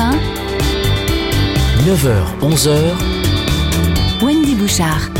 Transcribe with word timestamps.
1. 0.00 0.18
9h, 1.84 2.24
11h. 2.40 4.22
Wendy 4.22 4.54
Bouchard. 4.54 5.19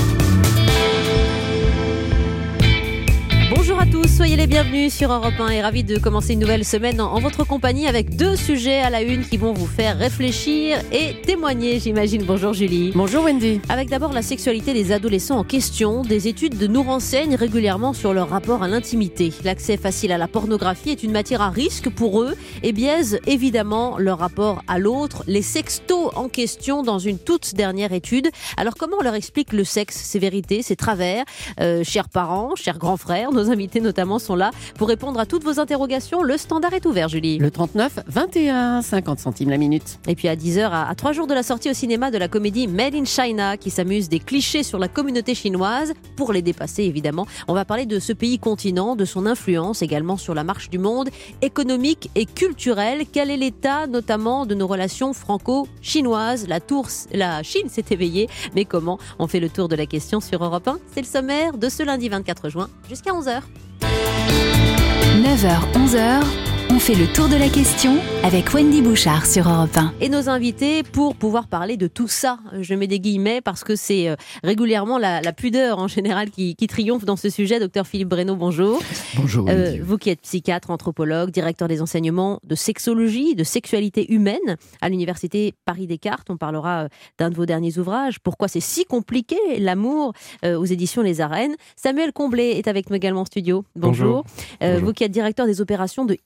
Soyez 4.20 4.36
les 4.36 4.46
bienvenus 4.46 4.92
sur 4.92 5.10
Europe 5.10 5.40
1 5.40 5.48
et 5.48 5.62
ravi 5.62 5.82
de 5.82 5.98
commencer 5.98 6.34
une 6.34 6.40
nouvelle 6.40 6.66
semaine 6.66 7.00
en, 7.00 7.10
en 7.10 7.20
votre 7.20 7.46
compagnie 7.46 7.86
avec 7.86 8.16
deux 8.16 8.36
sujets 8.36 8.80
à 8.80 8.90
la 8.90 9.00
une 9.00 9.24
qui 9.24 9.38
vont 9.38 9.54
vous 9.54 9.66
faire 9.66 9.96
réfléchir 9.96 10.76
et 10.92 11.22
témoigner, 11.22 11.80
j'imagine. 11.80 12.24
Bonjour 12.24 12.52
Julie. 12.52 12.92
Bonjour 12.94 13.24
Wendy. 13.24 13.62
Avec 13.70 13.88
d'abord 13.88 14.12
la 14.12 14.20
sexualité 14.20 14.74
des 14.74 14.92
adolescents 14.92 15.38
en 15.38 15.44
question, 15.44 16.02
des 16.02 16.28
études 16.28 16.60
nous 16.60 16.82
renseignent 16.82 17.34
régulièrement 17.34 17.94
sur 17.94 18.12
leur 18.12 18.28
rapport 18.28 18.62
à 18.62 18.68
l'intimité. 18.68 19.32
L'accès 19.42 19.78
facile 19.78 20.12
à 20.12 20.18
la 20.18 20.28
pornographie 20.28 20.90
est 20.90 21.02
une 21.02 21.12
matière 21.12 21.40
à 21.40 21.48
risque 21.48 21.88
pour 21.88 22.20
eux 22.20 22.36
et 22.62 22.72
biaise 22.72 23.20
évidemment 23.26 23.96
leur 23.96 24.18
rapport 24.18 24.62
à 24.68 24.78
l'autre. 24.78 25.24
Les 25.28 25.40
sextos 25.40 26.10
en 26.14 26.28
question 26.28 26.82
dans 26.82 26.98
une 26.98 27.18
toute 27.18 27.54
dernière 27.54 27.94
étude. 27.94 28.28
Alors 28.58 28.74
comment 28.74 28.98
on 29.00 29.02
leur 29.02 29.14
explique 29.14 29.54
le 29.54 29.64
sexe, 29.64 29.96
ses 29.96 30.18
vérités, 30.18 30.60
ses 30.60 30.76
travers? 30.76 31.24
Euh, 31.58 31.84
Chers 31.84 32.10
parents, 32.10 32.54
chers 32.54 32.76
grands 32.76 32.98
frères, 32.98 33.32
nos 33.32 33.50
invités 33.50 33.80
notamment 33.80 34.09
sont 34.18 34.34
là 34.34 34.50
pour 34.76 34.88
répondre 34.88 35.20
à 35.20 35.26
toutes 35.26 35.44
vos 35.44 35.60
interrogations. 35.60 36.22
Le 36.22 36.36
standard 36.36 36.74
est 36.74 36.86
ouvert, 36.86 37.08
Julie. 37.08 37.38
Le 37.38 37.50
39, 37.50 38.00
21, 38.06 38.82
50 38.82 39.18
centimes 39.18 39.50
la 39.50 39.58
minute. 39.58 39.98
Et 40.08 40.14
puis 40.14 40.28
à 40.28 40.36
10h, 40.36 40.70
à, 40.70 40.88
à 40.88 40.94
trois 40.94 41.12
jours 41.12 41.26
de 41.26 41.34
la 41.34 41.42
sortie 41.42 41.70
au 41.70 41.74
cinéma 41.74 42.10
de 42.10 42.18
la 42.18 42.28
comédie 42.28 42.66
Made 42.66 42.94
in 42.94 43.04
China, 43.04 43.56
qui 43.56 43.70
s'amuse 43.70 44.08
des 44.08 44.18
clichés 44.20 44.62
sur 44.62 44.78
la 44.78 44.88
communauté 44.88 45.34
chinoise, 45.34 45.92
pour 46.16 46.32
les 46.32 46.42
dépasser 46.42 46.82
évidemment. 46.82 47.26
On 47.48 47.54
va 47.54 47.64
parler 47.64 47.86
de 47.86 47.98
ce 47.98 48.12
pays 48.12 48.38
continent, 48.38 48.96
de 48.96 49.04
son 49.04 49.26
influence 49.26 49.82
également 49.82 50.16
sur 50.16 50.34
la 50.34 50.44
marche 50.44 50.70
du 50.70 50.78
monde, 50.78 51.08
économique 51.42 52.10
et 52.14 52.26
culturelle. 52.26 53.04
Quel 53.12 53.30
est 53.30 53.36
l'état 53.36 53.86
notamment 53.86 54.46
de 54.46 54.54
nos 54.54 54.66
relations 54.66 55.12
franco-chinoises? 55.12 56.48
La, 56.48 56.60
tour, 56.60 56.88
la 57.12 57.42
Chine 57.42 57.68
s'est 57.68 57.84
éveillée, 57.90 58.28
mais 58.54 58.64
comment? 58.64 58.98
On 59.18 59.26
fait 59.26 59.40
le 59.40 59.48
tour 59.48 59.68
de 59.68 59.76
la 59.76 59.86
question 59.86 60.20
sur 60.20 60.42
Europe 60.44 60.68
1. 60.68 60.78
C'est 60.94 61.00
le 61.00 61.06
sommaire 61.06 61.56
de 61.56 61.68
ce 61.68 61.82
lundi 61.82 62.08
24 62.08 62.48
juin 62.48 62.68
jusqu'à 62.88 63.12
11h. 63.12 63.42
9h, 63.80 65.60
11h. 65.74 66.59
On 66.72 66.78
fait 66.78 66.94
le 66.94 67.12
tour 67.12 67.28
de 67.28 67.34
la 67.34 67.48
question 67.48 67.98
avec 68.22 68.54
Wendy 68.54 68.80
Bouchard 68.80 69.26
sur 69.26 69.48
Europe 69.48 69.76
1. 69.76 69.92
et 70.00 70.08
nos 70.08 70.28
invités 70.28 70.84
pour 70.84 71.16
pouvoir 71.16 71.48
parler 71.48 71.76
de 71.76 71.88
tout 71.88 72.06
ça. 72.06 72.38
Je 72.60 72.74
mets 72.74 72.86
des 72.86 73.00
guillemets 73.00 73.40
parce 73.40 73.64
que 73.64 73.74
c'est 73.74 74.08
euh, 74.08 74.14
régulièrement 74.44 74.96
la, 74.96 75.20
la 75.20 75.32
pudeur 75.32 75.80
en 75.80 75.88
général 75.88 76.30
qui, 76.30 76.54
qui 76.54 76.68
triomphe 76.68 77.04
dans 77.04 77.16
ce 77.16 77.28
sujet. 77.28 77.58
Docteur 77.58 77.88
Philippe 77.88 78.08
Breno, 78.10 78.36
bonjour. 78.36 78.80
Bonjour. 79.16 79.48
Euh, 79.48 79.78
vous 79.82 79.98
qui 79.98 80.10
êtes 80.10 80.20
psychiatre, 80.20 80.70
anthropologue, 80.70 81.30
directeur 81.30 81.66
des 81.66 81.82
enseignements 81.82 82.38
de 82.44 82.54
sexologie, 82.54 83.34
de 83.34 83.42
sexualité 83.42 84.12
humaine 84.12 84.56
à 84.80 84.88
l'université 84.88 85.54
Paris 85.64 85.88
Descartes. 85.88 86.28
On 86.30 86.36
parlera 86.36 86.84
euh, 86.84 86.88
d'un 87.18 87.30
de 87.30 87.34
vos 87.34 87.46
derniers 87.46 87.78
ouvrages. 87.78 88.20
Pourquoi 88.20 88.46
c'est 88.46 88.60
si 88.60 88.84
compliqué 88.84 89.36
l'amour 89.58 90.12
euh, 90.44 90.56
aux 90.56 90.66
éditions 90.66 91.02
Les 91.02 91.20
Arènes. 91.20 91.56
Samuel 91.74 92.12
Comblé 92.12 92.50
est 92.50 92.68
avec 92.68 92.90
nous 92.90 92.96
également 92.96 93.22
en 93.22 93.24
studio. 93.24 93.64
Bonjour. 93.74 94.24
Euh, 94.62 94.74
Bonjour. 94.74 94.86
Vous 94.86 94.92
qui 94.92 95.02
êtes 95.02 95.10
directeur 95.10 95.46
des 95.46 95.60
opérations 95.60 96.04
de 96.04 96.16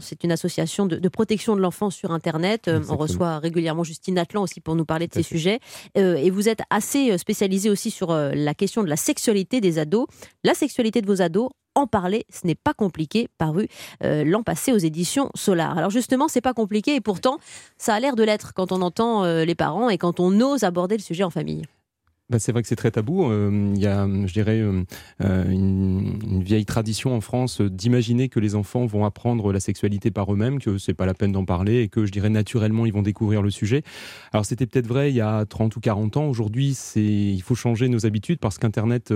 C'est 0.00 0.24
une 0.24 0.32
association 0.32 0.86
de, 0.86 0.96
de 0.96 1.08
protection 1.08 1.56
de 1.56 1.60
l'enfance 1.60 1.94
sur 1.94 2.12
Internet. 2.12 2.68
Euh, 2.68 2.80
on 2.88 2.96
reçoit 2.96 3.38
régulièrement 3.38 3.84
Justine 3.84 4.18
Atlan 4.18 4.42
aussi 4.42 4.60
pour 4.60 4.74
nous 4.74 4.84
parler 4.84 5.06
de 5.06 5.12
Tout 5.12 5.18
ces 5.18 5.22
fait. 5.22 5.28
sujets. 5.28 5.60
Euh, 5.98 6.16
et 6.16 6.30
vous 6.30 6.48
êtes 6.48 6.60
assez 6.70 7.12
euh, 7.12 7.18
spécialisé 7.18 7.70
aussi 7.70 7.90
sur 7.90 8.12
la 8.12 8.54
question 8.54 8.82
de 8.82 8.88
la 8.88 8.96
sexualité 8.96 9.60
des 9.60 9.78
ados. 9.78 10.06
La 10.44 10.54
sexualité 10.54 11.00
de 11.02 11.06
vos 11.06 11.22
ados, 11.22 11.50
en 11.74 11.86
parler, 11.86 12.26
ce 12.32 12.46
n'est 12.46 12.54
pas 12.56 12.74
compliqué, 12.74 13.28
paru 13.38 13.68
euh, 14.02 14.24
l'an 14.24 14.42
passé 14.42 14.72
aux 14.72 14.78
éditions 14.78 15.30
Solar. 15.34 15.78
Alors 15.78 15.90
justement, 15.90 16.28
c'est 16.28 16.40
pas 16.40 16.54
compliqué 16.54 16.96
et 16.96 17.00
pourtant, 17.00 17.38
ça 17.78 17.94
a 17.94 18.00
l'air 18.00 18.16
de 18.16 18.24
l'être 18.24 18.52
quand 18.54 18.72
on 18.72 18.82
entend 18.82 19.24
euh, 19.24 19.44
les 19.44 19.54
parents 19.54 19.88
et 19.88 19.98
quand 19.98 20.20
on 20.20 20.40
ose 20.40 20.64
aborder 20.64 20.96
le 20.96 21.02
sujet 21.02 21.24
en 21.24 21.30
famille. 21.30 21.62
Bah, 22.30 22.38
c'est 22.38 22.52
vrai 22.52 22.62
que 22.62 22.68
c'est 22.68 22.76
très 22.76 22.92
tabou. 22.92 23.28
Euh, 23.28 23.72
Il 23.74 23.82
y 23.82 23.88
a, 23.88 24.06
je 24.06 24.32
dirais, 24.32 24.60
euh, 24.60 24.84
euh, 25.20 25.50
une, 25.50 26.42
vieille 26.44 26.64
tradition 26.64 27.14
en 27.14 27.20
France 27.20 27.60
d'imaginer 27.60 28.28
que 28.28 28.38
les 28.38 28.54
enfants 28.54 28.86
vont 28.86 29.04
apprendre 29.04 29.52
la 29.52 29.58
sexualité 29.58 30.12
par 30.12 30.32
eux-mêmes, 30.32 30.60
que 30.60 30.78
c'est 30.78 30.94
pas 30.94 31.06
la 31.06 31.14
peine 31.14 31.32
d'en 31.32 31.44
parler 31.44 31.80
et 31.80 31.88
que, 31.88 32.06
je 32.06 32.12
dirais, 32.12 32.30
naturellement, 32.30 32.86
ils 32.86 32.92
vont 32.92 33.02
découvrir 33.02 33.42
le 33.42 33.50
sujet. 33.50 33.82
Alors, 34.32 34.46
c'était 34.46 34.66
peut-être 34.66 34.86
vrai 34.86 35.10
il 35.10 35.16
y 35.16 35.20
a 35.20 35.44
30 35.44 35.74
ou 35.74 35.80
40 35.80 36.16
ans. 36.18 36.26
Aujourd'hui, 36.26 36.78
il 36.94 37.42
faut 37.42 37.56
changer 37.56 37.88
nos 37.88 38.06
habitudes 38.06 38.38
parce 38.38 38.58
qu'Internet 38.58 39.12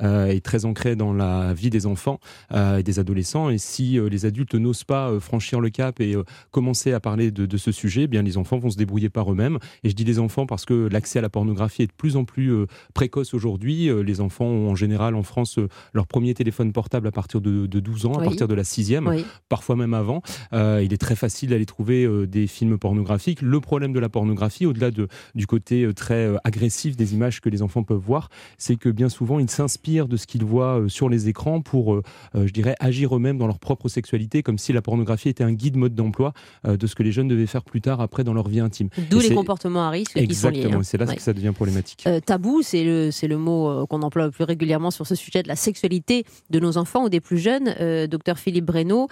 est 0.00 0.44
très 0.44 0.66
ancré 0.66 0.94
dans 0.94 1.14
la 1.14 1.54
vie 1.54 1.70
des 1.70 1.86
enfants 1.86 2.20
et 2.54 2.82
des 2.82 2.98
adolescents. 2.98 3.50
Et 3.50 3.58
si 3.58 3.98
les 3.98 4.26
adultes 4.26 4.54
n'osent 4.54 4.84
pas 4.84 5.18
franchir 5.20 5.60
le 5.60 5.70
cap 5.70 6.00
et 6.00 6.16
commencer 6.50 6.92
à 6.92 7.00
parler 7.00 7.30
de, 7.30 7.56
ce 7.56 7.72
sujet, 7.72 8.02
eh 8.02 8.06
bien, 8.06 8.22
les 8.22 8.36
enfants 8.36 8.58
vont 8.58 8.70
se 8.70 8.76
débrouiller 8.76 9.08
par 9.08 9.32
eux-mêmes. 9.32 9.58
Et 9.84 9.90
je 9.90 9.94
dis 9.94 10.04
les 10.04 10.18
enfants 10.18 10.46
parce 10.46 10.64
que 10.64 10.88
l'accès 10.90 11.18
à 11.18 11.22
la 11.22 11.30
pornographie 11.30 11.82
est 11.82 11.88
de 11.88 11.92
plus 11.92 12.16
en 12.16 12.24
plus 12.24 12.57
précoce 12.94 13.34
aujourd'hui. 13.34 13.88
Euh, 13.88 14.02
les 14.02 14.20
enfants 14.20 14.46
ont 14.46 14.70
en 14.70 14.74
général 14.74 15.14
en 15.14 15.22
France 15.22 15.58
euh, 15.58 15.68
leur 15.92 16.06
premier 16.06 16.34
téléphone 16.34 16.72
portable 16.72 17.06
à 17.08 17.12
partir 17.12 17.40
de, 17.40 17.66
de 17.66 17.80
12 17.80 18.06
ans, 18.06 18.14
à 18.14 18.22
partir 18.22 18.48
de 18.48 18.54
la 18.54 18.64
sixième, 18.64 19.06
Oui. 19.06 19.24
parfois 19.48 19.76
même 19.76 19.94
avant. 19.94 20.22
Euh, 20.52 20.82
il 20.84 20.92
est 20.92 20.98
très 20.98 21.16
facile 21.16 21.50
d'aller 21.50 21.66
trouver 21.66 22.08
des 22.26 22.46
films 22.46 22.78
pornographiques. 22.78 23.42
Le 23.42 23.60
problème 23.60 23.92
de 23.92 24.00
la 24.00 24.08
pornographie, 24.08 24.66
au-delà 24.66 24.90
de, 24.90 25.08
du 25.34 25.46
côté 25.46 25.88
très 25.94 26.30
agressif 26.44 26.96
des 26.96 27.14
images 27.14 27.40
que 27.40 27.48
les 27.48 27.62
enfants 27.62 27.82
peuvent 27.82 27.98
voir, 27.98 28.28
c'est 28.56 28.76
que 28.76 28.88
bien 28.88 29.08
souvent 29.08 29.38
ils 29.38 29.50
s'inspirent 29.50 30.08
de 30.08 30.16
ce 30.16 30.26
qu'ils 30.26 30.44
voient 30.44 30.84
sur 30.88 31.08
les 31.08 31.28
écrans 31.28 31.60
pour, 31.60 32.00
je 32.34 32.50
dirais, 32.52 32.74
agir 32.80 33.14
eux-mêmes 33.16 33.38
dans 33.38 33.46
leur 33.46 33.58
propre 33.58 33.88
sexualité, 33.88 34.42
comme 34.42 34.58
si 34.58 34.72
la 34.72 34.82
pornographie 34.82 35.28
était 35.28 35.44
un 35.44 35.52
guide 35.52 35.76
mode 35.76 35.94
d'emploi 35.94 36.32
de 36.66 36.86
ce 36.86 36.94
que 36.94 37.02
les 37.02 37.12
jeunes 37.12 37.28
devaient 37.28 37.46
faire 37.46 37.64
plus 37.64 37.80
tard 37.80 38.00
après 38.00 38.24
dans 38.24 38.34
leur 38.34 38.48
vie 38.48 38.60
intime. 38.60 38.88
D'où 39.10 39.20
les 39.20 39.34
comportements 39.34 39.86
à 39.86 39.90
risque 39.90 40.12
qui 40.14 40.34
sont 40.34 40.48
liés. 40.48 40.56
Exactement, 40.58 40.80
hein. 40.80 40.82
c'est 40.84 40.96
là 40.98 41.06
Ouais. 41.06 41.16
que 41.16 41.22
ça 41.22 41.32
devient 41.32 41.52
problématique. 41.54 42.04
Euh, 42.06 42.20
tabou, 42.20 42.47
c'est 42.62 42.84
le, 42.84 43.10
c'est 43.10 43.28
le 43.28 43.38
mot 43.38 43.68
euh, 43.68 43.86
qu'on 43.86 44.02
emploie 44.02 44.24
le 44.26 44.30
plus 44.30 44.44
régulièrement 44.44 44.90
sur 44.90 45.06
ce 45.06 45.14
sujet 45.14 45.42
de 45.42 45.48
la 45.48 45.56
sexualité 45.56 46.24
de 46.50 46.60
nos 46.60 46.78
enfants 46.78 47.04
ou 47.04 47.08
des 47.08 47.20
plus 47.20 47.38
jeunes. 47.38 47.74
Euh, 47.80 48.06
docteur 48.06 48.38
Philippe 48.38 48.64
Breno, 48.64 49.08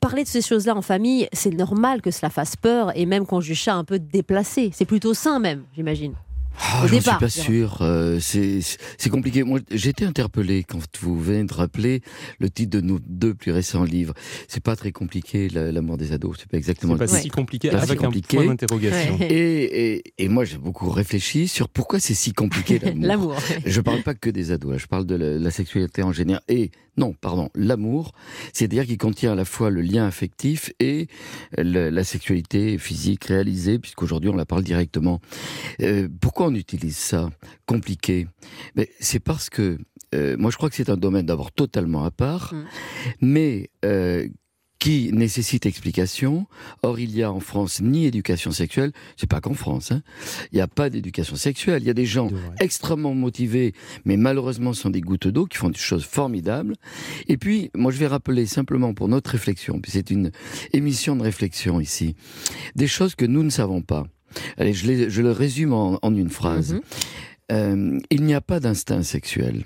parler 0.00 0.24
de 0.24 0.28
ces 0.28 0.42
choses-là 0.42 0.76
en 0.76 0.82
famille, 0.82 1.28
c'est 1.32 1.54
normal 1.54 2.02
que 2.02 2.10
cela 2.10 2.30
fasse 2.30 2.56
peur 2.56 2.96
et 2.96 3.06
même 3.06 3.26
qu'on 3.26 3.40
juge 3.40 3.64
ça 3.64 3.74
un 3.74 3.84
peu 3.84 3.98
déplacé. 3.98 4.70
C'est 4.72 4.84
plutôt 4.84 5.14
sain 5.14 5.38
même, 5.38 5.64
j'imagine. 5.74 6.14
Ah, 6.58 6.84
au 6.84 6.88
j'en 6.88 6.96
départ, 6.98 7.14
suis 7.16 7.20
pas 7.20 7.28
sûr. 7.28 7.78
euh, 7.82 8.18
c'est 8.20 8.60
c'est 8.98 9.10
compliqué. 9.10 9.42
Moi, 9.42 9.60
j'ai 9.70 9.90
été 9.90 10.04
interpellé 10.04 10.64
quand 10.64 10.78
vous 11.00 11.18
venez 11.20 11.44
de 11.44 11.52
rappeler 11.52 12.00
le 12.38 12.48
titre 12.50 12.76
de 12.76 12.80
nos 12.80 12.98
deux 13.06 13.34
plus 13.34 13.52
récents 13.52 13.84
livres. 13.84 14.14
C'est 14.48 14.62
pas 14.62 14.76
très 14.76 14.92
compliqué, 14.92 15.48
la- 15.48 15.72
l'amour 15.72 15.96
des 15.96 16.12
ados. 16.12 16.36
C'est 16.38 16.48
pas 16.48 16.56
exactement. 16.56 16.94
C'est 16.94 16.98
pas 16.98 17.06
si 17.08 17.28
compliqué 17.28 17.70
Pas 17.70 17.78
si 17.78 17.84
avec 17.90 17.98
compliqué. 18.00 18.36
un 18.38 18.42
point 18.42 18.50
d'interrogation. 18.52 19.16
Ouais. 19.18 19.32
Et, 19.32 19.94
et, 19.96 20.02
et 20.18 20.28
moi, 20.28 20.44
j'ai 20.44 20.58
beaucoup 20.58 20.90
réfléchi 20.90 21.48
sur 21.48 21.68
pourquoi 21.68 21.98
c'est 22.00 22.14
si 22.14 22.32
compliqué 22.32 22.78
l'amour. 22.82 23.04
L'amour. 23.06 23.36
Je 23.66 23.80
parle 23.80 24.02
pas 24.02 24.14
que 24.14 24.30
des 24.30 24.52
ados, 24.52 24.72
là, 24.72 24.78
je 24.78 24.86
parle 24.86 25.06
de 25.06 25.14
la, 25.16 25.38
la 25.38 25.50
sexualité 25.50 26.02
en 26.02 26.12
général. 26.12 26.42
Et 26.48 26.70
non, 26.96 27.12
pardon, 27.12 27.50
l'amour, 27.54 28.12
c'est-à-dire 28.52 28.86
qu'il 28.86 28.98
contient 28.98 29.32
à 29.32 29.34
la 29.34 29.44
fois 29.44 29.70
le 29.70 29.80
lien 29.82 30.06
affectif 30.06 30.72
et 30.80 31.08
le- 31.58 31.90
la 31.90 32.04
sexualité 32.04 32.78
physique 32.78 33.24
réalisée, 33.24 33.78
puisqu'aujourd'hui 33.78 34.30
on 34.30 34.36
la 34.36 34.46
parle 34.46 34.62
directement. 34.64 35.20
Euh, 35.80 36.08
pourquoi 36.20 36.46
on 36.46 36.54
utilise 36.54 36.96
ça? 36.96 37.30
Compliqué 37.66 38.26
Mais 38.76 38.88
c'est 39.00 39.20
parce 39.20 39.50
que 39.50 39.78
euh, 40.14 40.36
moi 40.38 40.50
je 40.50 40.56
crois 40.56 40.70
que 40.70 40.76
c'est 40.76 40.90
un 40.90 40.96
domaine 40.96 41.26
d'abord 41.26 41.50
totalement 41.52 42.04
à 42.04 42.10
part, 42.10 42.54
Mm. 42.54 42.64
mais 43.20 43.70
euh, 43.84 44.28
qui 44.84 45.10
nécessite 45.14 45.64
explication. 45.64 46.46
Or, 46.82 46.98
il 47.00 47.16
y 47.16 47.22
a 47.22 47.32
en 47.32 47.40
France 47.40 47.80
ni 47.80 48.04
éducation 48.04 48.50
sexuelle, 48.50 48.92
c'est 49.16 49.26
pas 49.28 49.40
qu'en 49.40 49.54
France, 49.54 49.92
hein. 49.92 50.02
il 50.52 50.56
n'y 50.56 50.60
a 50.60 50.66
pas 50.68 50.90
d'éducation 50.90 51.36
sexuelle. 51.36 51.82
Il 51.82 51.86
y 51.86 51.90
a 51.90 51.94
des 51.94 52.04
gens 52.04 52.28
extrêmement 52.60 53.14
motivés, 53.14 53.72
mais 54.04 54.18
malheureusement 54.18 54.74
sont 54.74 54.90
des 54.90 55.00
gouttes 55.00 55.26
d'eau 55.28 55.46
qui 55.46 55.56
font 55.56 55.70
des 55.70 55.78
choses 55.78 56.04
formidables. 56.04 56.74
Et 57.28 57.38
puis, 57.38 57.70
moi, 57.74 57.92
je 57.92 57.96
vais 57.98 58.06
rappeler 58.06 58.44
simplement 58.44 58.92
pour 58.92 59.08
notre 59.08 59.30
réflexion, 59.30 59.80
puis 59.80 59.90
c'est 59.90 60.10
une 60.10 60.30
émission 60.74 61.16
de 61.16 61.22
réflexion 61.22 61.80
ici, 61.80 62.14
des 62.76 62.86
choses 62.86 63.14
que 63.14 63.24
nous 63.24 63.42
ne 63.42 63.50
savons 63.50 63.80
pas. 63.80 64.06
Allez, 64.58 64.74
je, 64.74 64.86
les- 64.86 65.08
je 65.08 65.22
le 65.22 65.30
résume 65.30 65.72
en, 65.72 65.98
en 66.02 66.14
une 66.14 66.28
phrase. 66.28 66.74
Mhm. 66.74 66.80
Euh, 67.52 68.00
il 68.10 68.22
n'y 68.24 68.34
a 68.34 68.40
pas 68.42 68.60
d'instinct 68.60 69.02
sexuel. 69.02 69.64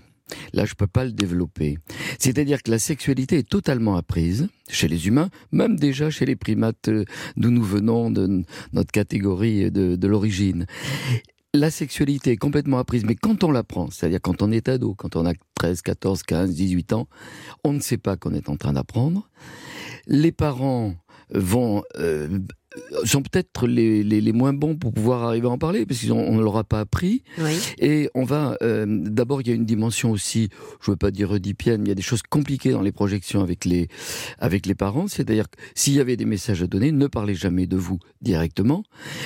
Là, 0.53 0.65
je 0.65 0.75
peux 0.75 0.87
pas 0.87 1.05
le 1.05 1.13
développer. 1.13 1.79
C'est-à-dire 2.19 2.63
que 2.63 2.71
la 2.71 2.79
sexualité 2.79 3.39
est 3.39 3.49
totalement 3.49 3.97
apprise 3.97 4.49
chez 4.69 4.89
les 4.89 5.07
humains, 5.07 5.31
même 5.53 5.77
déjà 5.77 6.11
chez 6.11 6.27
les 6.27 6.37
primates 6.37 6.89
euh, 6.89 7.05
d'où 7.37 7.51
nous 7.51 7.63
venons, 7.63 8.11
de 8.11 8.45
notre 8.73 8.93
catégorie 8.93 9.71
de, 9.71 9.97
de 9.97 10.09
l'origine. 10.09 10.67
La 11.55 11.71
sexualité 11.71 12.33
est 12.33 12.37
complètement 12.37 12.79
apprise, 12.79 13.05
mais 13.05 13.15
quand 13.15 13.43
on 13.43 13.51
l'apprend, 13.51 13.91
c'est-à-dire 13.91 14.21
quand 14.21 14.43
on 14.43 14.53
est 14.53 14.69
ado, 14.69 14.95
quand 14.95 15.17
on 15.17 15.25
a 15.25 15.33
13, 15.55 15.81
14, 15.81 16.23
15, 16.23 16.55
18 16.55 16.93
ans, 16.93 17.09
on 17.65 17.73
ne 17.73 17.81
sait 17.81 17.97
pas 17.97 18.17
qu'on 18.17 18.35
est 18.35 18.51
en 18.51 18.57
train 18.57 18.75
d'apprendre. 18.75 19.31
Les 20.07 20.31
parents 20.31 20.95
vont 21.31 21.83
euh, 21.97 22.39
sont 23.05 23.23
peut-être 23.23 23.67
les, 23.67 24.03
les, 24.03 24.21
les, 24.21 24.33
moins 24.33 24.53
bons 24.53 24.77
pour 24.77 24.93
pouvoir 24.93 25.23
arriver 25.23 25.47
à 25.47 25.51
en 25.51 25.59
parler, 25.59 25.87
parce 25.87 26.05
qu'on 26.07 26.37
ne 26.37 26.43
leur 26.43 26.57
a 26.57 26.65
pas 26.65 26.81
appris. 26.81 27.23
Oui. 27.39 27.59
Et 27.79 28.11
on 28.15 28.25
va, 28.25 28.57
euh, 28.63 28.85
d'abord, 28.87 29.41
il 29.41 29.49
y 29.49 29.51
a 29.51 29.55
une 29.55 29.65
dimension 29.65 30.11
aussi, 30.11 30.49
je 30.83 30.91
veux 30.91 30.97
pas 30.97 31.11
dire 31.11 31.31
redipienne, 31.31 31.81
mais 31.81 31.87
il 31.87 31.89
y 31.89 31.93
a 31.93 31.97
des 31.97 32.03
choses 32.03 32.23
compliquées 32.23 32.73
dans 32.73 32.83
les 32.83 32.93
projections 32.93 33.43
avec 33.43 33.65
les, 33.65 33.89
avec 34.39 34.67
les 34.67 34.75
parents. 34.75 35.09
C'est-à-dire 35.09 35.51
que 35.51 35.57
s'il 35.75 35.95
y 35.95 36.01
avait 36.01 36.17
des 36.17 36.27
messages 36.27 36.63
à 36.63 36.67
donner, 36.67 36.93
ne 36.93 37.07
parlez 37.07 37.35
jamais 37.35 37.67
de 37.67 37.77
vous 37.77 37.99
directement. 38.21 38.85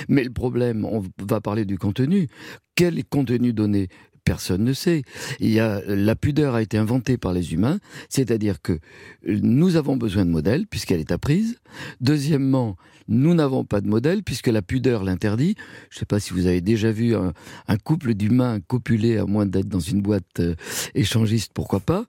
Mais 0.09 0.25
le 0.25 0.33
problème, 0.33 0.85
on 0.85 1.03
va 1.23 1.41
parler 1.41 1.65
du 1.65 1.79
contenu. 1.79 2.29
Quel 2.75 3.05
contenu 3.05 3.53
donner? 3.53 3.89
Personne 4.25 4.62
ne 4.62 4.73
sait. 4.73 5.03
Il 5.41 5.50
y 5.50 5.59
a, 5.59 5.83
la 5.85 6.15
pudeur 6.15 6.55
a 6.55 6.62
été 6.62 6.79
inventée 6.79 7.17
par 7.17 7.33
les 7.33 7.55
humains, 7.55 7.81
c'est-à-dire 8.09 8.62
que 8.62 8.79
nous 9.27 9.75
avons 9.75 9.97
besoin 9.97 10.25
de 10.25 10.31
modèles 10.31 10.69
puisqu'elle 10.69 11.00
est 11.00 11.11
apprise. 11.11 11.59
Deuxièmement, 12.00 12.77
nous 13.09 13.35
n'avons 13.35 13.65
pas 13.65 13.81
de 13.81 13.89
modèle 13.89 14.23
puisque 14.23 14.49
la 14.49 14.63
pudeur 14.63 15.05
l'interdit. 15.05 15.55
Je 15.91 15.97
ne 15.97 15.99
sais 16.01 16.07
pas 16.07 16.21
si 16.21 16.33
vous 16.33 16.47
avez 16.47 16.61
déjà 16.61 16.91
vu 16.91 17.15
un, 17.15 17.33
couple 17.85 18.15
d'humains 18.15 18.61
copuler 18.61 19.19
à 19.19 19.27
moins 19.27 19.47
d'être 19.47 19.69
dans 19.69 19.81
une 19.81 20.03
boîte 20.03 20.41
euh, 20.41 20.55
échangiste, 20.95 21.53
pourquoi 21.55 21.81
pas. 21.81 22.05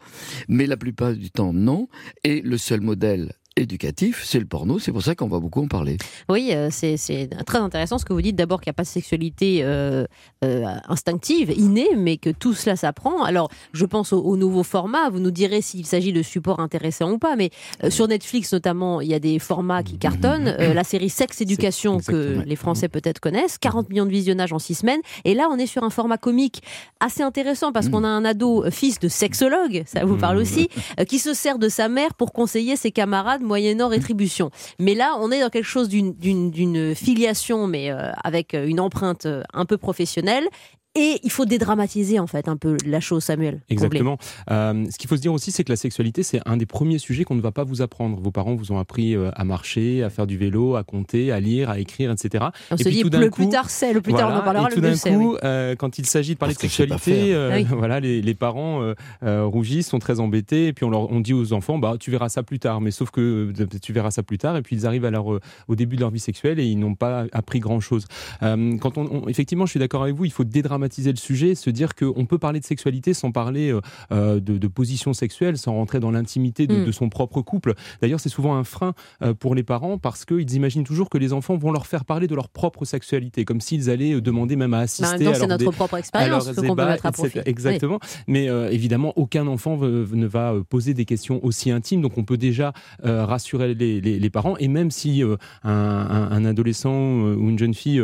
Mais 0.48 0.68
la 0.68 0.78
plupart 0.78 1.14
du 1.14 1.32
temps, 1.32 1.54
non. 1.54 1.88
Et 2.24 2.42
le 2.42 2.58
seul 2.58 2.82
modèle 2.82 3.34
éducatif, 3.56 4.24
c'est 4.26 4.40
le 4.40 4.46
porno. 4.46 4.80
C'est 4.80 4.92
pour 4.92 5.04
ça 5.04 5.16
qu'on 5.16 5.28
va 5.28 5.40
beaucoup 5.40 5.64
en 5.64 5.68
parler. 5.68 5.98
Oui, 6.30 6.52
euh, 6.54 6.70
c'est 6.72 7.30
très 7.46 7.60
intéressant 7.60 7.98
ce 7.98 8.06
que 8.06 8.14
vous 8.14 8.22
dites. 8.22 8.36
D'abord 8.36 8.62
qu'il 8.62 8.70
n'y 8.70 8.74
a 8.74 8.76
pas 8.76 8.84
de 8.84 8.88
sexualité 8.88 9.60
euh, 9.62 10.06
euh, 10.44 10.66
instinctive, 10.90 11.52
innée, 11.52 11.90
mais 11.96 12.18
que 12.18 12.30
tout 12.30 12.54
cela 12.54 12.76
s'apprend. 12.76 13.24
Alors, 13.24 13.50
je 13.74 13.86
pense 13.86 14.14
au, 14.14 14.22
au, 14.22 14.38
nouveau 14.38 14.64
format. 14.64 15.10
Vous 15.10 15.20
nous 15.20 15.32
direz 15.32 15.62
s'il 15.62 15.86
s'agit 15.86 16.14
de 16.14 16.22
supports 16.22 16.60
intéressants 16.60 17.12
ou 17.12 17.20
pas. 17.20 17.36
Mais 17.36 17.52
sur 17.90 18.08
Netflix, 18.08 18.52
notamment, 18.54 19.02
il 19.02 19.10
y 19.10 19.14
a 19.14 19.20
des 19.20 19.40
formats 19.40 19.84
qui 19.84 19.98
cartonnent. 19.98 20.56
Euh, 20.60 20.74
la 20.74 20.84
série 20.84 21.10
Sex 21.10 21.42
Éducation, 21.42 22.00
que 22.00 22.42
les 22.46 22.56
Français 22.56 22.90
peut-être 22.90 23.20
connaissent. 23.20 23.58
40 23.58 23.90
millions 23.90 24.06
de 24.06 24.12
visionnages 24.12 24.54
en 24.54 24.60
6 24.60 24.76
semaines. 24.76 25.02
Et 25.26 25.34
là, 25.34 25.48
on 25.52 25.58
est 25.58 25.68
sur 25.68 25.84
un 25.84 25.90
format 25.90 26.18
comique 26.18 26.64
assez 27.00 27.22
intéressant 27.22 27.72
parce 27.72 27.90
qu'on 27.90 28.04
a 28.04 28.08
un 28.08 28.26
ado, 28.26 28.66
fils 28.72 29.00
de 29.00 29.08
sexologue, 29.08 29.84
ça 29.86 30.06
vous 30.06 30.18
parle 30.18 30.38
aussi, 30.38 30.70
qui 31.08 31.20
se 31.20 31.34
sert 31.34 31.60
de 31.60 31.70
sa 31.70 31.90
mère 31.90 32.14
pour 32.16 32.34
conseiller 32.34 32.76
ses 32.76 32.92
camarades 32.92 33.43
moyennant 33.44 33.88
rétribution. 33.88 34.50
Mais 34.80 34.96
là, 34.96 35.16
on 35.20 35.32
est 35.32 35.42
dans 35.42 35.50
quelque 35.50 35.64
chose 35.66 35.90
d'une 35.90 36.96
filiation, 36.96 37.68
mais 37.68 37.92
euh, 37.92 38.12
avec 38.24 38.54
une 38.54 38.80
empreinte 38.80 39.26
euh, 39.26 39.44
un 39.54 39.66
peu 39.66 39.78
professionnelle. 39.78 40.48
Et 40.96 41.20
il 41.24 41.32
faut 41.32 41.46
dédramatiser 41.46 42.20
en 42.20 42.28
fait 42.28 42.48
un 42.48 42.56
peu 42.56 42.78
la 42.86 43.00
chose, 43.00 43.24
Samuel. 43.24 43.62
Exactement. 43.70 44.20
Euh, 44.52 44.86
ce 44.92 44.98
qu'il 45.00 45.10
faut 45.10 45.16
se 45.18 45.22
dire 45.22 45.34
aussi, 45.34 45.52
c'est 45.52 45.64
que 45.64 45.72
la 45.72 45.76
sexualité, 45.76 46.22
c'est 46.22 46.40
un 46.46 46.56
des 46.56 46.68
premiers 46.68 47.00
sujets 47.00 47.24
qu'on 47.24 47.34
ne 47.34 47.42
va 47.42 47.52
pas 47.52 47.64
vous 47.64 47.82
apprendre. 47.82 48.20
Vos 48.22 48.30
parents 48.30 48.54
vous 48.54 48.72
ont 48.72 48.78
appris 48.78 49.16
euh, 49.16 49.32
à 49.34 49.44
marcher, 49.44 50.04
à 50.04 50.12
faire 50.12 50.28
du 50.28 50.38
vélo, 50.38 50.76
à 50.76 50.84
compter, 50.84 51.32
à 51.32 51.40
lire, 51.40 51.72
à 51.72 51.80
écrire, 51.80 52.12
etc. 52.12 52.46
On 52.70 52.76
et 52.76 52.78
se 52.78 52.84
puis, 52.84 52.94
dit, 52.98 53.10
tout 53.10 53.18
le 53.18 53.30
coup, 53.32 53.42
plus 53.42 53.50
tard 53.50 53.72
c'est, 53.72 53.92
le 53.92 54.02
plus 54.02 54.12
voilà, 54.12 54.28
tard 54.28 54.36
on 54.36 54.40
en 54.42 54.44
parlera, 54.44 54.68
et 54.70 54.70
tout 54.70 54.76
le 54.76 54.82
d'un 54.84 54.90
mieux 54.90 54.96
c'est. 54.96 55.14
coup, 55.14 55.32
oui. 55.34 55.38
euh, 55.44 55.76
quand 55.76 55.98
il 55.98 56.06
s'agit 56.06 56.36
de 56.36 56.38
parler 56.38 56.54
Parce 56.54 56.64
de 56.64 56.70
sexualité, 56.70 57.34
euh, 57.34 57.56
Oui. 57.56 57.64
voilà, 57.72 58.00
les, 58.00 58.22
les 58.22 58.34
parents 58.36 58.84
euh, 58.84 58.94
euh, 59.24 59.46
rougissent, 59.46 59.88
sont 59.88 59.98
très 60.00 60.20
embêtés, 60.20 60.68
et 60.68 60.74
puis 60.74 60.86
on, 60.86 60.92
leur, 60.92 61.12
on 61.12 61.22
dit 61.22 61.34
aux 61.34 61.54
enfants, 61.54 61.80
bah, 61.80 61.96
tu 62.00 62.12
verras 62.12 62.30
ça 62.30 62.44
plus 62.44 62.60
tard. 62.60 62.82
Mais 62.82 62.92
sauf 62.92 63.10
que 63.10 63.52
tu 63.82 63.94
verras 63.94 64.12
ça 64.12 64.22
plus 64.22 64.38
tard, 64.38 64.58
et 64.58 64.62
puis 64.62 64.76
ils 64.76 64.86
arrivent 64.86 65.06
à 65.06 65.12
leur, 65.12 65.26
au 65.26 65.76
début 65.76 65.96
de 65.96 66.02
leur 66.02 66.12
vie 66.12 66.20
sexuelle 66.20 66.60
et 66.60 66.66
ils 66.66 66.78
n'ont 66.78 66.94
pas 66.94 67.26
appris 67.32 67.60
grand-chose. 67.60 68.06
Euh, 68.44 68.78
quand 68.78 69.00
on, 69.00 69.24
on- 69.24 69.28
effectivement, 69.28 69.66
je 69.66 69.72
suis 69.72 69.80
d'accord 69.80 70.04
avec 70.04 70.14
vous, 70.14 70.26
il 70.26 70.32
faut 70.32 70.44
dédramatiser 70.44 70.83
le 70.88 71.16
sujet, 71.18 71.56
se 71.56 71.70
dire 71.70 71.96
qu'on 71.96 72.26
peut 72.26 72.38
parler 72.38 72.60
de 72.60 72.66
sexualité 72.66 73.14
sans 73.14 73.32
parler 73.32 73.72
euh, 73.72 73.82
euh, 74.12 74.40
de, 74.40 74.58
de 74.58 74.68
position 74.68 75.14
sexuelle, 75.14 75.58
sans 75.58 75.74
rentrer 75.74 76.00
dans 76.00 76.12
l'intimité 76.12 76.68
de, 76.68 76.74
Mm. 76.76 76.86
de 76.86 76.92
son 76.92 77.10
propre 77.10 77.42
couple. 77.42 77.74
D'ailleurs, 78.02 78.20
c'est 78.20 78.30
souvent 78.30 78.56
un 78.56 78.64
frein 78.64 78.94
euh, 79.22 79.34
pour 79.34 79.54
les 79.56 79.64
parents 79.64 79.98
parce 79.98 80.26
qu'ils 80.26 80.54
imaginent 80.56 80.84
toujours 80.84 81.10
que 81.10 81.18
les 81.18 81.34
enfants 81.34 81.56
vont 81.58 81.72
leur 81.72 81.86
faire 81.88 82.04
parler 82.06 82.28
de 82.28 82.36
leur 82.36 82.50
propre 82.50 82.86
sexualité, 82.86 83.46
comme 83.46 83.62
s'ils 83.62 83.90
allaient 83.90 84.20
demander 84.22 84.56
même 84.56 84.74
à 84.74 84.80
assister 84.80 85.06
à 85.28 85.34
c'est 85.36 85.48
notre 85.48 85.72
propre 85.72 85.98
expérience 85.98 86.46
qu'on 86.56 86.76
peut 86.76 86.86
mettre 86.86 87.06
à 87.06 87.12
profit. 87.12 87.40
Exactement. 87.46 88.00
Mais 88.28 88.50
euh, 88.50 88.70
évidemment, 88.72 89.14
aucun 89.16 89.46
enfant 89.48 89.76
veut- 89.76 90.08
ne 90.14 90.26
va 90.28 90.56
poser 90.70 90.94
des 90.94 91.06
questions 91.06 91.44
aussi 91.46 91.70
intimes. 91.72 92.02
Donc, 92.02 92.18
on 92.18 92.24
peut 92.24 92.38
déjà 92.38 92.74
rassurer 93.04 93.74
les, 93.76 94.02
les- 94.02 94.20
les 94.20 94.30
parents. 94.30 94.56
Et 94.58 94.68
même 94.68 94.92
si 94.92 95.22
un, 95.22 95.38
un- 95.70 96.32
un 96.32 96.46
adolescent 96.46 96.94
ou 96.94 97.50
une 97.50 97.60
jeune 97.60 97.74
fille 97.74 98.02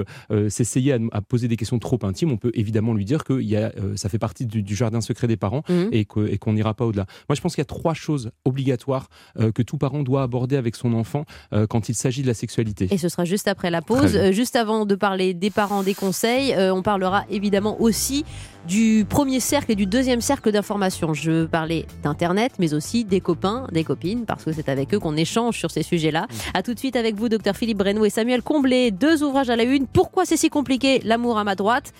s'essayait 0.50 0.94
à, 0.94 0.98
à 1.12 1.22
poser 1.22 1.48
des 1.48 1.56
questions 1.58 1.80
trop 1.80 2.00
intimes, 2.04 2.32
on 2.32 2.38
peut 2.38 2.52
évidemment 2.54 2.69
lui 2.72 3.06
dire 3.06 3.24
que 3.24 3.40
y 3.42 3.56
a, 3.56 3.72
euh, 3.78 3.96
ça 3.96 4.10
fait 4.10 4.20
partie 4.20 4.46
du, 4.46 4.62
du 4.64 4.76
jardin 4.76 5.02
secret 5.02 5.28
des 5.28 5.38
parents. 5.38 5.64
Mhm. 5.70 5.90
et 5.92 6.06
que- 6.06 6.28
et 6.28 6.38
qu'on 6.38 6.54
n'ira 6.54 6.74
pas 6.74 6.86
au-delà. 6.86 7.06
Moi, 7.28 7.36
je 7.36 7.42
pense 7.42 7.54
qu'il 7.56 7.62
y 7.62 7.64
a 7.64 7.66
trois 7.66 7.94
choses 7.94 8.32
obligatoires 8.46 9.08
euh, 9.40 9.52
que 9.52 9.62
tout 9.62 9.78
parent 9.78 10.04
doit 10.04 10.24
aborder 10.24 10.56
avec 10.58 10.76
son 10.76 10.94
enfant 10.94 11.26
euh, 11.54 11.68
quand 11.68 11.90
il 11.90 11.96
s'agit 11.96 12.22
de 12.22 12.28
la 12.28 12.34
sexualité. 12.34 12.88
Et 12.92 12.98
ce 12.98 13.10
sera 13.10 13.26
juste 13.26 13.48
après 13.48 13.70
la 13.72 13.82
pause. 13.82 14.16
Euh, 14.16 14.32
juste 14.32 14.56
avant 14.56 14.86
de 14.86 14.96
parler 14.96 15.34
des 15.34 15.50
parents, 15.50 15.84
des 15.84 15.94
conseils, 15.94 16.54
euh, 16.54 16.74
on 16.74 16.82
parlera 16.82 17.26
évidemment 17.30 17.80
aussi 17.82 18.26
du 18.68 19.06
premier 19.08 19.40
cercle 19.40 19.72
et 19.72 19.76
du 19.76 19.86
deuxième 19.86 20.22
cercle 20.22 20.52
d'information. 20.52 21.14
Je 21.14 21.32
veux 21.32 21.48
parler 21.48 21.86
d'Internet, 22.04 22.54
mais 22.60 22.74
aussi 22.74 23.06
des 23.06 23.22
copains, 23.22 23.68
des 23.72 23.84
copines, 23.84 24.26
parce 24.26 24.44
que 24.44 24.52
c'est 24.52 24.70
avec 24.70 24.94
eux 24.94 25.00
qu'on 25.00 25.16
échange 25.16 25.58
sur 25.58 25.72
ces 25.72 25.82
sujets-là. 25.84 26.28
À 26.54 26.62
tout 26.62 26.74
de 26.74 26.80
suite 26.80 26.96
avec 26.96 27.16
vous, 27.16 27.30
docteur 27.30 27.56
Philippe 27.56 27.78
Breno 27.80 28.06
et 28.06 28.10
Samuel 28.10 28.42
Comblé. 28.42 28.92
Deux 28.92 29.24
ouvrages 29.24 29.50
à 29.50 29.56
la 29.56 29.64
une. 29.64 29.88
Pourquoi 29.88 30.26
c'est 30.26 30.38
si 30.38 30.50
compliqué? 30.50 31.02
L'amour 31.04 31.38
à 31.38 31.44
ma 31.44 31.56
droite. 31.56 31.94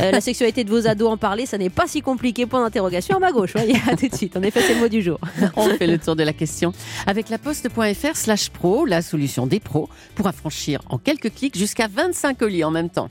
Euh, 0.00 0.15
la 0.16 0.22
sexualité 0.22 0.64
de 0.64 0.70
vos 0.70 0.86
ados 0.86 1.10
en 1.10 1.18
parler, 1.18 1.44
ça 1.44 1.58
n'est 1.58 1.68
pas 1.68 1.86
si 1.86 2.00
compliqué. 2.00 2.46
Point 2.46 2.64
d'interrogation 2.64 3.16
à 3.16 3.18
ma 3.18 3.32
gauche. 3.32 3.52
Voyez, 3.52 3.76
à 3.86 3.96
tout 3.96 4.08
de 4.08 4.14
suite. 4.14 4.34
En 4.34 4.42
effet, 4.42 4.62
c'est 4.62 4.74
le 4.74 4.80
mot 4.80 4.88
du 4.88 5.02
jour. 5.02 5.18
On 5.56 5.68
fait 5.68 5.86
le 5.86 5.98
tour 5.98 6.16
de 6.16 6.22
la 6.22 6.32
question 6.32 6.72
avec 7.06 7.28
la 7.28 7.36
poste.fr 7.36 8.16
slash 8.16 8.48
pro, 8.48 8.86
la 8.86 9.02
solution 9.02 9.46
des 9.46 9.60
pros 9.60 9.90
pour 10.14 10.26
affranchir 10.26 10.80
en 10.88 10.96
quelques 10.96 11.34
clics 11.34 11.58
jusqu'à 11.58 11.86
25 11.86 12.38
colis 12.38 12.64
en 12.64 12.70
même 12.70 12.88
temps. 12.88 13.10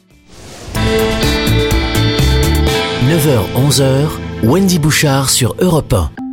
9h-11h, 3.07 4.07
Wendy 4.43 4.79
Bouchard 4.79 5.29
sur 5.29 5.55
Europe 5.59 5.93
1. 5.93 6.24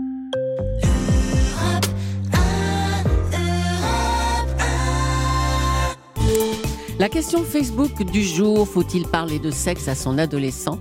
La 7.02 7.08
question 7.08 7.42
Facebook 7.42 8.04
du 8.04 8.22
jour, 8.22 8.68
faut-il 8.68 9.08
parler 9.08 9.40
de 9.40 9.50
sexe 9.50 9.88
à 9.88 9.96
son 9.96 10.18
adolescent? 10.18 10.78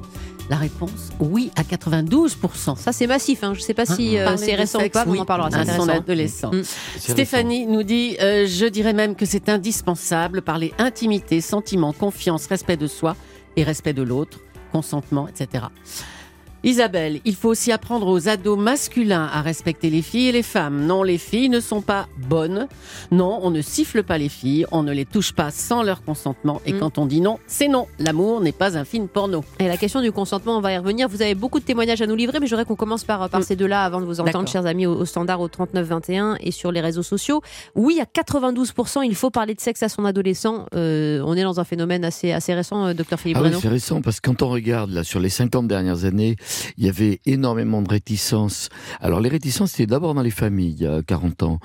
La 0.52 0.56
réponse, 0.56 1.10
oui 1.20 1.50
à 1.56 1.64
92%. 1.64 2.78
Ça, 2.78 2.92
c'est 2.92 3.08
massif. 3.08 3.44
Hein. 3.44 3.56
Je 3.56 3.60
ne 3.60 3.64
sais 3.64 3.74
pas 3.74 3.88
si 3.88 4.20
euh, 4.20 4.26
Parler 4.26 4.38
c'est 4.38 4.54
récent 4.54 4.80
ou 4.86 4.90
pas, 4.90 5.04
oui, 5.08 5.18
on 5.18 5.24
en 5.24 5.26
parlera. 5.26 5.50
C'est 5.50 5.72
à 5.72 5.78
son 5.78 5.90
adolescent. 5.90 6.52
Mm. 6.52 6.62
Stéphanie 7.00 7.66
nous 7.66 7.82
dit 7.82 8.18
euh, 8.22 8.46
Je 8.46 8.68
dirais 8.68 8.94
même 8.94 9.16
que 9.16 9.26
c'est 9.26 9.50
indispensable, 9.50 10.44
parler 10.44 10.76
intimité, 10.78 11.42
sentiments, 11.42 11.92
confiance, 11.92 12.46
respect 12.46 12.78
de 12.78 12.86
soi 12.86 13.16
et 13.56 13.64
respect 13.64 13.94
de 13.94 14.04
l'autre, 14.04 14.42
consentement, 14.72 15.28
etc. 15.28 15.64
Isabelle, 16.64 17.22
il 17.26 17.36
faut 17.36 17.50
aussi 17.50 17.72
apprendre 17.72 18.08
aux 18.08 18.28
ados 18.30 18.58
masculins 18.60 19.28
à 19.34 19.42
respecter 19.42 19.90
les 19.90 20.02
filles 20.04 20.28
et 20.28 20.32
les 20.32 20.44
femmes. 20.44 20.86
Non, 20.86 21.02
les 21.02 21.18
filles 21.18 21.50
ne 21.50 21.60
sont 21.60 21.82
pas 21.82 22.08
bonnes. 22.30 22.68
Non, 23.12 23.40
on 23.42 23.50
ne 23.50 23.62
siffle 23.62 24.04
pas 24.04 24.20
les 24.20 24.30
filles, 24.30 24.66
on 24.72 24.84
ne 24.84 24.92
les 24.92 25.06
touche 25.06 25.34
pas 25.34 25.50
sans 25.50 25.82
leur 25.82 26.04
consentement. 26.04 26.62
Et 26.68 26.74
Mm. 26.74 26.80
quand 26.80 26.98
on 27.00 27.06
dit 27.08 27.20
non, 27.20 27.40
c'est 27.48 27.68
non. 27.68 27.88
L'amour 28.00 28.42
n'est 28.42 28.52
pas 28.52 28.78
un 28.78 28.86
film 28.86 29.08
porno. 29.08 29.44
Et 29.60 29.68
la 29.68 29.78
question 29.78 30.02
du 30.02 30.12
consentement, 30.12 30.58
on 30.58 30.62
va 30.62 30.72
y 30.74 30.78
revenir. 30.78 31.08
Vous 31.10 31.22
avez 31.24 31.34
beaucoup 31.34 31.60
de 31.60 31.66
témoignages 31.66 32.02
à 32.02 32.06
nous 32.08 32.16
livrer, 32.16 32.40
mais 32.40 32.46
j'aurais 32.48 32.66
qu'on 32.66 32.76
commence 32.76 33.04
par, 33.04 33.28
par 33.30 33.40
Mm. 33.40 33.44
ces 33.44 33.56
deux-là 33.56 33.84
avant 33.84 34.00
de 34.00 34.06
vous 34.06 34.20
entendre, 34.20 34.48
chers 34.48 34.66
amis, 34.68 34.86
au, 34.86 34.94
au 35.02 35.06
standard 35.06 35.42
au 35.42 35.48
3921 35.48 36.38
et 36.42 36.52
sur 36.52 36.72
les 36.72 36.82
réseaux 36.82 37.02
sociaux. 37.04 37.42
Oui, 37.74 38.00
à 38.00 38.06
92%, 38.06 39.02
il 39.04 39.16
faut 39.16 39.32
parler 39.32 39.56
de 39.56 39.62
sexe 39.62 39.82
à 39.82 39.90
son 39.90 40.06
adolescent. 40.06 40.68
Euh, 40.76 41.24
on 41.26 41.36
est 41.36 41.44
dans 41.44 41.60
un 41.60 41.64
phénomène 41.64 42.06
assez, 42.06 42.32
assez 42.32 42.54
récent, 42.54 42.86
euh, 42.86 42.94
docteur 42.94 43.20
Philippe 43.20 43.38
Ah 43.40 43.44
oui, 43.46 43.58
c'est 43.60 43.68
récent 43.68 44.02
parce 44.02 44.20
que 44.20 44.30
quand 44.30 44.44
on 44.44 44.50
regarde 44.50 44.92
là 44.92 45.04
sur 45.04 45.20
les 45.20 45.30
50 45.30 45.68
dernières 45.68 46.06
années, 46.06 46.36
il 46.78 46.86
y 46.86 46.90
avait 46.90 47.20
énormément 47.26 47.82
de 47.82 47.90
réticences. 47.90 48.70
Alors 49.00 49.20
les 49.20 49.30
réticences, 49.30 49.72
c'était 49.72 49.88
d'abord 49.88 50.14
dans 50.14 50.22
les 50.22 50.32
familles 50.32 50.76
il 50.78 50.84
y 50.84 50.88
a 50.88 51.02
40 51.02 51.44
ans. 51.44 51.60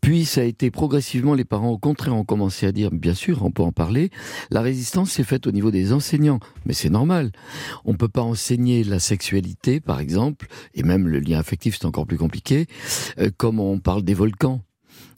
Puis 0.00 0.24
ça 0.24 0.42
a 0.42 0.44
été 0.44 0.70
progressivement, 0.70 1.34
les 1.34 1.44
parents 1.44 1.70
au 1.70 1.78
contraire 1.78 2.14
ont 2.14 2.24
commencé 2.24 2.66
à 2.66 2.72
dire, 2.72 2.90
bien 2.90 3.14
sûr, 3.14 3.44
on 3.44 3.50
peut 3.50 3.62
en 3.62 3.72
parler. 3.72 4.10
La 4.50 4.60
résistance 4.60 5.10
s'est 5.10 5.24
faite 5.24 5.46
au 5.46 5.52
niveau 5.52 5.70
des 5.70 5.92
enseignants, 5.92 6.40
mais 6.66 6.74
c'est 6.74 6.90
normal. 6.90 7.32
On 7.84 7.94
peut 7.94 8.08
pas 8.08 8.22
enseigner 8.22 8.84
la 8.84 8.98
sexualité, 8.98 9.80
par 9.80 10.00
exemple, 10.00 10.46
et 10.74 10.82
même 10.82 11.08
le 11.08 11.20
lien 11.20 11.38
affectif, 11.38 11.76
c'est 11.78 11.86
encore 11.86 12.06
plus 12.06 12.18
compliqué, 12.18 12.66
euh, 13.18 13.30
comme 13.36 13.60
on 13.60 13.78
parle 13.78 14.02
des 14.02 14.14
volcans. 14.14 14.62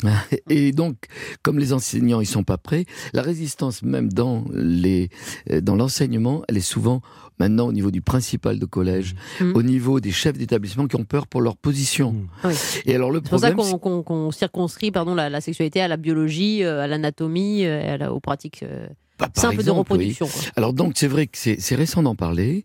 Et 0.48 0.72
donc, 0.72 1.06
comme 1.42 1.58
les 1.58 1.72
enseignants 1.72 2.20
ils 2.20 2.26
sont 2.26 2.44
pas 2.44 2.58
prêts, 2.58 2.84
la 3.12 3.22
résistance 3.22 3.82
même 3.82 4.12
dans 4.12 4.44
les 4.52 5.08
euh, 5.50 5.60
dans 5.60 5.76
l'enseignement, 5.76 6.42
elle 6.48 6.56
est 6.56 6.60
souvent 6.60 7.02
maintenant 7.38 7.66
au 7.66 7.72
niveau 7.72 7.90
du 7.90 8.00
principal 8.02 8.58
de 8.58 8.66
collège, 8.66 9.14
Mhm. 9.40 9.52
au 9.56 9.62
niveau 9.62 10.00
des 10.00 10.10
chefs 10.12 10.38
d'établissement 10.38 10.86
qui 10.86 10.96
ont 10.96 11.04
peur 11.04 11.26
pour 11.26 11.40
leur 11.40 11.56
position. 11.56 12.14
Oui. 12.44 12.54
Et 12.86 12.94
alors 12.94 13.10
le 13.10 13.20
C'est 13.24 13.30
pour 13.30 13.38
ça 13.40 13.52
problème, 13.52 13.78
qu'on 14.04 14.30
circonscrit 14.30 14.90
pardon, 14.90 15.14
la, 15.14 15.28
la 15.30 15.40
sexualité 15.40 15.80
à 15.80 15.88
la 15.88 15.96
biologie, 15.96 16.62
euh, 16.64 16.82
à 16.82 16.86
l'anatomie, 16.86 17.64
euh, 17.66 17.94
à 17.94 17.96
la- 17.96 18.12
aux 18.12 18.20
pratiques 18.20 18.62
euh, 18.62 18.86
Bah, 19.18 19.28
par 19.32 19.42
simple 19.42 19.62
de 19.62 19.70
oui. 19.70 19.76
reproduction. 19.78 20.26
quoi. 20.26 20.42
Alors 20.56 20.72
donc 20.72 20.94
c'est 20.96 21.06
vrai 21.06 21.26
que 21.28 21.38
c'est 21.38 21.60
c'est 21.60 21.76
récent 21.76 22.02
d'en 22.02 22.16
parler. 22.16 22.64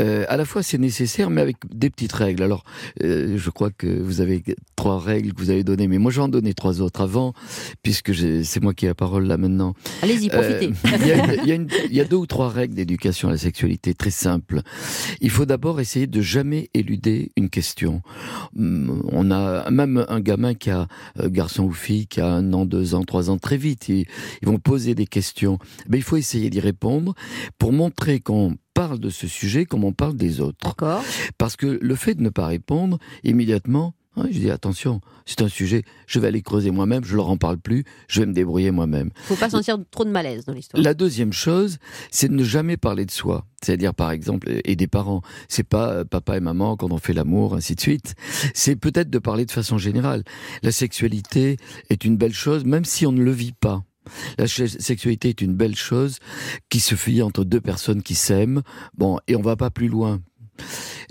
Euh, 0.00 0.24
à 0.28 0.38
la 0.38 0.46
fois 0.46 0.62
c'est 0.62 0.78
nécessaire, 0.78 1.28
mais 1.28 1.42
avec 1.42 1.56
des 1.70 1.90
petites 1.90 2.12
règles. 2.14 2.42
Alors 2.42 2.64
euh, 3.02 3.36
je 3.36 3.50
crois 3.50 3.70
que 3.70 3.86
vous 4.00 4.22
avez 4.22 4.42
trois 4.74 4.98
règles 4.98 5.34
que 5.34 5.38
vous 5.38 5.50
avez 5.50 5.64
données, 5.64 5.88
mais 5.88 5.98
moi 5.98 6.10
je 6.10 6.16
vais 6.16 6.22
en 6.22 6.28
donner 6.28 6.54
trois 6.54 6.80
autres 6.80 7.02
avant, 7.02 7.34
puisque 7.82 8.12
j'ai- 8.12 8.42
c'est 8.42 8.62
moi 8.62 8.72
qui 8.72 8.86
ai 8.86 8.88
la 8.88 8.94
parole 8.94 9.26
là 9.26 9.36
maintenant. 9.36 9.74
Allez-y, 10.02 10.28
profitez. 10.30 10.68
Euh, 10.68 10.72
Il 11.02 11.06
y, 11.06 11.12
a 11.52 11.54
une- 11.56 11.68
il 11.68 11.86
y 11.86 11.90
il 11.90 11.96
y 11.96 12.00
a 12.00 12.04
deux 12.04 12.16
ou 12.16 12.26
trois 12.26 12.48
règles 12.48 12.74
d'éducation 12.74 13.28
à 13.28 13.32
la 13.32 13.38
sexualité 13.38 13.92
très 13.94 14.10
simples. 14.10 14.62
Il 15.20 15.28
faut 15.30 15.44
d'abord 15.44 15.78
essayer 15.80 16.06
de 16.06 16.20
jamais 16.22 16.70
éluder 16.72 17.32
une 17.36 17.50
question. 17.50 18.00
Hum, 18.58 19.02
On 19.12 19.30
a 19.30 19.70
même 19.70 20.04
un 20.08 20.20
gamin 20.20 20.54
qui 20.54 20.70
a, 20.70 20.88
euh, 21.20 21.28
garçon 21.28 21.64
ou 21.64 21.72
fille, 21.72 22.06
qui 22.06 22.20
a 22.20 22.28
un 22.28 22.52
an, 22.54 22.64
deux 22.64 22.94
ans, 22.94 23.02
trois 23.04 23.28
ans, 23.30 23.36
très 23.38 23.56
vite, 23.58 23.88
ils, 23.90 24.06
ils 24.40 24.48
vont 24.48 24.58
poser 24.58 24.94
des 24.94 25.06
questions. 25.06 25.58
Mais 25.88 25.98
il 25.98 26.02
faut 26.02 26.16
essayer 26.16 26.50
d'y 26.50 26.60
répondre 26.60 27.14
pour 27.58 27.72
montrer 27.72 28.20
qu'on 28.20 28.56
parle 28.74 28.98
de 28.98 29.10
ce 29.10 29.26
sujet 29.26 29.64
comme 29.64 29.84
on 29.84 29.92
parle 29.92 30.16
des 30.16 30.40
autres. 30.40 30.74
Parce 31.38 31.56
que 31.56 31.78
le 31.80 31.94
fait 31.94 32.14
de 32.14 32.22
ne 32.22 32.30
pas 32.30 32.46
répondre, 32.46 32.98
immédiatement, 33.24 33.94
hein, 34.16 34.26
je 34.30 34.38
dis 34.38 34.50
attention, 34.50 35.00
c'est 35.26 35.42
un 35.42 35.48
sujet, 35.48 35.84
je 36.06 36.18
vais 36.18 36.28
aller 36.28 36.42
creuser 36.42 36.70
moi-même, 36.70 37.04
je 37.04 37.16
leur 37.16 37.28
en 37.28 37.36
parle 37.36 37.58
plus, 37.58 37.84
je 38.08 38.20
vais 38.20 38.26
me 38.26 38.32
débrouiller 38.32 38.70
moi-même. 38.70 39.10
Faut 39.24 39.36
pas 39.36 39.50
sentir 39.50 39.78
trop 39.90 40.04
de 40.04 40.10
malaise 40.10 40.44
dans 40.44 40.52
l'histoire. 40.52 40.82
La 40.82 40.94
deuxième 40.94 41.32
chose, 41.32 41.78
c'est 42.10 42.28
de 42.28 42.34
ne 42.34 42.44
jamais 42.44 42.76
parler 42.76 43.04
de 43.04 43.10
soi. 43.10 43.46
C'est-à-dire, 43.62 43.94
par 43.94 44.10
exemple, 44.10 44.50
et 44.64 44.74
des 44.74 44.88
parents. 44.88 45.22
C'est 45.48 45.62
pas 45.62 45.90
euh, 45.92 46.04
papa 46.04 46.36
et 46.36 46.40
maman 46.40 46.76
quand 46.76 46.90
on 46.90 46.98
fait 46.98 47.12
l'amour, 47.12 47.54
ainsi 47.54 47.76
de 47.76 47.80
suite. 47.80 48.14
C'est 48.54 48.74
peut-être 48.74 49.08
de 49.08 49.18
parler 49.20 49.44
de 49.44 49.52
façon 49.52 49.78
générale. 49.78 50.24
La 50.62 50.72
sexualité 50.72 51.58
est 51.88 52.04
une 52.04 52.16
belle 52.16 52.34
chose, 52.34 52.64
même 52.64 52.84
si 52.84 53.06
on 53.06 53.12
ne 53.12 53.22
le 53.22 53.30
vit 53.30 53.52
pas. 53.52 53.84
La 54.38 54.46
sexualité 54.46 55.30
est 55.30 55.40
une 55.40 55.54
belle 55.54 55.76
chose 55.76 56.18
qui 56.68 56.80
se 56.80 56.94
fait 56.94 57.22
entre 57.22 57.44
deux 57.44 57.60
personnes 57.60 58.02
qui 58.02 58.14
s'aiment. 58.14 58.62
Bon, 58.96 59.18
et 59.28 59.36
on 59.36 59.42
va 59.42 59.56
pas 59.56 59.70
plus 59.70 59.88
loin. 59.88 60.20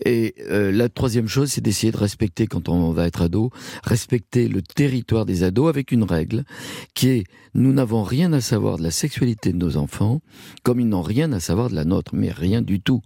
Et 0.06 0.36
euh, 0.50 0.72
la 0.72 0.90
troisième 0.90 1.28
chose, 1.28 1.52
c'est 1.52 1.62
d'essayer 1.62 1.92
de 1.92 1.98
respecter, 1.98 2.48
quand 2.48 2.70
on 2.70 2.92
va 2.92 3.08
être 3.08 3.22
ado, 3.22 3.52
respecter 3.84 4.48
le 4.48 4.62
territoire 4.62 5.26
des 5.26 5.44
ados 5.44 5.70
avec 5.70 5.92
une 5.92 6.04
règle 6.04 6.44
qui 6.94 7.10
est 7.10 7.24
nous 7.54 7.74
n'avons 7.74 8.04
rien 8.04 8.32
à 8.34 8.42
savoir 8.42 8.78
de 8.78 8.84
la 8.84 8.92
sexualité 8.92 9.52
de 9.52 9.58
nos 9.58 9.78
enfants, 9.78 10.22
comme 10.64 10.80
ils 10.80 10.88
n'ont 10.88 11.02
rien 11.02 11.32
à 11.34 11.40
savoir 11.40 11.70
de 11.70 11.76
la 11.76 11.84
nôtre, 11.84 12.16
mais 12.16 12.32
rien 12.32 12.62
du 12.62 12.80
tout. 12.82 13.02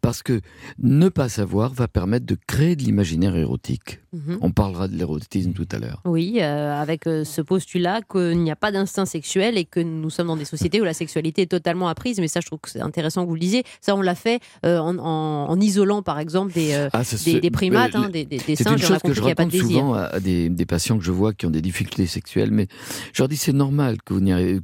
Parce 0.00 0.22
que 0.22 0.40
ne 0.78 1.08
pas 1.08 1.28
savoir 1.28 1.74
va 1.74 1.86
permettre 1.86 2.26
de 2.26 2.36
créer 2.46 2.76
de 2.76 2.82
l'imaginaire 2.82 3.36
érotique. 3.36 3.99
Mhm. 4.12 4.38
On 4.40 4.50
parlera 4.50 4.88
de 4.88 4.96
l'érotisme 4.96 5.52
tout 5.52 5.68
à 5.70 5.78
l'heure. 5.78 6.00
Oui, 6.04 6.38
euh, 6.40 6.72
avec 6.80 7.06
euh, 7.06 7.24
ce 7.24 7.40
postulat 7.40 8.00
qu'il 8.02 8.38
n'y 8.42 8.50
a 8.50 8.56
pas 8.56 8.72
d'instinct 8.72 9.06
sexuel 9.06 9.56
et 9.56 9.64
que 9.64 9.78
nous 9.80 10.10
sommes 10.10 10.26
dans 10.26 10.36
des 10.36 10.44
sociétés 10.44 10.80
où 10.80 10.84
la 10.84 10.94
sexualité 10.94 11.42
est 11.42 11.46
totalement 11.50 11.88
apprise. 11.88 12.18
Mais 12.18 12.26
ça, 12.28 12.40
je 12.40 12.46
trouve 12.46 12.58
que 12.60 12.70
c'est 12.70 12.80
intéressant 12.80 13.22
que 13.22 13.28
vous 13.28 13.34
le 13.34 13.40
disiez. 13.40 13.62
Ça, 13.80 13.94
on 13.94 14.02
l'a 14.02 14.14
fait 14.16 14.40
euh, 14.66 14.78
en, 14.78 14.98
en- 14.98 15.48
en 15.50 15.60
isolant, 15.60 16.02
par 16.02 16.18
exemple, 16.18 16.52
des, 16.52 16.88
Ah, 16.92 17.04
ça 17.04 17.16
se- 17.16 17.24
des, 17.30 17.40
des 17.40 17.50
primates, 17.50 17.94
hein, 17.94 18.08
des, 18.12 18.24
des, 18.24 18.38
des 18.38 18.56
C'est 18.56 18.64
singes. 18.64 18.80
une 18.80 18.86
chose 18.86 18.98
que 19.04 19.12
je 19.12 19.22
raconte 19.22 19.52
souvent 19.54 19.94
à, 19.94 20.00
à 20.02 20.20
des, 20.20 20.48
des 20.48 20.66
patients 20.66 20.98
que 20.98 21.04
je 21.04 21.12
vois 21.12 21.32
qui 21.32 21.46
ont 21.46 21.50
des 21.50 21.62
difficultés 21.62 22.06
sexuelles, 22.06 22.50
mais 22.50 22.66
je 23.12 23.22
leur 23.22 23.28
dis 23.28 23.36
c'est 23.36 23.52
normal 23.52 23.98
que, 24.04 24.14
vous 24.14 24.20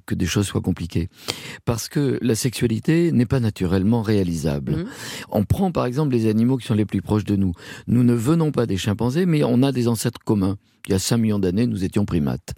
que 0.07 0.15
des 0.15 0.27
choses 0.27 0.47
soient 0.47 0.61
compliquées. 0.61 1.09
Parce 1.65 1.89
que 1.89 2.19
la 2.23 2.35
sexualité 2.35 3.13
n'est 3.13 3.27
pas 3.27 3.41
naturellement 3.41 4.03
réalisable. 4.03 4.73
Mhm. 4.79 4.87
On 5.31 5.45
prend 5.45 5.71
par 5.73 5.87
exemple 5.87 6.13
les 6.15 6.29
animaux 6.29 6.57
qui 6.57 6.67
sont 6.67 6.75
les 6.75 6.85
plus 6.85 7.03
proches 7.03 7.25
de 7.25 7.37
nous. 7.37 7.53
Nous 7.87 8.03
ne 8.03 8.15
venons 8.15 8.51
pas 8.53 8.67
des 8.67 8.77
chimpanzés, 8.77 9.27
mais 9.27 9.36
on 9.45 9.63
a 9.63 9.73
des 9.73 9.89
ancêtres 9.89 10.21
communs. 10.25 10.57
Il 10.87 10.93
y 10.93 10.95
a 10.95 11.01
5 11.01 11.17
millions 11.17 11.39
d'années, 11.41 11.67
nous 11.67 11.85
étions 11.85 12.05
primates. 12.05 12.55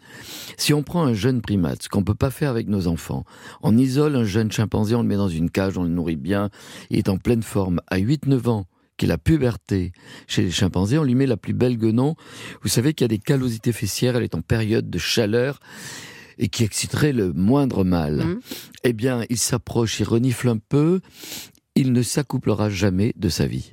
Si 0.59 0.75
on 0.75 0.83
prend 0.83 1.03
un 1.05 1.15
jeune 1.15 1.41
primate, 1.41 1.85
ce 1.85 1.89
qu'on 1.89 2.05
peut 2.05 2.15
pas 2.15 2.31
faire 2.31 2.51
avec 2.51 2.69
nos 2.69 2.87
enfants, 2.87 3.25
on 3.63 3.77
isole 3.79 4.17
un 4.17 4.25
jeune 4.25 4.53
chimpanzé, 4.53 4.95
on 4.95 5.03
le 5.03 5.09
met 5.09 5.17
dans 5.17 5.29
une 5.29 5.51
cage, 5.51 5.79
on 5.79 5.83
le 5.83 5.89
nourrit 5.89 6.17
bien, 6.17 6.51
il 6.91 6.99
est 6.99 7.09
en 7.09 7.17
pleine 7.17 7.43
forme. 7.43 7.81
À 7.87 7.99
8-9 7.99 8.49
ans, 8.49 8.67
qui 8.99 9.07
est 9.07 9.09
la 9.09 9.17
puberté 9.17 9.93
chez 10.27 10.43
les 10.43 10.51
chimpanzés, 10.51 10.99
on 10.99 11.05
lui 11.05 11.15
met 11.15 11.27
la 11.27 11.39
plus 11.39 11.55
belle 11.55 11.79
guenon. 11.79 12.17
Vous 12.63 12.69
savez 12.69 12.93
qu'il 12.93 13.05
y 13.05 13.07
a 13.07 13.09
des 13.09 13.19
callosités 13.19 13.73
fessières, 13.73 14.17
elle 14.17 14.25
est 14.25 14.35
en 14.35 14.43
période 14.43 14.91
de 14.91 14.99
chaleur 14.99 15.59
et 16.37 16.49
qui 16.49 16.65
exciterait 16.65 17.13
le 17.13 17.33
moindre 17.33 17.83
mâle. 17.85 18.25
Mhm. 18.25 18.41
Eh 18.85 18.93
bien, 18.93 19.25
il 19.31 19.39
s'approche, 19.39 20.01
il 20.01 20.05
renifle 20.05 20.49
un 20.49 20.59
peu, 20.59 21.01
il 21.75 21.93
ne 21.93 22.03
s'accouplera 22.03 22.69
jamais 22.69 23.13
de 23.17 23.29
sa 23.29 23.47
vie. 23.47 23.73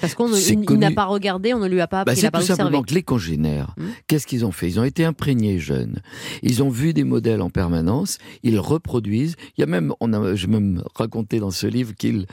Parce 0.00 0.14
qu'on 0.14 0.28
connu. 0.64 0.78
n'a 0.78 0.90
pas 0.90 1.04
regardé, 1.06 1.54
on 1.54 1.58
ne 1.58 1.68
lui 1.68 1.80
a 1.80 1.86
pas 1.86 2.04
Bah, 2.04 2.12
appris, 2.12 2.14
il 2.16 2.20
c'est 2.20 2.30
tout 2.30 2.36
observé. 2.38 2.62
simplement 2.62 2.82
que 2.82 2.94
les 2.94 3.02
congénères, 3.02 3.74
Hmm. 3.76 3.86
qu'est-ce 4.06 4.26
qu'ils 4.26 4.44
ont 4.44 4.52
fait? 4.52 4.68
Ils 4.68 4.80
ont 4.80 4.84
été 4.84 5.04
imprégnés 5.04 5.58
jeunes. 5.58 6.00
Ils 6.42 6.62
ont 6.62 6.68
vu 6.70 6.92
des 6.92 7.04
modèles 7.04 7.42
en 7.42 7.50
permanence. 7.50 8.18
Ils 8.42 8.58
reproduisent. 8.58 9.36
Il 9.56 9.60
y 9.60 9.64
a 9.64 9.66
même, 9.66 9.92
on 10.00 10.12
a, 10.12 10.34
j'ai 10.34 10.46
même 10.46 10.82
raconté 10.94 11.40
dans 11.40 11.50
ce 11.50 11.66
livre 11.66 11.94
qu'il 11.96 12.26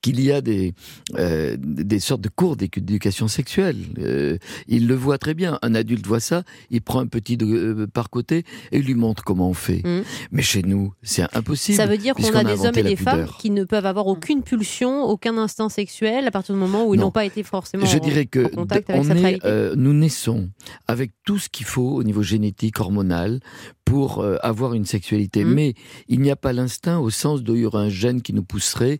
qu'il 0.00 0.20
y 0.20 0.32
a 0.32 0.40
des 0.40 0.74
euh, 1.18 1.56
des 1.58 2.00
sortes 2.00 2.20
de 2.20 2.28
cours 2.28 2.56
d'éducation 2.56 3.28
sexuelle. 3.28 3.76
Euh, 3.98 4.38
il 4.68 4.86
le 4.86 4.94
voit 4.94 5.18
très 5.18 5.34
bien. 5.34 5.58
Un 5.62 5.74
adulte 5.74 6.06
voit 6.06 6.20
ça, 6.20 6.42
il 6.70 6.82
prend 6.82 7.00
un 7.00 7.06
petit 7.06 7.36
de- 7.36 7.46
euh, 7.46 7.86
par 7.86 8.10
côté 8.10 8.44
et 8.72 8.80
lui 8.80 8.94
montre 8.94 9.22
comment 9.24 9.48
on 9.48 9.54
fait. 9.54 9.82
Hmm. 9.84 10.02
Mais 10.30 10.42
chez 10.42 10.62
nous, 10.62 10.92
c'est 11.02 11.24
impossible. 11.34 11.76
Ça 11.76 11.86
veut 11.86 11.98
dire 11.98 12.14
qu'on 12.14 12.34
a 12.34 12.44
des 12.44 12.64
hommes 12.66 12.76
et 12.76 12.82
des 12.82 12.96
femmes 12.96 13.26
qui 13.38 13.50
ne 13.50 13.64
peuvent 13.64 13.86
avoir 13.86 14.06
aucune 14.06 14.42
pulsion, 14.42 15.04
aucun 15.04 15.38
instinct 15.38 15.68
sexuel 15.68 16.26
à 16.26 16.30
partir 16.30 16.54
du 16.54 16.60
moment 16.60 16.86
où 16.86 16.94
ils 16.94 16.98
Non. 16.98 17.06
n'ont 17.06 17.11
pas 17.12 17.24
été 17.24 17.42
forcément 17.42 17.86
Je 17.86 17.98
dirais 17.98 18.26
que 18.26 18.46
en 18.46 18.56
contact 18.62 18.88
d- 18.88 18.92
avec 18.94 19.04
on 19.04 19.08
cette 19.08 19.16
est, 19.18 19.20
réalité. 19.20 19.46
euh, 19.46 19.74
nous 19.76 19.92
naissons 19.92 20.50
avec 20.88 21.12
tout 21.24 21.38
ce 21.38 21.48
qu'il 21.48 21.66
faut 21.66 21.90
au 21.94 22.02
niveau 22.02 22.22
génétique, 22.22 22.80
hormonal, 22.80 23.40
pour 23.84 24.20
euh, 24.20 24.36
avoir 24.42 24.74
une 24.74 24.84
sexualité. 24.86 25.44
Mhm. 25.44 25.54
Mais 25.54 25.74
il 26.08 26.20
n'y 26.20 26.30
a 26.30 26.36
pas 26.36 26.52
l'instinct 26.52 26.98
au 26.98 27.10
sens 27.10 27.42
d'où 27.42 27.54
il 27.54 27.62
y 27.62 27.64
aurait 27.66 27.84
un 27.84 27.88
gène 27.88 28.22
qui 28.22 28.32
nous 28.32 28.42
pousserait. 28.44 28.98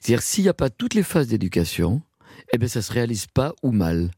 C'est-à-dire 0.00 0.22
s'il 0.22 0.44
n'y 0.44 0.50
a 0.50 0.54
pas 0.54 0.70
toutes 0.70 0.94
les 0.94 1.02
phases 1.02 1.28
d'éducation, 1.28 2.02
eh 2.52 2.58
bien 2.58 2.68
ça 2.68 2.82
se 2.82 2.92
réalise 2.92 3.26
pas 3.26 3.54
ou 3.62 3.70
mal. 3.72 4.10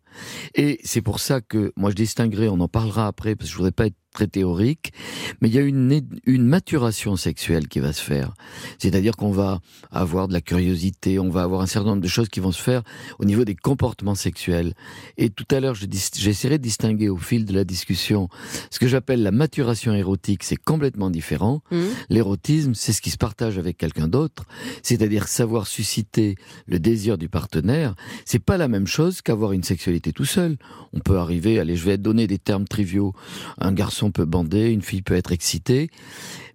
Et 0.55 0.81
c'est 0.85 1.03
pour 1.03 1.21
ça 1.21 1.41
que 1.41 1.73
moi 1.77 1.91
je 1.91 1.97
distinguerai, 1.97 2.49
on 2.49 2.61
en 2.61 2.69
parlera 2.69 3.07
après 3.07 3.37
parce 3.37 3.49
que 3.49 3.53
je 3.53 3.57
voudrais 3.57 3.73
pas 3.73 3.87
être 3.87 3.97
très 4.17 4.27
théorique, 4.27 4.95
mais 5.43 5.49
il 5.49 5.55
y 5.55 5.59
a 5.59 5.61
une, 5.61 6.03
maturation 6.27 7.17
sexuelle 7.17 7.69
qui 7.69 7.81
va 7.81 7.93
se 7.93 8.01
faire. 8.01 8.33
C'est-à-dire 8.79 9.15
qu'on 9.15 9.31
va 9.31 9.61
avoir 9.91 10.27
de 10.27 10.33
la 10.33 10.41
curiosité, 10.41 11.19
on 11.19 11.29
va 11.29 11.43
avoir 11.43 11.61
un 11.61 11.67
certain 11.67 11.91
nombre 11.91 12.03
de 12.03 12.09
choses 12.09 12.31
qui 12.31 12.41
vont 12.41 12.51
se 12.51 12.63
faire 12.63 12.83
au 13.19 13.27
niveau 13.27 13.45
des 13.45 13.55
comportements 13.55 14.15
sexuels. 14.15 14.73
Et 15.19 15.29
tout 15.29 15.45
à 15.51 15.61
l'heure, 15.61 15.75
j'essaierai 15.75 16.57
de 16.57 16.63
distinguer 16.63 17.11
au 17.11 17.19
fil 17.19 17.45
de 17.45 17.53
la 17.53 17.65
discussion 17.65 18.29
ce 18.71 18.79
que 18.79 18.89
j'appelle 18.89 19.23
la 19.23 19.33
maturation 19.33 19.93
érotique, 19.93 20.45
c'est 20.45 20.57
complètement 20.57 21.11
différent. 21.11 21.61
Mhm. 21.71 21.89
L'érotisme, 22.09 22.75
c'est 22.75 22.93
ce 22.93 23.03
qui 23.03 23.11
se 23.11 23.19
partage 23.19 23.59
avec 23.59 23.77
quelqu'un 23.77 24.09
d'autre, 24.09 24.45
c'est-à-dire 24.83 25.29
savoir 25.29 25.67
susciter 25.67 26.37
le 26.67 26.79
désir 26.79 27.19
du 27.19 27.29
partenaire. 27.29 27.95
C'est 28.25 28.43
pas 28.43 28.57
la 28.57 28.69
même 28.69 28.87
chose 28.87 29.21
qu'avoir 29.21 29.53
une 29.53 29.63
sexualité 29.63 30.06
tout 30.13 30.25
seul. 30.25 30.57
On 30.93 31.01
peut 31.01 31.19
arriver, 31.19 31.59
allez, 31.59 31.77
je 31.77 31.85
vais 31.85 31.99
donner 31.99 32.27
des 32.27 32.39
termes 32.39 32.67
triviaux. 32.67 33.15
Un 33.59 33.73
garçon 33.73 34.11
peut 34.11 34.25
bander, 34.25 34.71
une 34.71 34.83
fille 34.83 35.03
peut 35.03 35.15
être 35.15 35.33
excitée, 35.33 35.91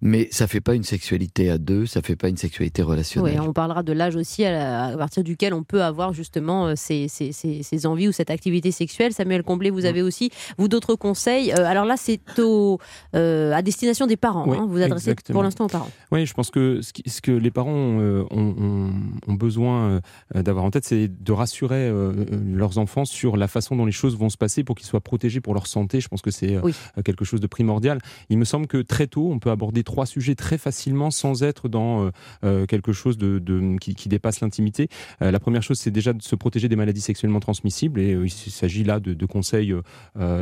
mais 0.01 0.27
ça 0.31 0.48
fait 0.48 0.62
pas 0.62 0.75
une 0.75 0.84
sexualité 0.84 1.50
à 1.50 1.58
deux, 1.58 1.86
ça 1.86 2.01
fait 2.01 2.15
pas 2.15 2.29
une 2.29 2.38
sexualité 2.38 2.81
relationnelle. 2.81 3.39
Oui, 3.39 3.48
on 3.48 3.53
parlera 3.53 3.84
de 3.84 3.93
l'âge 3.93 4.15
aussi 4.15 4.43
à, 4.46 4.51
la- 4.51 4.84
à 4.86 4.98
partir 4.98 5.24
duquel 5.24 5.53
on 5.53 5.63
peut 5.63 5.84
avoir 5.84 6.13
justement 6.13 6.67
euh, 6.67 6.74
ces, 6.75 7.08
ces- 7.08 7.31
ces- 7.31 7.63
ces 7.63 7.86
envies 7.86 8.08
ou 8.08 8.12
cette 8.12 8.29
activité 8.29 8.72
sexuelle. 8.72 9.13
Samuel 9.13 9.43
Comblé, 9.43 9.72
Mm. 9.72 9.74
vous 9.74 9.86
avez 9.86 10.01
aussi, 10.01 10.29
vous, 10.58 10.67
d'autres 10.67 10.96
conseils. 10.96 11.51
Euh, 11.51 11.65
alors 11.65 11.86
là, 11.86 11.96
c'est 11.98 12.20
au, 12.39 12.79
euh, 13.15 13.53
à 13.53 13.62
destination 13.62 14.08
des 14.08 14.17
parents. 14.17 14.46
Oui, 14.48 14.58
hein. 14.58 14.65
vous 14.65 14.74
vous 14.74 14.81
adressez 14.81 15.10
exactement. 15.12 15.36
pour 15.38 15.43
l'instant 15.43 15.65
aux 15.65 15.70
parents. 15.70 15.89
Oui, 16.12 16.25
je 16.25 16.34
pense 16.34 16.50
que 16.50 16.81
ce, 16.81 16.93
qui- 16.93 17.03
ce 17.10 17.22
que 17.22 17.31
les 17.31 17.51
parents 17.51 18.00
euh, 18.00 18.24
ont, 18.31 18.55
ont- 18.60 18.91
ont 19.27 19.34
besoin 19.36 20.01
euh, 20.36 20.41
d'avoir 20.43 20.65
en 20.65 20.72
tête, 20.72 20.86
c'est 20.86 21.08
de 21.08 21.31
rassurer 21.31 21.88
euh, 21.88 22.13
leurs 22.46 22.77
enfants 22.77 23.05
sur 23.05 23.38
la 23.38 23.48
façon 23.48 23.75
dont 23.75 23.86
les 23.86 23.91
choses 23.91 24.17
vont 24.17 24.29
se 24.29 24.38
passer 24.38 24.63
pour 24.63 24.75
qu'ils 24.75 24.88
soient 24.88 25.01
protégés 25.01 25.41
pour 25.41 25.53
leur 25.53 25.67
santé. 25.67 26.01
Je 26.01 26.08
pense 26.08 26.22
que 26.22 26.31
c'est 26.31 26.55
euh, 26.55 26.62
Oui. 26.63 26.74
quelque 27.05 27.25
chose 27.25 27.39
de 27.39 27.48
primordial. 27.48 28.00
Il 28.29 28.38
me 28.38 28.46
semble 28.46 28.67
que 28.67 28.77
très 28.81 29.08
tôt, 29.08 29.29
on 29.31 29.39
peut 29.39 29.51
aborder 29.51 29.84
trois 29.91 30.05
sujets 30.05 30.36
très 30.36 30.57
facilement 30.57 31.12
sans 31.12 31.43
être 31.43 31.67
dans 31.67 32.05
euh, 32.05 32.10
euh, 32.45 32.65
quelque 32.65 32.93
chose 32.93 33.17
de, 33.17 33.39
de- 33.39 33.77
qui, 33.77 33.93
qui 33.93 34.07
dépasse 34.07 34.39
l'intimité. 34.39 34.88
Euh, 35.21 35.31
la 35.31 35.39
première 35.41 35.63
chose, 35.63 35.79
c'est 35.79 35.91
déjà 35.91 36.13
de 36.13 36.21
se 36.21 36.33
protéger 36.38 36.69
des 36.69 36.77
maladies 36.77 37.01
sexuellement 37.01 37.41
transmissibles. 37.41 38.00
Et 38.00 38.13
euh, 38.13 38.25
il 38.25 38.29
s'agit 38.31 38.86
là 38.86 39.01
de, 39.01 39.13
de 39.13 39.25
conseils 39.25 39.74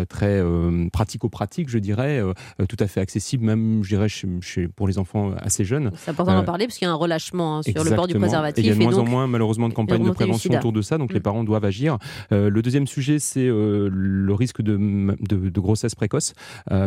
très 0.07 0.41
pratico-pratiques, 0.91 1.69
je 1.69 1.79
dirais, 1.79 2.21
tout 2.67 2.77
à 2.79 2.87
fait 2.87 3.01
accessibles, 3.01 3.43
même, 3.45 3.83
je 3.83 3.89
dirais, 3.89 4.09
chez- 4.09 4.27
chez- 4.41 4.67
pour 4.67 4.87
les 4.87 4.97
enfants 4.99 5.31
assez 5.37 5.63
jeunes. 5.65 5.91
C'est 5.95 6.11
important 6.11 6.35
d'en 6.35 6.43
parler 6.43 6.67
parce 6.67 6.77
qu'il 6.77 6.85
y 6.85 6.89
a 6.89 6.93
un 6.93 6.95
relâchement 6.95 7.57
hein, 7.57 7.61
sur 7.63 7.83
le 7.83 7.95
port 7.95 8.07
du 8.07 8.15
préservatif. 8.15 8.63
Et 8.63 8.67
il 8.67 8.69
y 8.69 8.71
a 8.71 8.75
de 8.75 8.79
moins 8.79 8.91
donc, 8.91 9.07
en 9.07 9.09
moins, 9.09 9.27
malheureusement, 9.27 9.67
de 9.69 9.73
campagnes 9.73 10.05
de 10.05 10.11
prévention 10.11 10.53
autour 10.53 10.73
de 10.73 10.81
ça, 10.81 10.97
donc 10.97 11.11
les 11.13 11.19
Mm. 11.19 11.23
parents 11.23 11.43
doivent 11.43 11.65
agir. 11.65 11.97
Le 12.31 12.61
deuxième 12.61 12.85
sujet, 12.87 13.17
c'est 13.19 13.47
le 13.47 14.33
risque 14.33 14.61
de, 14.61 14.77
grossesse 15.59 15.95
précoce, 15.95 16.33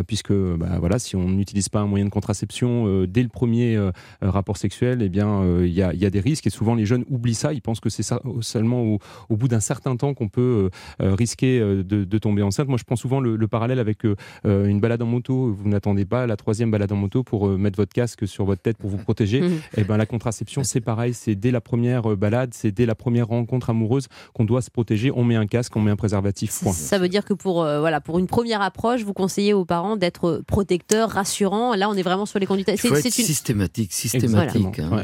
puisque 0.07 0.31
bah, 0.33 0.77
voilà, 0.79 0.97
si 0.99 1.15
on 1.15 1.27
n'utilise 1.29 1.67
pas 1.69 1.79
un 1.81 1.87
moyen 1.87 2.05
de 2.05 2.09
contraception, 2.09 2.52
contraception 2.53 3.05
dès 3.07 3.23
le 3.23 3.29
premier 3.29 3.79
rapport 4.21 4.57
sexuel, 4.57 5.01
eh 5.01 5.09
bien, 5.09 5.43
il 5.61 5.73
y 5.73 5.81
a, 5.81 5.93
y, 5.93 6.05
a, 6.05 6.09
des 6.09 6.19
risques 6.19 6.47
et 6.47 6.49
souvent 6.49 6.75
les 6.75 6.85
jeunes 6.85 7.05
oublient 7.09 7.33
ça. 7.33 7.53
Ils 7.53 7.61
pensent 7.61 7.79
que 7.79 7.89
c'est 7.89 8.03
seulement 8.41 8.81
au, 8.81 8.99
au, 9.29 9.37
bout 9.37 9.47
d'un 9.47 9.59
certain 9.59 9.95
temps 9.95 10.13
qu'on 10.13 10.29
peut 10.29 10.69
risquer 10.99 11.59
de, 11.59 11.83
de, 11.83 12.17
tomber 12.17 12.43
enceinte. 12.43 12.67
Moi, 12.67 12.77
je 12.77 12.83
prends 12.83 12.95
souvent 12.95 13.19
le, 13.19 13.35
le 13.35 13.47
parallèle 13.47 13.79
avec 13.79 14.03
une 14.43 14.79
balade 14.79 15.01
en 15.01 15.05
moto. 15.05 15.53
Vous 15.53 15.69
n'attendez 15.69 16.05
pas 16.05 16.27
la 16.27 16.35
troisième 16.35 16.71
balade 16.71 16.91
en 16.91 16.95
moto 16.95 17.23
pour 17.23 17.47
mettre 17.47 17.77
votre 17.77 17.93
casque 17.93 18.27
sur 18.27 18.45
votre 18.45 18.61
tête 18.61 18.77
pour 18.77 18.89
vous 18.89 18.97
protéger. 19.03 19.39
Et 19.39 19.51
eh 19.77 19.83
ben, 19.83 19.97
la 19.97 20.05
contraception, 20.05 20.63
c'est 20.63 20.81
pareil. 20.81 21.13
C'est 21.13 21.35
dès 21.35 21.51
la 21.51 21.61
première 21.61 22.15
balade, 22.15 22.53
c'est 22.53 22.71
dès 22.71 22.85
la 22.85 22.95
première 22.95 23.27
rencontre 23.27 23.69
amoureuse 23.69 24.07
qu'on 24.33 24.45
doit 24.45 24.61
se 24.61 24.69
protéger. 24.69 25.11
On 25.11 25.23
met 25.23 25.35
un 25.35 25.47
casque, 25.47 25.75
on 25.75 25.81
met 25.81 25.91
un 25.91 25.95
préservatif. 25.95 26.61
Point. 26.61 26.71
Ça 26.71 26.97
veut 26.97 27.09
dire 27.09 27.25
que 27.25 27.33
pour 27.33 27.63
voilà 27.63 28.01
pour 28.01 28.19
une 28.19 28.27
première 28.27 28.61
approche, 28.61 29.03
vous 29.03 29.13
conseillez 29.13 29.53
aux 29.53 29.65
parents 29.65 29.97
d'être 29.97 30.43
protecteurs, 30.47 31.09
rassurants. 31.09 31.75
Là, 31.75 31.89
on 31.89 31.93
est 31.93 32.03
vraiment 32.03 32.25
sur 32.25 32.39
les 32.39 32.42
conduites. 32.45 32.71
C'est 32.75 32.89
une... 32.89 33.11
systématique, 33.11 33.93
systématique. 33.93 34.79
Hein. 34.79 35.03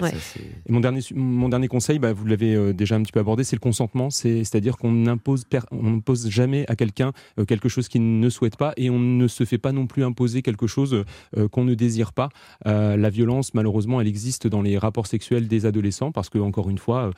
mon 0.67 0.79
dernier, 0.79 1.01
mon 1.13 1.49
dernier 1.49 1.67
conseil, 1.67 1.99
bah, 1.99 2.13
vous 2.13 2.25
l'avez 2.25 2.55
euh, 2.55 2.73
déjà 2.73 2.95
un 2.95 3.01
petit 3.01 3.11
peu 3.11 3.19
abordé, 3.19 3.43
c'est 3.43 3.55
le 3.55 3.61
consentement. 3.61 4.09
C'est-à-dire 4.09 4.77
qu'on 4.77 4.91
n'impose, 4.91 5.45
on 5.71 5.83
n'impose 5.83 6.29
jamais 6.29 6.65
à 6.67 6.75
quelqu'un 6.75 7.11
euh, 7.39 7.45
quelque 7.45 7.69
chose 7.69 7.87
qu'il 7.87 8.19
ne 8.19 8.29
souhaite 8.29 8.57
pas 8.57 8.73
et 8.77 8.89
on 8.89 8.99
ne 8.99 9.27
se 9.27 9.43
fait 9.43 9.57
pas 9.57 9.71
non 9.71 9.87
plus 9.87 10.03
imposer 10.03 10.41
quelque 10.41 10.67
chose 10.67 11.03
euh, 11.37 11.47
qu'on 11.47 11.63
ne 11.63 11.73
désire 11.73 12.13
pas. 12.13 12.29
la 12.65 13.09
violence, 13.09 13.53
malheureusement, 13.53 14.01
elle 14.01 14.07
existe 14.07 14.47
dans 14.47 14.61
les 14.61 14.77
rapports 14.77 15.07
sexuels 15.07 15.47
des 15.47 15.65
adolescents 15.65 16.11
parce 16.11 16.29
que, 16.29 16.37
encore 16.37 16.69
une 16.69 16.77
fois, 16.77 17.11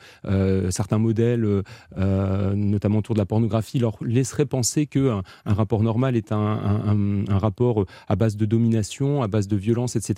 certains 0.70 0.98
modèles, 0.98 1.62
notamment 1.96 2.98
autour 2.98 3.14
de 3.14 3.18
la 3.18 3.26
pornographie, 3.26 3.78
leur 3.78 3.96
laisseraient 4.02 4.46
penser 4.46 4.86
qu'un 4.86 5.22
un 5.44 5.54
rapport 5.54 5.82
normal 5.82 6.16
est 6.16 6.32
un, 6.32 7.24
un, 7.28 7.38
rapport 7.38 7.84
à 8.08 8.16
base 8.16 8.36
de 8.36 8.46
domination, 8.46 9.22
à 9.22 9.28
base 9.28 9.48
de 9.48 9.56
violence, 9.56 9.96
etc. 9.96 10.11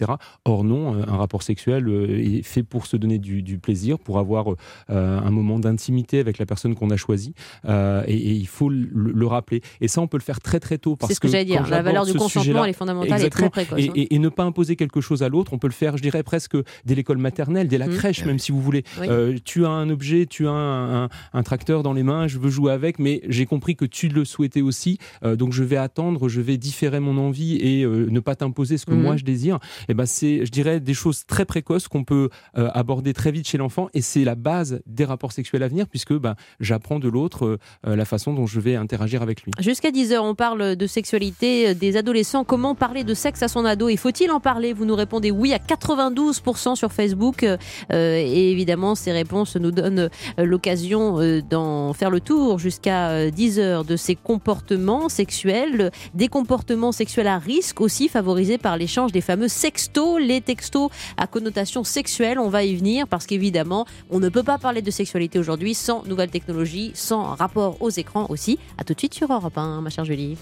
Or 0.44 0.64
non, 0.64 0.94
un 0.94 1.16
rapport 1.16 1.42
sexuel 1.42 1.88
est 1.88 2.42
fait 2.42 2.62
pour 2.62 2.86
se 2.86 2.96
donner 2.96 3.18
du, 3.18 3.58
plaisir, 3.58 3.98
pour 3.98 4.18
avoir 4.18 4.46
un 4.88 5.30
moment 5.30 5.58
d'intimité 5.58 6.18
avec 6.18 6.38
la 6.38 6.46
personne 6.46 6.74
qu'on 6.74 6.90
a 6.90 6.96
choisie, 6.96 7.34
et, 7.66 8.14
il 8.16 8.46
faut 8.46 8.68
le, 8.68 9.26
rappeler. 9.26 9.62
Et 9.80 9.88
ça, 9.88 10.00
on 10.00 10.06
peut 10.06 10.18
le 10.18 10.22
faire 10.22 10.40
très 10.40 10.60
très 10.60 10.78
tôt. 10.78 10.96
C'est 11.06 11.14
ce 11.14 11.20
que, 11.20 11.28
j'allais 11.28 11.44
dire. 11.44 11.66
La 11.68 11.82
valeur 11.82 12.06
du 12.06 12.14
consentement, 12.14 12.64
elle 12.64 12.70
est 12.70 12.74
fondamentale 12.74 13.24
et 13.24 13.30
très 13.30 13.50
précoce. 13.50 13.78
Hein. 13.80 13.92
Et, 13.94 14.18
ne 14.18 14.28
pas 14.28 14.44
imposer 14.44 14.76
quelque 14.76 15.00
chose 15.00 15.22
à 15.22 15.28
l'autre, 15.28 15.52
on 15.52 15.58
peut 15.58 15.66
le 15.66 15.72
faire, 15.72 15.96
je 15.96 16.02
dirais 16.02 16.22
presque 16.22 16.56
dès 16.84 16.94
l'école 16.94 17.18
maternelle, 17.18 17.68
dès 17.68 17.78
la 17.78 17.88
mmh. 17.88 17.96
crèche, 17.96 18.24
même 18.24 18.38
si 18.38 18.52
vous 18.52 18.60
voulez. 18.60 18.84
Euh, 19.00 19.36
tu 19.44 19.66
as 19.66 19.70
un 19.70 19.90
objet, 19.90 20.26
tu 20.26 20.46
as 20.46 20.52
un, 20.52 21.08
un, 21.32 21.42
tracteur 21.42 21.82
dans 21.82 21.92
les 21.92 22.02
mains, 22.02 22.26
je 22.26 22.38
veux 22.38 22.48
jouer 22.48 22.72
avec, 22.72 22.98
mais 22.98 23.20
j'ai 23.28 23.44
compris 23.44 23.76
que 23.76 23.84
tu 23.84 24.08
le 24.08 24.24
souhaitais 24.24 24.62
aussi, 24.62 24.98
euh, 25.24 25.36
donc 25.36 25.52
je 25.52 25.62
vais 25.62 25.76
attendre, 25.76 26.28
je 26.28 26.40
vais 26.40 26.56
différer 26.56 27.00
mon 27.00 27.18
envie 27.18 27.56
et 27.56 27.84
euh, 27.84 28.06
ne 28.10 28.20
pas 28.20 28.34
t'imposer 28.34 28.78
ce 28.78 28.86
que 28.86 28.94
moi 28.94 29.12
mhm. 29.12 29.18
je 29.18 29.24
désire. 29.24 29.58
Eh 29.88 29.94
ben 29.94 30.06
c'est, 30.06 30.44
je 30.44 30.50
dirais, 30.50 30.80
des 30.80 30.94
choses 30.94 31.26
très 31.26 31.44
précoces 31.44 31.88
qu'on 31.88 32.04
peut 32.04 32.30
euh, 32.56 32.70
aborder 32.72 33.12
très 33.12 33.30
vite 33.30 33.48
chez 33.48 33.58
l'enfant 33.58 33.88
et 33.94 34.02
c'est 34.02 34.24
la 34.24 34.34
base 34.34 34.80
des 34.86 35.04
rapports 35.04 35.32
sexuels 35.32 35.62
à 35.62 35.68
venir 35.68 35.86
puisque 35.88 36.12
ben, 36.14 36.34
j'apprends 36.60 36.98
de 36.98 37.08
l'autre 37.08 37.58
la 37.84 38.04
façon 38.04 38.32
dont 38.32 38.46
je 38.46 38.60
vais 38.60 38.76
interagir 38.76 39.22
avec 39.22 39.42
lui. 39.42 39.52
Jusqu'à 39.60 39.90
10h, 39.90 40.18
on 40.18 40.34
parle 40.34 40.76
de 40.76 40.86
sexualité 40.86 41.74
des 41.74 41.96
adolescents. 41.96 42.44
Comment 42.44 42.74
parler 42.74 43.04
de 43.04 43.14
sexe 43.14 43.42
à 43.42 43.48
son 43.48 43.64
ado? 43.64 43.88
Et 43.88 43.96
faut-il 43.96 44.30
en 44.30 44.40
parler? 44.40 44.72
Vous 44.72 44.84
nous 44.84 44.94
répondez 44.94 45.30
oui 45.30 45.52
à 45.52 45.58
92% 45.58 46.76
sur 46.76 46.92
Facebook. 46.92 47.44
et 47.90 48.50
évidemment, 48.50 48.94
ces 48.94 49.12
réponses 49.12 49.56
nous 49.56 49.70
donnent 49.70 50.08
l'occasion 50.38 51.40
d'en 51.48 51.92
faire 51.92 52.10
le 52.10 52.20
tour 52.20 52.58
jusqu'à 52.58 53.28
10h 53.30 53.86
de 53.86 53.96
ces 53.96 54.14
comportements 54.14 55.08
sexuels, 55.08 55.90
des 56.14 56.28
comportements 56.28 56.92
sexuels 56.92 57.26
à 57.26 57.38
risque 57.38 57.80
aussi 57.80 58.08
favorisés 58.08 58.58
par 58.58 58.76
l'échange 58.76 59.12
des 59.12 59.20
fameux 59.20 59.48
sextos, 59.64 60.20
les 60.20 60.42
textos 60.42 60.90
à 61.16 61.26
connotation 61.26 61.84
sexuelle. 61.84 62.38
On 62.38 62.50
va 62.50 62.64
y 62.64 62.76
venir 62.76 63.08
parce 63.08 63.24
qu'évidemment, 63.24 63.86
on 64.10 64.20
ne 64.20 64.28
peut 64.28 64.42
pas 64.42 64.58
parler 64.58 64.82
de 64.82 64.90
sexualité 64.90 65.38
aujourd'hui 65.38 65.72
sans 65.72 66.04
nouvelles 66.04 66.28
technologies, 66.28 66.92
sans 66.92 67.34
rapport 67.34 67.80
aux 67.80 67.88
écrans 67.88 68.26
aussi. 68.28 68.58
À 68.76 68.84
tout 68.84 68.92
de 68.92 68.98
suite 68.98 69.14
sur 69.14 69.32
Europe 69.32 69.56
1, 69.56 69.80
ma 69.80 69.88
chère 69.88 70.04
Julie. 70.04 70.36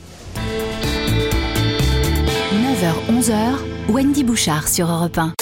9h, 2.52 2.94
11h, 3.12 3.92
Wendy 3.92 4.24
Bouchard 4.24 4.66
sur 4.66 4.90
Europe 4.90 5.16
1. 5.16 5.32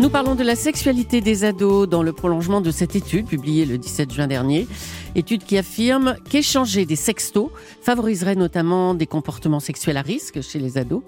Nous 0.00 0.08
parlons 0.08 0.34
de 0.34 0.42
la 0.42 0.56
sexualité 0.56 1.20
des 1.20 1.44
ados 1.44 1.86
dans 1.86 2.02
le 2.02 2.12
prolongement 2.14 2.62
de 2.62 2.70
cette 2.70 2.96
étude 2.96 3.26
publiée 3.26 3.66
le 3.66 3.76
17 3.76 4.14
juin 4.14 4.26
dernier. 4.28 4.66
Étude 5.14 5.44
qui 5.44 5.58
affirme 5.58 6.16
qu'échanger 6.28 6.86
des 6.86 6.96
sextos 6.96 7.50
favoriserait 7.82 8.36
notamment 8.36 8.94
des 8.94 9.06
comportements 9.06 9.60
sexuels 9.60 9.96
à 9.96 10.02
risque 10.02 10.40
chez 10.40 10.58
les 10.58 10.78
ados 10.78 11.02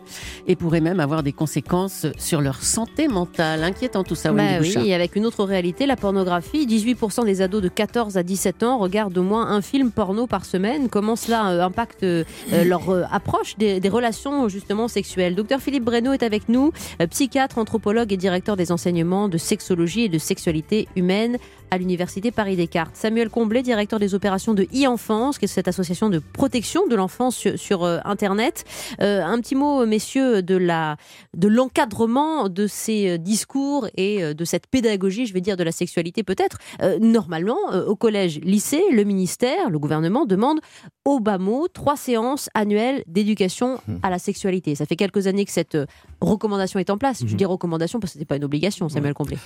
et 0.46 0.56
pourrait 0.56 0.80
même 0.80 1.00
avoir 1.00 1.22
des 1.22 1.32
conséquences 1.32 2.06
sur 2.18 2.40
leur 2.40 2.62
santé 2.62 3.08
mentale. 3.08 3.62
Inquiétant 3.62 4.04
tout 4.04 4.14
ça, 4.14 4.32
bah 4.32 4.42
oui, 4.60 4.74
et 4.84 4.94
avec 4.94 5.16
une 5.16 5.26
autre 5.26 5.44
réalité, 5.44 5.86
la 5.86 5.96
pornographie. 5.96 6.66
18% 6.66 7.24
des 7.24 7.42
ados 7.42 7.62
de 7.62 7.68
14 7.68 8.16
à 8.16 8.22
17 8.22 8.62
ans 8.62 8.78
regardent 8.78 9.18
au 9.18 9.22
moins 9.22 9.48
un 9.48 9.60
film 9.60 9.90
porno 9.90 10.26
par 10.26 10.44
semaine. 10.44 10.88
Comment 10.88 11.16
cela 11.16 11.50
euh, 11.50 11.62
impacte 11.62 12.02
euh, 12.02 12.24
leur 12.64 12.88
euh, 12.90 13.04
approche 13.10 13.56
des, 13.56 13.80
relations 13.88 14.48
justement 14.48 14.88
sexuelles? 14.88 15.34
Docteur 15.34 15.60
Philippe 15.60 15.84
Breno 15.84 16.12
est 16.12 16.22
avec 16.22 16.48
nous, 16.48 16.72
psychiatre, 17.10 17.58
anthropologue 17.58 18.12
et 18.12 18.16
directeur 18.16 18.56
des 18.56 18.72
enseignements 18.72 19.28
de 19.28 19.38
sexologie 19.38 20.02
et 20.04 20.08
de 20.08 20.18
sexualité 20.18 20.88
humaine 20.96 21.36
à 21.70 21.78
l'Université 21.78 22.30
Paris-Descartes. 22.30 22.94
Samuel 22.94 23.30
Comblé, 23.30 23.62
directeur 23.62 23.91
des 23.98 24.14
opérations 24.14 24.54
de 24.54 24.64
e-enfance, 24.74 25.38
qui 25.38 25.44
est 25.46 25.48
cette 25.48 25.68
association 25.68 26.08
de 26.08 26.18
protection 26.18 26.86
de 26.86 26.96
l'enfance 26.96 27.36
sur, 27.56 27.84
euh, 27.84 27.98
Internet. 28.04 28.64
Euh, 29.00 29.22
un 29.22 29.40
petit 29.40 29.54
mot, 29.54 29.86
messieurs, 29.86 30.42
de 30.42 30.56
la 30.56 30.96
de 31.34 31.48
l'encadrement 31.48 32.48
de 32.48 32.66
ces 32.66 33.10
euh, 33.10 33.18
discours 33.18 33.88
et 33.96 34.34
de 34.34 34.44
cette 34.44 34.66
pédagogie, 34.66 35.26
je 35.26 35.34
vais 35.34 35.40
dire, 35.40 35.56
de 35.56 35.64
la 35.64 35.72
sexualité 35.72 36.22
peut-être. 36.22 36.58
normalement, 37.00 37.58
au 37.86 37.96
collège, 37.96 38.40
lycée, 38.40 38.82
le 38.92 39.04
ministère, 39.04 39.70
le 39.70 39.78
gouvernement 39.78 40.26
demande 40.26 40.60
au 41.04 41.20
bas 41.20 41.38
mot 41.38 41.68
trois 41.68 41.96
séances 41.96 42.48
annuelles 42.54 43.02
d'éducation 43.06 43.80
mmh. 43.86 43.94
à 44.02 44.10
la 44.10 44.18
sexualité. 44.18 44.74
Ça 44.74 44.86
fait 44.86 44.96
quelques 44.96 45.26
années 45.26 45.44
que 45.44 45.52
cette 45.52 45.76
recommandation 46.20 46.78
est 46.78 46.90
en 46.90 46.98
place. 46.98 47.22
Je 47.26 47.34
mmh. 47.34 47.36
dis 47.36 47.44
recommandation 47.44 48.00
parce 48.00 48.12
que 48.12 48.14
ce 48.14 48.18
n'est 48.20 48.26
pas 48.26 48.36
une 48.36 48.44
obligation, 48.44 48.88
Samuel 48.88 49.14
Comblé. 49.14 49.38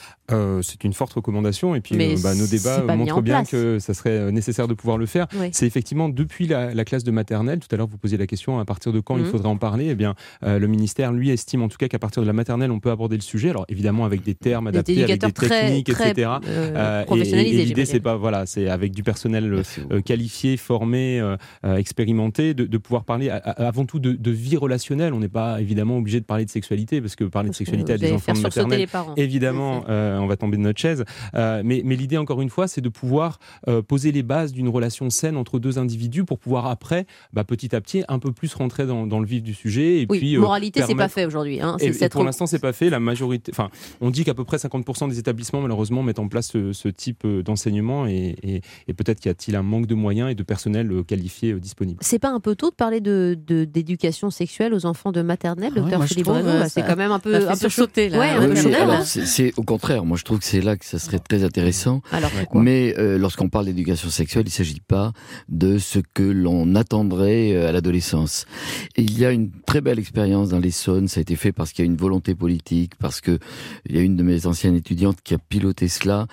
c'est 0.62 0.84
une 0.84 0.92
forte 0.92 1.14
recommandation 1.14 1.74
et 1.74 1.80
puis 1.80 2.16
bah, 2.22 2.34
nos 2.34 2.46
débats 2.46 2.82
montrent 2.96 3.22
bien 3.22 3.44
que 3.44 3.78
ça 3.78 3.94
serait 3.94 4.32
nécessaire 4.36 4.68
de 4.68 4.74
pouvoir 4.74 4.98
le 4.98 5.06
faire. 5.06 5.26
C'est 5.52 5.66
effectivement 5.66 6.08
depuis 6.08 6.46
la, 6.46 6.84
classe 6.84 7.04
de 7.04 7.10
maternelle. 7.10 7.58
Tout 7.58 7.68
à 7.72 7.76
l'heure, 7.76 7.88
vous 7.88 7.98
posiez 7.98 8.16
la 8.16 8.26
question 8.26 8.60
à 8.60 8.64
partir 8.64 8.92
de 8.92 9.00
quand 9.00 9.16
il 9.16 9.24
mhm. 9.24 9.30
faudrait 9.30 9.48
en 9.48 9.56
parler. 9.56 9.88
Eh 9.90 9.94
bien, 9.96 10.14
euh, 10.44 10.60
le 10.60 10.66
ministère, 10.68 11.12
lui, 11.12 11.30
estime 11.30 11.62
en 11.62 11.68
tout 11.68 11.78
cas 11.78 11.88
qu'à 11.88 11.98
partir 11.98 12.22
de 12.22 12.26
la 12.26 12.32
maternelle, 12.32 12.70
on 12.70 12.78
peut 12.78 12.90
aborder 12.90 13.16
le 13.16 13.22
sujet. 13.22 13.50
Alors 13.50 13.64
évidemment, 13.68 14.04
avec 14.04 14.22
des 14.22 14.34
termes 14.34 14.68
adaptés, 14.68 15.02
avec 15.02 15.20
des 15.20 15.32
techniques, 15.32 15.88
etc. 15.88 16.30
Euh, 16.46 17.04
euh 17.10 17.16
et, 17.16 17.64
l'idée, 17.64 17.84
c'est 17.84 18.00
pas 18.00 18.16
voilà, 18.16 18.46
c'est 18.46 18.68
avec 18.68 18.92
du 18.92 19.02
personnel 19.02 19.62
euh, 19.90 20.00
qualifié, 20.00 20.56
formé, 20.56 21.22
expérimenté, 21.64 22.54
de, 22.54 22.78
pouvoir 22.78 23.04
parler 23.04 23.30
avant 23.30 23.84
tout 23.84 23.98
de, 23.98 24.30
vie 24.30 24.56
relationnelle. 24.56 25.12
On 25.14 25.20
n'est 25.20 25.28
pas 25.28 25.60
évidemment 25.60 25.98
obligé 25.98 26.20
de 26.20 26.24
parler 26.24 26.44
de 26.44 26.50
sexualité 26.50 27.00
parce 27.00 27.16
que 27.16 27.24
parler 27.24 27.50
de 27.50 27.54
sexualité 27.54 27.94
à 27.94 27.98
des 27.98 28.12
enfants 28.12 28.34
de 28.34 28.40
maternelle, 28.40 28.86
évidemment, 29.16 29.84
on 29.88 30.26
va 30.26 30.36
tomber 30.36 30.56
de 30.56 30.62
notre 30.62 30.80
chaise. 30.80 31.04
mais 31.34 31.82
mais 31.84 31.96
l'idée 31.96 32.18
encore 32.18 32.42
une 32.42 32.50
fois, 32.50 32.68
c'est 32.68 32.80
de 32.80 32.88
pouvoir 32.88 33.38
euh, 33.68 33.82
poser 33.82 34.12
les 34.12 34.22
bases 34.26 34.52
d'une 34.52 34.68
relation 34.68 35.08
saine 35.08 35.36
entre 35.36 35.58
deux 35.58 35.78
individus 35.78 36.24
pour 36.24 36.38
pouvoir 36.38 36.66
après, 36.66 37.06
bah, 37.32 37.44
petit 37.44 37.74
à 37.74 37.80
petit, 37.80 38.04
un 38.08 38.18
peu 38.18 38.32
plus 38.32 38.52
rentrer 38.54 38.86
dans, 38.86 39.20
le 39.20 39.26
vif 39.26 39.42
du 39.42 39.54
sujet. 39.54 40.02
Et 40.02 40.06
oui, 40.08 40.18
puis, 40.18 40.36
euh, 40.36 40.40
moralité, 40.40 40.82
c'est 40.86 40.94
pas 40.94 41.08
fait 41.08 41.24
aujourd'hui. 41.24 41.60
Hein, 41.60 41.76
et, 41.80 42.08
pour 42.08 42.24
l'instant, 42.24 42.46
c'est 42.46 42.58
pas 42.58 42.72
fait. 42.72 42.90
La 42.90 43.00
majorité, 43.00 43.52
enfin, 43.52 43.70
on 44.00 44.10
dit 44.10 44.24
qu'à 44.24 44.34
peu 44.34 44.44
près 44.44 44.58
50% 44.58 45.08
des 45.08 45.18
établissements, 45.18 45.60
malheureusement, 45.60 46.02
mettent 46.02 46.18
en 46.18 46.28
place 46.28 46.52
ce, 46.52 46.88
type 46.88 47.22
euh, 47.24 47.42
d'enseignement 47.42 48.06
et, 48.06 48.62
peut-être 48.96 49.20
qu'il 49.20 49.28
y 49.28 49.32
a-t-il 49.32 49.56
un 49.56 49.62
manque 49.62 49.86
de 49.86 49.94
moyens 49.94 50.30
et 50.30 50.34
de 50.34 50.42
personnel 50.42 50.90
qualifié 51.06 51.52
disponible. 51.54 51.98
C'est 52.00 52.18
pas 52.18 52.30
un 52.30 52.40
peu 52.40 52.54
tôt 52.56 52.70
de 52.70 52.74
parler 52.74 53.00
de 53.00 53.36
d'éducation 53.46 54.30
sexuelle 54.30 54.74
aux 54.74 54.86
enfants 54.86 55.12
de 55.12 55.22
maternelle, 55.22 55.72
ah 55.76 55.80
docteur 55.80 56.04
Philippe 56.04 56.28
C'est 56.68 56.82
quand 56.82 56.96
même 56.96 57.12
un 57.12 57.18
peu, 57.18 57.48
un 57.48 57.56
peu 57.56 57.68
sauté 57.68 58.08
là. 58.08 59.04
c'est 59.04 59.52
au 59.56 59.62
contraire. 59.62 60.04
Moi, 60.04 60.16
je 60.16 60.24
trouve 60.24 60.38
que 60.38 60.44
c'est 60.44 60.60
là 60.60 60.76
que 60.76 60.84
ça 60.84 60.98
serait 60.98 61.18
très 61.18 61.44
intéressant. 61.44 62.02
Alors, 62.10 62.30
Mais 62.54 62.94
lorsqu'on 63.18 63.48
parle 63.48 63.66
d'éducation 63.66 64.08
sexuelle, 64.16 64.44
il 64.46 64.48
ne 64.48 64.52
s'agit 64.52 64.80
pas 64.80 65.12
de 65.48 65.78
ce 65.78 65.98
que 65.98 66.22
l'on 66.22 66.74
attendrait 66.74 67.52
euh, 67.52 67.68
à 67.68 67.72
l'adolescence. 67.72 68.46
Il 68.96 69.18
y 69.18 69.24
a 69.24 69.30
une 69.30 69.50
très 69.66 69.80
belle 69.80 69.98
expérience 69.98 70.48
dans 70.48 70.58
l'Essonne, 70.58 71.08
ça 71.08 71.20
a 71.20 71.22
été 71.22 71.36
fait 71.36 71.52
parce 71.52 71.72
qu'il 71.72 71.84
y 71.84 71.88
a 71.88 71.90
une 71.90 71.96
volonté 71.96 72.34
politique, 72.34 72.94
parce 72.96 73.20
que 73.20 73.38
il 73.88 73.96
y 73.96 73.98
a 73.98 74.02
une 74.02 74.16
de 74.16 74.22
mes 74.22 74.46
anciennes 74.46 74.76
étudiantes 74.76 75.18
qui 75.22 75.34
a 75.34 75.38
piloté 75.38 75.88
cela, 75.88 76.26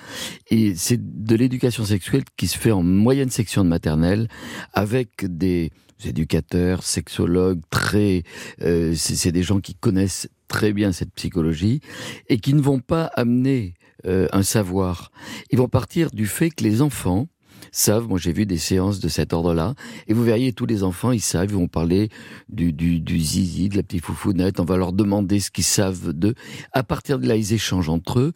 et 0.50 0.76
c'est 0.76 1.00
de 1.00 1.36
l'éducation 1.36 1.86
sexuelle 1.86 2.24
qui 2.38 2.48
se 2.48 2.58
fait 2.58 2.72
en 2.72 2.84
moyenne 2.84 3.30
section 3.30 3.63
de 3.63 3.69
maternelle, 3.69 4.28
avec 4.74 5.26
des 5.26 5.72
éducateurs, 6.06 6.84
sexologues, 6.84 7.62
très, 7.69 8.24
euh, 8.62 8.93
c'est 8.96 9.32
des 9.32 9.43
gens 9.43 9.60
qui 9.60 9.76
connaissent 9.76 10.28
très 10.48 10.74
bien 10.74 10.91
cette 10.91 11.13
psychologie 11.13 11.82
et 12.30 12.38
qui 12.38 12.54
ne 12.54 12.62
vont 12.62 12.80
pas 12.80 13.06
amener 13.15 13.74
euh, 14.06 14.28
un 14.34 14.43
savoir. 14.43 15.12
Ils 15.50 15.58
vont 15.58 15.69
partir 15.69 16.12
du 16.12 16.28
fait 16.28 16.50
que 16.50 16.63
les 16.63 16.82
enfants 16.82 17.28
savent. 17.71 18.08
Moi, 18.08 18.19
j'ai 18.19 18.34
vu 18.34 18.45
des 18.45 18.58
séances 18.58 18.99
de 18.99 19.08
cet 19.08 19.34
ordre-là. 19.34 19.76
Et 20.08 20.13
vous 20.13 20.23
verriez, 20.23 20.54
tous 20.54 20.65
les 20.65 20.84
enfants, 20.84 21.12
ils 21.12 21.21
savent, 21.21 21.49
ils 21.49 21.56
vont 21.56 21.67
parler 21.67 22.10
du, 22.49 22.73
du, 22.73 22.99
du 22.99 23.19
zizi, 23.19 23.69
de 23.69 23.78
la 23.78 23.84
petite 23.84 24.04
foufounette. 24.04 24.60
On 24.60 24.65
va 24.65 24.78
leur 24.78 24.93
demander 24.93 25.39
ce 25.39 25.52
qu'ils 25.52 25.63
savent 25.63 26.13
d'eux. 26.13 26.36
À 26.71 26.84
partir 26.84 27.19
de 27.19 27.28
là, 27.28 27.36
ils 27.36 27.54
échangent 27.54 27.89
entre 27.89 28.19
eux. 28.19 28.34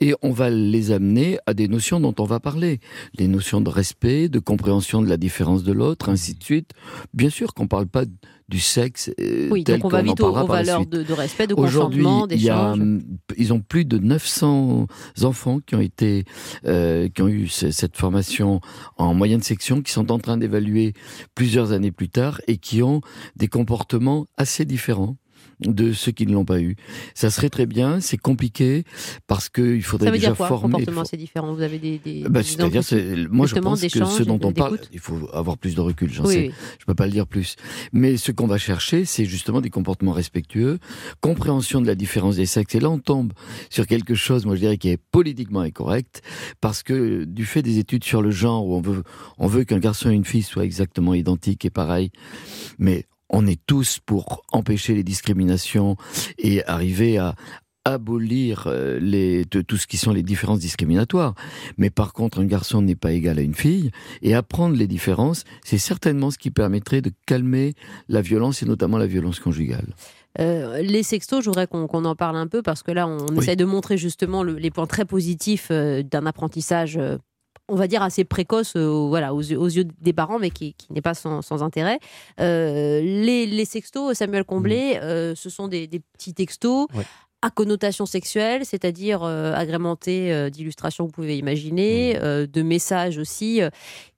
Et 0.00 0.14
on 0.22 0.30
va 0.30 0.50
les 0.50 0.92
amener 0.92 1.38
à 1.46 1.54
des 1.54 1.68
notions 1.68 2.00
dont 2.00 2.14
on 2.18 2.24
va 2.24 2.40
parler. 2.40 2.80
Les 3.18 3.28
notions 3.28 3.60
de 3.60 3.70
respect, 3.70 4.28
de 4.28 4.38
compréhension 4.38 5.02
de 5.02 5.08
la 5.08 5.16
différence 5.16 5.62
de 5.62 5.72
l'autre, 5.72 6.08
ainsi 6.08 6.34
de 6.34 6.42
suite. 6.42 6.72
Bien 7.14 7.30
sûr 7.30 7.54
qu'on 7.54 7.66
parle 7.66 7.86
pas 7.86 8.04
du 8.48 8.60
sexe 8.60 9.10
euh, 9.20 9.48
Oui, 9.50 9.62
tel 9.64 9.78
donc 9.80 9.84
on 9.86 9.88
va 9.88 10.00
vite 10.02 10.20
aux, 10.20 10.28
aux 10.28 10.46
valeurs 10.46 10.86
de, 10.86 11.02
de 11.02 11.12
respect, 11.12 11.46
de 11.46 11.54
consentement, 11.54 12.26
d'échange. 12.26 12.80
hum, 12.80 13.02
ils 13.36 13.52
ont 13.52 13.60
plus 13.60 13.84
de 13.84 13.98
900 13.98 14.86
enfants 15.22 15.60
qui 15.60 15.74
ont 15.74 15.80
été, 15.80 16.24
euh, 16.66 17.08
qui 17.08 17.20
ont 17.22 17.28
eu 17.28 17.46
ce- 17.48 17.70
cette 17.70 17.96
formation 17.96 18.60
en 18.96 19.12
moyenne 19.12 19.42
section, 19.42 19.82
qui 19.82 19.92
sont 19.92 20.10
en 20.10 20.18
train 20.18 20.36
d'évaluer 20.38 20.94
plusieurs 21.34 21.72
années 21.72 21.92
plus 21.92 22.08
tard 22.08 22.40
et 22.46 22.56
qui 22.56 22.82
ont 22.82 23.00
des 23.36 23.48
comportements 23.48 24.26
assez 24.38 24.64
différents 24.64 25.16
de 25.60 25.92
ceux 25.92 26.12
qui 26.12 26.26
ne 26.26 26.32
l'ont 26.32 26.44
pas 26.44 26.60
eu. 26.60 26.76
Ça 27.14 27.30
serait 27.30 27.48
très 27.50 27.66
bien, 27.66 28.00
c'est 28.00 28.16
compliqué 28.16 28.84
parce 29.26 29.48
qu'il 29.48 29.82
faudrait 29.82 30.06
Ça 30.06 30.12
veut 30.12 30.18
déjà 30.18 30.28
dire 30.28 30.36
quoi, 30.36 30.48
former. 30.48 30.72
comportement, 30.74 31.04
c'est 31.04 31.16
différent? 31.16 31.52
Vous 31.54 31.62
avez 31.62 31.78
des. 31.78 31.98
des 31.98 32.22
Bah, 32.28 32.40
des 32.42 32.46
C'est-à-dire, 32.46 32.82
moi 33.30 33.46
je 33.46 33.54
pense 33.56 33.80
que 33.82 33.88
ce 33.88 34.22
dont 34.22 34.38
on 34.42 34.52
parle, 34.52 34.78
il 34.92 34.98
faut 35.00 35.28
avoir 35.32 35.58
plus 35.58 35.74
de 35.74 35.80
recul, 35.80 36.12
j'en 36.12 36.24
Oui, 36.24 36.34
sais. 36.34 36.40
oui. 36.48 36.54
Je 36.78 36.84
peux 36.84 36.94
pas 36.94 37.06
le 37.06 37.12
dire 37.12 37.26
plus. 37.26 37.56
Mais 37.92 38.16
ce 38.16 38.30
qu'on 38.32 38.46
va 38.46 38.58
chercher, 38.58 39.04
c'est 39.04 39.24
justement 39.24 39.60
des 39.60 39.70
comportements 39.70 40.12
respectueux, 40.12 40.78
compréhension 41.20 41.80
de 41.80 41.86
la 41.86 41.94
différence 41.94 42.36
des 42.36 42.46
sexes. 42.46 42.74
Et 42.74 42.80
là, 42.80 42.90
on 42.90 42.98
tombe 42.98 43.32
sur 43.70 43.86
quelque 43.86 44.14
chose, 44.14 44.46
moi 44.46 44.54
je 44.54 44.60
dirais, 44.60 44.78
qui 44.78 44.88
est 44.90 45.00
politiquement 45.10 45.60
incorrect, 45.60 46.22
parce 46.60 46.82
que 46.82 47.24
du 47.24 47.44
fait 47.44 47.62
des 47.62 47.78
études 47.78 48.04
sur 48.04 48.22
le 48.22 48.30
genre, 48.30 48.66
où 48.66 48.74
on 48.76 48.80
veut, 48.80 49.02
on 49.38 49.46
veut 49.46 49.64
qu'un 49.64 49.78
garçon 49.78 50.10
et 50.10 50.14
une 50.14 50.24
fille 50.24 50.42
soient 50.42 50.64
exactement 50.64 51.14
identiques 51.14 51.64
et 51.64 51.70
pareils, 51.70 52.10
mais 52.78 53.04
on 53.30 53.46
est 53.46 53.60
tous 53.66 53.98
pour 54.04 54.42
empêcher 54.52 54.94
les 54.94 55.02
discriminations 55.04 55.96
et 56.38 56.64
arriver 56.66 57.18
à 57.18 57.34
abolir 57.84 58.64
euh, 58.66 58.98
les, 59.00 59.44
de- 59.46 59.62
tout 59.62 59.78
ce 59.78 59.86
qui 59.86 59.96
sont 59.96 60.12
les 60.12 60.22
différences 60.22 60.58
discriminatoires. 60.58 61.34
Mais 61.78 61.88
par 61.88 62.12
contre, 62.12 62.40
un 62.40 62.44
garçon 62.44 62.82
n'est 62.82 62.94
pas 62.96 63.12
égal 63.12 63.38
à 63.38 63.42
une 63.42 63.54
fille, 63.54 63.90
et 64.20 64.34
apprendre 64.34 64.76
les 64.76 64.86
différences, 64.86 65.44
c'est 65.64 65.78
certainement 65.78 66.30
ce 66.30 66.36
qui 66.36 66.50
permettrait 66.50 67.00
de 67.00 67.10
calmer 67.26 67.74
la 68.08 68.20
violence, 68.20 68.62
et 68.62 68.66
notamment 68.66 68.98
la 68.98 69.06
violence 69.06 69.40
conjugale. 69.40 69.94
Euh, 70.38 70.82
les 70.82 71.02
sextos, 71.02 71.42
je 71.42 71.48
voudrais 71.48 71.66
qu'on 71.66 71.86
en 72.04 72.14
parle 72.14 72.36
un 72.36 72.46
peu 72.46 72.60
parce 72.62 72.82
que 72.82 72.92
là, 72.92 73.08
on 73.08 73.26
Oui. 73.30 73.38
essaie 73.38 73.56
de 73.56 73.64
montrer 73.64 73.96
justement 73.96 74.42
le- 74.42 74.56
les 74.56 74.70
points 74.70 74.86
très 74.86 75.06
positifs 75.06 75.68
euh, 75.70 76.02
d'un 76.02 76.26
apprentissage. 76.26 76.98
On 77.68 77.76
va 77.76 77.86
dire 77.86 78.02
assez 78.02 78.24
précoce 78.24 78.74
euh, 78.76 79.06
voilà, 79.08 79.34
aux, 79.34 79.40
yeux- 79.42 79.58
aux 79.58 79.66
yeux 79.68 79.84
des 80.00 80.12
parents, 80.12 80.38
mais 80.38 80.50
qui, 80.50 80.74
qui 80.74 80.92
n'est 80.92 81.02
pas 81.02 81.14
sans, 81.14 81.42
sans 81.42 81.62
intérêt. 81.62 81.98
Euh, 82.40 83.00
les, 83.00 83.46
les 83.46 83.64
sextos, 83.64 84.14
Samuel 84.16 84.44
Comblé, 84.44 84.98
euh, 85.02 85.34
ce 85.34 85.50
sont 85.50 85.68
des, 85.68 85.86
des 85.86 86.00
petits 86.00 86.34
textos 86.34 86.86
Ouais. 86.94 87.04
à 87.42 87.50
connotation 87.50 88.06
sexuelle, 88.06 88.64
c'est-à-dire 88.64 89.22
euh, 89.22 89.52
agrémentés 89.54 90.32
euh, 90.32 90.50
d'illustrations 90.50 91.04
que 91.04 91.10
vous 91.10 91.14
pouvez 91.22 91.36
imaginer, 91.38 92.18
euh, 92.22 92.46
de 92.46 92.62
messages 92.62 93.18
aussi, 93.18 93.60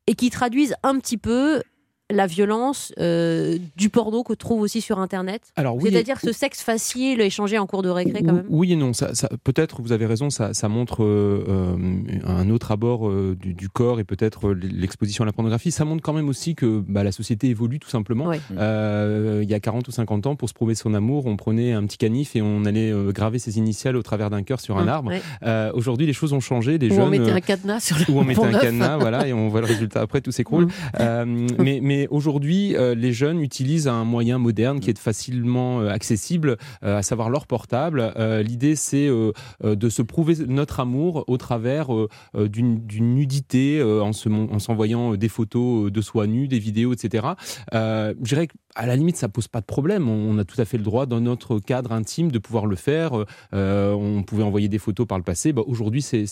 et 0.06 0.14
qui 0.14 0.30
traduisent 0.30 0.74
un 0.82 0.98
petit 0.98 1.18
peu 1.18 1.62
la 2.10 2.26
violence 2.26 2.92
euh, 2.98 3.58
du 3.76 3.88
porno 3.88 4.22
que 4.22 4.32
trouve 4.34 4.60
aussi 4.62 4.80
sur 4.80 4.98
Internet. 4.98 5.42
Alors 5.56 5.76
oui, 5.76 5.90
C'est-à-dire 5.90 6.18
ce 6.20 6.32
sexe 6.32 6.62
facile 6.62 7.20
échangé 7.20 7.58
en 7.58 7.66
cours 7.66 7.82
de 7.82 7.88
récré 7.88 8.22
quand 8.22 8.32
même. 8.32 8.46
Oui 8.48 8.72
et 8.72 8.76
non. 8.76 8.92
Ça, 8.92 9.14
ça- 9.14 9.28
peut-être, 9.44 9.80
vous 9.82 9.92
avez 9.92 10.06
raison, 10.06 10.30
ça, 10.30 10.52
ça 10.54 10.68
montre 10.68 11.02
euh, 11.04 11.44
euh, 11.48 11.76
un 12.26 12.50
autre 12.50 12.72
abord 12.72 13.08
euh, 13.08 13.36
du, 13.40 13.54
du 13.54 13.68
corps 13.68 14.00
et 14.00 14.04
peut-être 14.04 14.50
l'exposition 14.52 15.22
à 15.22 15.26
la 15.26 15.32
pornographie. 15.32 15.70
Ça 15.70 15.84
montre 15.84 16.02
quand 16.02 16.12
même 16.12 16.28
aussi 16.28 16.54
que 16.54 16.82
bah, 16.86 17.04
la 17.04 17.12
société 17.12 17.48
évolue 17.48 17.78
tout 17.78 17.88
simplement. 17.90 18.26
Ouais. 18.26 18.40
Euh, 18.58 19.40
il 19.42 19.50
y 19.50 19.54
a 19.54 19.60
40 19.60 19.86
ou 19.88 19.90
50 19.90 20.26
ans, 20.26 20.36
pour 20.36 20.48
se 20.48 20.54
prouver 20.54 20.74
son 20.74 20.94
amour, 20.94 21.26
on 21.26 21.36
prenait 21.36 21.72
un 21.72 21.84
petit 21.86 21.98
canif 21.98 22.36
et 22.36 22.42
on 22.42 22.64
allait 22.64 22.90
euh, 22.92 23.12
graver 23.12 23.38
ses 23.38 23.58
initiales 23.58 23.96
au 23.96 24.02
travers 24.02 24.30
d'un 24.30 24.42
cœur 24.42 24.60
sur 24.60 24.76
un 24.78 24.82
Hum, 24.82 24.88
arbre. 24.88 25.10
ouais. 25.10 25.22
Euh, 25.44 25.70
Aujourd'hui, 25.74 26.06
les 26.06 26.12
choses 26.12 26.32
ont 26.32 26.40
changé. 26.40 26.78
Les 26.78 26.88
Ou 26.90 26.94
jeunes, 26.94 27.02
on 27.04 27.10
mettait 27.10 27.30
un 27.30 27.40
cadenas 27.40 27.80
sur 27.80 27.96
le 27.98 28.04
où 28.14 28.18
on 28.18 28.24
mettait 28.24 28.42
un 28.42 28.52
cadenas, 28.52 28.96
voilà, 28.98 29.26
et 29.28 29.32
on 29.32 29.48
voit 29.48 29.60
le 29.60 29.66
résultat 29.66 30.00
après, 30.00 30.20
tout 30.20 30.32
s'écroule. 30.32 30.68
Euh, 30.98 31.24
mais 31.58 31.80
mais 32.00 32.08
aujourd'hui, 32.10 32.74
euh, 32.76 32.94
les 32.94 33.12
jeunes 33.12 33.42
utilisent 33.42 33.86
un 33.86 34.04
moyen 34.04 34.38
moderne 34.38 34.80
qui 34.80 34.88
est 34.88 34.98
facilement 34.98 35.80
euh, 35.82 35.90
accessible, 35.90 36.56
euh, 36.82 36.96
à 36.96 37.02
savoir 37.02 37.28
leur 37.28 37.46
portable. 37.46 38.14
L'idée, 38.42 38.74
c'est 38.74 39.08
de 39.62 39.88
se 39.88 40.02
prouver 40.02 40.34
notre 40.46 40.80
amour 40.80 41.24
au 41.26 41.36
travers 41.36 41.88
d'une 42.34 42.80
nudité, 43.14 43.82
en 43.82 44.12
se 44.12 44.28
mon- 44.28 44.50
en 44.52 44.58
s'envoyant 44.58 45.14
des 45.16 45.28
photos 45.28 45.90
de 45.92 46.00
soi 46.00 46.26
nu, 46.26 46.48
des 46.48 46.58
vidéos, 46.58 46.92
etc. 46.92 47.26
Je 47.72 48.14
dirais 48.22 48.46
qu'à 48.46 48.86
la 48.86 48.96
limite, 48.96 49.16
ça 49.16 49.28
pose 49.28 49.48
pas 49.48 49.60
de 49.60 49.66
problème. 49.66 50.08
On, 50.08 50.30
on 50.34 50.38
a 50.38 50.44
tout 50.44 50.60
à 50.60 50.64
fait 50.64 50.78
le 50.78 50.84
droit, 50.84 51.06
dans 51.06 51.20
notre 51.20 51.58
cadre 51.58 51.92
intime, 51.92 52.30
de 52.30 52.38
pouvoir 52.38 52.66
le 52.66 52.76
faire. 52.76 53.12
On 53.52 54.22
pouvait 54.26 54.42
envoyer 54.44 54.68
des 54.68 54.78
photos 54.78 55.06
par 55.06 55.18
le 55.18 55.24
passé. 55.24 55.52
Bah, 55.52 55.62
Aujourd'hui, 55.66 56.02
c'est 56.02 56.26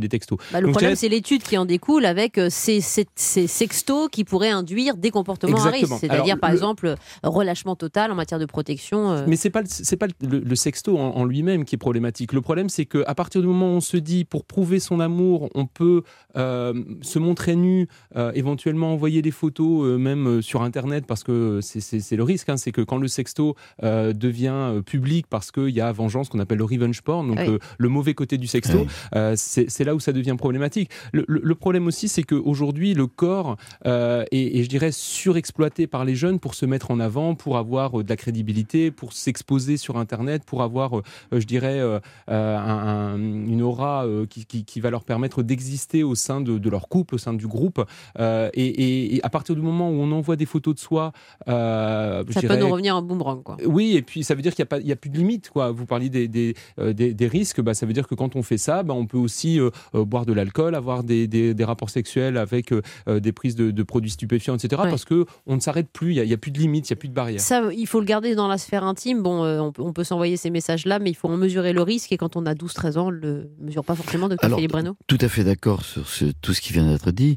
des 0.00 0.08
textos. 0.08 0.38
Bah, 0.52 0.60
le 0.60 0.66
Donc, 0.66 0.74
problème, 0.74 0.96
c'est 0.96 1.08
l'étude 1.08 1.42
qui 1.42 1.56
en 1.56 1.64
découle 1.64 2.04
avec 2.04 2.40
ces, 2.50 2.80
ces, 2.80 3.06
ces 3.14 3.46
sextos 3.46 4.08
qui 4.10 4.24
pourraient 4.24 4.50
induire 4.50 4.96
des 4.96 5.10
comportements 5.14 5.56
à 5.56 5.70
risque. 5.70 5.84
Exactement. 5.84 5.98
C'est-à-dire, 6.00 6.38
par 6.38 6.50
le- 6.50 6.56
exemple, 6.56 6.94
relâchement 7.22 7.76
total 7.76 8.10
en 8.12 8.14
matière 8.14 8.38
de 8.38 8.44
protection. 8.46 9.10
euh, 9.12 9.24
Mais 9.26 9.36
c'est 9.36 9.50
pas 9.50 9.62
le- 9.62 9.66
c'est 9.70 9.96
pas 9.96 10.06
le, 10.20 10.40
le 10.40 10.56
sexto 10.56 10.98
en, 10.98 11.16
en 11.16 11.24
lui-même 11.24 11.64
qui 11.64 11.76
est 11.76 11.78
problématique. 11.78 12.32
Le 12.34 12.40
problème 12.42 12.68
c'est 12.68 12.84
que 12.84 13.02
à 13.06 13.14
partir 13.14 13.40
du 13.40 13.46
moment 13.46 13.68
où 13.72 13.76
on 13.76 13.80
se 13.80 13.96
dit 13.96 14.24
pour 14.24 14.44
prouver 14.44 14.78
son 14.80 15.00
amour, 15.00 15.48
on 15.54 15.64
peut 15.66 16.02
euh, 16.36 16.74
se 17.00 17.18
montrer 17.18 17.56
nu, 17.56 17.88
euh, 18.16 18.32
éventuellement 18.34 18.92
envoyer 18.92 19.22
des 19.22 19.30
photos 19.30 19.86
euh, 19.86 19.96
même 19.98 20.42
sur 20.42 20.62
internet 20.62 21.06
parce 21.06 21.22
que 21.24 21.60
c'est- 21.62 22.16
le 22.16 22.22
risque. 22.22 22.48
hein, 22.48 22.56
c'est 22.56 22.72
que 22.72 22.80
quand 22.82 22.98
le 22.98 23.08
sexto 23.08 23.54
euh, 23.82 24.12
devient 24.12 24.82
public 24.84 25.26
parce 25.30 25.50
qu'il 25.50 25.70
y 25.70 25.80
a 25.80 25.90
vengeance 25.92 26.28
qu'on 26.28 26.40
appelle 26.40 26.58
le 26.58 26.64
revenge 26.64 27.00
porn, 27.02 27.26
donc 27.28 27.38
Oui. 27.40 27.48
euh, 27.48 27.58
le 27.78 27.88
mauvais 27.88 28.14
côté 28.14 28.36
du 28.38 28.46
sexto, 28.46 28.78
Oui. 28.80 28.86
euh, 29.14 29.34
c'est 29.36 29.84
là 29.84 29.94
où 29.94 30.00
ça 30.00 30.12
devient 30.12 30.34
problématique. 30.36 30.90
Le, 31.12 31.24
le- 31.28 31.40
le 31.44 31.54
problème 31.54 31.86
aussi 31.86 32.08
c'est 32.08 32.22
qu'aujourd'hui 32.24 32.94
le 32.94 33.06
corps 33.06 33.56
euh, 33.86 34.24
est, 34.32 34.58
et 34.58 34.62
je 34.64 34.68
dirais 34.68 34.90
surexploité 35.04 35.86
par 35.86 36.04
les 36.04 36.14
jeunes 36.14 36.38
pour 36.40 36.54
se 36.54 36.66
mettre 36.66 36.90
en 36.90 36.98
avant, 37.00 37.34
pour 37.34 37.56
avoir 37.56 38.00
euh, 38.00 38.04
de 38.04 38.08
la 38.08 38.16
crédibilité, 38.16 38.90
pour 38.90 39.12
s'exposer 39.12 39.76
sur 39.76 39.96
Internet, 39.98 40.42
pour 40.44 40.62
avoir, 40.62 40.98
euh, 40.98 41.02
euh, 41.32 41.40
je 41.40 41.46
dirais, 41.46 41.80
un- 41.80 42.00
un- 42.28 43.18
une 43.18 43.62
aura 43.62 44.06
qui, 44.30 44.46
qui- 44.46 44.64
qui 44.64 44.80
va 44.80 44.90
leur 44.90 45.04
permettre 45.04 45.42
d'exister 45.42 46.02
au 46.02 46.14
sein 46.14 46.40
de, 46.40 46.58
de 46.58 46.70
leur 46.70 46.88
couple, 46.88 47.14
au 47.16 47.18
sein 47.18 47.32
du 47.34 47.46
groupe. 47.46 47.84
Et, 48.18 48.50
et- 48.54 49.16
et 49.16 49.24
à 49.24 49.30
partir 49.30 49.54
du 49.54 49.60
moment 49.62 49.90
où 49.90 49.94
on 49.94 50.10
envoie 50.12 50.36
des 50.36 50.46
photos 50.46 50.74
de 50.74 50.80
soi, 50.80 51.12
euh, 51.48 52.24
ça 52.32 52.40
peut 52.48 52.54
nous 52.60 52.68
revenir 52.72 52.96
en 52.96 53.02
boomerang. 53.02 53.42
Quoi. 53.42 53.56
oui, 53.66 53.96
et 53.96 54.02
puis 54.02 54.24
ça 54.24 54.34
veut 54.34 54.42
dire 54.42 54.54
qu'il 54.54 54.66
n'y 54.84 54.90
a, 54.90 54.94
a 54.94 54.96
plus 54.96 55.10
de 55.10 55.16
limite. 55.18 55.50
Quoi. 55.50 55.70
Vous 55.70 55.86
parliez 55.86 56.08
des, 56.08 56.28
des, 56.28 56.54
des- 56.78 57.14
des 57.14 57.26
risques, 57.26 57.60
bah, 57.60 57.74
ça 57.74 57.86
veut 57.86 57.92
dire 57.92 58.06
que 58.08 58.14
quand 58.14 58.36
on 58.36 58.42
fait 58.42 58.58
ça, 58.58 58.82
bah, 58.82 58.94
on 58.94 59.06
peut 59.06 59.18
aussi 59.18 59.60
euh, 59.60 59.70
boire 59.94 60.26
de 60.26 60.32
l'alcool, 60.32 60.74
avoir 60.74 61.02
des, 61.04 61.54
rapports 61.64 61.90
sexuels 61.90 62.36
avec 62.36 62.72
euh, 62.72 63.20
des 63.20 63.32
prises 63.32 63.54
de, 63.56 63.70
de 63.70 63.82
produits 63.82 64.10
stupéfiants, 64.10 64.56
etc. 64.56 64.82
Ouais. 64.84 64.90
Parce 64.90 65.04
que 65.04 65.24
on 65.46 65.56
ne 65.56 65.60
s'arrête 65.60 65.88
plus, 65.92 66.12
il 66.12 66.14
n'y 66.14 66.20
a, 66.20 66.24
il 66.24 66.30
y 66.30 66.34
a 66.34 66.36
plus 66.36 66.50
de 66.50 66.58
limite, 66.58 66.88
il 66.88 66.92
n'y 66.92 66.96
a 66.96 67.00
plus 67.00 67.08
de 67.08 67.14
barrière. 67.14 67.40
Ça, 67.40 67.62
il 67.76 67.86
faut 67.86 68.00
le 68.00 68.06
garder 68.06 68.34
dans 68.34 68.48
la 68.48 68.58
sphère 68.58 68.84
intime. 68.84 69.22
Bon, 69.22 69.44
euh, 69.44 69.58
on 69.60 69.72
peut, 69.72 69.82
on 69.82 69.92
peut 69.92 70.04
s'envoyer 70.04 70.36
ces 70.36 70.50
messages-là, 70.50 70.98
mais 70.98 71.10
il 71.10 71.14
faut 71.14 71.28
en 71.28 71.36
mesurer 71.36 71.72
le 71.72 71.82
risque. 71.82 72.12
Et 72.12 72.16
quand 72.16 72.36
on 72.36 72.46
a 72.46 72.54
12-13 72.54 72.98
ans, 72.98 73.06
on 73.08 73.10
ne 73.12 73.16
le 73.16 73.50
mesure 73.60 73.84
pas 73.84 73.94
forcément 73.94 74.28
de 74.28 74.36
Alors, 74.40 74.58
Philippe 74.58 74.72
Breno. 74.72 74.96
Tout 75.06 75.18
à 75.20 75.28
fait 75.28 75.44
d'accord 75.44 75.84
sur 75.84 76.08
ce- 76.08 76.32
tout 76.40 76.52
ce 76.54 76.60
qui 76.60 76.72
vient 76.72 76.86
d'être 76.86 77.10
dit. 77.10 77.36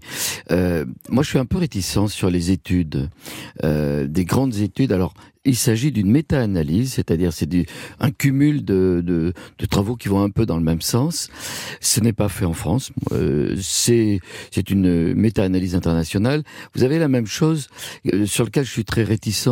Euh, 0.51 0.85
moi, 1.09 1.23
je 1.23 1.29
suis 1.29 1.39
un 1.39 1.45
peu 1.45 1.57
réticent 1.57 2.07
sur 2.07 2.29
les 2.29 2.51
études, 2.51 3.09
euh, 3.63 4.07
des 4.07 4.25
grandes 4.25 4.55
études. 4.57 4.91
Alors, 4.91 5.13
il 5.47 5.55
s'agit 5.55 5.91
d'une 5.91 6.11
méta-analyse, 6.11 6.93
c'est-à-dire 6.93 7.33
c'est 7.33 7.47
du- 7.47 7.65
un 7.99 8.11
cumul 8.11 8.63
de, 8.65 9.01
de, 9.05 9.33
de 9.57 9.65
travaux 9.65 9.95
qui 9.95 10.07
vont 10.09 10.21
un 10.21 10.29
peu 10.29 10.45
dans 10.45 10.57
le 10.57 10.63
même 10.63 10.81
sens. 10.81 11.29
Ce 11.81 11.99
n'est 11.99 12.13
pas 12.13 12.29
fait 12.29 12.45
en 12.45 12.53
France. 12.53 12.91
Euh, 13.13 13.55
c'est 13.61 14.19
c'est 14.51 14.69
une 14.69 15.13
méta-analyse 15.15 15.73
internationale. 15.75 16.43
Vous 16.75 16.83
avez 16.83 16.99
la 16.99 17.07
même 17.07 17.25
chose 17.27 17.67
euh, 18.13 18.25
sur 18.25 18.45
lequel 18.45 18.65
je 18.65 18.71
suis 18.71 18.85
très 18.85 19.03
réticent. 19.03 19.47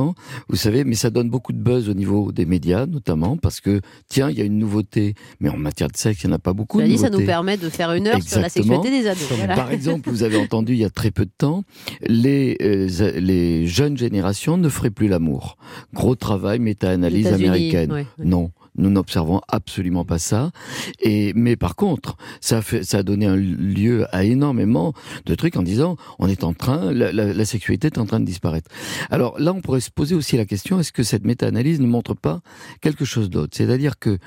Vous 0.49 0.55
savez, 0.55 0.83
mais 0.83 0.95
ça 0.95 1.09
donne 1.09 1.29
beaucoup 1.29 1.53
de 1.53 1.57
buzz 1.59 1.89
au 1.89 1.93
niveau 1.93 2.31
des 2.31 2.45
médias, 2.45 2.85
notamment 2.85 3.37
parce 3.37 3.61
que 3.61 3.81
tiens, 4.09 4.29
il 4.29 4.37
y 4.37 4.41
a 4.41 4.45
une 4.45 4.57
nouveauté, 4.59 5.15
mais 5.39 5.49
en 5.49 5.57
matière 5.57 5.87
de 5.89 5.97
sexe, 5.97 6.23
il 6.23 6.27
n'y 6.27 6.33
en 6.33 6.35
a 6.35 6.39
pas 6.39 6.53
beaucoup. 6.53 6.81
De 6.81 6.85
dit, 6.87 6.97
ça 6.97 7.09
nous 7.09 7.25
permet 7.25 7.57
de 7.57 7.69
faire 7.69 7.93
une 7.93 8.07
heure 8.07 8.21
sur 8.21 8.39
la 8.41 8.49
sexualité 8.49 8.89
des 8.89 9.07
ados. 9.07 9.27
Voilà. 9.37 9.55
Par 9.55 9.71
exemple, 9.71 10.09
vous 10.09 10.23
avez 10.23 10.37
entendu 10.37 10.73
il 10.73 10.79
y 10.79 10.85
a 10.85 10.89
très 10.89 11.11
peu 11.11 11.25
de 11.25 11.31
temps, 11.37 11.63
les, 12.05 12.57
euh, 12.61 12.87
les 13.19 13.65
jeunes 13.67 13.97
générations 13.97 14.57
ne 14.57 14.69
feraient 14.69 14.89
plus 14.89 15.07
l'amour. 15.07 15.57
Gros 15.93 16.15
travail, 16.15 16.59
méta-analyse 16.59 17.27
américaine. 17.27 17.91
ouais, 17.91 18.05
ouais. 18.17 18.25
Non, 18.25 18.51
nous 18.77 18.89
n'observons 18.89 19.41
absolument 19.47 20.05
pas 20.05 20.19
ça. 20.19 20.51
Et 20.99 21.33
mais 21.35 21.55
par 21.55 21.75
contre, 21.75 22.17
ça 22.41 22.57
a 22.57 22.61
fait, 22.61 22.83
ça 22.83 22.99
a 22.99 23.03
donné 23.03 23.25
un 23.25 23.35
lieu 23.35 24.05
à 24.15 24.23
énormément 24.23 24.93
de 25.25 25.35
trucs 25.35 25.55
en 25.55 25.63
disant 25.63 25.97
on 26.19 26.27
est 26.27 26.43
en 26.43 26.53
train, 26.53 26.91
la, 26.91 27.11
la, 27.11 27.33
la 27.33 27.45
sexualité 27.45 27.87
est 27.87 27.97
en 27.97 28.05
train 28.05 28.19
de 28.19 28.25
disparaître. 28.25 28.69
Alors 29.09 29.39
là, 29.39 29.53
on 29.53 29.61
pourrait 29.61 29.79
se 29.79 29.91
poser 29.91 30.15
aussi 30.15 30.37
la 30.37 30.45
question 30.45 30.79
est-ce 30.79 30.91
que 30.91 31.03
cette 31.03 31.25
méta-analyse 31.25 31.79
ne 31.79 31.87
montre 31.87 32.13
pas 32.13 32.41
quelque 32.81 33.05
chose 33.05 33.29
d'autre? 33.29 33.55
C'est-à-dire 33.55 33.99
que 33.99 34.17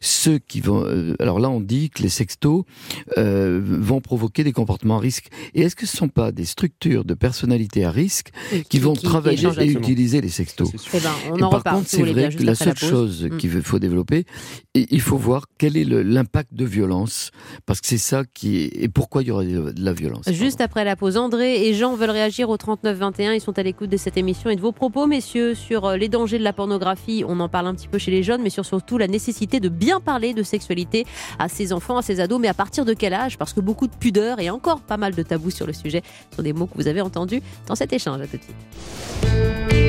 ceux 0.00 0.38
qui 0.38 0.60
vont, 0.60 0.84
euh, 0.84 1.14
alors 1.20 1.40
là, 1.40 1.50
on 1.50 1.60
dit 1.60 1.90
que 1.90 2.02
les 2.02 2.08
sextos 2.08 2.64
euh, 3.18 3.60
vont 3.62 4.00
provoquer 4.00 4.44
des 4.44 4.52
comportements 4.52 4.96
à 4.96 5.00
risque. 5.00 5.28
Et 5.54 5.62
est-ce 5.62 5.76
que 5.76 5.86
ce 5.86 5.96
sont 5.96 6.08
pas 6.08 6.32
des 6.32 6.44
structures 6.44 7.04
de 7.04 7.14
personnalité 7.14 7.84
à 7.84 7.90
risque 7.90 8.30
qui, 8.68 8.78
vont 8.78 8.94
travailler 8.94 9.48
et 9.60 9.70
utiliser 9.70 10.20
les 10.20 10.28
sextos? 10.28 10.70
Eh 10.94 11.00
ben, 11.00 11.10
on 11.30 11.36
et 11.36 11.42
en 11.42 11.50
par 11.50 11.58
reparle. 11.60 11.76
contre, 11.78 11.88
si 11.88 11.96
c'est 11.96 12.02
vrai 12.02 12.34
que 12.34 12.42
la 12.42 12.54
seule 12.54 12.76
chose 12.76 13.26
Mm. 13.30 13.36
qu'il 13.38 13.50
faut 13.62 13.78
développer, 13.78 13.95
il 14.74 15.00
faut 15.00 15.16
voir 15.16 15.46
quel 15.58 15.76
est 15.76 15.84
l'impact 15.84 16.54
de 16.54 16.64
violence, 16.64 17.30
parce 17.64 17.80
que 17.80 17.86
c'est 17.86 17.98
ça 17.98 18.22
qui 18.34 18.58
est, 18.58 18.82
et 18.82 18.88
pourquoi 18.88 19.22
il 19.22 19.28
y 19.28 19.30
aurait 19.30 19.46
de 19.46 19.72
la 19.78 19.92
violence. 19.92 20.30
Juste 20.30 20.60
après 20.60 20.84
la 20.84 20.96
pause, 20.96 21.16
André 21.16 21.66
et 21.66 21.74
Jean 21.74 21.94
veulent 21.94 22.10
réagir 22.10 22.50
au 22.50 22.56
39-21. 22.56 23.34
Ils 23.34 23.40
sont 23.40 23.58
à 23.58 23.62
l'écoute 23.62 23.90
de 23.90 23.96
cette 23.96 24.16
émission 24.16 24.50
et 24.50 24.56
de 24.56 24.60
vos 24.60 24.72
propos, 24.72 25.06
messieurs, 25.06 25.54
sur 25.54 25.86
euh, 25.86 25.96
les 25.96 26.08
dangers 26.08 26.38
de 26.38 26.44
la 26.44 26.52
pornographie. 26.52 27.24
On 27.26 27.40
en 27.40 27.48
parle 27.48 27.66
un 27.66 27.74
petit 27.74 27.88
peu 27.88 27.98
chez 27.98 28.10
les 28.10 28.22
jeunes, 28.22 28.42
mais 28.42 28.50
sur 28.50 28.64
surtout 28.64 28.98
la 28.98 29.08
nécessité 29.08 29.60
de 29.60 29.68
bien 29.68 30.00
parler 30.00 30.34
de 30.34 30.42
sexualité 30.42 31.06
à 31.38 31.48
ses 31.48 31.72
enfants, 31.72 31.96
à 31.96 32.02
ses 32.02 32.20
ados. 32.20 32.40
Mais 32.40 32.48
à 32.48 32.54
partir 32.54 32.84
de 32.84 32.94
quel 32.94 33.14
âge? 33.14 33.38
Parce 33.38 33.52
que 33.52 33.60
beaucoup 33.60 33.86
de 33.86 33.96
pudeur 33.96 34.40
et 34.40 34.50
encore 34.50 34.80
pas 34.80 34.96
mal 34.96 35.14
de 35.14 35.22
tabous 35.22 35.50
sur 35.50 35.66
le 35.66 35.72
sujet 35.72 36.02
sont 36.34 36.42
des 36.42 36.52
mots 36.52 36.66
que 36.66 36.74
vous 36.74 36.88
avez 36.88 37.00
entendus 37.00 37.42
dans 37.66 37.74
cet 37.74 37.92
échange. 37.92 38.20
À 38.20 38.26
tout 38.26 38.36
de 38.36 38.42
suite. 38.42 39.85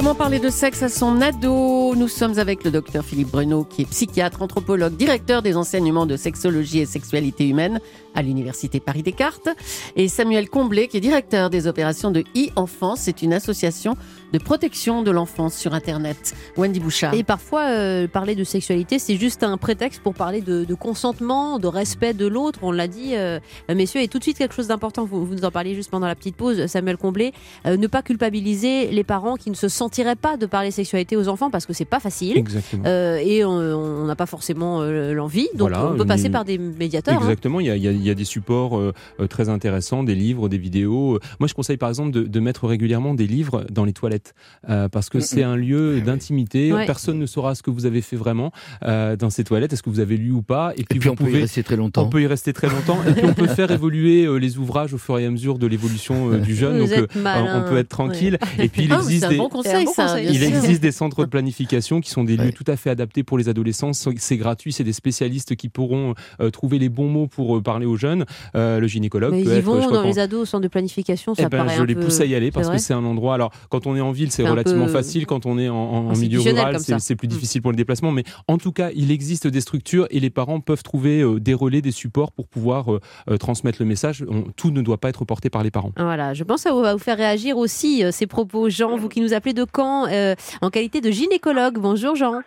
Comment 0.00 0.14
parler 0.14 0.38
de 0.38 0.48
sexe 0.48 0.82
à 0.82 0.88
son 0.88 1.20
ado? 1.20 1.79
Nous 1.96 2.08
sommes 2.08 2.38
avec 2.38 2.64
le 2.64 2.70
docteur 2.70 3.04
Philippe 3.04 3.30
Bruno, 3.30 3.64
qui 3.64 3.82
est 3.82 3.84
psychiatre, 3.84 4.42
anthropologue, 4.42 4.96
directeur 4.96 5.42
des 5.42 5.56
enseignements 5.56 6.06
de 6.06 6.16
sexologie 6.16 6.78
et 6.78 6.86
sexualité 6.86 7.48
humaine 7.48 7.80
à 8.14 8.22
l'Université 8.22 8.80
Paris-Descartes, 8.80 9.48
et 9.96 10.08
Samuel 10.08 10.48
Comblé, 10.48 10.88
qui 10.88 10.96
est 10.96 11.00
directeur 11.00 11.50
des 11.50 11.66
opérations 11.66 12.10
de 12.10 12.20
e-enfance. 12.36 13.00
C'est 13.00 13.22
une 13.22 13.32
association 13.32 13.96
de 14.32 14.38
protection 14.38 15.02
de 15.02 15.10
l'enfance 15.10 15.56
sur 15.56 15.74
Internet. 15.74 16.34
Wendy 16.56 16.80
Bouchard. 16.80 17.14
Et 17.14 17.22
parfois, 17.22 17.68
euh, 17.68 18.08
parler 18.08 18.34
de 18.34 18.44
sexualité, 18.44 18.98
c'est 18.98 19.16
juste 19.16 19.42
un 19.42 19.56
prétexte 19.56 20.02
pour 20.02 20.14
parler 20.14 20.40
de, 20.40 20.64
de 20.64 20.74
consentement, 20.74 21.58
de 21.58 21.66
respect 21.66 22.14
de 22.14 22.26
l'autre. 22.26 22.60
On 22.62 22.72
l'a 22.72 22.88
dit, 22.88 23.14
euh, 23.14 23.38
messieurs, 23.68 24.00
et 24.00 24.08
tout 24.08 24.18
de 24.18 24.24
suite 24.24 24.38
quelque 24.38 24.54
chose 24.54 24.68
d'important. 24.68 25.04
Vous, 25.04 25.24
vous 25.24 25.34
nous 25.34 25.44
en 25.44 25.50
parliez 25.50 25.74
juste 25.74 25.90
pendant 25.90 26.06
la 26.06 26.14
petite 26.14 26.36
pause, 26.36 26.66
Samuel 26.66 26.96
Comblé. 26.96 27.32
Euh, 27.66 27.76
ne 27.76 27.86
pas 27.86 28.02
culpabiliser 28.02 28.90
les 28.90 29.04
parents 29.04 29.36
qui 29.36 29.50
ne 29.50 29.56
se 29.56 29.68
sentiraient 29.68 30.16
pas 30.16 30.36
de 30.36 30.46
parler 30.46 30.70
sexualité 30.70 31.16
aux 31.16 31.28
enfants 31.28 31.50
parce 31.50 31.66
que 31.66 31.72
c'est 31.80 31.86
pas 31.86 31.98
facile. 32.00 32.36
Exactement. 32.36 32.82
Euh, 32.86 33.16
et 33.16 33.42
on- 33.42 33.50
on 33.52 34.04
n'a 34.04 34.16
pas 34.16 34.26
forcément 34.26 34.82
euh, 34.82 35.14
l'envie, 35.14 35.48
donc 35.54 35.70
Voilà, 35.70 35.86
on 35.86 35.96
peut 35.96 36.04
passer 36.04 36.26
une- 36.26 36.32
par 36.32 36.44
des 36.44 36.58
médiateurs. 36.58 37.14
hein. 37.14 37.20
Exactement, 37.22 37.58
il 37.60 37.66
y, 37.68 37.70
a, 37.70 37.76
il 37.76 37.82
y 37.82 37.88
a- 37.88 37.92
il 37.92 38.04
y 38.04 38.10
a 38.10 38.14
des 38.14 38.24
supports 38.26 38.78
euh, 38.78 38.92
très 39.30 39.48
intéressants, 39.48 40.02
des 40.04 40.14
livres, 40.14 40.50
des 40.50 40.58
vidéos. 40.58 41.18
Moi, 41.38 41.46
je 41.48 41.54
conseille 41.54 41.78
par 41.78 41.88
exemple 41.88 42.10
de, 42.10 42.22
de 42.24 42.40
mettre 42.40 42.66
régulièrement 42.66 43.14
des 43.14 43.26
livres 43.26 43.64
dans 43.70 43.84
les 43.86 43.94
toilettes, 43.94 44.34
euh, 44.68 44.88
parce 44.90 45.08
que 45.08 45.20
c'est 45.20 45.42
un 45.42 45.56
lieu 45.56 46.00
d'intimité. 46.02 46.72
Ouais. 46.72 46.84
Personne 46.86 47.18
ne 47.18 47.26
saura 47.26 47.54
ce 47.54 47.62
que 47.62 47.70
vous 47.70 47.86
avez 47.86 48.02
fait 48.02 48.16
vraiment 48.16 48.52
euh, 48.84 49.16
dans 49.16 49.30
ces 49.30 49.42
toilettes, 49.44 49.72
est-ce 49.72 49.82
que 49.82 49.90
vous 49.90 50.00
avez 50.00 50.16
lu 50.18 50.32
ou 50.32 50.42
pas? 50.42 50.72
Et 50.76 50.82
Et 50.82 50.84
puis, 50.84 50.98
vous 50.98 51.08
on 51.10 51.14
peut 51.16 51.24
y 51.24 51.26
pouvez, 51.28 51.40
rester 51.40 51.62
très 51.62 51.76
on 51.76 51.78
longtemps. 51.78 52.08
peut 52.08 52.20
y 52.20 52.26
rester 52.26 52.52
très 52.52 52.68
longtemps, 52.68 52.98
et 53.08 53.12
puis 53.12 53.24
on 53.24 53.32
peut 53.34 53.46
faire 53.46 53.70
évoluer 53.80 54.24
euh, 54.26 54.36
les 54.36 54.58
ouvrages 54.58 54.92
au 54.92 54.98
fur 54.98 55.18
et 55.18 55.24
à 55.24 55.30
mesure 55.30 55.58
de 55.58 55.66
l'évolution 55.66 56.30
euh, 56.32 56.38
du 56.38 56.54
jeune. 56.54 56.78
Vous 56.80 56.86
Donc, 56.88 56.98
êtes 56.98 57.16
euh, 57.16 57.22
malin. 57.22 57.64
on 57.64 57.68
peut 57.70 57.78
être 57.78 57.88
tranquille. 57.88 58.38
Et 58.58 58.68
puis 58.68 58.84
il 58.84 58.92
Ah, 58.92 59.00
des, 59.28 59.36
bon 59.36 59.48
conseil, 59.48 59.86
ça. 59.94 60.20
il 60.20 60.42
existe 60.42 60.82
des 60.82 60.92
centres 60.92 61.24
de 61.24 61.28
planification 61.30 61.69
qui 62.00 62.10
sont 62.10 62.24
des 62.24 62.36
lieux 62.36 62.52
tout 62.52 62.64
à 62.66 62.76
fait 62.76 62.90
adaptés 62.90 63.22
pour 63.22 63.38
les 63.38 63.48
adolescents. 63.48 63.92
C'est 63.92 64.36
gratuit, 64.36 64.72
c'est 64.72 64.84
des 64.84 64.92
spécialistes 64.92 65.54
qui 65.56 65.68
pourront 65.68 66.14
euh, 66.40 66.50
trouver 66.50 66.78
les 66.78 66.88
bons 66.88 67.08
mots 67.08 67.26
pour 67.26 67.56
euh, 67.56 67.60
parler 67.62 67.86
aux 67.86 67.96
jeunes. 67.96 68.24
Euh, 68.56 68.80
le 68.80 68.86
gynécologue 68.86 69.32
Mais 69.32 69.42
peut 69.42 69.50
ils 69.50 69.54
y 69.54 69.56
être, 69.58 69.60
je 69.64 69.66
vont 69.70 69.80
crois 69.80 69.92
dans 69.98 70.02
les 70.04 70.18
ados 70.18 70.40
au 70.42 70.44
centre 70.44 70.62
de 70.62 70.68
planification, 70.68 71.34
ça 71.34 71.42
eh 71.46 71.48
ben, 71.48 71.58
paraît 71.64 71.76
je 71.76 71.82
un 71.82 71.86
les 71.86 71.94
peu... 71.94 72.00
pousse 72.02 72.20
à 72.20 72.24
y 72.24 72.34
aller 72.34 72.50
parce 72.50 72.68
que 72.68 72.78
c'est 72.78 72.94
un 72.94 73.04
endroit. 73.04 73.34
Alors, 73.34 73.52
quand 73.68 73.86
on 73.86 73.94
est 73.96 74.00
en 74.00 74.12
ville, 74.12 74.30
c'est 74.30 74.46
relativement 74.48 74.86
peu 74.86 74.92
facile. 74.92 75.26
Quand 75.26 75.46
on 75.46 75.58
est 75.58 75.68
en, 75.68 75.74
en- 75.76 76.10
en 76.10 76.16
milieu 76.16 76.40
rural, 76.40 76.76
c'est 76.80 77.14
plus 77.16 77.28
Mm. 77.28 77.30
difficile 77.30 77.62
pour 77.62 77.70
le 77.70 77.76
déplacement. 77.76 78.10
Mais 78.12 78.24
en 78.48 78.58
tout 78.58 78.72
cas, 78.72 78.90
il 78.94 79.10
existe 79.10 79.46
des 79.46 79.60
structures 79.60 80.06
et 80.10 80.18
les 80.20 80.30
parents 80.30 80.60
peuvent 80.60 80.82
trouver 80.82 81.20
euh, 81.20 81.38
des 81.38 81.54
relais, 81.54 81.80
des 81.82 81.92
supports 81.92 82.32
pour 82.32 82.48
pouvoir 82.48 82.92
euh, 82.92 83.00
euh, 83.30 83.36
transmettre 83.36 83.78
le 83.80 83.86
message. 83.86 84.24
On- 84.28 84.42
tout 84.56 84.70
ne 84.70 84.82
doit 84.82 84.98
pas 84.98 85.08
être 85.08 85.24
porté 85.24 85.50
par 85.50 85.62
les 85.62 85.70
parents. 85.70 85.92
Voilà, 85.96 86.34
je 86.34 86.42
pense 86.44 86.64
que 86.64 86.70
ça 86.70 86.74
va 86.74 86.92
vous 86.94 86.98
faire 86.98 87.16
réagir 87.16 87.56
aussi 87.56 88.02
euh, 88.04 88.10
ces 88.10 88.26
propos. 88.26 88.68
Jean, 88.70 88.96
vous 88.96 89.08
qui 89.08 89.20
nous 89.20 89.32
appelez 89.34 89.52
de 89.54 89.64
Caen 89.76 90.06
euh, 90.10 90.34
en 90.60 90.70
qualité 90.70 91.00
de 91.00 91.10
gynécologue. 91.10 91.59
Bonjour 91.70 92.16
Jean. 92.16 92.40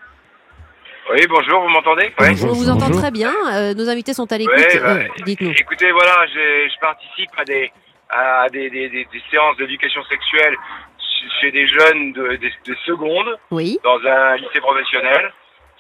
Oui, 1.12 1.20
bonjour, 1.30 1.62
vous 1.62 1.68
m'entendez? 1.70 2.12
Ouais. 2.20 2.30
Bonjour. 2.30 2.50
On 2.52 2.54
vous 2.54 2.70
entend 2.70 2.88
bonjour. 2.88 3.02
très 3.02 3.12
bien. 3.12 3.34
euh, 3.54 3.74
nos 3.74 3.90
invités 3.90 4.14
sont 4.14 4.32
à 4.32 4.38
l'écoute. 4.38 4.56
Ouais, 4.56 4.80
bah, 4.80 4.90
Euh, 4.96 5.04
Dites-nous. 5.26 5.52
Écoutez, 5.52 5.92
voilà, 5.92 6.26
j'ai- 6.34 6.70
je 6.70 6.80
participe 6.80 7.30
à 7.38 7.44
des, 7.44 7.72
à 8.10 8.48
des, 8.50 8.70
des, 8.70 8.90
des, 8.90 9.06
des 9.12 9.22
séances 9.30 9.58
d'éducation 9.58 10.02
sexuelle 10.06 10.56
ch- 10.98 11.32
chez 11.42 11.52
des 11.52 11.68
jeunes 11.68 12.14
de, 12.14 12.38
de, 12.38 12.50
de 12.66 12.76
seconde 12.86 13.38
Oui. 13.52 13.80
dans 13.84 14.00
un 14.06 14.38
lycée 14.38 14.62
professionnel. 14.62 15.32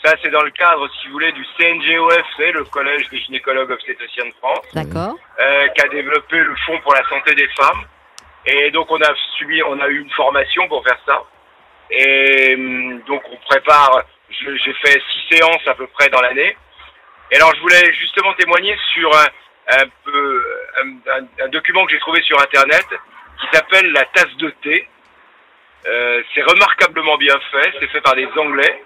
Ça, 0.03 0.13
c'est 0.21 0.31
dans 0.31 0.41
le 0.41 0.51
cadre, 0.51 0.89
si 0.99 1.07
vous 1.07 1.13
voulez, 1.13 1.31
du 1.31 1.45
CNGOF, 1.57 2.25
c'est 2.35 2.51
le 2.51 2.65
Collège 2.65 3.07
des 3.09 3.19
gynécologues 3.19 3.71
obstétriciens 3.71 4.25
de 4.25 4.33
France, 4.39 4.65
D'accord. 4.73 5.15
euh, 5.39 5.67
qui 5.69 5.81
a 5.81 5.87
développé 5.87 6.37
le 6.39 6.53
Fonds 6.65 6.77
pour 6.83 6.93
la 6.93 7.03
santé 7.07 7.33
des 7.35 7.47
femmes. 7.55 7.83
Et 8.45 8.69
donc, 8.71 8.91
on 8.91 8.99
a 8.99 9.13
subi, 9.37 9.63
on 9.63 9.79
a 9.79 9.87
eu 9.87 10.01
une 10.01 10.09
formation 10.09 10.67
pour 10.67 10.83
faire 10.83 10.99
ça. 11.05 11.21
Et 11.91 12.55
hum, 12.55 13.01
donc, 13.07 13.21
on 13.31 13.37
prépare, 13.49 14.03
j'ai 14.29 14.73
fait 14.73 15.01
six 15.11 15.35
séances 15.37 15.67
à 15.67 15.75
peu 15.75 15.87
près 15.87 16.09
dans 16.09 16.21
l'année. 16.21 16.55
Et 17.31 17.35
alors, 17.37 17.53
je 17.55 17.61
voulais 17.61 17.93
justement 17.93 18.33
témoigner 18.33 18.75
sur 18.93 19.09
un, 19.15 19.27
un 19.81 19.85
peu, 20.03 20.45
un, 20.81 20.87
un- 21.19 21.45
un 21.45 21.47
document 21.49 21.85
que 21.85 21.91
j'ai 21.91 21.99
trouvé 21.99 22.21
sur 22.23 22.39
Internet 22.41 22.85
qui 23.39 23.47
s'appelle 23.51 23.91
la 23.91 24.05
tasse 24.05 24.35
de 24.37 24.49
thé. 24.61 24.87
Euh, 25.85 26.21
c'est 26.33 26.43
remarquablement 26.43 27.17
bien 27.17 27.37
fait, 27.51 27.73
c'est 27.79 27.87
fait 27.87 28.01
par 28.01 28.15
des 28.15 28.27
Anglais. 28.37 28.83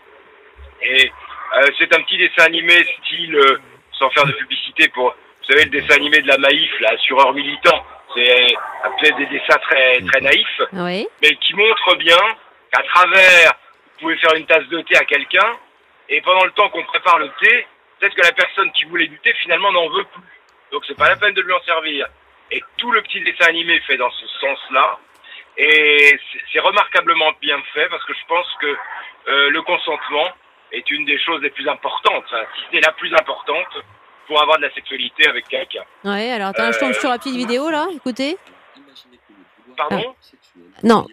Et 0.81 1.11
euh, 1.57 1.61
c'est 1.77 1.93
un 1.95 2.01
petit 2.01 2.17
dessin 2.17 2.45
animé 2.45 2.73
style, 3.03 3.35
euh, 3.35 3.59
sans 3.93 4.09
faire 4.11 4.25
de 4.25 4.31
publicité 4.33 4.87
pour, 4.89 5.09
vous 5.09 5.45
savez, 5.53 5.65
le 5.65 5.69
dessin 5.69 5.95
animé 5.95 6.21
de 6.21 6.27
la 6.27 6.37
Maïf, 6.37 6.71
là, 6.79 6.89
assureur 6.93 7.33
militant. 7.33 7.85
C'est 8.15 8.47
un 8.83 8.91
peu 9.01 9.11
des 9.17 9.25
dessins 9.27 9.57
très, 9.69 9.99
très 10.01 10.21
naïfs 10.21 10.61
Oui. 10.73 11.07
mais 11.21 11.35
qui 11.35 11.53
montre 11.53 11.95
bien 11.97 12.17
qu'à 12.71 12.83
travers, 12.83 13.51
vous 13.93 13.99
pouvez 14.01 14.17
faire 14.17 14.33
une 14.35 14.45
tasse 14.45 14.67
de 14.67 14.81
thé 14.81 14.95
à 14.97 15.05
quelqu'un, 15.05 15.57
et 16.09 16.21
pendant 16.21 16.45
le 16.45 16.51
temps 16.51 16.69
qu'on 16.69 16.83
prépare 16.83 17.19
le 17.19 17.29
thé, 17.41 17.67
peut-être 17.99 18.15
que 18.15 18.21
la 18.21 18.31
personne 18.31 18.71
qui 18.73 18.85
voulait 18.85 19.07
du 19.07 19.19
thé 19.19 19.33
finalement 19.41 19.71
n'en 19.71 19.89
veut 19.89 20.03
plus. 20.05 20.21
Donc 20.71 20.83
c'est 20.87 20.97
pas 20.97 21.09
la 21.09 21.15
peine 21.15 21.33
de 21.33 21.41
lui 21.41 21.53
en 21.53 21.61
servir. 21.63 22.07
Et 22.51 22.61
tout 22.77 22.91
le 22.91 23.01
petit 23.01 23.21
dessin 23.21 23.45
animé 23.47 23.79
fait 23.81 23.97
dans 23.97 24.11
ce 24.11 24.27
sens-là, 24.39 24.99
et 25.57 26.19
c'est- 26.53 26.59
remarquablement 26.59 27.31
bien 27.41 27.61
fait 27.73 27.87
parce 27.89 28.03
que 28.05 28.13
je 28.13 28.25
pense 28.27 28.47
que 28.61 28.75
euh, 29.29 29.49
le 29.49 29.61
consentement 29.63 30.27
est 30.71 30.89
une 30.91 31.05
des 31.05 31.17
choses 31.19 31.41
les 31.41 31.49
plus 31.49 31.67
importantes, 31.67 32.23
enfin, 32.27 32.43
si 32.55 32.61
ce 32.69 32.75
n'est 32.75 32.81
la 32.81 32.91
plus 32.93 33.13
importante 33.13 33.67
pour 34.27 34.41
avoir 34.41 34.57
de 34.57 34.63
la 34.63 34.73
sexualité 34.73 35.27
avec 35.27 35.47
quelqu'un. 35.47 35.83
Ouais, 36.03 36.31
alors 36.31 36.49
attends, 36.49 36.71
je 36.71 36.79
tombe 36.79 36.93
sur 36.93 37.09
la 37.09 37.17
petite 37.17 37.35
vidéo 37.35 37.69
là, 37.69 37.87
écoutez. 37.93 38.37
Pardon? 39.75 40.15
Non. 40.83 41.05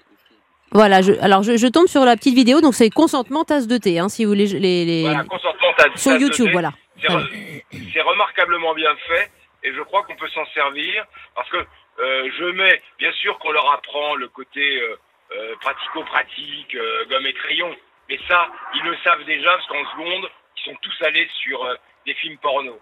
Voilà, 0.74 1.02
je, 1.02 1.12
alors 1.22 1.42
je, 1.44 1.56
je 1.56 1.66
tombe 1.68 1.87
sur 1.87 2.04
la 2.04 2.16
petite 2.16 2.34
vidéo, 2.34 2.60
donc 2.60 2.74
c'est 2.74 2.90
consentement 2.90 3.44
tasse 3.44 3.68
de 3.68 3.78
thé, 3.78 3.98
hein, 4.00 4.08
si 4.08 4.24
vous 4.24 4.30
voulez. 4.32 4.46
Les, 4.46 4.84
les, 4.84 5.02
Voilà, 5.02 5.24
consentement, 5.24 5.72
tasse- 5.76 5.96
sur 5.96 6.10
tasse 6.10 6.20
de 6.20 6.24
YouTube, 6.24 6.46
thé. 6.46 6.52
voilà. 6.52 6.72
C'est 7.00 7.08
re- 7.08 7.90
c'est 7.92 8.00
remarquablement 8.00 8.74
bien 8.74 8.94
fait 9.06 9.30
et 9.62 9.72
je 9.72 9.80
crois 9.82 10.02
qu'on 10.02 10.16
peut 10.16 10.28
s'en 10.34 10.44
servir 10.46 11.04
parce 11.37 11.48
que 11.50 11.58
euh, 11.58 12.28
je 12.38 12.44
mets, 12.46 12.82
bien 12.98 13.12
sûr 13.12 13.38
qu'on 13.38 13.52
leur 13.52 13.72
apprend 13.72 14.16
le 14.16 14.28
côté 14.28 14.80
euh, 14.80 14.96
euh, 15.37 15.54
pratico-pratique, 15.60 16.76
gomme 17.08 17.26
et 17.26 17.32
crayon, 17.34 17.74
mais 18.08 18.18
ça, 18.28 18.48
ils 18.74 18.82
le 18.82 18.96
savent 19.04 19.24
déjà 19.24 19.50
parce 19.54 19.66
qu'en 19.68 19.84
seconde, 19.92 20.28
ils 20.56 20.64
sont 20.70 20.76
tous 20.82 21.04
allés 21.06 21.28
sur 21.42 21.64
des 22.06 22.14
films 22.14 22.37
porno. 22.38 22.78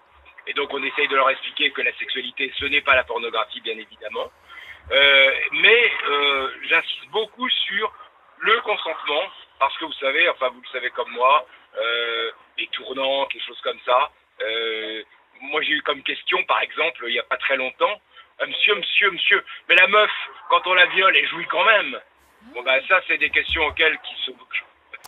Et 0.47 0.55
donc 0.55 0.73
on 0.73 0.83
essaye 0.83 1.09
de 1.09 1.15
leur 1.15 1.29
expliquer 1.31 1.71
que 1.71 1.83
la 1.83 1.93
sexualité, 1.99 2.51
ce 2.59 2.65
n'est 2.65 2.81
pas 2.81 2.97
la 2.97 3.05
pornographie, 3.05 3.61
bien 3.61 3.75
évidemment. 3.79 4.31
Euh, 4.91 5.31
mais 5.53 5.93
euh, 6.09 6.51
j'insiste 6.69 7.09
beaucoup 7.11 7.49
sur 7.49 7.93
le 8.41 8.61
consentement, 8.63 9.23
parce 9.59 9.77
que 9.79 9.85
vous 9.85 9.93
savez, 9.95 10.29
enfin 10.31 10.49
vous 10.49 10.61
le 10.61 10.69
savez 10.73 10.91
comme 10.91 11.11
moi, 11.13 11.47
euh, 11.79 12.31
les 12.59 12.67
tournantes, 12.69 13.33
les 13.33 13.41
choses 13.41 13.61
comme 13.63 13.79
ça. 13.85 14.11
Moi 15.41 15.61
j'ai 15.63 15.73
eu 15.73 15.83
comme 15.83 16.03
question, 16.03 16.43
par 16.45 16.61
exemple, 16.63 17.05
il 17.07 17.13
n'y 17.13 17.19
a 17.19 17.25
pas 17.25 17.37
très 17.37 17.57
longtemps, 17.57 18.01
monsieur, 18.47 18.75
monsieur, 18.75 19.11
monsieur, 19.11 19.45
mais 19.69 19.75
la 19.77 19.87
meuf, 19.89 20.11
quand 20.51 20.67
on 20.67 20.75
la 20.75 20.87
viole, 20.87 21.17
elle 21.17 21.29
jouit 21.29 21.47
quand 21.47 21.65
même. 21.65 22.01
Bon 22.55 22.63
ben 22.63 22.81
ça 22.89 23.01
c'est 23.07 23.19
des 23.19 23.31
questions 23.31 23.65
auxquelles 23.67 23.99
qui 24.01 24.15
sont 24.25 24.37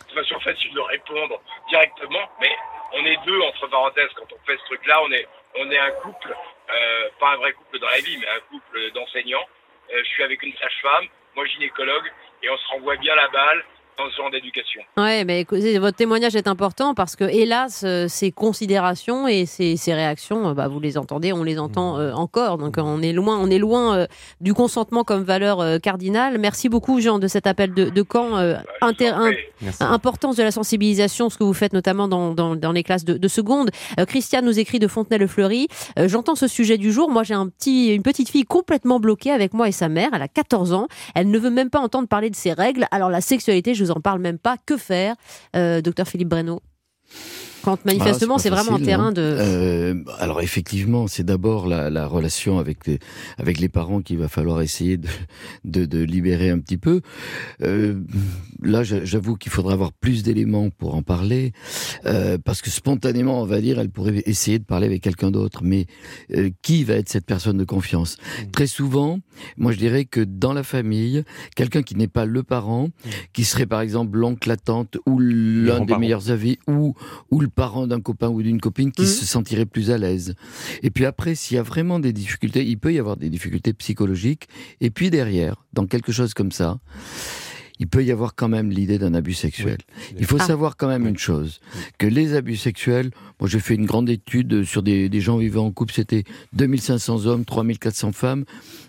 de 0.09 0.13
façon 0.13 0.39
facile 0.39 0.73
de 0.73 0.79
répondre 0.79 1.41
directement, 1.69 2.29
mais 2.39 2.55
on 2.93 3.05
est 3.05 3.17
deux 3.25 3.41
entre 3.41 3.67
parenthèses 3.67 4.11
quand 4.15 4.31
on 4.31 4.45
fait 4.45 4.57
ce 4.57 4.65
truc-là, 4.65 5.01
on 5.03 5.11
est 5.11 5.27
on 5.57 5.71
est 5.71 5.77
un 5.77 5.91
couple, 5.91 6.35
euh, 6.69 7.09
pas 7.19 7.31
un 7.31 7.37
vrai 7.37 7.53
couple 7.53 7.79
dans 7.79 7.87
la 7.87 7.99
vie, 7.99 8.17
mais 8.17 8.27
un 8.27 8.39
couple 8.51 8.91
d'enseignants. 8.91 9.45
Euh, 9.93 10.03
je 10.03 10.09
suis 10.09 10.23
avec 10.23 10.41
une 10.43 10.55
sage-femme 10.55 11.07
moi 11.35 11.45
gynécologue, 11.45 12.11
et 12.43 12.49
on 12.49 12.57
se 12.57 12.67
renvoie 12.69 12.95
bien 12.97 13.15
la 13.15 13.27
balle 13.27 13.65
dans 13.97 14.09
ce 14.11 14.15
genre 14.17 14.29
d'éducation. 14.31 14.81
Ouais, 14.97 15.23
mais 15.23 15.41
écoutez, 15.41 15.77
votre 15.79 15.95
témoignage 15.97 16.35
est 16.35 16.47
important 16.47 16.93
parce 16.93 17.15
que, 17.15 17.23
hélas, 17.23 17.83
euh, 17.85 18.07
ces 18.09 18.31
considérations 18.31 19.27
et 19.27 19.45
ces, 19.45 19.77
ces 19.77 19.93
réactions, 19.93 20.49
euh, 20.49 20.53
bah, 20.53 20.67
vous 20.67 20.79
les 20.79 20.97
entendez, 20.97 21.31
on 21.31 21.43
les 21.43 21.59
entend 21.59 21.97
euh, 21.97 22.11
encore. 22.13 22.57
Donc, 22.57 22.75
on 22.77 23.01
est 23.01 23.13
loin, 23.13 23.37
on 23.39 23.49
est 23.49 23.57
loin 23.57 23.95
euh, 23.95 24.07
du 24.41 24.53
consentement 24.53 25.03
comme 25.03 25.23
valeur 25.23 25.61
euh, 25.61 25.79
cardinale. 25.79 26.37
Merci 26.39 26.67
beaucoup, 26.67 26.99
Jean, 26.99 27.19
de 27.19 27.27
cet 27.27 27.47
appel 27.47 27.73
de, 27.73 27.89
de 27.89 28.01
camp. 28.01 28.35
euh, 28.37 28.55
Bah, 28.81 28.87
inter- 28.87 29.09
un-. 29.15 29.31
Importance 29.79 30.35
de 30.35 30.43
la 30.43 30.51
sensibilisation, 30.51 31.29
ce 31.29 31.37
que 31.37 31.43
vous 31.43 31.53
faites 31.53 31.71
notamment 31.73 32.07
dans, 32.07 32.33
dans, 32.33 32.55
dans 32.55 32.71
les 32.73 32.83
classes 32.83 33.05
de, 33.05 33.13
de 33.17 33.27
seconde. 33.29 33.69
Euh, 33.99 34.05
Christiane 34.05 34.43
nous 34.45 34.59
écrit 34.59 34.79
de 34.79 34.87
Fontenay-le-Fleury. 34.87 35.67
Euh, 35.97 36.07
J'entends 36.09 36.35
ce 36.35 36.47
sujet 36.47 36.77
du 36.77 36.91
jour. 36.91 37.09
Moi, 37.09 37.23
j'ai 37.23 37.33
un 37.33 37.47
petit, 37.47 37.93
une 37.93 38.03
petite 38.03 38.29
fille 38.29 38.43
complètement 38.43 38.99
bloquée 38.99 39.31
avec 39.31 39.53
moi 39.53 39.67
et 39.69 39.71
sa 39.71 39.87
mère. 39.87 40.09
Elle 40.13 40.21
a 40.21 40.27
14 40.27 40.73
ans. 40.73 40.87
Elle 41.15 41.29
ne 41.31 41.39
veut 41.39 41.49
même 41.49 41.69
pas 41.69 41.79
entendre 41.79 42.07
parler 42.07 42.29
de 42.29 42.35
ses 42.35 42.51
règles. 42.53 42.87
Alors, 42.91 43.09
la 43.09 43.21
sexualité, 43.21 43.73
je 43.73 43.84
vous 43.85 43.91
en 43.91 44.01
parle 44.01 44.19
même 44.19 44.39
pas. 44.39 44.57
Que 44.57 44.77
faire, 44.77 45.15
euh, 45.55 45.81
docteur 45.81 46.07
Philippe 46.07 46.29
Breno 46.29 46.61
quand 47.65 47.83
manifestement 47.85 48.35
Ah, 48.35 48.39
c'est 48.39 48.49
vraiment 48.49 48.69
un 48.71 48.73
facile, 48.73 48.85
terrain 48.85 49.07
hein. 49.07 49.11
de. 49.11 49.21
Euh, 49.21 49.95
alors 50.19 50.41
effectivement, 50.41 51.07
c'est 51.07 51.23
d'abord 51.23 51.67
la, 51.67 51.89
la 51.89 52.05
relation 52.07 52.59
avec 52.59 52.85
les, 52.87 52.99
avec 53.37 53.59
les 53.59 53.69
parents 53.69 54.01
qu'il 54.01 54.17
va 54.19 54.27
falloir 54.29 54.61
essayer 54.61 54.97
de, 54.97 55.07
de, 55.65 55.85
de 55.85 55.99
libérer 56.03 56.49
un 56.51 56.59
petit 56.59 56.77
peu. 56.77 57.01
Euh, 57.63 57.99
là, 58.61 58.83
j'a- 58.83 59.03
j'avoue 59.03 59.35
qu'il 59.35 59.51
faudra 59.51 59.73
avoir 59.73 59.91
plus 59.91 60.21
d'éléments 60.23 60.69
pour 60.69 60.95
en 60.95 61.01
parler, 61.01 61.51
euh, 62.05 62.37
parce 62.37 62.61
que 62.61 62.69
spontanément, 62.69 63.41
on 63.41 63.45
va 63.45 63.59
dire, 63.61 63.79
elle 63.79 63.89
pourrait 63.89 64.21
essayer 64.25 64.59
de 64.59 64.63
parler 64.63 64.85
avec 64.85 65.01
quelqu'un 65.01 65.31
d'autre, 65.31 65.61
mais 65.63 65.87
euh, 66.35 66.51
qui 66.61 66.83
va 66.83 66.93
être 66.95 67.09
cette 67.09 67.25
personne 67.25 67.57
de 67.57 67.63
confiance? 67.65 68.17
Très 68.51 68.67
souvent, 68.67 69.19
moi 69.57 69.71
je 69.71 69.77
dirais 69.79 70.05
que 70.05 70.21
dans 70.21 70.53
la 70.53 70.63
famille, 70.63 71.23
quelqu'un 71.55 71.81
qui 71.81 71.95
n'est 71.95 72.07
pas 72.07 72.25
le 72.25 72.43
parent, 72.43 72.89
qui 73.33 73.43
serait 73.43 73.65
par 73.65 73.81
exemple 73.81 74.17
l'oncle, 74.17 74.47
la 74.47 74.57
tante, 74.57 74.97
ou 75.07 75.17
l'un 75.19 75.83
des 75.83 75.97
meilleurs 75.97 76.29
avis, 76.29 76.59
ou 76.67 76.93
ou 77.31 77.39
le 77.41 77.47
parent 77.55 77.87
d'un 77.87 78.01
copain 78.01 78.29
ou 78.29 78.43
d'une 78.43 78.59
copine 78.61 78.91
qui 78.91 79.03
Mhm. 79.03 79.07
se 79.07 79.25
sentirait 79.25 79.65
plus 79.65 79.89
à 79.91 79.97
l'aise. 79.97 80.35
Et 80.83 80.91
puis 80.91 81.05
après, 81.05 81.33
s'il 81.35 81.55
y 81.55 81.59
a 81.59 81.63
vraiment 81.63 81.99
des 81.99 82.13
difficultés, 82.13 82.65
il 82.65 82.77
peut 82.77 82.93
y 82.93 82.99
avoir 82.99 83.17
des 83.17 83.29
difficultés 83.29 83.73
psychologiques. 83.73 84.47
Et 84.81 84.89
puis 84.91 85.09
derrière, 85.09 85.63
dans 85.73 85.87
quelque 85.87 86.11
chose 86.11 86.33
comme 86.33 86.51
ça, 86.51 86.77
il 87.79 87.87
peut 87.87 88.05
y 88.05 88.11
avoir 88.11 88.35
quand 88.35 88.47
même 88.47 88.69
l'idée 88.69 88.97
d'un 88.97 89.13
abus 89.13 89.33
sexuel. 89.33 89.79
Il 90.17 90.25
faut 90.25 90.37
Ah. 90.39 90.45
savoir 90.45 90.77
quand 90.77 90.87
même 90.87 91.03
Oui. 91.03 91.09
une 91.09 91.17
chose, 91.17 91.59
que 91.97 92.07
les 92.07 92.33
abus 92.33 92.55
sexuels, 92.55 93.11
moi 93.39 93.49
j'ai 93.49 93.59
fait 93.59 93.75
une 93.75 93.85
grande 93.85 94.09
étude 94.09 94.63
sur 94.63 94.81
des, 94.81 95.09
des 95.09 95.19
gens 95.21 95.37
vivant 95.37 95.65
en 95.65 95.71
couple, 95.71 95.93
c'était 95.93 96.23
2500 96.53 97.25
hommes, 97.25 97.43
3400 97.43 98.13
femmes, 98.13 98.45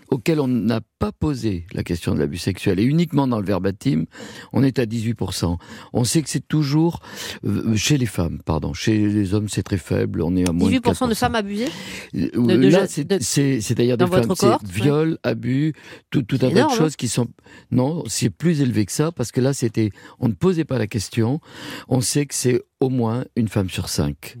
auxquels 0.09 0.39
on 0.39 0.47
n'a 0.47 0.79
pas 0.99 1.11
posé 1.11 1.65
la 1.73 1.83
question 1.83 2.13
de 2.15 2.19
l'abus 2.19 2.37
sexuel. 2.37 2.79
Et 2.79 2.83
uniquement 2.83 3.27
dans 3.27 3.39
le 3.39 3.45
verbatim, 3.45 4.05
on 4.53 4.63
est 4.63 4.79
à 4.79 4.85
18%. 4.85 5.57
On 5.93 6.03
sait 6.03 6.21
que 6.21 6.29
c'est 6.29 6.47
toujours 6.47 7.01
euh, 7.45 7.75
chez 7.75 7.97
les 7.97 8.05
femmes, 8.05 8.39
pardon. 8.45 8.73
Chez 8.73 8.97
les 9.07 9.33
hommes, 9.33 9.47
c'est 9.49 9.63
très 9.63 9.77
faible, 9.77 10.21
on 10.21 10.35
est 10.35 10.47
à 10.49 10.51
moins 10.53 10.69
18% 10.69 11.07
de 11.09 11.13
4%. 11.13 11.15
femmes 11.15 11.35
abusées 11.35 11.67
Euh, 12.15 12.29
de- 12.33 12.57
de 12.57 12.67
Là, 12.69 12.87
de- 12.87 13.19
c'est-à-dire 13.21 13.97
des 13.97 14.07
femmes, 14.07 14.21
c'est 14.35 14.35
cohorte, 14.37 14.63
ouais. 14.63 14.71
viol, 14.73 15.17
abus, 15.23 15.73
tout, 16.09 16.23
tout 16.23 16.35
un 16.37 16.49
tas 16.49 16.49
de 16.49 16.59
hein. 16.59 16.67
choses 16.75 16.95
qui 16.95 17.07
sont. 17.07 17.27
Non, 17.71 18.03
c'est 18.07 18.29
plus 18.29 18.61
élevé 18.61 18.85
que 18.85 18.91
ça 18.91 19.11
parce 19.11 19.31
que 19.31 19.41
là, 19.41 19.53
c'était, 19.53 19.91
on 20.19 20.27
ne 20.27 20.33
posait 20.33 20.65
pas 20.65 20.77
la 20.79 20.87
question. 20.87 21.39
On 21.87 22.01
sait 22.01 22.25
que 22.25 22.33
c'est 22.35 22.61
au 22.79 22.89
moins 22.89 23.25
une 23.35 23.47
femme 23.47 23.69
sur 23.71 23.89
cinq, 23.89 24.37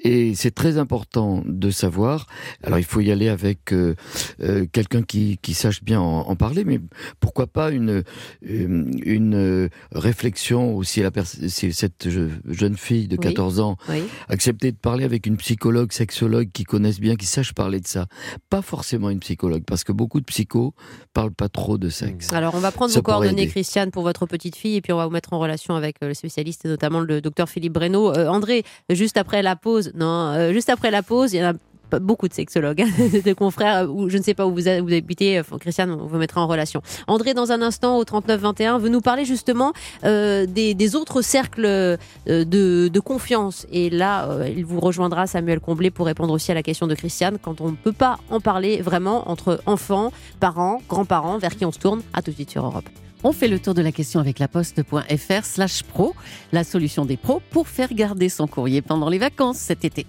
et 0.00 0.36
c'est 0.36 0.52
très 0.52 0.78
important 0.78 1.42
de 1.44 1.70
savoir. 1.70 2.26
Alors, 2.62 2.78
il 2.78 2.84
faut 2.84 3.00
y 3.00 3.10
aller 3.10 3.28
avec 3.28 3.72
euh, 3.72 3.96
euh, 4.40 4.64
quelqu'un 4.70 5.02
qui, 5.02 5.38
qui 5.42 5.54
sache 5.54 5.82
bien 5.84 6.00
en, 6.00 6.20
en 6.28 6.36
parler, 6.36 6.64
mais 6.64 6.80
pourquoi 7.20 7.46
pas 7.46 7.70
une 7.70 8.02
une, 8.42 9.00
une, 9.04 9.34
euh, 9.34 9.68
réflexion 9.92 10.74
aussi 10.76 11.00
la 11.02 11.10
si 11.24 11.72
cette 11.72 12.08
je- 12.08 12.28
jeune 12.48 12.76
fille 12.76 13.08
de 13.08 13.14
Oui. 13.16 13.20
14 13.22 13.60
ans 13.60 13.76
Oui. 13.88 14.02
accepter 14.28 14.72
de 14.72 14.76
parler 14.76 15.04
avec 15.04 15.26
une 15.26 15.36
psychologue, 15.36 15.92
sexologue 15.92 16.50
qui 16.52 16.64
connaissent 16.64 17.00
bien, 17.00 17.16
qui 17.16 17.26
sache 17.26 17.52
parler 17.54 17.80
de 17.80 17.86
ça. 17.86 18.06
Pas 18.50 18.62
forcément 18.62 19.10
une 19.10 19.20
psychologue, 19.20 19.62
parce 19.66 19.84
que 19.84 19.92
beaucoup 19.92 20.20
de 20.20 20.24
psychos 20.26 20.74
parlent 21.12 21.32
pas 21.34 21.48
trop 21.48 21.78
de 21.78 21.88
sexe. 21.88 22.32
Alors, 22.32 22.54
on 22.54 22.58
va 22.60 22.70
prendre 22.72 22.90
Ça 22.92 22.98
vos 22.98 23.02
coordonnées, 23.02 23.42
aider. 23.42 23.50
Christiane, 23.50 23.90
pour 23.90 24.02
votre 24.02 24.26
petite 24.26 24.56
fille, 24.56 24.76
et 24.76 24.80
puis 24.80 24.92
on 24.92 24.96
va 24.96 25.06
vous 25.06 25.12
mettre 25.12 25.32
en 25.32 25.38
relation 25.38 25.74
avec 25.76 25.96
euh, 26.02 26.08
le 26.08 26.14
spécialiste, 26.14 26.64
et 26.64 26.68
notamment 26.68 27.00
le 27.00 27.20
docteur 27.20 27.48
Philippe 27.48 27.72
Breno. 27.74 28.12
Euh, 28.12 28.28
André, 28.28 28.64
juste 28.90 29.16
après 29.16 29.42
la 29.42 29.56
pause, 29.56 29.92
non, 29.94 30.32
euh, 30.32 30.52
juste 30.52 30.68
après 30.70 30.90
la 30.90 31.02
pause, 31.02 31.32
il 31.32 31.38
y 31.38 31.44
en 31.44 31.50
a 31.50 31.54
beaucoup 32.00 32.28
de 32.28 32.34
sexologues, 32.34 32.82
hein, 32.82 32.88
de 33.24 33.32
confrères, 33.32 33.90
ou 33.92 34.08
je 34.08 34.18
ne 34.18 34.22
sais 34.22 34.34
pas 34.34 34.46
où 34.46 34.52
vous, 34.52 34.68
habitez, 34.68 35.38
euh, 35.38 35.42
Christiane, 35.60 35.90
on 35.90 36.06
vous 36.06 36.18
mettra 36.18 36.40
en 36.40 36.46
relation. 36.46 36.82
André, 37.06 37.34
dans 37.34 37.52
un 37.52 37.62
instant, 37.62 37.98
au 37.98 38.04
39-21, 38.04 38.78
veut 38.78 38.88
nous 38.88 39.00
parler 39.00 39.24
justement 39.24 39.72
euh, 40.04 40.46
des, 40.46 40.96
autres 40.96 41.22
cercles 41.22 41.66
euh, 41.66 41.96
de, 42.26 43.00
confiance. 43.00 43.66
Et 43.70 43.90
là, 43.90 44.28
il 44.46 44.64
vous 44.64 44.80
rejoindra, 44.80 45.26
Samuel 45.26 45.60
Comblé, 45.60 45.90
pour 45.90 46.06
répondre 46.06 46.32
aussi 46.32 46.50
à 46.50 46.54
la 46.54 46.62
question 46.62 46.86
de 46.86 46.94
Christiane, 46.94 47.38
quand 47.40 47.60
on 47.60 47.70
ne 47.70 47.76
peut 47.76 47.92
pas 47.92 48.18
en 48.30 48.40
parler 48.40 48.80
vraiment 48.80 49.30
entre 49.30 49.60
enfants, 49.66 50.12
parents, 50.40 50.80
grands-parents, 50.88 51.38
vers 51.38 51.54
qui 51.54 51.64
on 51.64 51.72
se 51.72 51.78
tourne. 51.78 52.02
À 52.12 52.22
tout 52.22 52.30
de 52.30 52.36
suite 52.36 52.50
sur 52.50 52.64
Europe. 52.64 52.88
On 53.26 53.32
fait 53.32 53.48
le 53.48 53.58
tour 53.58 53.72
de 53.72 53.80
la 53.80 53.90
question 53.90 54.20
avec 54.20 54.38
la 54.38 54.48
poste.fr 54.48 55.44
slash 55.44 55.82
pro, 55.82 56.14
la 56.52 56.62
solution 56.62 57.06
des 57.06 57.16
pros 57.16 57.40
pour 57.50 57.68
faire 57.68 57.92
garder 57.94 58.28
son 58.28 58.46
courrier 58.46 58.82
pendant 58.82 59.08
les 59.08 59.18
vacances 59.18 59.56
cet 59.56 59.86
été. 59.86 60.06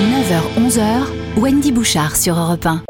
9h-11h, 0.00 1.06
Wendy 1.36 1.72
Bouchard 1.72 2.16
sur 2.16 2.36
Europe 2.36 2.66
1. 2.66 2.82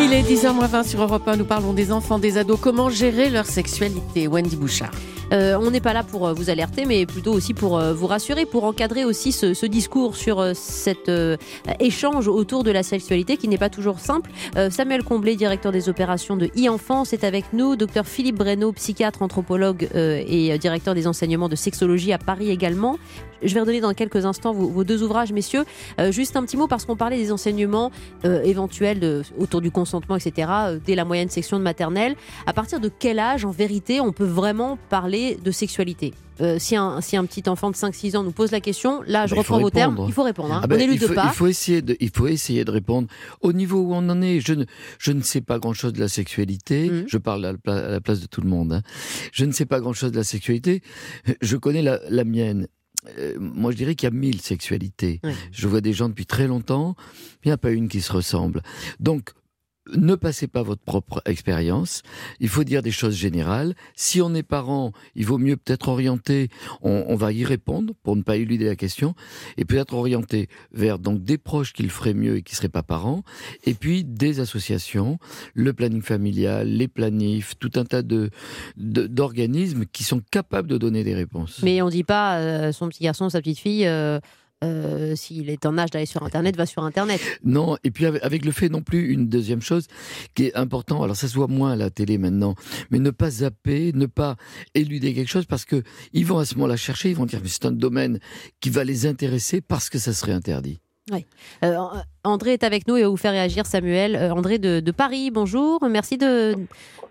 Il 0.00 0.12
est 0.12 0.22
10h20 0.22 0.86
sur 0.86 1.02
Europe 1.02 1.26
1, 1.26 1.36
nous 1.36 1.44
parlons 1.44 1.72
des 1.72 1.90
enfants, 1.92 2.18
des 2.18 2.38
ados, 2.38 2.58
comment 2.60 2.90
gérer 2.90 3.30
leur 3.30 3.46
sexualité? 3.46 4.28
Wendy 4.28 4.56
Bouchard. 4.56 4.92
Euh, 5.32 5.56
on 5.58 5.70
n'est 5.70 5.80
pas 5.80 5.94
là 5.94 6.02
pour 6.02 6.26
euh, 6.26 6.34
vous 6.34 6.50
alerter, 6.50 6.84
mais 6.84 7.06
plutôt 7.06 7.32
aussi 7.32 7.54
pour 7.54 7.78
euh, 7.78 7.94
vous 7.94 8.06
rassurer, 8.06 8.44
pour 8.44 8.64
encadrer 8.64 9.04
aussi 9.04 9.32
ce, 9.32 9.66
discours 9.66 10.16
sur 10.16 10.44
cet 10.54 11.10
échange 11.78 12.28
autour 12.28 12.64
de 12.64 12.70
la 12.70 12.82
sexualité 12.82 13.36
qui 13.36 13.48
n'est 13.48 13.58
pas 13.58 13.70
toujours 13.70 14.00
simple. 14.00 14.30
Samuel 14.70 15.04
Comblé, 15.04 15.36
directeur 15.36 15.70
des 15.70 15.88
opérations 15.88 16.36
de 16.36 16.46
e-enfance, 16.46 17.12
est 17.12 17.22
avec 17.22 17.52
nous. 17.52 17.76
Docteur 17.76 18.06
Philippe 18.06 18.36
Breno, 18.36 18.72
psychiatre, 18.72 19.22
anthropologue 19.22 19.88
et 19.94 20.58
directeur 20.58 20.94
des 20.94 21.06
enseignements 21.06 21.48
de 21.48 21.54
sexologie 21.54 22.12
à 22.12 22.18
Paris 22.18 22.50
également. 22.50 22.98
Je 23.42 23.54
vais 23.54 23.60
redonner 23.60 23.80
dans 23.80 23.94
quelques 23.94 24.24
instants 24.26 24.52
vos, 24.52 24.84
deux 24.84 25.02
ouvrages, 25.02 25.32
messieurs. 25.32 25.64
Juste 26.10 26.36
un 26.36 26.42
petit 26.42 26.56
mot 26.56 26.66
parce 26.66 26.84
qu'on 26.84 26.96
parlait 26.96 27.18
des 27.18 27.32
enseignements 27.32 27.92
éventuels 28.24 29.22
autour 29.38 29.60
du 29.60 29.70
consentement, 29.70 30.16
etc. 30.16 30.50
dès 30.84 30.96
la 30.96 31.04
moyenne 31.04 31.28
section 31.28 31.58
de 31.58 31.62
maternelle. 31.62 32.16
À 32.46 32.52
partir 32.52 32.80
de 32.80 32.90
quel 32.90 33.20
âge, 33.20 33.44
en 33.44 33.50
vérité, 33.50 34.00
on 34.00 34.12
peut 34.12 34.24
vraiment 34.24 34.76
parler 34.90 35.21
de 35.42 35.50
sexualité 35.50 36.12
Euh, 36.40 36.58
si, 36.58 36.74
un, 36.76 37.00
si 37.00 37.16
un 37.16 37.24
petit 37.26 37.48
enfant 37.48 37.70
de 37.70 37.76
5-6 37.76 38.16
ans 38.16 38.24
nous 38.24 38.32
pose 38.32 38.50
la 38.50 38.60
question, 38.60 39.02
là, 39.06 39.26
je 39.26 39.34
reprends 39.34 39.60
vos 39.60 39.70
termes, 39.70 39.96
il 40.08 40.12
faut 40.12 40.22
répondre. 40.24 40.52
hein. 40.54 40.60
Ah 40.64 40.66
ben, 40.66 40.80
on 40.80 40.92
il, 40.92 40.98
faut, 40.98 41.12
pas. 41.14 41.26
il 41.32 41.36
faut 41.36 41.46
essayer 41.46 41.82
de, 41.82 41.96
il 42.00 42.10
faut 42.10 42.26
essayer 42.26 42.64
de 42.64 42.70
répondre 42.70 43.06
au 43.42 43.52
niveau 43.52 43.80
où 43.80 43.92
on 43.94 44.08
en 44.08 44.20
est. 44.22 44.40
Je 44.40 44.54
ne, 44.54 44.64
je 44.98 45.12
ne 45.12 45.20
sais 45.22 45.40
pas 45.40 45.58
grand 45.58 45.74
chose 45.74 45.92
de 45.92 46.00
la 46.00 46.08
sexualité. 46.08 46.90
Mhm. 46.90 47.04
Je 47.06 47.18
parle 47.18 47.44
à 47.44 47.52
la, 47.64 48.00
place 48.00 48.20
de 48.20 48.26
tout 48.26 48.40
le 48.40 48.48
monde. 48.48 48.72
hein. 48.72 48.82
Je 49.32 49.44
ne 49.44 49.52
sais 49.52 49.66
pas 49.66 49.78
grand 49.80 49.92
chose 49.92 50.10
de 50.12 50.16
la 50.16 50.24
sexualité. 50.24 50.82
Je 51.42 51.56
connais 51.56 51.82
la, 51.82 52.00
la 52.08 52.24
mienne. 52.24 52.66
Euh, 53.18 53.34
moi, 53.38 53.70
je 53.72 53.76
dirais 53.76 53.94
qu'il 53.94 54.06
y 54.08 54.12
a 54.12 54.14
mille 54.14 54.40
sexualités. 54.40 55.20
Oui. 55.24 55.32
Je 55.52 55.68
vois 55.68 55.80
des 55.80 55.92
gens 55.92 56.08
depuis 56.08 56.26
très 56.26 56.46
longtemps. 56.46 56.94
Il 57.44 57.48
n'y 57.48 57.52
a 57.52 57.58
pas 57.58 57.70
une 57.72 57.88
qui 57.88 58.00
se 58.00 58.12
ressemble. 58.12 58.62
Donc, 59.00 59.30
ne 59.90 60.14
passez 60.14 60.46
pas 60.46 60.62
votre 60.62 60.82
propre 60.82 61.22
expérience. 61.26 62.02
Il 62.40 62.48
faut 62.48 62.64
dire 62.64 62.82
des 62.82 62.90
choses 62.90 63.16
générales. 63.16 63.74
Si 63.96 64.20
on 64.20 64.34
est 64.34 64.42
parent, 64.42 64.92
il 65.14 65.26
vaut 65.26 65.38
mieux 65.38 65.56
peut-être 65.56 65.88
orienter. 65.88 66.48
On, 66.82 67.04
on 67.08 67.16
va 67.16 67.32
y 67.32 67.44
répondre 67.44 67.94
pour 68.02 68.16
ne 68.16 68.22
pas 68.22 68.36
éluder 68.36 68.66
la 68.66 68.76
question 68.76 69.14
et 69.56 69.64
peut-être 69.64 69.94
orienter 69.94 70.48
vers 70.72 70.98
donc 70.98 71.22
des 71.22 71.38
proches 71.38 71.72
qui 71.72 71.82
le 71.82 71.88
feraient 71.88 72.14
mieux 72.14 72.36
et 72.36 72.42
qui 72.42 72.54
seraient 72.54 72.68
pas 72.68 72.82
parents, 72.82 73.22
et 73.64 73.74
puis 73.74 74.04
des 74.04 74.40
associations, 74.40 75.18
le 75.54 75.72
planning 75.72 76.02
familial, 76.02 76.68
les 76.68 76.88
planifs, 76.88 77.54
tout 77.58 77.72
un 77.76 77.84
tas 77.84 78.02
de 78.02 78.30
d'organismes 78.76 79.84
qui 79.86 80.04
sont 80.04 80.20
capables 80.30 80.68
de 80.68 80.78
donner 80.78 81.04
des 81.04 81.14
réponses. 81.14 81.60
Mais 81.62 81.82
on 81.82 81.88
dit 81.88 82.04
pas 82.04 82.38
euh, 82.38 82.72
son 82.72 82.88
petit 82.88 83.02
garçon, 83.04 83.28
sa 83.28 83.40
petite 83.40 83.58
fille. 83.58 83.86
euh, 83.86 84.20
euh, 84.62 85.14
S'il 85.16 85.50
est 85.50 85.66
en 85.66 85.78
âge 85.78 85.90
d'aller 85.90 86.06
sur 86.06 86.22
Internet, 86.22 86.56
va 86.56 86.66
sur 86.66 86.84
Internet. 86.84 87.20
Non, 87.44 87.76
et 87.84 87.90
puis 87.90 88.06
avec, 88.06 88.44
le 88.44 88.52
fait 88.52 88.68
non 88.68 88.82
plus, 88.82 89.12
une 89.12 89.28
deuxième 89.28 89.62
chose 89.62 89.86
qui 90.34 90.46
est 90.46 90.56
important, 90.56 91.02
alors 91.02 91.16
ça 91.16 91.28
se 91.28 91.34
voit 91.34 91.48
moins 91.48 91.72
à 91.72 91.76
la 91.76 91.90
télé 91.90 92.18
maintenant, 92.18 92.54
mais 92.90 92.98
ne 92.98 93.10
pas 93.10 93.30
zapper, 93.30 93.92
ne 93.94 94.06
pas 94.06 94.36
éluder 94.74 95.14
quelque 95.14 95.30
chose 95.30 95.46
parce 95.46 95.64
que 95.64 95.82
ils 96.12 96.26
vont 96.26 96.38
à 96.38 96.44
ce 96.44 96.54
moment-là 96.56 96.76
chercher, 96.76 97.10
ils 97.10 97.16
vont 97.16 97.26
dire 97.26 97.40
mais 97.42 97.48
c'est 97.48 97.66
un 97.66 97.72
domaine 97.72 98.18
qui 98.60 98.70
va 98.70 98.84
les 98.84 99.06
intéresser 99.06 99.60
parce 99.60 99.90
que 99.90 99.98
ça 99.98 100.12
serait 100.12 100.32
interdit. 100.32 100.80
Euh, 101.64 101.76
André 102.24 102.52
est 102.52 102.64
avec 102.64 102.86
nous 102.86 102.96
et 102.96 103.02
va 103.02 103.08
vous 103.08 103.16
faire 103.16 103.32
réagir, 103.32 103.66
Samuel. 103.66 104.14
Euh, 104.16 104.30
André 104.30 104.58
de, 104.58 104.80
de 104.80 104.92
Paris, 104.92 105.30
bonjour. 105.30 105.84
Merci 105.88 106.16
de, 106.16 106.54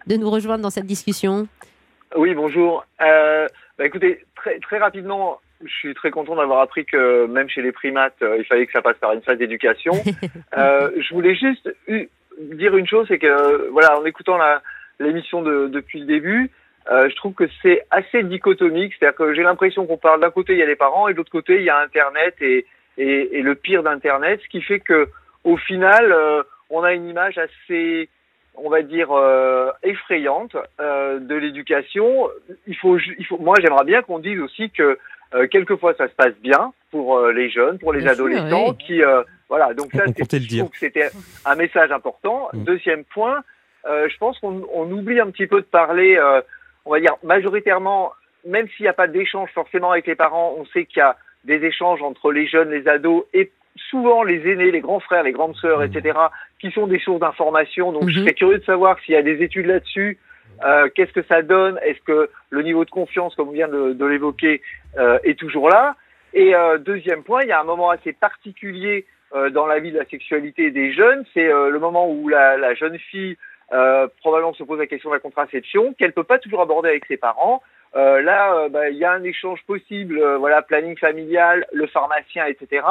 de 0.08 0.16
nous 0.16 0.30
rejoindre 0.30 0.64
dans 0.64 0.70
cette 0.70 0.86
discussion. 0.86 1.48
Oui, 2.16 2.34
bonjour. 2.34 2.86
Euh, 3.02 3.48
bah, 3.78 3.86
écoutez, 3.86 4.26
très, 4.36 4.60
très 4.60 4.78
rapidement, 4.78 5.40
je 5.66 5.74
suis 5.74 5.94
très 5.94 6.12
content 6.12 6.36
d'avoir 6.36 6.62
appris 6.62 6.86
que 6.86 7.26
même 7.28 7.50
chez 7.50 7.62
les 7.62 7.72
primates, 7.72 8.22
euh, 8.22 8.38
il 8.40 8.46
fallait 8.46 8.66
que 8.66 8.72
ça 8.72 8.82
passe 8.82 8.98
par 8.98 9.14
une 9.14 9.22
phase 9.22 9.38
d'éducation. 9.38 9.94
Euh, 10.58 10.90
je 10.98 11.14
voulais 11.14 11.34
juste 11.36 11.70
dire 12.38 12.76
une 12.76 12.88
chose, 12.88 13.06
c'est 13.08 13.20
que 13.20 13.70
voilà, 13.70 13.98
en 13.98 14.06
écoutant 14.06 14.38
l'émission 15.00 15.42
de, 15.42 15.68
depuis 15.68 16.00
le 16.02 16.06
début, 16.06 16.50
euh, 16.92 17.10
je 17.10 17.16
trouve 17.16 17.34
que 17.34 17.46
c'est 17.62 17.86
assez 17.90 18.24
dichotomique. 18.24 18.94
C'est-à-dire 18.98 19.16
que 19.18 19.34
j'ai 19.34 19.44
l'impression 19.44 19.86
qu'on 19.86 19.98
parle 19.98 20.20
d'un 20.20 20.30
côté 20.32 20.54
il 20.54 20.60
y 20.60 20.64
a 20.64 20.66
les 20.66 20.76
parents 20.76 21.08
et 21.08 21.14
de 21.14 21.18
l'autre 21.18 21.32
côté 21.32 21.56
il 21.58 21.64
y 21.64 21.70
a 21.70 21.78
Internet 21.80 22.36
et, 22.42 22.66
et, 22.98 23.38
et 23.38 23.42
le 23.42 23.56
pire 23.56 23.82
d'Internet, 23.84 24.42
ce 24.44 24.48
qui 24.50 24.62
fait 24.62 24.80
que 24.82 25.08
au 25.44 25.58
final, 25.58 26.12
euh, 26.12 26.44
on 26.70 26.84
a 26.84 26.94
une 26.94 27.08
image 27.08 27.38
assez 27.38 28.10
on 28.56 28.70
va 28.70 28.82
dire 28.82 29.12
euh, 29.12 29.72
effrayante 29.84 30.58
euh, 30.82 31.20
de 31.20 31.36
l'éducation. 31.36 32.28
Il 32.68 32.76
faut, 32.76 32.98
ju- 32.98 33.16
il 33.18 33.26
faut, 33.26 33.38
moi 33.38 33.56
j'aimerais 33.62 33.86
bien 33.86 34.02
qu'on 34.02 34.20
dise 34.20 34.40
aussi 34.42 34.70
que 34.72 35.00
euh, 35.34 35.48
quelquefois 35.48 35.94
ça 35.96 36.08
se 36.08 36.14
passe 36.14 36.36
bien 36.42 36.74
pour 36.92 37.18
euh, 37.18 37.32
les 37.32 37.50
jeunes, 37.50 37.80
pour 37.80 37.94
les 37.94 38.02
Bien 38.02 38.14
sûr, 38.16 38.26
adolescents, 38.26 38.70
oui. 38.70 38.78
qui 38.86 39.04
euh, 39.04 39.24
voilà. 39.50 39.74
Donc 39.74 39.92
ça, 39.94 40.04
le 40.06 40.14
je 40.18 40.38
dire. 40.48 40.60
trouve 40.66 40.72
que 40.72 40.78
c'était 40.80 41.10
un 41.46 41.56
message 41.56 41.92
important. 41.92 42.50
Mm. 42.54 42.64
Deuxième 42.64 43.04
point, 43.06 43.44
euh, 43.88 44.08
je 44.10 44.18
pense 44.18 44.38
qu'on 44.40 44.64
on 44.74 44.92
oublie 44.92 45.20
un 45.20 45.30
petit 45.32 45.48
peu 45.48 45.62
de 45.62 45.66
parler, 45.66 46.18
euh, 46.18 46.42
on 46.86 46.92
va 46.92 47.00
dire 47.00 47.16
majoritairement, 47.24 48.12
même 48.46 48.68
s'il 48.70 48.84
n'y 48.84 48.90
a 48.90 48.94
pas 48.94 49.08
d'échange 49.08 49.50
forcément 49.54 49.92
avec 49.92 50.08
les 50.08 50.16
parents, 50.16 50.54
on 50.58 50.66
sait 50.68 50.86
qu'il 50.86 51.00
y 51.00 51.02
a 51.02 51.16
des 51.46 51.64
échanges 51.66 52.02
entre 52.02 52.32
les 52.32 52.48
jeunes, 52.48 52.70
les 52.70 52.88
ados 52.88 53.24
et 53.34 53.52
souvent 53.90 54.24
les 54.24 54.48
aînés, 54.52 54.70
les 54.72 54.82
grands 54.82 55.00
frères, 55.00 55.24
les 55.24 55.32
grandes 55.32 55.56
sœurs, 55.56 55.82
etc., 55.82 56.18
qui 56.60 56.72
sont 56.72 56.88
des 56.88 57.00
sources 57.00 57.20
d'information. 57.22 57.92
Donc 57.92 58.10
je 58.10 58.18
Mhm. 58.20 58.24
serais 58.26 58.34
curieux 58.34 58.58
de 58.60 58.64
savoir 58.66 59.00
s'il 59.00 59.14
y 59.16 59.18
a 59.18 59.22
des 59.24 59.42
études 59.42 59.66
là-dessus. 59.68 60.18
Euh, 60.64 60.90
Qu'est-ce 60.94 61.14
que 61.14 61.24
ça 61.24 61.42
donne? 61.42 61.80
Est-ce 61.84 62.02
que 62.02 62.30
le 62.50 62.62
niveau 62.62 62.86
de 62.86 62.90
confiance, 62.90 63.36
comme 63.36 63.50
on 63.50 63.54
vient 63.54 63.68
de, 63.68 63.94
de 63.94 64.06
l'évoquer, 64.06 64.62
euh, 64.98 65.20
est 65.24 65.38
toujours 65.38 65.70
là? 65.70 65.96
Et 66.34 66.56
euh, 66.56 66.78
deuxième 66.78 67.24
point, 67.24 67.44
il 67.44 67.50
y 67.50 67.52
a 67.52 67.60
un 67.60 67.66
moment 67.66 67.90
assez 67.90 68.14
particulier 68.14 69.06
euh, 69.36 69.50
dans 69.50 69.66
la 69.66 69.80
vie 69.80 69.92
de 69.92 69.98
la 69.98 70.06
sexualité 70.06 70.72
des 70.72 70.94
jeunes. 70.94 71.26
C'est 71.34 71.52
euh, 71.52 71.70
le 71.70 71.80
moment 71.80 72.10
où 72.10 72.28
la, 72.28 72.58
la 72.58 72.74
jeune 72.74 72.98
fille 72.98 73.38
euh, 73.74 74.08
probablement 74.20 74.54
se 74.54 74.64
pose 74.64 74.80
la 74.80 74.88
question 74.88 75.10
de 75.10 75.16
la 75.16 75.20
contraception, 75.20 75.94
qu'elle 75.94 76.14
peut 76.14 76.24
pas 76.24 76.40
toujours 76.40 76.62
aborder 76.62 76.90
avec 76.90 77.06
ses 77.06 77.18
parents. 77.18 77.62
Là, 77.94 78.70
bah, 78.70 78.90
il 78.90 78.96
y 78.96 79.04
a 79.04 79.12
un 79.12 79.24
échange 79.24 79.62
possible, 79.68 80.24
voilà, 80.36 80.62
planning 80.62 80.98
familial, 80.98 81.66
le 81.74 81.88
pharmacien, 81.88 82.46
etc. 82.46 82.86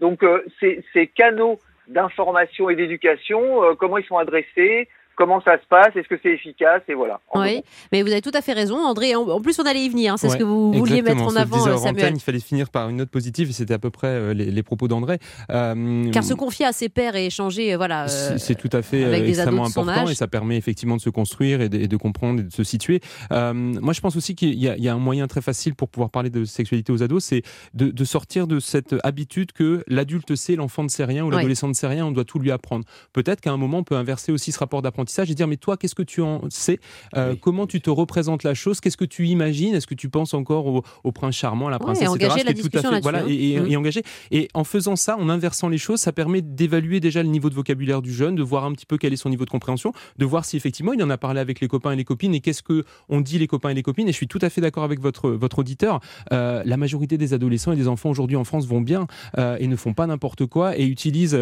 Donc, 0.00 0.24
ces, 0.58 0.82
ces 0.94 1.08
canaux 1.08 1.58
d'information 1.88 2.70
et 2.70 2.74
d'éducation, 2.74 3.76
comment 3.78 3.98
ils 3.98 4.06
sont 4.06 4.16
adressés, 4.16 4.88
comment 5.16 5.40
ça 5.42 5.56
se 5.60 5.66
passe, 5.68 5.94
est-ce 5.96 6.08
que 6.08 6.18
c'est 6.22 6.30
efficace, 6.32 6.82
et 6.88 6.94
voilà. 6.94 7.20
Oui, 7.34 7.62
mais 7.92 8.02
vous 8.02 8.12
avez 8.12 8.22
tout 8.22 8.30
à 8.34 8.40
fait 8.42 8.52
raison, 8.52 8.76
André. 8.76 9.14
En, 9.16 9.22
en 9.28 9.40
plus, 9.40 9.58
on 9.58 9.64
allait 9.64 9.84
y 9.84 9.88
venir. 9.88 10.12
hein, 10.12 10.16
C'est 10.16 10.28
ce 10.28 10.36
que 10.36 10.44
vous 10.44 10.72
vouliez 10.72 11.02
mettre 11.02 11.22
en 11.22 11.34
avant, 11.36 11.76
Samuel. 11.78 12.14
il 12.14 12.20
fallait 12.20 12.40
finir 12.40 12.70
par 12.70 12.88
une 12.88 12.96
note 12.96 13.10
positive 13.10 13.50
et 13.50 13.52
c'était 13.52 13.74
à 13.74 13.78
peu 13.78 13.90
près 13.90 14.08
euh, 14.08 14.34
les, 14.34 14.50
les 14.50 14.62
propos 14.62 14.88
d'André. 14.88 15.18
Euh, 15.50 16.10
Car 16.12 16.24
se 16.24 16.34
confier 16.34 16.66
à 16.66 16.72
ses 16.72 16.88
pairs 16.88 17.16
et 17.16 17.26
échanger, 17.26 17.74
euh, 17.74 17.76
voilà. 17.76 18.04
euh, 18.04 18.38
c'est 18.38 18.54
tout 18.54 18.70
à 18.72 18.82
fait 18.82 19.04
avec 19.04 19.24
des 19.24 19.40
ados 19.40 19.54
extrêmement 19.54 19.68
de 19.68 19.72
son 19.72 19.80
important 19.82 20.02
âge. 20.06 20.10
et 20.10 20.14
ça 20.14 20.26
permet 20.28 20.56
effectivement 20.56 20.96
de 20.96 21.00
se 21.00 21.10
construire 21.10 21.60
et 21.60 21.68
de, 21.68 21.78
et 21.78 21.88
de 21.88 21.96
comprendre 21.96 22.40
et 22.40 22.44
de 22.44 22.52
se 22.52 22.64
situer. 22.64 23.00
Euh, 23.32 23.52
moi, 23.52 23.92
je 23.92 24.00
pense 24.00 24.16
aussi 24.16 24.34
qu'il 24.34 24.54
y, 24.54 24.68
a- 24.68 24.76
il 24.76 24.84
y 24.84 24.88
a 24.88 24.94
un 24.94 24.98
moyen 24.98 25.26
très 25.26 25.40
facile 25.40 25.74
pour 25.74 25.88
pouvoir 25.88 26.10
parler 26.10 26.30
de 26.30 26.44
sexualité 26.44 26.92
aux 26.92 27.02
ados, 27.02 27.24
c'est 27.24 27.42
de, 27.74 27.88
de 27.90 28.04
sortir 28.04 28.46
de 28.46 28.60
cette 28.60 28.94
habitude 29.02 29.52
que 29.52 29.82
l'adulte 29.88 30.34
sait, 30.34 30.56
l'enfant 30.56 30.82
ne 30.82 30.88
sait 30.88 31.04
rien 31.04 31.24
ou 31.24 31.28
Ouais. 31.30 31.36
l'adolescent 31.36 31.68
ne 31.68 31.72
sait 31.74 31.86
rien, 31.86 32.06
on 32.06 32.12
doit 32.12 32.24
tout 32.24 32.38
lui 32.38 32.50
apprendre. 32.50 32.84
Peut-être 33.12 33.40
qu'à 33.40 33.50
un 33.52 33.56
moment, 33.56 33.78
on 33.78 33.84
peut 33.84 33.96
inverser 33.96 34.32
aussi 34.32 34.52
ce 34.52 34.58
rapport 34.58 34.82
d'apprentissage 34.82 35.05
et 35.30 35.34
dire 35.34 35.46
mais 35.48 35.56
toi, 35.56 35.76
qu'est-ce 35.76 35.94
que 35.94 36.02
tu 36.02 36.20
en 36.22 36.42
sais 36.50 36.78
Euh, 37.16 37.32
Oui. 37.32 37.38
Comment 37.40 37.66
tu 37.66 37.80
te 37.80 37.90
représentes 37.90 38.42
la 38.42 38.54
chose 38.54 38.80
Qu'est-ce 38.80 38.96
que 38.96 39.04
tu 39.04 39.26
imagines 39.26 39.74
Est-ce 39.74 39.86
que 39.86 39.94
tu 39.94 40.08
penses 40.08 40.34
encore 40.34 40.66
au, 40.66 40.82
au 41.04 41.12
prince 41.12 41.34
charmant, 41.36 41.68
à 41.68 41.70
la 41.70 41.78
princesse, 41.78 42.08
etc. 42.16 42.44
La 42.46 42.52
qui 42.52 42.60
est 42.60 42.62
tout 42.62 42.78
à 42.78 42.82
fait- 42.82 43.00
voilà, 43.02 43.18
là-dessus, 43.20 43.34
et, 43.34 43.50
et- 43.52 43.58
hein. 43.58 43.64
et 43.68 43.76
engager. 43.76 44.02
Et 44.30 44.48
en 44.54 44.64
faisant 44.64 44.96
ça, 44.96 45.16
en 45.18 45.28
inversant 45.28 45.68
les 45.68 45.78
choses, 45.78 46.00
ça 46.00 46.12
permet 46.12 46.42
d'évaluer 46.42 47.00
déjà 47.00 47.22
le 47.22 47.28
niveau 47.28 47.50
de 47.50 47.54
vocabulaire 47.54 48.02
du 48.02 48.12
jeune, 48.12 48.34
de 48.34 48.42
voir 48.42 48.64
un 48.64 48.72
petit 48.72 48.86
peu 48.86 48.98
quel 48.98 49.12
est 49.12 49.16
son 49.16 49.28
niveau 49.30 49.44
de 49.44 49.50
compréhension, 49.50 49.92
de 50.18 50.24
voir 50.24 50.44
si 50.44 50.56
effectivement 50.56 50.92
il 50.92 51.02
en 51.02 51.10
a 51.10 51.18
parlé 51.18 51.40
avec 51.40 51.60
les 51.60 51.68
copains 51.68 51.92
et 51.92 51.96
les 51.96 52.04
copines 52.04 52.34
et 52.34 52.40
qu'est-ce 52.40 52.62
que 52.62 52.84
on 53.08 53.20
dit 53.20 53.38
les 53.38 53.46
copains 53.46 53.70
et 53.70 53.74
les 53.74 53.82
copines. 53.82 54.08
Et 54.08 54.12
je 54.12 54.16
suis 54.16 54.28
tout 54.28 54.38
à 54.42 54.50
fait 54.50 54.60
d'accord 54.60 54.84
avec 54.84 55.00
votre 55.00 55.30
votre 55.30 55.58
auditeur. 55.60 56.00
Euh, 56.32 56.62
la 56.64 56.76
majorité 56.76 57.18
des 57.18 57.34
adolescents 57.34 57.72
et 57.72 57.76
des 57.76 57.88
enfants 57.88 58.10
aujourd'hui 58.10 58.36
en 58.36 58.44
France 58.44 58.66
vont 58.66 58.80
bien 58.80 59.06
euh, 59.38 59.56
et 59.60 59.66
ne 59.66 59.76
font 59.76 59.94
pas 59.94 60.06
n'importe 60.06 60.46
quoi 60.46 60.78
et 60.78 60.84
utilisent 60.86 61.38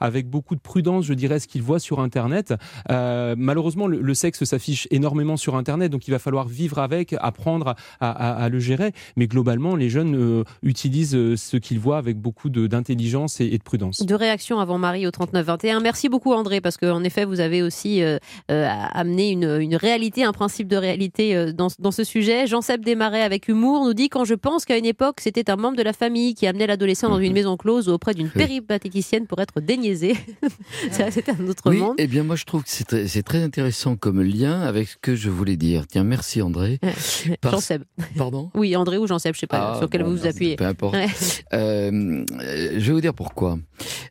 avec 0.00 0.28
beaucoup 0.28 0.54
de 0.54 0.60
prudence, 0.60 1.04
je 1.04 1.14
dirais, 1.14 1.40
ce 1.40 1.46
qu'ils 1.48 1.62
voient 1.62 1.78
sur 1.80 2.00
Internet. 2.00 2.54
Euh, 2.98 3.34
malheureusement, 3.38 3.86
le, 3.86 4.00
le 4.00 4.14
sexe 4.14 4.44
s'affiche 4.44 4.88
énormément 4.90 5.36
sur 5.36 5.56
Internet, 5.56 5.90
donc 5.92 6.08
il 6.08 6.10
va 6.10 6.18
falloir 6.18 6.48
vivre 6.48 6.78
avec, 6.78 7.14
apprendre 7.20 7.74
à, 8.00 8.10
à- 8.10 8.44
à 8.44 8.48
le 8.48 8.58
gérer. 8.58 8.92
Mais 9.16 9.26
globalement, 9.26 9.76
les 9.76 9.88
jeunes 9.90 10.16
euh, 10.16 10.44
utilisent 10.62 11.14
euh, 11.14 11.36
ce 11.36 11.56
qu'ils 11.56 11.78
voient 11.78 11.98
avec 11.98 12.16
beaucoup 12.18 12.50
d'intelligence 12.50 13.40
et, 13.40 13.46
et 13.46 13.58
de 13.58 13.62
prudence. 13.62 14.04
De 14.04 14.14
réaction 14.14 14.58
avant 14.60 14.78
Marie 14.78 15.06
au 15.06 15.10
39-21. 15.10 15.80
Merci 15.82 16.08
beaucoup 16.08 16.32
André, 16.32 16.60
parce 16.60 16.76
qu'en 16.76 17.04
effet, 17.04 17.24
vous 17.24 17.40
avez 17.40 17.62
aussi 17.62 18.02
euh, 18.02 18.18
euh, 18.50 18.68
amené 18.92 19.30
une, 19.30 19.58
une 19.60 19.76
réalité, 19.76 20.24
un 20.24 20.32
principe 20.32 20.68
de 20.68 20.76
réalité 20.76 21.36
euh, 21.36 21.52
dans, 21.52 21.68
dans 21.78 21.92
ce 21.92 22.04
sujet. 22.04 22.46
Jean-Seb 22.46 22.84
Desmarais, 22.84 23.22
avec 23.22 23.48
humour, 23.48 23.84
nous 23.84 23.94
dit 23.94 24.08
«Quand 24.10 24.24
je 24.24 24.34
pense 24.34 24.64
qu'à 24.64 24.76
une 24.78 24.86
époque, 24.86 25.20
c'était 25.20 25.50
un 25.50 25.56
membre 25.56 25.76
de 25.76 25.82
la 25.82 25.92
famille 25.92 26.34
qui 26.34 26.46
amenait 26.46 26.66
l'adolescent 26.66 27.08
dans 27.08 27.20
une 27.20 27.32
maison 27.32 27.56
close 27.56 27.88
auprès 27.88 28.14
d'une 28.14 28.30
péripatéticienne 28.30 29.26
pour 29.26 29.40
être 29.40 29.60
déniaisé.» 29.60 30.14
C'était 30.90 31.32
un 31.32 31.46
autre 31.48 31.62
Oui, 31.66 31.78
monde. 31.78 31.94
eh 31.98 32.06
bien 32.06 32.22
moi 32.24 32.36
je 32.36 32.44
trouve 32.44 32.62
que 32.62 32.70
c'est 32.70 32.87
c'est 32.90 33.22
très 33.22 33.42
intéressant 33.42 33.96
comme 33.96 34.22
lien 34.22 34.60
avec 34.62 34.88
ce 34.88 34.96
que 35.00 35.14
je 35.14 35.30
voulais 35.30 35.56
dire. 35.56 35.86
Tiens, 35.86 36.04
merci 36.04 36.42
André. 36.42 36.78
Parce- 37.40 37.52
Jean-Seb. 37.54 37.82
Pardon? 38.16 38.50
Oui, 38.54 38.74
André 38.76 38.98
ou 38.98 39.06
Jean-Seb, 39.06 39.34
je 39.34 39.40
sais 39.40 39.46
pas 39.46 39.74
Ah, 39.74 39.78
sur 39.78 39.88
quel 39.90 40.02
bon, 40.02 40.10
vous 40.10 40.16
vous 40.18 40.26
appuyez. 40.26 40.56
Peu 40.56 40.64
importe. 40.66 40.94
Ouais. 40.94 41.06
Euh, 41.54 42.24
je 42.30 42.78
vais 42.86 42.92
vous 42.92 43.00
dire 43.00 43.14
pourquoi. 43.14 43.58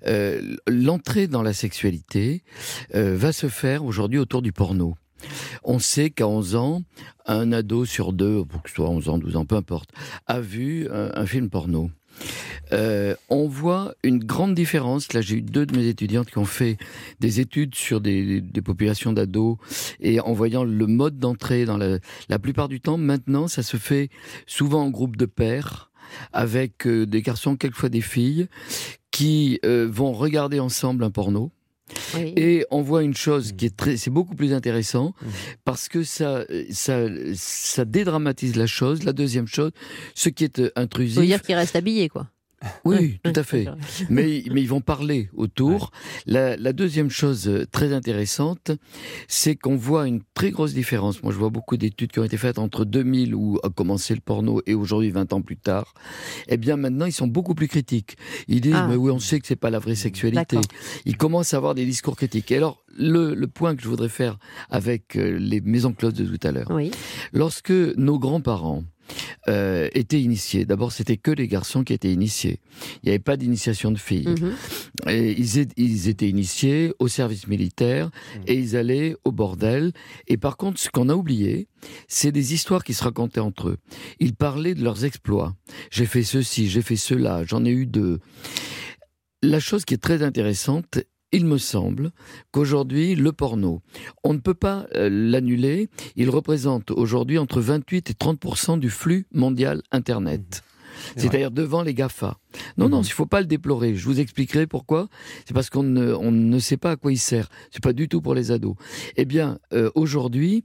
Euh, 0.07 0.55
L'entrée 0.67 1.27
dans 1.27 1.43
la 1.43 1.53
sexualité 1.53 2.43
euh, 2.95 3.15
va 3.15 3.31
se 3.31 3.47
faire 3.47 3.85
aujourd'hui 3.85 4.17
autour 4.19 4.41
du 4.41 4.51
porno. 4.51 4.95
On 5.63 5.77
sait 5.79 6.09
qu'à 6.09 6.27
11 6.27 6.55
ans, 6.55 6.81
un 7.25 7.51
ado 7.51 7.85
sur 7.85 8.13
deux, 8.13 8.43
pour 8.45 8.63
que 8.63 8.69
ce 8.69 8.75
soit 8.77 8.89
11 8.89 9.09
ans, 9.09 9.17
12 9.17 9.35
ans, 9.35 9.45
peu 9.45 9.55
importe, 9.55 9.89
a 10.25 10.39
vu 10.39 10.87
un, 10.91 11.11
un 11.13 11.25
film 11.25 11.49
porno. 11.49 11.89
Euh, 12.73 13.15
on 13.29 13.47
voit 13.47 13.93
une 14.03 14.19
grande 14.19 14.53
différence. 14.53 15.13
Là, 15.13 15.21
j'ai 15.21 15.37
eu 15.37 15.41
deux 15.41 15.65
de 15.65 15.75
mes 15.75 15.87
étudiantes 15.87 16.29
qui 16.29 16.37
ont 16.37 16.45
fait 16.45 16.77
des 17.19 17.39
études 17.39 17.75
sur 17.75 18.01
des, 18.01 18.41
des 18.41 18.61
populations 18.61 19.13
d'ados 19.13 19.57
et 19.99 20.19
en 20.19 20.33
voyant 20.33 20.63
le 20.63 20.87
mode 20.87 21.19
d'entrée 21.19 21.65
dans 21.65 21.77
la, 21.77 21.99
la 22.29 22.39
plupart 22.39 22.67
du 22.67 22.81
temps, 22.81 22.97
maintenant, 22.97 23.47
ça 23.47 23.63
se 23.63 23.77
fait 23.77 24.09
souvent 24.45 24.83
en 24.83 24.89
groupe 24.89 25.15
de 25.15 25.25
pairs 25.25 25.91
avec 26.33 26.87
euh, 26.87 27.05
des 27.05 27.21
garçons, 27.21 27.55
quelquefois 27.55 27.89
des 27.89 28.01
filles, 28.01 28.47
qui 29.11 29.59
euh, 29.65 29.87
vont 29.89 30.13
regarder 30.13 30.59
ensemble 30.59 31.03
un 31.03 31.11
porno. 31.11 31.51
Oui. 32.15 32.33
Et 32.35 32.65
on 32.71 32.81
voit 32.81 33.03
une 33.03 33.15
chose 33.15 33.53
qui 33.53 33.65
est 33.65 33.75
très, 33.75 33.97
c'est 33.97 34.09
beaucoup 34.09 34.35
plus 34.35 34.53
intéressant 34.53 35.13
parce 35.65 35.87
que 35.87 36.03
ça, 36.03 36.45
ça, 36.71 37.05
ça 37.35 37.85
dédramatise 37.85 38.55
la 38.55 38.67
chose. 38.67 39.03
La 39.03 39.13
deuxième 39.13 39.47
chose, 39.47 39.71
ce 40.15 40.29
qui 40.29 40.43
est 40.43 40.59
euh, 40.59 40.71
intrusif, 40.75 41.21
dire 41.21 41.41
qu'il 41.41 41.55
reste 41.55 41.75
habillé, 41.75 42.09
quoi. 42.09 42.27
Oui, 42.85 43.19
tout 43.23 43.33
à 43.35 43.43
fait. 43.43 43.67
Mais, 44.09 44.43
mais 44.51 44.61
ils 44.61 44.67
vont 44.67 44.81
parler 44.81 45.29
autour. 45.35 45.91
La, 46.25 46.57
la 46.57 46.73
deuxième 46.73 47.09
chose 47.09 47.47
euh, 47.47 47.65
très 47.71 47.93
intéressante, 47.93 48.71
c'est 49.27 49.55
qu'on 49.55 49.75
voit 49.75 50.07
une 50.07 50.21
très 50.33 50.51
grosse 50.51 50.73
différence. 50.73 51.21
Moi, 51.23 51.31
je 51.31 51.37
vois 51.37 51.49
beaucoup 51.49 51.77
d'études 51.77 52.11
qui 52.11 52.19
ont 52.19 52.23
été 52.23 52.37
faites 52.37 52.57
entre 52.59 52.85
2000, 52.85 53.35
où 53.35 53.59
a 53.63 53.69
commencé 53.69 54.15
le 54.15 54.21
porno, 54.21 54.61
et 54.65 54.73
aujourd'hui, 54.73 55.11
20 55.11 55.33
ans 55.33 55.41
plus 55.41 55.57
tard. 55.57 55.93
Eh 56.47 56.57
bien, 56.57 56.77
maintenant, 56.77 57.05
ils 57.05 57.11
sont 57.11 57.27
beaucoup 57.27 57.53
plus 57.55 57.67
critiques. 57.67 58.17
Ils 58.47 58.61
disent, 58.61 58.73
Ah. 58.75 58.87
mais 58.89 58.95
oui, 58.95 59.11
on 59.11 59.19
sait 59.19 59.39
que 59.39 59.47
c'est 59.47 59.55
pas 59.55 59.69
la 59.69 59.79
vraie 59.79 59.95
sexualité. 59.95 60.57
Ils 61.05 61.17
commencent 61.17 61.53
à 61.53 61.57
avoir 61.57 61.75
des 61.75 61.85
discours 61.85 62.15
critiques. 62.15 62.51
Et 62.51 62.57
alors, 62.57 62.83
le, 62.97 63.35
le 63.35 63.47
point 63.47 63.75
que 63.75 63.83
je 63.83 63.87
voudrais 63.87 64.09
faire 64.09 64.37
avec 64.71 65.15
euh, 65.15 65.37
les 65.39 65.61
maisons 65.61 65.93
closes 65.93 66.13
de 66.15 66.25
tout 66.25 66.47
à 66.47 66.51
l'heure, 66.51 66.71
Oui. 66.71 66.89
lorsque 67.33 67.71
nos 67.71 68.17
grands-parents 68.17 68.83
euh, 69.49 69.87
étaient 69.93 70.21
initiés, 70.21 70.65
d'abord 70.65 70.91
c'était 70.91 71.17
que 71.17 71.31
les 71.31 71.47
garçons 71.47 71.83
qui 71.83 71.93
étaient 71.93 72.11
initiés. 72.11 72.59
Il 73.01 73.07
n'y 73.07 73.09
avait 73.11 73.19
pas 73.19 73.37
d'initiation 73.37 73.91
de 73.91 73.97
filles. 73.97 74.27
Mhm. 74.27 74.55
Et 75.09 75.31
ils, 75.39 76.09
étaient 76.09 76.29
initiés 76.29 76.93
au 76.99 77.07
service 77.07 77.47
militaire 77.47 78.09
et 78.45 78.55
ils 78.55 78.75
allaient 78.75 79.15
au 79.23 79.31
bordel. 79.31 79.93
Et 80.27 80.37
par 80.37 80.57
contre, 80.57 80.79
ce 80.79 80.89
qu'on 80.89 81.09
a 81.09 81.15
oublié, 81.15 81.67
c'est 82.07 82.31
des 82.31 82.53
histoires 82.53 82.83
qui 82.83 82.93
se 82.93 83.03
racontaient 83.03 83.39
entre 83.39 83.69
eux. 83.69 83.77
Ils 84.19 84.35
parlaient 84.35 84.75
de 84.75 84.83
leurs 84.83 85.05
exploits. 85.05 85.55
J'ai 85.91 86.05
fait 86.05 86.23
ceci, 86.23 86.69
j'ai 86.69 86.81
fait 86.81 86.95
cela, 86.97 87.43
j'en 87.45 87.63
ai 87.63 87.71
eu 87.71 87.85
deux. 87.85 88.19
La 89.43 89.59
chose 89.59 89.85
qui 89.85 89.93
est 89.93 90.01
très 90.01 90.23
intéressante, 90.23 90.99
il 91.31 91.45
me 91.45 91.57
semble 91.57 92.11
qu'aujourd'hui, 92.51 93.15
le 93.15 93.31
porno, 93.31 93.81
on 94.23 94.33
ne 94.33 94.39
peut 94.39 94.53
pas 94.53 94.87
euh, 94.95 95.09
l'annuler. 95.11 95.89
Il 96.15 96.29
représente 96.29 96.91
aujourd'hui 96.91 97.37
entre 97.37 97.61
28 97.61 98.09
et 98.09 98.13
30 98.13 98.79
du 98.79 98.89
flux 98.89 99.27
mondial 99.33 99.81
Internet. 99.91 100.63
C'est 101.15 101.21
C'est-à-dire 101.21 101.51
devant 101.51 101.83
les 101.83 101.93
GAFA. 101.93 102.37
Non, 102.77 102.89
non, 102.89 103.01
il 103.01 103.11
faut 103.11 103.25
pas 103.25 103.41
le 103.41 103.47
déplorer. 103.47 103.95
Je 103.95 104.05
vous 104.05 104.19
expliquerai 104.19 104.67
pourquoi. 104.67 105.07
C'est 105.45 105.53
parce 105.53 105.69
qu'on 105.69 105.83
ne, 105.83 106.13
on 106.13 106.31
ne 106.31 106.59
sait 106.59 106.77
pas 106.77 106.91
à 106.91 106.95
quoi 106.95 107.11
il 107.11 107.17
sert. 107.17 107.49
C'est 107.71 107.83
pas 107.83 107.93
du 107.93 108.07
tout 108.07 108.21
pour 108.21 108.35
les 108.35 108.51
ados. 108.51 108.75
Eh 109.15 109.25
bien, 109.25 109.59
euh, 109.73 109.89
aujourd'hui, 109.95 110.63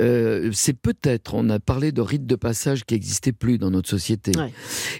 euh, 0.00 0.50
c'est 0.52 0.78
peut-être, 0.78 1.34
on 1.34 1.48
a 1.50 1.58
parlé 1.58 1.92
de 1.92 2.00
rite 2.00 2.26
de 2.26 2.36
passage 2.36 2.84
qui 2.84 2.94
n'existait 2.94 3.32
plus 3.32 3.58
dans 3.58 3.70
notre 3.70 3.88
société. 3.88 4.32
Ouais. 4.36 4.52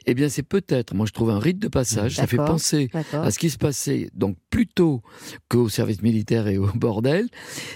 Eh 0.07 0.15
bien, 0.15 0.29
c'est 0.29 0.43
peut-être, 0.43 0.95
moi 0.95 1.07
je 1.07 1.13
trouve 1.13 1.31
un 1.31 1.39
rite 1.39 1.59
de 1.59 1.69
passage, 1.69 2.17
ça 2.17 2.27
fait 2.27 2.37
penser 2.37 2.91
à 3.13 3.31
ce 3.31 3.39
qui 3.39 3.51
se 3.51 3.59
passait 3.59 4.11
donc 4.15 4.37
plus 4.51 4.67
tôt 4.67 5.03
qu'au 5.49 5.69
service 5.69 6.03
militaire 6.03 6.49
et 6.49 6.59
au 6.59 6.67
bordel, 6.75 7.29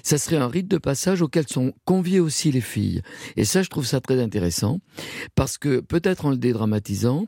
ça 0.03 0.19
serait 0.19 0.37
un 0.37 0.49
rite 0.49 0.69
de 0.69 0.79
passage 0.79 1.23
auquel 1.23 1.47
sont 1.49 1.73
conviées 1.85 2.21
aussi 2.21 2.51
les 2.53 2.61
filles. 2.61 3.03
Et 3.37 3.45
ça, 3.45 3.63
je 3.63 3.69
trouve 3.69 3.87
ça 3.87 4.01
très 4.01 4.21
intéressant, 4.21 4.81
parce 5.35 5.59
que 5.59 5.81
peut-être 5.81 6.27
en 6.27 6.31
le 6.31 6.37
dédramatisant, 6.37 7.27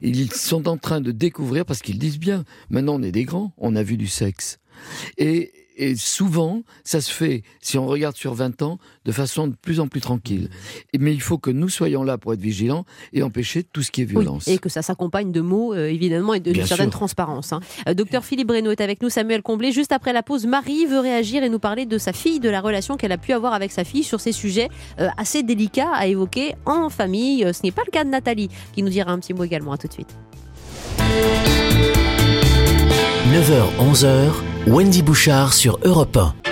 ils 0.00 0.32
sont 0.32 0.68
en 0.68 0.71
train 0.78 1.00
de 1.00 1.12
découvrir, 1.12 1.64
parce 1.64 1.80
qu'ils 1.80 1.98
disent 1.98 2.18
bien, 2.18 2.44
maintenant 2.70 2.94
on 2.96 3.02
est 3.02 3.12
des 3.12 3.24
grands, 3.24 3.52
on 3.58 3.76
a 3.76 3.82
vu 3.82 3.96
du 3.96 4.06
sexe. 4.06 4.58
Et, 5.18 5.52
et 5.76 5.96
souvent, 5.96 6.62
ça 6.84 7.00
se 7.00 7.10
fait, 7.12 7.42
si 7.60 7.78
on 7.78 7.86
regarde 7.86 8.16
sur 8.16 8.34
20 8.34 8.60
ans, 8.62 8.78
de 9.04 9.12
façon 9.12 9.48
de 9.48 9.54
plus 9.54 9.80
en 9.80 9.86
plus 9.88 10.00
tranquille. 10.00 10.48
Mais 10.98 11.12
il 11.14 11.20
faut 11.20 11.38
que 11.38 11.50
nous 11.50 11.68
soyons 11.68 12.02
là 12.02 12.18
pour 12.18 12.32
être 12.34 12.40
vigilants 12.40 12.84
et 13.12 13.22
empêcher 13.22 13.62
tout 13.64 13.82
ce 13.82 13.90
qui 13.90 14.02
est 14.02 14.04
Oui, 14.04 14.10
violence. 14.12 14.48
et 14.48 14.58
que 14.58 14.68
ça 14.68 14.82
s'accompagne 14.82 15.30
de 15.32 15.40
mots, 15.40 15.72
euh, 15.74 15.88
évidemment, 15.88 16.34
et 16.34 16.40
d'une 16.40 16.64
certaine 16.66 16.90
transparence. 16.90 17.52
hein. 17.52 17.60
Euh, 17.88 17.94
docteur 17.94 18.24
Philippe 18.24 18.48
Breno 18.48 18.70
est 18.70 18.80
avec 18.80 19.02
nous, 19.02 19.08
Samuel 19.10 19.42
Comblé. 19.42 19.72
Juste 19.72 19.92
après 19.92 20.12
la 20.12 20.22
pause, 20.22 20.46
Marie 20.46 20.86
veut 20.86 21.00
réagir 21.00 21.42
et 21.42 21.48
nous 21.48 21.58
parler 21.60 21.86
de 21.86 21.98
sa 21.98 22.12
fille, 22.12 22.40
de 22.40 22.48
la 22.50 22.60
relation 22.60 22.96
qu'elle 22.96 23.12
a 23.12 23.18
pu 23.18 23.32
avoir 23.32 23.52
avec 23.54 23.72
sa 23.72 23.84
fille 23.84 24.04
sur 24.04 24.20
ces 24.20 24.32
sujets 24.32 24.68
euh, 25.00 25.08
assez 25.16 25.42
délicats 25.42 25.92
à 25.94 26.06
évoquer 26.06 26.54
en 26.66 26.90
famille. 26.90 27.46
Ce 27.52 27.60
n'est 27.62 27.72
pas 27.72 27.82
le 27.86 27.90
cas 27.92 28.04
de 28.04 28.10
Nathalie, 28.10 28.48
qui 28.74 28.82
nous 28.82 28.90
dira 28.90 29.10
un 29.12 29.18
petit 29.18 29.34
mot 29.34 29.44
également. 29.44 29.72
À 29.72 29.78
tout 29.78 29.86
de 29.88 29.92
suite. 29.92 30.14
9h-11h, 33.32 34.30
Wendy 34.66 35.02
Bouchard 35.02 35.52
sur 35.52 35.78
Europe 35.84 36.16
1. 36.16 36.51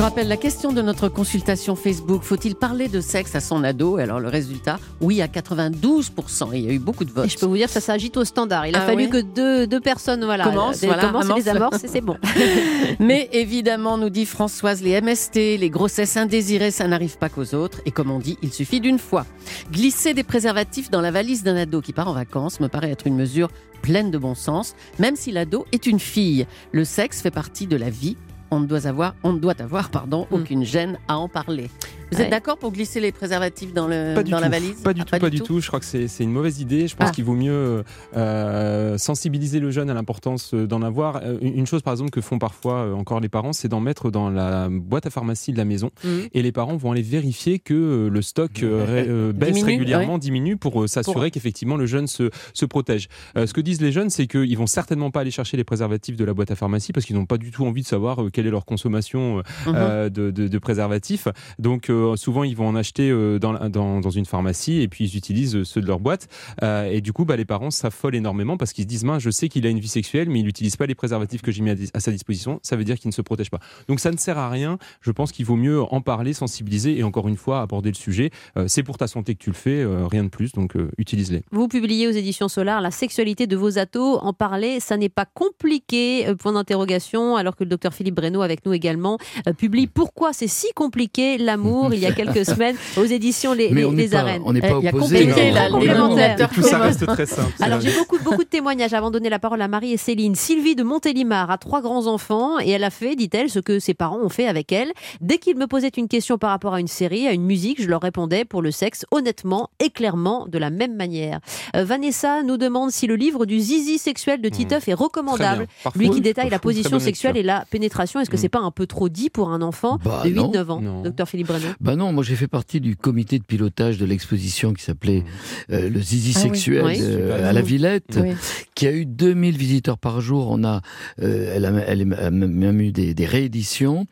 Je 0.00 0.02
rappelle 0.02 0.28
la 0.28 0.38
question 0.38 0.72
de 0.72 0.80
notre 0.80 1.10
consultation 1.10 1.76
Facebook. 1.76 2.22
Faut-il 2.22 2.54
parler 2.54 2.88
de 2.88 3.02
sexe 3.02 3.34
à 3.34 3.40
son 3.40 3.62
ado? 3.62 3.98
Et 3.98 4.02
Alors 4.02 4.18
le 4.18 4.28
résultat, 4.28 4.80
oui 5.02 5.20
à 5.20 5.26
92%. 5.26 6.54
Et 6.54 6.58
il 6.58 6.64
y 6.64 6.70
a 6.70 6.72
eu 6.72 6.78
beaucoup 6.78 7.04
de 7.04 7.10
votes. 7.10 7.26
Et 7.26 7.28
je 7.28 7.36
peux 7.36 7.44
vous 7.44 7.58
dire 7.58 7.66
que 7.66 7.74
ça 7.74 7.82
s'agite 7.82 8.16
au 8.16 8.24
standard. 8.24 8.66
Il 8.66 8.74
a 8.74 8.80
Ah 8.80 8.86
fallu 8.86 9.10
que 9.10 9.20
deux, 9.20 9.66
deux 9.66 9.78
personnes 9.78 10.24
voilà, 10.24 10.44
Commencent, 10.44 10.84
voilà, 10.84 11.02
commencent 11.04 11.36
les 11.36 11.50
amorces, 11.50 11.84
et 11.84 11.88
c'est 11.88 12.00
bon. 12.00 12.16
Mais 12.98 13.28
évidemment, 13.34 13.98
nous 13.98 14.08
dit 14.08 14.24
Françoise, 14.24 14.80
les 14.80 14.98
MST, 15.02 15.58
les 15.58 15.68
grossesses 15.68 16.16
indésirées, 16.16 16.70
ça 16.70 16.88
n'arrive 16.88 17.18
pas 17.18 17.28
qu'aux 17.28 17.54
autres. 17.54 17.82
Et 17.84 17.90
comme 17.90 18.10
on 18.10 18.20
dit, 18.20 18.38
il 18.40 18.54
suffit 18.54 18.80
d'une 18.80 18.98
fois. 18.98 19.26
Glisser 19.70 20.14
des 20.14 20.24
préservatifs 20.24 20.90
dans 20.90 21.02
la 21.02 21.10
valise 21.10 21.42
d'un 21.42 21.56
ado 21.56 21.82
qui 21.82 21.92
part 21.92 22.08
en 22.08 22.14
vacances 22.14 22.58
me 22.60 22.68
paraît 22.68 22.90
être 22.90 23.06
une 23.06 23.16
mesure 23.16 23.50
pleine 23.82 24.10
de 24.10 24.16
bon 24.16 24.34
sens, 24.34 24.74
même 24.98 25.16
si 25.16 25.30
l'ado 25.30 25.66
est 25.72 25.84
une 25.84 26.00
fille. 26.00 26.46
Le 26.72 26.86
sexe 26.86 27.20
fait 27.20 27.30
partie 27.30 27.66
de 27.66 27.76
la 27.76 27.90
vie. 27.90 28.16
On 28.50 28.60
ne 28.60 28.66
doit 28.66 28.86
avoir, 28.86 29.14
on 29.22 29.32
ne 29.32 29.38
doit 29.38 29.60
avoir 29.60 29.90
pardon, 29.90 30.26
Mm. 30.30 30.34
aucune 30.34 30.64
gêne 30.64 30.98
à 31.08 31.18
en 31.18 31.28
parler. 31.28 31.70
Vous 32.12 32.18
Ouais. 32.18 32.24
êtes 32.24 32.30
d'accord 32.30 32.58
pour 32.58 32.72
glisser 32.72 32.98
les 32.98 33.12
préservatifs 33.12 33.72
dans, 33.72 33.86
le, 33.86 34.14
dans 34.16 34.24
tout. 34.24 34.30
la 34.32 34.48
valise 34.48 34.80
Pas 34.82 34.92
du 34.92 35.02
Ah, 35.02 35.04
tout, 35.04 35.20
pas, 35.20 35.30
du 35.30 35.40
tout. 35.42 35.60
Je 35.60 35.68
crois 35.68 35.78
que 35.78 35.86
c'est 35.86 36.08
une 36.24 36.32
mauvaise 36.32 36.60
idée. 36.60 36.88
Je 36.88 36.96
pense 36.96 37.10
Ah. 37.10 37.12
qu'il 37.12 37.22
vaut 37.24 37.34
mieux 37.36 37.84
euh, 38.16 38.98
sensibiliser 38.98 39.60
le 39.60 39.70
jeune 39.70 39.90
à 39.90 39.94
l'importance 39.94 40.52
euh, 40.54 40.66
d'en 40.66 40.82
avoir. 40.82 41.20
Euh, 41.22 41.38
Une 41.40 41.66
chose, 41.66 41.82
par 41.82 41.92
exemple, 41.92 42.10
que 42.10 42.20
font 42.20 42.38
parfois 42.40 42.92
encore 42.94 43.20
les 43.20 43.28
parents, 43.28 43.52
c'est 43.52 43.68
d'en 43.68 43.78
mettre 43.80 44.10
dans 44.10 44.28
la 44.28 44.68
boîte 44.68 45.06
à 45.06 45.10
pharmacie 45.10 45.52
de 45.52 45.58
la 45.58 45.64
maison. 45.64 45.90
Mhm. 46.04 46.28
Et 46.34 46.42
les 46.42 46.50
parents 46.52 46.76
vont 46.76 46.90
aller 46.92 47.02
vérifier 47.02 47.58
que 47.60 48.08
le 48.12 48.22
stock 48.22 48.62
euh, 48.62 49.32
baisse 49.32 49.50
Diminue, 49.54 49.66
régulièrement, 49.66 50.18
diminue 50.18 50.56
pour 50.56 50.88
s'assurer 50.88 51.30
qu'effectivement 51.30 51.76
le 51.76 51.86
jeune 51.86 52.06
se, 52.08 52.30
se 52.54 52.64
protège. 52.64 53.08
Euh, 53.36 53.46
ce 53.46 53.52
que 53.54 53.60
disent 53.60 53.80
les 53.80 53.92
jeunes, 53.92 54.10
c'est 54.10 54.26
qu'ils 54.26 54.58
vont 54.58 54.66
certainement 54.66 55.10
pas 55.12 55.20
aller 55.20 55.30
chercher 55.30 55.56
les 55.56 55.64
préservatifs 55.64 56.16
de 56.16 56.24
la 56.24 56.34
boîte 56.34 56.50
à 56.50 56.56
pharmacie 56.56 56.92
parce 56.92 57.06
qu'ils 57.06 57.16
n'ont 57.16 57.26
pas 57.26 57.38
du 57.38 57.50
tout 57.52 57.64
envie 57.64 57.82
de 57.82 57.86
savoir 57.86 58.22
euh, 58.22 58.30
quelle 58.40 58.46
est 58.46 58.50
leur 58.50 58.64
consommation 58.64 59.38
euh, 59.38 59.42
Mhm. 59.66 59.74
euh, 59.76 60.08
de, 60.08 60.30
de- 60.30 60.48
de 60.48 60.58
préservatifs. 60.58 61.28
Donc 61.58 61.90
euh, 61.90 62.16
souvent 62.16 62.42
ils 62.44 62.56
vont 62.56 62.66
en 62.68 62.74
acheter 62.74 63.10
dans, 63.38 63.52
la- 63.52 63.68
dans, 63.68 64.00
dans 64.00 64.10
une 64.10 64.24
pharmacie 64.24 64.80
et 64.80 64.88
puis 64.88 65.04
ils 65.04 65.16
utilisent 65.16 65.62
ceux 65.64 65.80
de 65.82 65.86
leur 65.86 66.00
boîte. 66.00 66.28
Et 66.62 67.00
du 67.00 67.12
coup, 67.12 67.24
bah, 67.24 67.36
les 67.36 67.44
parents 67.44 67.70
s'affolent 67.70 68.14
énormément 68.14 68.56
parce 68.56 68.72
qu'ils 68.72 68.84
se 68.84 68.88
disent, 68.88 69.04
je 69.18 69.30
sais 69.30 69.48
qu'il 69.48 69.66
a 69.66 69.70
une 69.70 69.78
vie 69.80 69.88
sexuelle, 69.88 70.28
mais 70.30 70.40
il 70.40 70.44
n'utilise 70.44 70.76
pas 70.76 70.86
les 70.86 70.94
préservatifs 70.94 71.42
que 71.42 71.50
j'ai 71.52 71.62
mis 71.62 71.70
à, 71.94 72.00
sa 72.00 72.10
disposition. 72.10 72.60
Ça 72.62 72.76
veut 72.76 72.84
dire 72.84 72.98
qu'il 72.98 73.08
ne 73.08 73.12
se 73.12 73.22
protège 73.22 73.50
pas. 73.50 73.58
Donc 73.88 74.00
ça 74.00 74.10
ne 74.10 74.16
sert 74.16 74.38
à 74.38 74.48
rien. 74.48 74.78
Je 75.02 75.10
pense 75.10 75.32
qu'il 75.32 75.44
vaut 75.46 75.56
mieux 75.56 75.82
en 75.82 76.00
parler, 76.00 76.32
sensibiliser 76.32 76.98
et 76.98 77.02
encore 77.02 77.28
une 77.28 77.36
fois 77.36 77.60
aborder 77.60 77.90
le 77.90 77.94
sujet. 77.96 78.30
Euh, 78.56 78.64
c'est 78.68 78.82
pour 78.82 78.96
ta 78.98 79.06
santé 79.06 79.34
que 79.34 79.42
tu 79.42 79.50
le 79.50 79.56
fais, 79.56 79.82
euh, 79.82 80.06
rien 80.06 80.24
de 80.24 80.28
plus. 80.28 80.52
Donc 80.52 80.76
euh, 80.76 80.90
utilise-les. 80.98 81.42
Vous 81.50 81.68
publiez 81.68 82.06
aux 82.08 82.12
éditions 82.12 82.48
Solar 82.48 82.80
la 82.80 82.90
sexualité 82.90 83.46
de 83.46 83.56
vos 83.56 83.78
atos. 83.78 84.18
En 84.22 84.32
parler, 84.32 84.80
ça 84.80 84.96
n'est 84.96 85.08
pas 85.08 85.26
compliqué, 85.26 86.26
point 86.38 86.52
d'interrogation, 86.52 87.36
alors 87.36 87.56
que 87.56 87.64
le 87.64 87.70
docteur 87.70 87.92
Philippe 87.94 88.14
Avec 88.40 88.64
nous 88.64 88.72
également, 88.72 89.18
euh, 89.48 89.52
publie 89.52 89.86
Pourquoi 89.86 90.32
c'est 90.32 90.46
si 90.46 90.72
compliqué 90.74 91.38
l'amour, 91.38 91.92
il 91.92 92.00
y 92.00 92.06
a 92.06 92.12
quelques 92.12 92.44
semaines, 92.54 92.76
aux 92.96 93.04
éditions 93.04 93.52
Les, 93.52 93.70
Mais 93.70 93.80
les, 93.80 93.86
on 93.86 93.92
n'est 93.92 94.02
les 94.02 94.08
pas, 94.08 94.18
arènes. 94.18 94.42
on 94.44 94.52
n'est 94.52 94.60
pas 94.60 94.68
il 94.78 94.84
y 94.84 94.88
a 94.88 94.94
opposés. 94.94 95.26
dénominateur 95.26 96.50
Tout 96.50 96.62
ça 96.62 96.78
reste 96.78 97.06
très 97.06 97.26
simple. 97.26 97.52
Alors 97.60 97.80
j'ai 97.80 97.92
beaucoup, 97.92 98.18
beaucoup 98.22 98.44
de 98.44 98.48
témoignages 98.48 98.94
avant 98.94 99.08
de 99.08 99.14
donner 99.14 99.28
la 99.30 99.38
parole 99.38 99.60
à 99.62 99.68
Marie 99.68 99.92
et 99.92 99.96
Céline. 99.96 100.34
Sylvie 100.34 100.76
de 100.76 100.82
Montélimar 100.82 101.50
a 101.50 101.58
trois 101.58 101.80
grands-enfants 101.80 102.58
et 102.60 102.70
elle 102.70 102.84
a 102.84 102.90
fait, 102.90 103.16
dit-elle, 103.16 103.50
ce 103.50 103.58
que 103.58 103.78
ses 103.78 103.94
parents 103.94 104.18
ont 104.22 104.28
fait 104.28 104.46
avec 104.46 104.72
elle. 104.72 104.92
Dès 105.20 105.38
qu'ils 105.38 105.56
me 105.56 105.66
posaient 105.66 105.88
une 105.88 106.08
question 106.08 106.38
par 106.38 106.50
rapport 106.50 106.74
à 106.74 106.80
une 106.80 106.86
série, 106.86 107.26
à 107.26 107.32
une 107.32 107.44
musique, 107.44 107.82
je 107.82 107.88
leur 107.88 108.00
répondais 108.00 108.44
pour 108.44 108.62
le 108.62 108.70
sexe 108.70 109.04
honnêtement 109.10 109.70
et 109.80 109.90
clairement 109.90 110.46
de 110.46 110.58
la 110.58 110.70
même 110.70 110.94
manière. 110.96 111.40
Euh, 111.76 111.84
Vanessa 111.84 112.42
nous 112.42 112.56
demande 112.56 112.90
si 112.90 113.06
le 113.06 113.16
livre 113.16 113.46
du 113.46 113.58
zizi 113.58 113.98
sexuel 113.98 114.40
de 114.40 114.48
Titeuf 114.48 114.88
est 114.88 114.94
recommandable. 114.94 115.66
Lui 115.96 116.10
qui 116.10 116.20
détaille 116.20 116.50
la 116.50 116.58
position 116.58 116.98
sexuelle 116.98 117.36
et 117.36 117.42
la 117.42 117.64
pénétration, 117.70 118.19
est-ce 118.20 118.30
que 118.30 118.36
Mm. 118.36 118.40
c'est 118.40 118.48
pas 118.48 118.60
un 118.60 118.70
peu 118.70 118.86
trop 118.86 119.08
dit 119.08 119.30
pour 119.30 119.50
un 119.50 119.62
enfant 119.62 119.98
Bah, 120.04 120.22
de 120.24 120.30
non. 120.30 120.50
8-9 120.52 120.70
ans, 120.70 120.80
Non. 120.80 121.02
docteur 121.02 121.28
Philippe 121.28 121.48
Brenon 121.48 121.74
Bah 121.80 121.96
non, 121.96 122.12
moi 122.12 122.22
j'ai 122.24 122.36
fait 122.36 122.48
partie 122.48 122.80
du 122.80 122.96
comité 122.96 123.38
de 123.38 123.44
pilotage 123.44 123.98
de 123.98 124.04
l'exposition 124.06 124.72
qui 124.72 124.82
s'appelait 124.84 125.24
euh, 125.70 125.88
le 125.88 126.00
zizi 126.00 126.32
Ah 126.36 126.40
sexuel 126.40 126.84
Oui. 126.84 126.98
euh, 127.00 127.48
à 127.48 127.52
la 127.52 127.62
Villette, 127.62 128.18
Oui. 128.20 128.32
qui 128.74 128.86
a 128.86 128.92
eu 128.92 129.06
2000 129.06 129.56
visiteurs 129.56 129.98
par 129.98 130.20
jour. 130.20 130.48
On 130.50 130.64
a, 130.64 130.80
euh, 131.22 131.52
elle, 131.54 131.64
a, 131.66 131.70
elle 131.86 132.12
a 132.14 132.30
même 132.30 132.80
eu 132.80 132.92
des, 132.92 133.14
des 133.14 133.26
rééditions. 133.26 134.06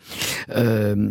Euh, 0.50 1.10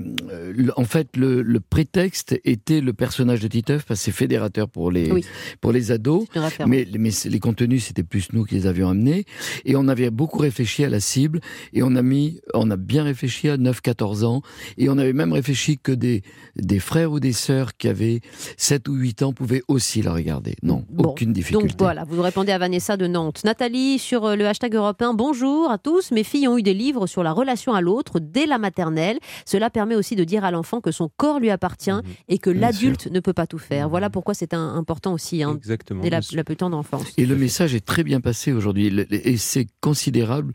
en 0.75 0.85
fait, 0.85 1.15
le, 1.15 1.41
le 1.41 1.59
prétexte 1.59 2.39
était 2.45 2.81
le 2.81 2.93
personnage 2.93 3.39
de 3.39 3.47
Titeuf, 3.47 3.85
parce 3.85 3.99
que 3.99 4.05
c'est 4.05 4.11
fédérateur 4.11 4.69
pour 4.69 4.91
les, 4.91 5.11
Oui. 5.11 5.25
pour 5.61 5.71
les 5.71 5.91
ados. 5.91 6.25
Mais, 6.65 6.87
mais 6.97 7.09
les 7.25 7.39
contenus, 7.39 7.85
c'était 7.85 8.03
plus 8.03 8.27
nous 8.33 8.43
qui 8.45 8.55
les 8.55 8.67
avions 8.67 8.89
amenés. 8.89 9.25
Et 9.65 9.75
on 9.75 9.87
avait 9.87 10.09
beaucoup 10.09 10.39
réfléchi 10.39 10.83
à 10.83 10.89
la 10.89 10.99
cible. 10.99 11.39
Et 11.73 11.83
on 11.83 11.95
a 11.95 12.01
mis, 12.01 12.39
on 12.53 12.69
a 12.71 12.75
bien 12.87 13.03
réfléchi 13.03 13.49
à 13.49 13.57
9-14 13.57 14.23
ans. 14.25 14.41
Et 14.77 14.89
on 14.89 14.97
avait 14.97 15.13
même 15.13 15.33
réfléchi 15.33 15.77
que 15.77 15.91
des, 15.91 16.23
des 16.55 16.79
frères 16.79 17.11
ou 17.11 17.19
des 17.19 17.33
sœurs 17.33 17.75
qui 17.77 17.87
avaient 17.87 18.21
7 18.57 18.87
ou 18.87 18.93
8 18.95 19.21
ans 19.23 19.33
pouvaient 19.33 19.61
aussi 19.67 20.01
la 20.01 20.13
regarder. 20.13 20.55
Non, 20.63 20.83
Bon, 20.89 21.09
aucune 21.09 21.33
difficulté. 21.33 21.67
Donc 21.67 21.77
voilà, 21.79 22.03
vous 22.05 22.21
répondez 22.21 22.51
à 22.51 22.57
Vanessa 22.57 22.97
de 22.97 23.07
Nantes. 23.07 23.41
Nathalie, 23.43 23.99
sur 23.99 24.25
euh, 24.25 24.35
le 24.35 24.47
hashtag 24.47 24.73
européen, 24.75 25.13
bonjour 25.13 25.69
à 25.69 25.77
tous. 25.77 26.11
Mes 26.11 26.23
filles 26.23 26.47
ont 26.47 26.57
eu 26.57 26.63
des 26.63 26.73
livres 26.73 27.07
sur 27.07 27.23
la 27.23 27.33
relation 27.33 27.73
à 27.73 27.81
l'autre 27.81 28.19
dès 28.19 28.45
la 28.45 28.57
maternelle. 28.57 29.19
Cela 29.45 29.69
permet 29.69 29.95
aussi 29.95 30.15
de 30.15 30.23
dire 30.23 30.43
à 30.45 30.51
l'enfant 30.51 30.81
que 30.81 30.91
son 30.91 31.09
corps 31.17 31.39
lui 31.39 31.49
appartient 31.49 31.91
Mhm. 31.91 32.01
et 32.29 32.37
que 32.37 32.49
l'adulte 32.49 33.07
ne 33.07 33.19
peut 33.19 33.33
pas 33.33 33.47
tout 33.47 33.57
faire. 33.59 33.85
Mhm. 33.85 33.91
Voilà 33.91 34.09
pourquoi 34.09 34.33
c'est 34.33 34.53
important 34.53 35.13
aussi, 35.13 35.43
hein, 35.43 35.53
Exactement. 35.55 36.01
dès 36.01 36.09
la, 36.09 36.19
la 36.31 36.43
plus 36.43 36.55
tendre 36.55 36.77
enfance. 36.77 37.05
Et 37.17 37.25
le 37.25 37.35
message 37.35 37.75
est 37.75 37.85
très 37.85 38.03
bien 38.03 38.21
passé 38.21 38.51
aujourd'hui. 38.51 38.87
Et 39.11 39.37
c'est 39.37 39.67
considérable 39.81 40.53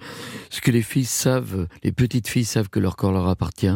ce 0.51 0.61
que 0.61 0.71
les 0.71 0.83
filles 0.83 1.05
savent, 1.05 1.67
les 1.83 1.93
petites 1.93 2.12
filles 2.21 2.45
savent 2.45 2.69
que 2.69 2.79
leur 2.81 2.97
corps 2.97 3.13
leur 3.13 3.29
appartient. 3.29 3.67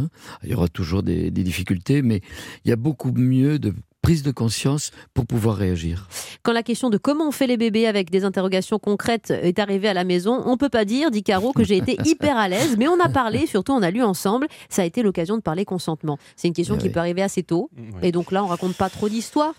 Il 0.44 0.50
y 0.50 0.54
aura 0.54 0.68
toujours 0.68 1.02
des, 1.02 1.30
des 1.30 1.42
difficultés, 1.42 2.02
mais 2.02 2.20
il 2.64 2.68
y 2.68 2.72
a 2.72 2.76
beaucoup 2.76 3.12
mieux 3.12 3.58
de 3.58 3.72
prise 4.02 4.22
de 4.22 4.30
conscience 4.30 4.92
pour 5.14 5.26
pouvoir 5.26 5.56
réagir. 5.56 6.08
Quand 6.44 6.52
la 6.52 6.62
question 6.62 6.90
de 6.90 6.96
comment 6.96 7.26
on 7.26 7.32
fait 7.32 7.48
les 7.48 7.56
bébés 7.56 7.88
avec 7.88 8.08
des 8.08 8.22
interrogations 8.24 8.78
concrètes 8.78 9.32
est 9.32 9.58
arrivée 9.58 9.88
à 9.88 9.94
la 9.94 10.04
maison, 10.04 10.42
on 10.46 10.56
peut 10.56 10.68
pas 10.68 10.84
dire, 10.84 11.10
dit 11.10 11.24
Caro, 11.24 11.52
que 11.52 11.64
j'ai 11.64 11.78
été 11.78 11.96
hyper 12.04 12.36
à 12.36 12.46
l'aise, 12.48 12.76
mais 12.78 12.86
on 12.86 13.00
a 13.00 13.08
parlé, 13.08 13.46
surtout 13.48 13.72
on 13.72 13.82
a 13.82 13.90
lu 13.90 14.04
ensemble. 14.04 14.46
Ça 14.68 14.82
a 14.82 14.84
été 14.84 15.02
l'occasion 15.02 15.36
de 15.36 15.42
parler 15.42 15.64
consentement. 15.64 16.18
C'est 16.36 16.46
une 16.46 16.54
question 16.54 16.76
Eh 16.76 16.78
qui 16.82 16.86
oui. 16.86 16.92
peut 16.92 17.00
arriver 17.00 17.22
assez 17.22 17.42
tôt. 17.42 17.68
Ouais. 17.76 18.08
Et 18.08 18.12
donc 18.12 18.30
là, 18.30 18.44
on 18.44 18.46
raconte 18.46 18.76
pas 18.76 18.90
trop 18.90 19.08
d'histoires. 19.08 19.54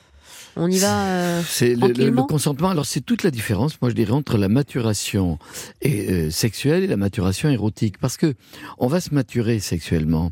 On 0.59 0.69
y 0.71 0.79
va 0.79 1.05
euh, 1.05 1.41
C'est 1.47 1.75
le, 1.75 1.87
le- 1.89 2.09
le 2.09 2.23
consentement. 2.23 2.69
Alors 2.69 2.85
c'est 2.85 3.01
toute 3.01 3.23
la 3.23 3.31
différence, 3.31 3.79
moi 3.81 3.89
je 3.91 3.95
dirais, 3.95 4.11
entre 4.11 4.37
la 4.37 4.49
maturation 4.49 5.37
et, 5.81 6.11
euh, 6.11 6.31
sexuelle 6.31 6.83
et 6.83 6.87
la 6.87 6.97
maturation 6.97 7.49
érotique, 7.49 7.97
parce 7.99 8.17
que 8.17 8.33
on 8.79 8.87
va 8.87 8.99
se 8.99 9.13
maturer 9.13 9.59
sexuellement. 9.59 10.31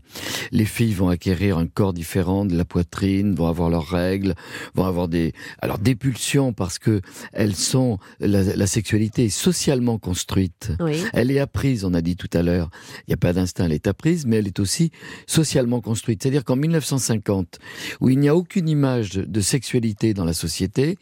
Les 0.51 0.65
filles 0.65 0.93
vont 0.93 1.09
acquérir 1.09 1.57
un 1.59 1.67
corps 1.67 1.93
différent 1.93 2.45
de 2.45 2.57
la 2.57 2.65
poitrine, 2.65 3.35
vont 3.35 3.47
avoir 3.47 3.69
leurs 3.69 3.87
règles, 3.87 4.33
vont 4.73 4.85
avoir 4.85 5.07
des 5.07 5.33
alors 5.61 5.77
des 5.77 5.95
pulsions 5.95 6.53
parce 6.53 6.79
que 6.79 7.01
elles 7.31 7.55
sont 7.55 7.99
la, 8.19 8.41
la 8.43 8.67
sexualité 8.67 9.25
est 9.25 9.29
socialement 9.29 9.97
construite. 9.99 10.71
Oui. 10.79 11.03
Elle 11.13 11.29
est 11.29 11.39
apprise, 11.39 11.85
on 11.85 11.93
a 11.93 12.01
dit 12.01 12.15
tout 12.15 12.29
à 12.33 12.41
l'heure. 12.41 12.69
Il 13.01 13.09
n'y 13.09 13.13
a 13.13 13.17
pas 13.17 13.33
d'instinct, 13.33 13.65
elle 13.65 13.73
est 13.73 13.85
apprise, 13.87 14.25
mais 14.25 14.37
elle 14.37 14.47
est 14.47 14.59
aussi 14.59 14.89
socialement 15.27 15.81
construite. 15.81 16.23
C'est-à-dire 16.23 16.43
qu'en 16.43 16.55
1950, 16.55 17.59
où 18.01 18.09
il 18.09 18.17
n'y 18.17 18.27
a 18.29 18.35
aucune 18.35 18.67
image 18.67 19.11
de 19.13 19.41
sexualité 19.41 20.13
dans 20.15 20.25
la 20.25 20.33
société, 20.33 20.97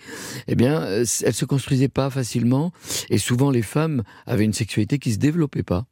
eh 0.47 0.55
bien, 0.55 0.81
euh, 0.81 1.05
elle 1.23 1.33
se 1.33 1.45
construisait 1.45 1.87
pas 1.87 2.09
facilement, 2.09 2.73
et 3.09 3.17
souvent 3.17 3.49
les 3.51 3.61
femmes 3.61 4.03
avaient 4.25 4.43
une 4.43 4.53
sexualité 4.53 4.99
qui 4.99 5.13
se 5.13 5.19
développait 5.19 5.63
pas 5.63 5.85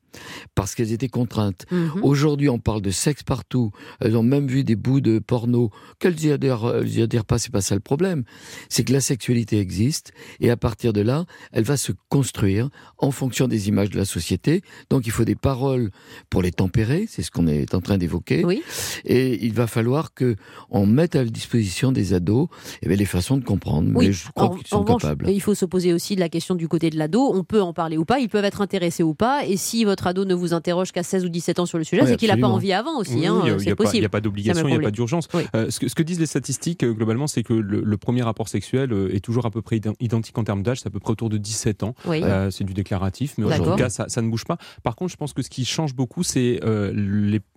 parce 0.55 0.75
qu'elles 0.75 0.91
étaient 0.91 1.09
contraintes. 1.09 1.65
Mhm. 1.71 2.03
Aujourd'hui, 2.03 2.49
on 2.49 2.59
parle 2.59 2.81
de 2.81 2.91
sexe 2.91 3.23
partout. 3.23 3.71
Elles 3.99 4.15
ont 4.15 4.23
même 4.23 4.47
vu 4.47 4.63
des 4.63 4.75
bouts 4.75 5.01
de 5.01 5.19
porno. 5.19 5.71
Qu'elles 5.99 6.23
y 6.23 6.31
adhèrent, 6.31 6.75
elles 6.81 6.97
y 6.97 7.01
adhèrent 7.01 7.25
pas, 7.25 7.39
c'est 7.39 7.51
pas 7.51 7.61
ça 7.61 7.75
le 7.75 7.81
problème. 7.81 8.23
C'est 8.69 8.83
que 8.83 8.93
la 8.93 9.01
sexualité 9.01 9.59
existe 9.59 10.13
et 10.39 10.49
à 10.49 10.57
partir 10.57 10.93
de 10.93 11.01
là, 11.01 11.25
elle 11.51 11.63
va 11.63 11.77
se 11.77 11.91
construire 12.09 12.69
en 12.97 13.11
fonction 13.11 13.47
des 13.47 13.67
images 13.67 13.89
de 13.89 13.97
la 13.97 14.05
société. 14.05 14.61
Donc, 14.89 15.05
il 15.05 15.11
faut 15.11 15.25
des 15.25 15.35
paroles 15.35 15.91
pour 16.29 16.41
les 16.41 16.51
tempérer. 16.51 17.05
C'est 17.09 17.23
ce 17.23 17.31
qu'on 17.31 17.47
est 17.47 17.73
en 17.73 17.81
train 17.81 17.97
d'évoquer. 17.97 18.43
Oui. 18.45 18.61
Et 19.05 19.43
il 19.45 19.53
va 19.53 19.67
falloir 19.67 20.13
que 20.13 20.35
on 20.69 20.85
mette 20.85 21.15
à 21.15 21.23
la 21.23 21.29
disposition 21.29 21.91
des 21.91 22.13
ados 22.13 22.47
eh 22.81 22.87
bien, 22.87 22.97
les 22.97 23.05
façons 23.05 23.37
de 23.37 23.43
comprendre. 23.43 23.89
Oui. 23.95 24.07
Mais 24.07 24.13
je 24.13 24.29
crois 24.31 24.55
qu'ils 24.55 24.67
sont 24.67 24.81
revanche, 24.81 25.01
capables. 25.01 25.29
Il 25.29 25.41
faut 25.41 25.55
se 25.55 25.65
poser 25.65 25.93
aussi 25.93 26.15
de 26.15 26.19
la 26.19 26.29
question 26.29 26.55
du 26.55 26.67
côté 26.67 26.89
de 26.89 26.97
l'ado. 26.97 27.31
On 27.33 27.43
peut 27.43 27.61
en 27.61 27.73
parler 27.73 27.97
ou 27.97 28.05
pas. 28.05 28.19
Ils 28.19 28.29
peuvent 28.29 28.45
être 28.45 28.61
intéressés 28.61 29.03
ou 29.03 29.13
pas. 29.13 29.45
Et 29.45 29.57
si 29.57 29.85
votre 29.85 30.00
ado 30.07 30.25
ne 30.25 30.33
vous 30.33 30.53
interroge 30.53 30.91
qu'à 30.91 31.03
16 31.03 31.25
ou 31.25 31.29
17 31.29 31.59
ans 31.59 31.65
sur 31.65 31.77
le 31.77 31.83
sujet, 31.83 32.01
Oui, 32.01 32.07
c'est 32.09 32.17
qu'il 32.17 32.29
n'a 32.29 32.37
pas 32.37 32.47
envie 32.47 32.73
avant 32.73 32.97
aussi. 32.99 33.15
Oui, 33.15 33.25
hein, 33.27 33.39
il 33.43 33.45
n'y 33.45 33.49
a, 33.51 33.59
c'est 33.59 33.65
pas- 33.65 33.71
il 33.71 33.75
possible. 33.75 34.03
y 34.03 34.05
a 34.05 34.09
pas 34.09 34.21
d'obligation, 34.21 34.67
il 34.67 34.71
n'y 34.71 34.77
a 34.77 34.81
pas 34.81 34.91
d'urgence. 34.91 35.27
Oui. 35.33 35.43
Euh, 35.55 35.69
ce, 35.69 35.79
que, 35.79 35.87
ce 35.87 35.95
que 35.95 36.03
disent 36.03 36.19
les 36.19 36.25
statistiques, 36.25 36.83
euh, 36.83 36.91
globalement, 36.93 37.27
c'est 37.27 37.43
que 37.43 37.53
le, 37.53 37.81
le 37.81 37.97
premier 37.97 38.21
rapport 38.21 38.47
sexuel 38.49 38.91
euh, 38.93 39.13
est 39.15 39.19
toujours 39.19 39.45
à 39.45 39.51
peu 39.51 39.61
près 39.61 39.77
ident- 39.77 39.95
identique 39.99 40.37
en 40.37 40.43
termes 40.43 40.63
d'âge, 40.63 40.79
c'est 40.81 40.87
à 40.87 40.91
peu 40.91 40.99
près 40.99 41.11
autour 41.11 41.29
de 41.29 41.37
17 41.37 41.83
ans. 41.83 41.95
Euh, 42.07 42.49
c'est 42.51 42.63
du 42.63 42.73
déclaratif, 42.73 43.35
mais 43.37 43.45
en 43.53 43.63
tout 43.63 43.75
cas, 43.75 43.89
ça, 43.89 44.05
ça 44.07 44.21
ne 44.21 44.29
bouge 44.29 44.45
pas. 44.45 44.57
Par 44.83 44.95
contre, 44.95 45.11
je 45.11 45.17
pense 45.17 45.33
que 45.33 45.41
ce 45.41 45.49
qui 45.49 45.65
change 45.65 45.93
beaucoup, 45.95 46.23
c'est 46.23 46.59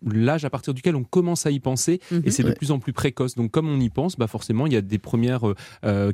l'âge 0.04 0.44
à 0.44 0.50
partir 0.50 0.74
duquel 0.74 0.96
on 0.96 1.04
commence 1.04 1.46
à 1.46 1.50
y 1.50 1.60
penser, 1.60 2.00
Mhm. 2.10 2.22
et 2.24 2.30
c'est 2.30 2.42
de 2.42 2.52
plus 2.52 2.70
en 2.70 2.78
plus 2.78 2.92
précoce. 2.92 3.34
Donc, 3.34 3.50
comme 3.50 3.68
on 3.68 3.80
y 3.80 3.90
pense, 3.90 4.16
bah 4.16 4.26
forcément, 4.26 4.66
il 4.66 4.72
y 4.72 4.76
a 4.76 4.80
des 4.80 4.98
premières 4.98 5.42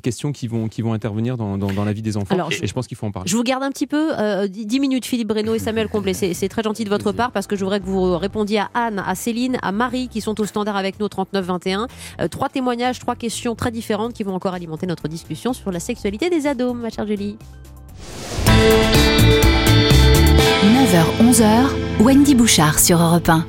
questions 0.03 0.33
qui 0.33 0.47
vont, 0.49 0.68
qui 0.68 0.83
vont 0.83 0.93
intervenir 0.93 1.37
dans, 1.37 1.59
dans- 1.59 1.72
dans 1.72 1.85
la 1.85 1.93
vie 1.93 2.03
des 2.03 2.16
enfants, 2.16 2.35
Alors, 2.35 2.53
et 2.53 2.66
je 2.66 2.72
pense 2.72 2.87
qu'il 2.87 2.97
faut 2.97 3.07
en 3.07 3.12
parler. 3.12 3.28
Je 3.31 3.37
vous 3.37 3.43
garde 3.43 3.62
un 3.62 3.70
petit 3.70 3.87
peu, 3.87 4.12
euh, 4.18 4.47
10 4.49 4.81
minutes, 4.81 5.07
Philippe 5.07 5.28
Breno 5.28 5.55
et 5.55 5.59
Samuel 5.59 5.89
Comblé. 5.89 6.14
C'est 6.21 6.49
très 6.49 6.62
gentil 6.62 6.85
de 6.85 6.91
votre 6.91 7.12
part 7.12 7.31
parce 7.33 7.47
que 7.47 7.57
je 7.57 7.64
voudrais 7.64 7.81
que 7.81 7.87
vous 7.87 8.18
répondiez 8.18 8.59
à 8.59 8.71
Anne, 8.75 9.03
à 9.05 9.14
Céline, 9.14 9.57
à 9.62 9.73
Marie 9.73 10.09
qui 10.09 10.21
sont 10.21 10.39
au 10.39 10.45
standard 10.45 10.77
avec 10.77 11.01
nous 11.01 11.07
au 11.07 11.09
39-21. 11.09 11.87
Euh, 12.21 12.29
trois 12.29 12.51
témoignages, 12.51 12.99
trois 12.99 13.16
questions 13.16 13.55
très 13.55 13.71
différentes 13.71 14.12
qui 14.12 14.23
vont 14.23 14.35
encore 14.35 14.53
alimenter 14.53 14.87
notre 14.87 15.09
discussion 15.09 15.55
sur 15.55 15.73
la 15.73 15.81
sexualité 15.81 16.29
des 16.29 16.47
ados, 16.47 16.75
ma 16.75 16.91
chère 16.91 17.07
Julie. 17.07 17.39
9h-11h, 20.62 22.03
Wendy 22.03 22.35
Bouchard 22.35 22.79
sur 22.79 23.01
Europe 23.01 23.29
1. 23.29 23.47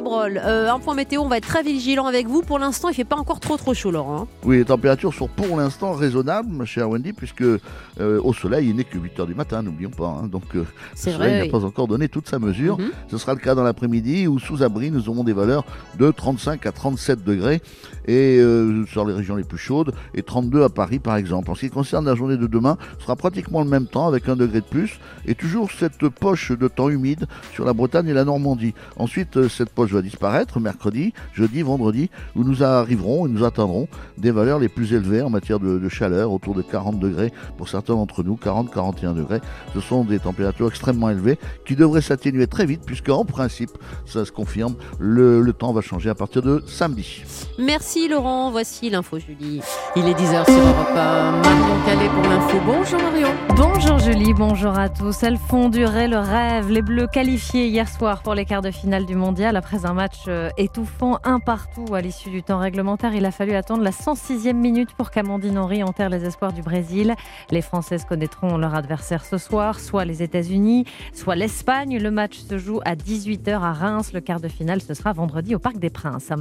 Cabrol, 0.00 0.38
euh, 0.44 0.70
un 0.70 0.78
point 0.78 0.94
météo, 0.94 1.22
on 1.22 1.28
va 1.28 1.38
être 1.38 1.46
très 1.48 1.62
vigilant 1.62 2.04
avec 2.04 2.26
vous. 2.26 2.42
Pour 2.42 2.58
l'instant, 2.58 2.90
il 2.90 2.94
fait 2.94 3.04
pas 3.04 3.16
encore 3.16 3.40
trop 3.40 3.56
trop 3.56 3.72
chaud, 3.72 3.90
Laurent. 3.90 4.22
hein. 4.24 4.26
Oui, 4.44 4.58
les 4.58 4.64
températures 4.66 5.14
sont 5.14 5.26
pour 5.26 5.56
l'instant 5.56 5.92
raisonnables, 5.94 6.50
ma 6.52 6.66
chère 6.66 6.90
Wendy, 6.90 7.14
puisque 7.14 7.40
euh, 7.40 7.58
au 7.98 8.34
soleil, 8.34 8.68
il 8.68 8.76
n'est 8.76 8.84
que 8.84 8.98
8 8.98 9.20
heures 9.20 9.26
du 9.26 9.34
matin, 9.34 9.62
n'oublions 9.62 9.88
pas. 9.88 10.08
hein. 10.22 10.26
donc, 10.26 10.42
euh, 10.54 10.64
le 10.92 10.98
soleil 11.12 11.38
n'a 11.38 11.42
oui. 11.44 11.48
pas 11.48 11.64
encore 11.64 11.88
donné 11.88 12.10
toute 12.10 12.28
sa 12.28 12.38
mesure. 12.38 12.78
Mhm. 12.78 12.90
Ce 13.10 13.16
sera 13.16 13.32
le 13.32 13.40
cas 13.40 13.54
dans 13.54 13.62
l'après-midi 13.62 14.26
où, 14.26 14.38
sous 14.38 14.62
abri, 14.62 14.90
nous 14.90 15.08
aurons 15.08 15.24
des 15.24 15.32
valeurs 15.32 15.64
de 15.98 16.10
35 16.10 16.66
à 16.66 16.72
37 16.72 17.24
degrés 17.24 17.62
et 18.06 18.38
euh, 18.38 18.84
sur 18.84 19.06
les 19.06 19.14
régions 19.14 19.36
les 19.36 19.44
plus 19.44 19.56
chaudes 19.56 19.94
et 20.14 20.22
32 20.22 20.62
à 20.62 20.68
Paris, 20.68 20.98
par 20.98 21.16
exemple. 21.16 21.50
En 21.50 21.54
ce 21.54 21.60
qui 21.60 21.70
concerne 21.70 22.04
la 22.04 22.14
journée 22.14 22.36
de 22.36 22.46
demain, 22.46 22.76
ce 22.98 23.04
sera 23.04 23.16
pratiquement 23.16 23.62
le 23.62 23.70
même 23.70 23.86
temps 23.86 24.06
avec 24.06 24.28
un 24.28 24.36
degré 24.36 24.60
de 24.60 24.66
plus 24.66 25.00
et 25.26 25.34
toujours 25.34 25.70
cette 25.70 26.06
poche 26.10 26.52
de 26.52 26.68
temps 26.68 26.90
humide 26.90 27.26
sur 27.54 27.64
la 27.64 27.72
Bretagne 27.72 28.08
et 28.08 28.12
la 28.12 28.24
Normandie. 28.26 28.74
Ensuite, 28.98 29.48
cette 29.48 29.70
poche 29.70 29.85
va 29.92 30.02
disparaître 30.02 30.60
mercredi, 30.60 31.12
jeudi, 31.34 31.62
vendredi, 31.62 32.10
où 32.34 32.44
nous 32.44 32.62
arriverons 32.62 33.26
et 33.26 33.30
nous 33.30 33.44
atteindrons 33.44 33.88
des 34.18 34.30
valeurs 34.30 34.58
les 34.58 34.68
plus 34.68 34.92
élevées 34.92 35.22
en 35.22 35.30
matière 35.30 35.60
de, 35.60 35.78
de 35.78 35.88
chaleur, 35.88 36.32
autour 36.32 36.54
de 36.54 36.62
40 36.62 36.98
degrés 36.98 37.32
pour 37.56 37.68
certains 37.68 37.94
d'entre 37.94 38.22
nous, 38.22 38.36
40-41 38.36 39.14
degrés. 39.14 39.40
Ce 39.74 39.80
sont 39.80 40.04
des 40.04 40.18
températures 40.18 40.68
extrêmement 40.68 41.10
élevées 41.10 41.38
qui 41.66 41.76
devraient 41.76 42.02
s'atténuer 42.02 42.46
très 42.46 42.66
vite, 42.66 42.82
puisque 42.84 43.08
en 43.08 43.24
principe, 43.24 43.70
ça 44.04 44.24
se 44.24 44.32
confirme, 44.32 44.74
le, 44.98 45.40
le 45.40 45.52
temps 45.52 45.72
va 45.72 45.80
changer 45.80 46.10
à 46.10 46.14
partir 46.14 46.42
de 46.42 46.62
samedi. 46.66 47.22
Merci 47.58 48.08
Laurent, 48.08 48.50
voici 48.50 48.90
l'info 48.90 49.18
Julie. 49.18 49.60
Il 49.96 50.06
est 50.06 50.14
10h 50.14 50.44
sur 50.44 50.54
Europe 50.54 50.96
1. 50.96 50.96
Marion 50.96 51.84
Calais 51.86 52.08
pour 52.08 52.22
l'info. 52.22 52.58
Bonjour 52.66 53.00
Marion. 53.00 53.28
Bonjour 53.56 53.98
Julie, 53.98 54.34
bonjour 54.34 54.78
à 54.78 54.88
tous. 54.88 55.22
Elles 55.22 55.38
font 55.38 55.68
durer 55.68 56.08
le 56.08 56.18
rêve. 56.18 56.70
Les 56.70 56.82
Bleus 56.82 57.06
qualifiés 57.06 57.68
hier 57.68 57.88
soir 57.88 58.22
pour 58.22 58.34
les 58.34 58.44
quarts 58.44 58.62
de 58.62 58.70
finale 58.70 59.06
du 59.06 59.14
mondial 59.14 59.56
après 59.56 59.75
un 59.84 59.92
match 59.94 60.24
euh, 60.28 60.48
étouffant, 60.56 61.18
un 61.24 61.40
partout 61.40 61.94
à 61.94 62.00
l'issue 62.00 62.30
du 62.30 62.42
temps 62.42 62.58
réglementaire. 62.58 63.14
Il 63.14 63.26
a 63.26 63.30
fallu 63.30 63.52
attendre 63.52 63.82
la 63.82 63.90
106e 63.90 64.54
minute 64.54 64.94
pour 64.94 65.10
qu'Amandine 65.10 65.58
Henry 65.58 65.82
enterre 65.82 66.08
les 66.08 66.24
espoirs 66.24 66.52
du 66.52 66.62
Brésil. 66.62 67.14
Les 67.50 67.60
Françaises 67.60 68.04
connaîtront 68.04 68.56
leur 68.56 68.74
adversaire 68.74 69.24
ce 69.24 69.38
soir, 69.38 69.80
soit 69.80 70.04
les 70.04 70.22
États-Unis, 70.22 70.84
soit 71.12 71.34
l'Espagne. 71.34 71.98
Le 71.98 72.10
match 72.10 72.38
se 72.38 72.56
joue 72.58 72.80
à 72.84 72.94
18h 72.94 73.60
à 73.60 73.72
Reims. 73.72 74.12
Le 74.14 74.20
quart 74.20 74.40
de 74.40 74.48
finale, 74.48 74.80
ce 74.80 74.94
sera 74.94 75.12
vendredi 75.12 75.54
au 75.54 75.58
Parc 75.58 75.78
des 75.78 75.90
Princes. 75.90 76.32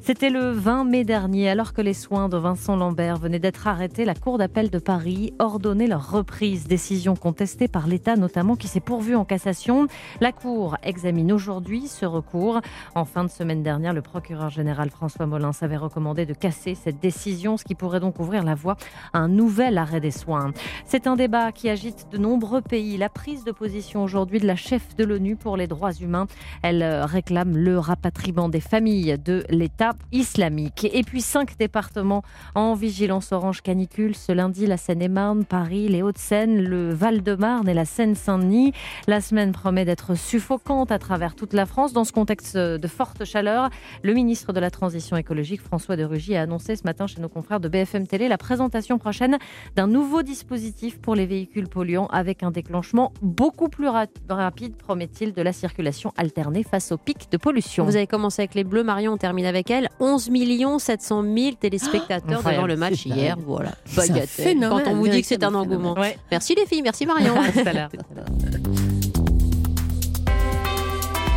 C'était 0.00 0.30
le 0.30 0.50
20 0.50 0.84
mai 0.84 1.04
dernier, 1.04 1.48
alors 1.48 1.72
que 1.72 1.80
les 1.80 1.94
soins 1.94 2.28
de 2.28 2.36
Vincent 2.36 2.76
Lambert 2.76 3.16
venaient 3.16 3.38
d'être 3.38 3.68
arrêtés. 3.68 4.04
La 4.04 4.14
Cour 4.14 4.38
d'appel 4.38 4.70
de 4.70 4.78
Paris 4.78 5.32
ordonnait 5.38 5.86
leur 5.86 6.10
reprise. 6.10 6.66
Décision 6.66 7.16
contestée 7.16 7.68
par 7.68 7.86
l'État, 7.86 8.16
notamment, 8.16 8.56
qui 8.56 8.68
s'est 8.68 8.80
pourvu 8.80 9.14
en 9.14 9.24
cassation. 9.24 9.86
La 10.20 10.32
Cour 10.32 10.76
examine 10.82 11.32
aujourd'hui 11.32 11.86
ce 11.86 12.04
recours. 12.04 12.60
En 12.94 13.04
fin 13.04 13.24
de 13.24 13.30
semaine 13.30 13.62
dernière, 13.62 13.92
le 13.92 14.02
procureur 14.02 14.50
général 14.50 14.90
François 14.90 15.26
Molins 15.26 15.52
avait 15.60 15.76
recommandé 15.76 16.26
de 16.26 16.34
casser 16.34 16.74
cette 16.74 17.00
décision, 17.00 17.56
ce 17.56 17.64
qui 17.64 17.74
pourrait 17.74 18.00
donc 18.00 18.18
ouvrir 18.18 18.44
la 18.44 18.54
voie 18.54 18.76
à 19.12 19.18
un 19.18 19.28
nouvel 19.28 19.78
arrêt 19.78 20.00
des 20.00 20.10
soins. 20.10 20.52
C'est 20.84 21.06
un 21.06 21.16
débat 21.16 21.52
qui 21.52 21.68
agite 21.68 22.06
de 22.10 22.18
nombreux 22.18 22.60
pays. 22.60 22.96
La 22.96 23.08
prise 23.08 23.44
de 23.44 23.52
position 23.52 24.02
aujourd'hui 24.02 24.40
de 24.40 24.46
la 24.46 24.56
chef 24.56 24.96
de 24.96 25.04
l'ONU 25.04 25.36
pour 25.36 25.56
les 25.56 25.66
droits 25.66 25.92
humains. 25.92 26.26
Elle 26.62 26.82
euh, 26.82 27.04
réclame 27.04 27.56
le 27.56 27.78
rapatriement 27.78 28.48
des 28.48 28.60
familles 28.60 29.18
de 29.18 29.44
l'État 29.48 29.92
islamique. 30.12 30.88
Et 30.92 31.02
puis 31.02 31.20
cinq 31.20 31.56
départements 31.58 32.22
en 32.54 32.74
vigilance 32.74 33.32
orange 33.32 33.62
canicule 33.62 34.14
ce 34.14 34.32
lundi, 34.32 34.66
la 34.66 34.76
Seine-et-Marne, 34.76 35.44
Paris, 35.44 35.88
les 35.88 36.02
Hauts-de-Seine, 36.02 36.62
le 36.62 36.92
Val-de-Marne 36.92 37.68
et 37.68 37.74
la 37.74 37.84
Seine-Saint-Denis. 37.84 38.72
La 39.06 39.20
semaine 39.20 39.52
promet 39.52 39.84
d'être 39.84 40.14
suffocante 40.14 40.92
à 40.92 40.98
travers 40.98 41.34
toute 41.34 41.52
la 41.52 41.66
France. 41.66 41.92
Dans 41.92 42.04
ce 42.04 42.12
contexte 42.12 42.56
de 42.78 42.88
forte 42.88 43.24
chaleur, 43.24 43.70
le 44.02 44.12
ministre 44.14 44.52
de 44.52 44.60
la 44.60 44.70
Transition 44.70 45.16
écologique, 45.16 45.60
François 45.60 45.96
de 45.96 46.04
Rugy, 46.04 46.36
a 46.36 46.42
annoncé 46.42 46.76
ce 46.76 46.82
matin 46.84 47.06
chez 47.06 47.20
nos 47.20 47.28
confrères 47.28 47.60
de 47.60 47.68
BFM 47.68 48.06
Télé 48.06 48.28
la 48.28 48.38
présentation 48.38 48.98
prochaine 48.98 49.38
d'un 49.76 49.86
nouveau 49.86 50.22
dispositif 50.22 50.98
pour 51.00 51.14
les 51.14 51.26
véhicules 51.26 51.68
polluants 51.68 52.06
avec 52.08 52.42
un 52.42 52.50
déclenchement 52.50 53.12
beaucoup 53.22 53.68
plus 53.68 53.88
ra- 53.88 54.06
rapide, 54.28 54.74
promet-il, 54.76 55.32
de 55.32 55.42
la 55.42 55.52
circulation 55.52 56.12
alternée 56.16 56.62
face 56.62 56.92
au 56.92 56.98
pic 56.98 57.30
de 57.30 57.36
pollution. 57.36 57.84
Vous 57.84 57.96
avez 57.96 58.06
commencé 58.06 58.42
avec 58.42 58.54
les 58.54 58.64
Bleus, 58.64 58.82
Marion, 58.84 59.12
on 59.12 59.16
termine 59.16 59.46
avec 59.46 59.70
elle. 59.70 59.88
11 60.00 60.30
700 60.78 61.22
000 61.22 61.54
téléspectateurs 61.60 62.38
Incroyable. 62.38 62.54
devant 62.54 62.66
le 62.66 62.76
match 62.76 63.06
hier. 63.06 63.36
Voilà. 63.46 63.72
Bagatelle. 63.96 64.58
Quand 64.60 64.82
on 64.86 64.94
vous 64.94 65.08
dit 65.08 65.20
que 65.20 65.26
c'est 65.26 65.42
un 65.44 65.54
engouement. 65.54 65.94
Ouais. 65.98 66.16
Merci 66.30 66.54
les 66.54 66.66
filles, 66.66 66.82
merci 66.82 67.06
Marion. 67.06 67.34
À 67.42 67.50
tout 67.52 67.60
à 67.68 67.72
l'heure. 67.72 67.88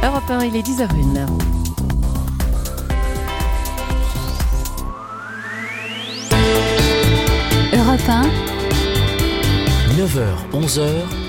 Europe 0.06 0.30
1, 0.30 0.43
il 0.45 0.56
est 0.56 0.62
10h01. 0.62 1.26
Europe 7.74 7.99
1, 8.08 8.22
9h, 9.97 10.36
11h, 10.53 10.91
Wendy 10.93 11.24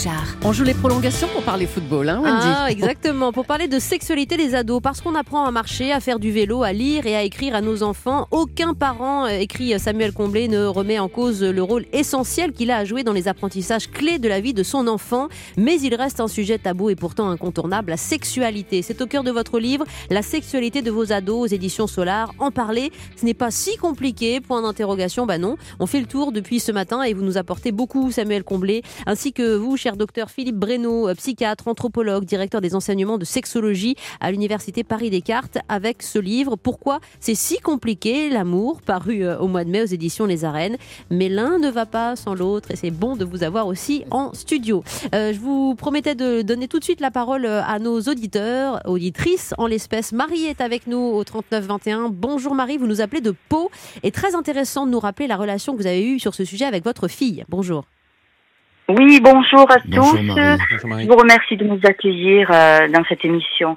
Bouchard. 0.00 0.36
On 0.44 0.52
joue 0.52 0.64
les 0.64 0.72
prolongations 0.72 1.28
pour 1.28 1.42
parler 1.42 1.66
football, 1.66 2.08
hein, 2.08 2.20
Wendy 2.22 2.46
Ah, 2.46 2.70
exactement. 2.70 3.32
Pour 3.32 3.44
parler 3.44 3.68
de 3.68 3.78
sexualité 3.78 4.38
des 4.38 4.54
ados, 4.54 4.80
parce 4.82 5.02
qu'on 5.02 5.14
apprend 5.14 5.44
à 5.44 5.50
marcher, 5.50 5.92
à 5.92 6.00
faire 6.00 6.18
du 6.18 6.30
vélo, 6.30 6.62
à 6.62 6.72
lire 6.72 7.06
et 7.06 7.14
à 7.16 7.22
écrire 7.22 7.54
à 7.54 7.60
nos 7.60 7.82
enfants, 7.82 8.26
aucun 8.30 8.72
parent, 8.72 9.26
euh, 9.26 9.38
écrit 9.38 9.78
Samuel 9.78 10.12
Comblé, 10.12 10.48
ne 10.48 10.64
remet 10.64 10.98
en 10.98 11.08
cause 11.08 11.42
le 11.42 11.62
rôle 11.62 11.84
essentiel 11.92 12.52
qu'il 12.52 12.70
a 12.70 12.78
à 12.78 12.84
jouer 12.86 13.04
dans 13.04 13.12
les 13.12 13.28
apprentissages 13.28 13.90
clés 13.90 14.18
de 14.18 14.28
la 14.28 14.40
vie 14.40 14.54
de 14.54 14.62
son 14.62 14.86
enfant. 14.86 15.28
Mais 15.58 15.78
il 15.80 15.94
reste 15.94 16.20
un 16.20 16.28
sujet 16.28 16.56
tabou 16.56 16.88
et 16.88 16.96
pourtant 16.96 17.28
incontournable, 17.28 17.90
la 17.90 17.98
sexualité. 17.98 18.80
C'est 18.80 19.02
au 19.02 19.06
cœur 19.06 19.22
de 19.22 19.30
votre 19.30 19.58
livre, 19.58 19.84
La 20.08 20.22
sexualité 20.22 20.80
de 20.80 20.90
vos 20.90 21.12
ados 21.12 21.42
aux 21.42 21.54
éditions 21.54 21.86
Solar. 21.86 22.32
En 22.38 22.50
parler, 22.50 22.90
ce 23.16 23.26
n'est 23.26 23.34
pas 23.34 23.50
si 23.50 23.76
compliqué, 23.76 24.40
point 24.40 24.62
d'interrogation, 24.62 25.26
bah 25.26 25.36
non. 25.36 25.56
On 25.78 25.86
fait 25.86 26.00
le 26.00 26.06
tour 26.06 26.32
depuis 26.32 26.58
ce 26.58 26.72
matin 26.72 27.02
et 27.02 27.12
vous 27.12 27.22
nous 27.22 27.36
apportez 27.36 27.70
beaucoup, 27.70 28.10
Samuel 28.10 28.44
Comblé, 28.44 28.82
ainsi 29.06 29.32
que 29.34 29.56
vous, 29.56 29.76
cher 29.90 29.96
docteur 29.96 30.30
Philippe 30.30 30.56
Breno, 30.56 31.08
euh, 31.08 31.14
psychiatre, 31.16 31.66
anthropologue, 31.66 32.24
directeur 32.24 32.60
des 32.60 32.76
enseignements 32.76 33.18
de 33.18 33.24
sexologie 33.24 33.96
à 34.20 34.30
l'Université 34.30 34.84
Paris-Descartes, 34.84 35.58
avec 35.68 36.04
ce 36.04 36.20
livre 36.20 36.54
Pourquoi 36.54 37.00
c'est 37.18 37.34
si 37.34 37.58
compliqué 37.58 38.30
l'amour, 38.30 38.82
paru 38.82 39.24
euh, 39.24 39.36
au 39.38 39.48
mois 39.48 39.64
de 39.64 39.70
mai 39.70 39.82
aux 39.82 39.86
éditions 39.86 40.26
Les 40.26 40.44
Arènes. 40.44 40.76
Mais 41.10 41.28
l'un 41.28 41.58
ne 41.58 41.68
va 41.68 41.86
pas 41.86 42.14
sans 42.14 42.36
l'autre 42.36 42.70
et 42.70 42.76
c'est 42.76 42.92
bon 42.92 43.16
de 43.16 43.24
vous 43.24 43.42
avoir 43.42 43.66
aussi 43.66 44.04
en 44.12 44.32
studio. 44.32 44.84
Euh, 45.12 45.32
je 45.32 45.40
vous 45.40 45.74
promettais 45.74 46.14
de 46.14 46.42
donner 46.42 46.68
tout 46.68 46.78
de 46.78 46.84
suite 46.84 47.00
la 47.00 47.10
parole 47.10 47.44
à 47.44 47.80
nos 47.80 48.00
auditeurs, 48.02 48.80
auditrices 48.84 49.54
en 49.58 49.66
l'espèce. 49.66 50.12
Marie 50.12 50.44
est 50.44 50.60
avec 50.60 50.86
nous 50.86 50.98
au 50.98 51.24
3921. 51.24 52.10
Bonjour 52.10 52.54
Marie, 52.54 52.76
vous 52.76 52.86
nous 52.86 53.00
appelez 53.00 53.22
de 53.22 53.34
Pau. 53.48 53.72
Et 54.04 54.12
très 54.12 54.36
intéressant 54.36 54.86
de 54.86 54.92
nous 54.92 55.00
rappeler 55.00 55.26
la 55.26 55.36
relation 55.36 55.72
que 55.72 55.82
vous 55.82 55.88
avez 55.88 56.04
eue 56.04 56.20
sur 56.20 56.36
ce 56.36 56.44
sujet 56.44 56.64
avec 56.64 56.84
votre 56.84 57.08
fille. 57.08 57.44
Bonjour. 57.48 57.84
Oui, 58.98 59.20
bonjour 59.22 59.70
à 59.70 59.76
Bonjour, 59.86 60.10
tous. 60.12 60.22
Marie. 60.22 60.58
Bonjour 60.70 60.88
Marie. 60.88 61.04
Je 61.04 61.08
vous 61.08 61.16
remercie 61.16 61.56
de 61.56 61.64
nous 61.64 61.80
accueillir 61.84 62.50
euh, 62.50 62.88
dans 62.88 63.04
cette 63.04 63.24
émission. 63.24 63.76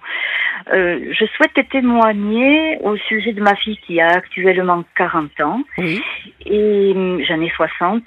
Euh, 0.74 1.12
je 1.12 1.26
souhaite 1.36 1.70
témoigner 1.70 2.78
au 2.82 2.96
sujet 2.98 3.34
de 3.34 3.42
ma 3.42 3.56
fille 3.56 3.78
qui 3.86 4.00
a 4.02 4.08
actuellement 4.08 4.84
40 4.96 5.40
ans 5.42 5.62
Oui. 5.78 6.02
et 6.46 6.94
hum, 6.96 7.22
j'en 7.28 7.42
ai 7.42 7.50
60 7.50 8.04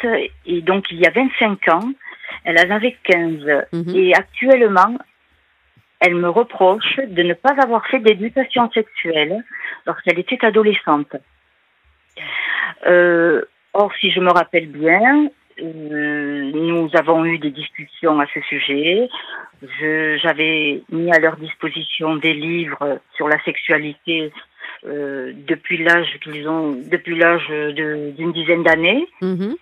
et 0.46 0.62
donc 0.62 0.86
il 0.90 0.98
y 0.98 1.07
a 1.07 1.11
25 1.11 1.68
ans, 1.68 1.92
elle 2.44 2.59
en 2.59 2.70
avait 2.74 2.96
15 3.04 3.44
Mhm. 3.72 3.94
et 3.94 4.14
actuellement, 4.14 4.98
elle 6.00 6.14
me 6.14 6.28
reproche 6.28 6.96
de 7.07 7.22
ne 7.22 7.34
pas 7.34 7.54
avoir 7.62 7.86
fait 7.86 8.00
d'éducation 8.00 8.70
sexuelle 8.72 9.44
lorsqu'elle 9.86 10.18
était 10.18 10.44
adolescente. 10.44 11.14
Euh, 12.86 13.42
or, 13.74 13.92
si 14.00 14.11
je 14.11 14.20
me 14.20 14.30
rappelle 14.30 14.66
bien, 14.68 15.28
nous 15.62 16.88
avons 16.94 17.24
eu 17.24 17.38
des 17.38 17.50
discussions 17.50 18.18
à 18.20 18.26
ce 18.32 18.40
sujet. 18.42 19.09
Je- 19.62 20.18
J'avais 20.22 20.82
mis 20.90 21.11
à 21.12 21.18
leur 21.18 21.36
disposition 21.36 22.16
des 22.16 22.34
livres 22.34 23.00
sur 23.16 23.28
la 23.28 23.42
sexualité 23.44 24.32
euh, 24.86 25.32
depuis 25.48 25.82
l'âge 25.82 26.07
qu'ils 26.22 26.46
ont, 26.48 26.72
depuis 26.90 27.16
l'âge 27.18 27.48
d'une 28.16 28.32
dizaine 28.32 28.62
d'années. 28.62 29.07
Mhm. 29.22 29.57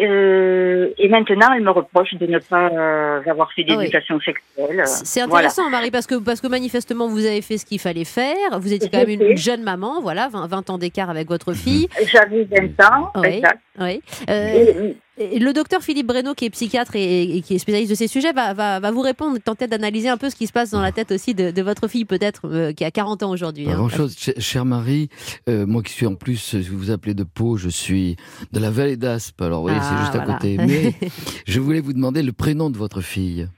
Euh, 0.00 0.90
et 0.98 1.08
maintenant, 1.08 1.48
elle 1.56 1.62
me 1.62 1.70
reproche 1.70 2.12
de 2.14 2.26
ne 2.26 2.38
pas 2.38 2.68
euh, 2.68 3.22
avoir 3.28 3.50
fait 3.52 3.64
Ah 3.68 3.72
oui. 3.72 3.78
d'éducation 3.78 4.20
sexuelle. 4.20 4.82
C'est 4.84 5.20
Voilà. 5.26 5.48
intéressant, 5.48 5.70
Marie, 5.70 5.90
parce 5.90 6.06
que, 6.06 6.16
parce 6.16 6.40
que 6.42 6.46
manifestement, 6.46 7.08
vous 7.08 7.24
avez 7.24 7.40
fait 7.40 7.56
ce 7.56 7.64
qu'il 7.64 7.80
fallait 7.80 8.04
faire. 8.04 8.60
Vous 8.60 8.72
étiez 8.72 8.90
quand 8.90 8.98
même 9.04 9.20
une, 9.20 9.36
jeune 9.36 9.62
maman, 9.62 10.00
voilà, 10.02 10.28
20, 10.28 10.46
20 10.46 10.70
ans 10.70 10.78
d'écart 10.78 11.08
avec 11.10 11.26
votre 11.28 11.52
fille. 11.54 11.88
J'avais 12.12 12.44
20 12.44 12.84
ans, 12.86 13.10
Oui. 13.16 13.28
exact. 13.28 13.60
Oui. 13.80 14.02
Euh, 14.28 14.54
Et- 14.54 14.96
et 15.18 15.38
le 15.38 15.52
docteur 15.52 15.82
Philippe 15.82 16.06
Breno, 16.06 16.34
qui 16.34 16.44
est 16.46 16.50
psychiatre 16.50 16.96
et, 16.96 17.36
et 17.36 17.42
qui 17.42 17.54
est 17.54 17.58
spécialiste 17.58 17.90
de 17.90 17.96
ces 17.96 18.08
sujets, 18.08 18.32
va, 18.32 18.54
va, 18.54 18.80
va 18.80 18.90
vous 18.90 19.00
répondre, 19.00 19.38
tenter 19.38 19.66
d'analyser 19.66 20.08
un 20.08 20.16
peu 20.16 20.30
ce 20.30 20.36
qui 20.36 20.46
se 20.46 20.52
passe 20.52 20.70
dans 20.70 20.80
la 20.80 20.92
tête 20.92 21.10
aussi 21.12 21.34
de, 21.34 21.50
de 21.50 21.62
votre 21.62 21.88
fille, 21.88 22.04
peut-être, 22.04 22.42
euh, 22.46 22.72
qui 22.72 22.84
a 22.84 22.90
40 22.90 23.22
ans 23.22 23.30
aujourd'hui. 23.30 23.64
Pas 23.64 23.72
hein. 23.72 23.76
grand 23.76 23.88
chose, 23.88 24.16
chère 24.38 24.64
Marie. 24.64 25.08
euh, 25.48 25.66
moi 25.66 25.82
qui 25.82 25.92
suis 25.92 26.06
en 26.06 26.14
plus, 26.14 26.54
euh, 26.54 26.62
vous 26.70 26.78
vous 26.78 26.90
appelez 26.90 27.14
de 27.14 27.24
Pau, 27.24 27.56
je 27.56 27.68
suis 27.68 28.16
de 28.52 28.60
la 28.60 28.70
vallée 28.70 28.96
d'Aspe. 28.96 29.42
Alors 29.42 29.62
oui, 29.64 29.72
Ah, 29.74 29.80
c'est 29.82 29.98
juste 30.04 30.14
à 30.14 30.24
voilà. 30.24 30.34
côté. 30.34 30.56
Mais 30.58 30.94
je 31.46 31.60
voulais 31.60 31.80
vous 31.80 31.92
demander 31.92 32.22
le 32.22 32.32
prénom 32.32 32.70
de 32.70 32.76
votre 32.78 33.00
fille. 33.00 33.48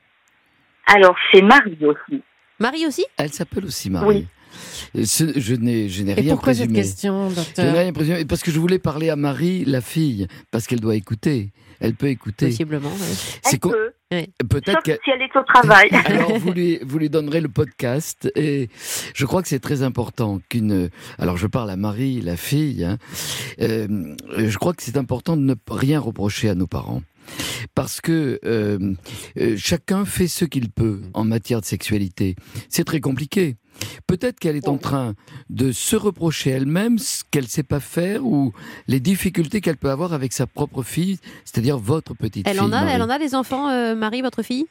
Alors, 0.87 1.15
c'est 1.33 1.43
Marie 1.43 1.79
aussi. 1.83 2.23
Marie 2.59 2.87
aussi? 2.87 3.05
Elle 3.17 3.33
s'appelle 3.33 3.65
aussi 3.65 3.91
Marie. 3.91 4.07
Oui. 4.09 4.27
Ce- 5.05 5.39
je 5.39 5.55
n'ai, 5.55 5.89
je 5.89 6.03
n'ai 6.03 6.13
Et 6.13 6.15
rien 6.15 6.31
pourquoi 6.35 6.55
cette 6.55 6.65
présumé. 6.69 6.81
question, 6.83 7.31
Je 7.31 7.35
n'ai 7.35 7.45
docteur 7.45 7.75
rien 7.77 7.93
présumé 7.93 8.25
parce 8.25 8.43
que 8.43 8.51
je 8.51 8.59
voulais 8.59 8.79
parler 8.79 9.09
à 9.11 9.17
Marie, 9.17 9.65
la 9.65 9.81
fille, 9.81 10.27
parce 10.51 10.67
qu'elle 10.67 10.81
doit 10.81 10.97
écouter. 10.97 11.51
Elle 11.83 11.95
peut 11.95 12.09
écouter. 12.09 12.49
Possiblement. 12.49 12.91
oui. 12.93 13.41
Elle 13.51 13.59
con- 13.59 13.71
peut, 13.71 13.93
Peut-être 14.51 14.73
sauf 14.73 14.83
que 14.85 14.91
si 15.05 15.11
elle 15.15 15.23
est 15.23 15.35
au 15.39 15.43
travail. 15.45 15.89
Alors, 16.05 16.37
vous 16.39 16.53
lui, 16.53 16.79
vous 16.83 16.99
lui 16.99 17.09
donnerez 17.09 17.41
le 17.41 17.49
podcast 17.49 18.31
et 18.37 18.69
je 19.15 19.25
crois 19.25 19.41
que 19.41 19.49
c'est 19.49 19.61
très 19.61 19.83
important 19.83 20.41
qu'une. 20.51 20.91
Alors, 21.19 21.37
je 21.39 21.47
parle 21.47 21.71
à 21.71 21.77
Marie, 21.77 22.21
la 22.21 22.37
fille. 22.37 22.85
hein, 22.85 22.99
euh, 23.63 24.15
je 24.37 24.59
crois 24.59 24.75
que 24.75 24.83
c'est 24.83 24.97
important 24.99 25.37
de 25.37 25.43
ne 25.43 25.55
rien 25.71 26.01
reprocher 26.01 26.51
à 26.51 26.55
nos 26.55 26.67
parents. 26.67 27.03
Parce 27.75 28.01
que 28.01 28.41
euh, 28.45 28.95
euh, 29.39 29.55
chacun 29.57 30.05
fait 30.05 30.27
ce 30.29 30.45
qu'il 30.45 30.71
peut 30.71 31.01
en 31.15 31.25
matière 31.25 31.61
de 31.61 31.67
sexualité. 31.67 32.35
C'est 32.69 32.85
très 32.85 33.01
compliqué. 33.01 33.57
Peut-être 34.07 34.39
qu'elle 34.41 34.57
est 34.57 34.69
en 34.69 34.79
train 34.79 35.15
de 35.49 35.73
se 35.73 35.97
reprocher 35.97 36.51
elle-même 36.51 36.99
ce 36.99 37.23
qu'elle 37.31 37.47
sait 37.47 37.63
pas 37.63 37.81
faire 37.81 38.25
ou 38.25 38.53
les 38.89 39.01
difficultés 39.01 39.61
qu'elle 39.61 39.77
peut 39.77 39.91
avoir 39.91 40.13
avec 40.13 40.33
sa 40.33 40.47
propre 40.47 40.83
fille, 40.83 41.19
c'est-à-dire 41.45 41.79
votre 41.79 42.15
petite 42.15 42.47
Elle 42.47 42.55
fille. 42.55 42.61
en 42.63 42.73
a, 42.73 42.81
Marie. 42.83 42.93
elle 42.95 43.03
en 43.03 43.11
a 43.11 43.19
des 43.19 43.35
enfants, 43.35 43.69
euh, 43.71 43.95
Marie, 43.95 44.23
votre 44.23 44.43
fille? 44.43 44.67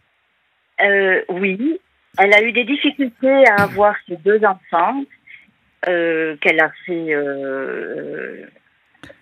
Euh, 0.81 1.21
oui, 1.29 1.79
elle 2.17 2.33
a 2.33 2.41
eu 2.41 2.51
des 2.51 2.63
difficultés 2.65 3.43
à 3.47 3.63
avoir 3.63 3.95
ses 4.07 4.17
deux 4.17 4.39
enfants 4.45 5.03
euh, 5.87 6.35
qu'elle 6.41 6.59
a 6.59 6.71
fait. 6.85 7.13
euh, 7.13 8.45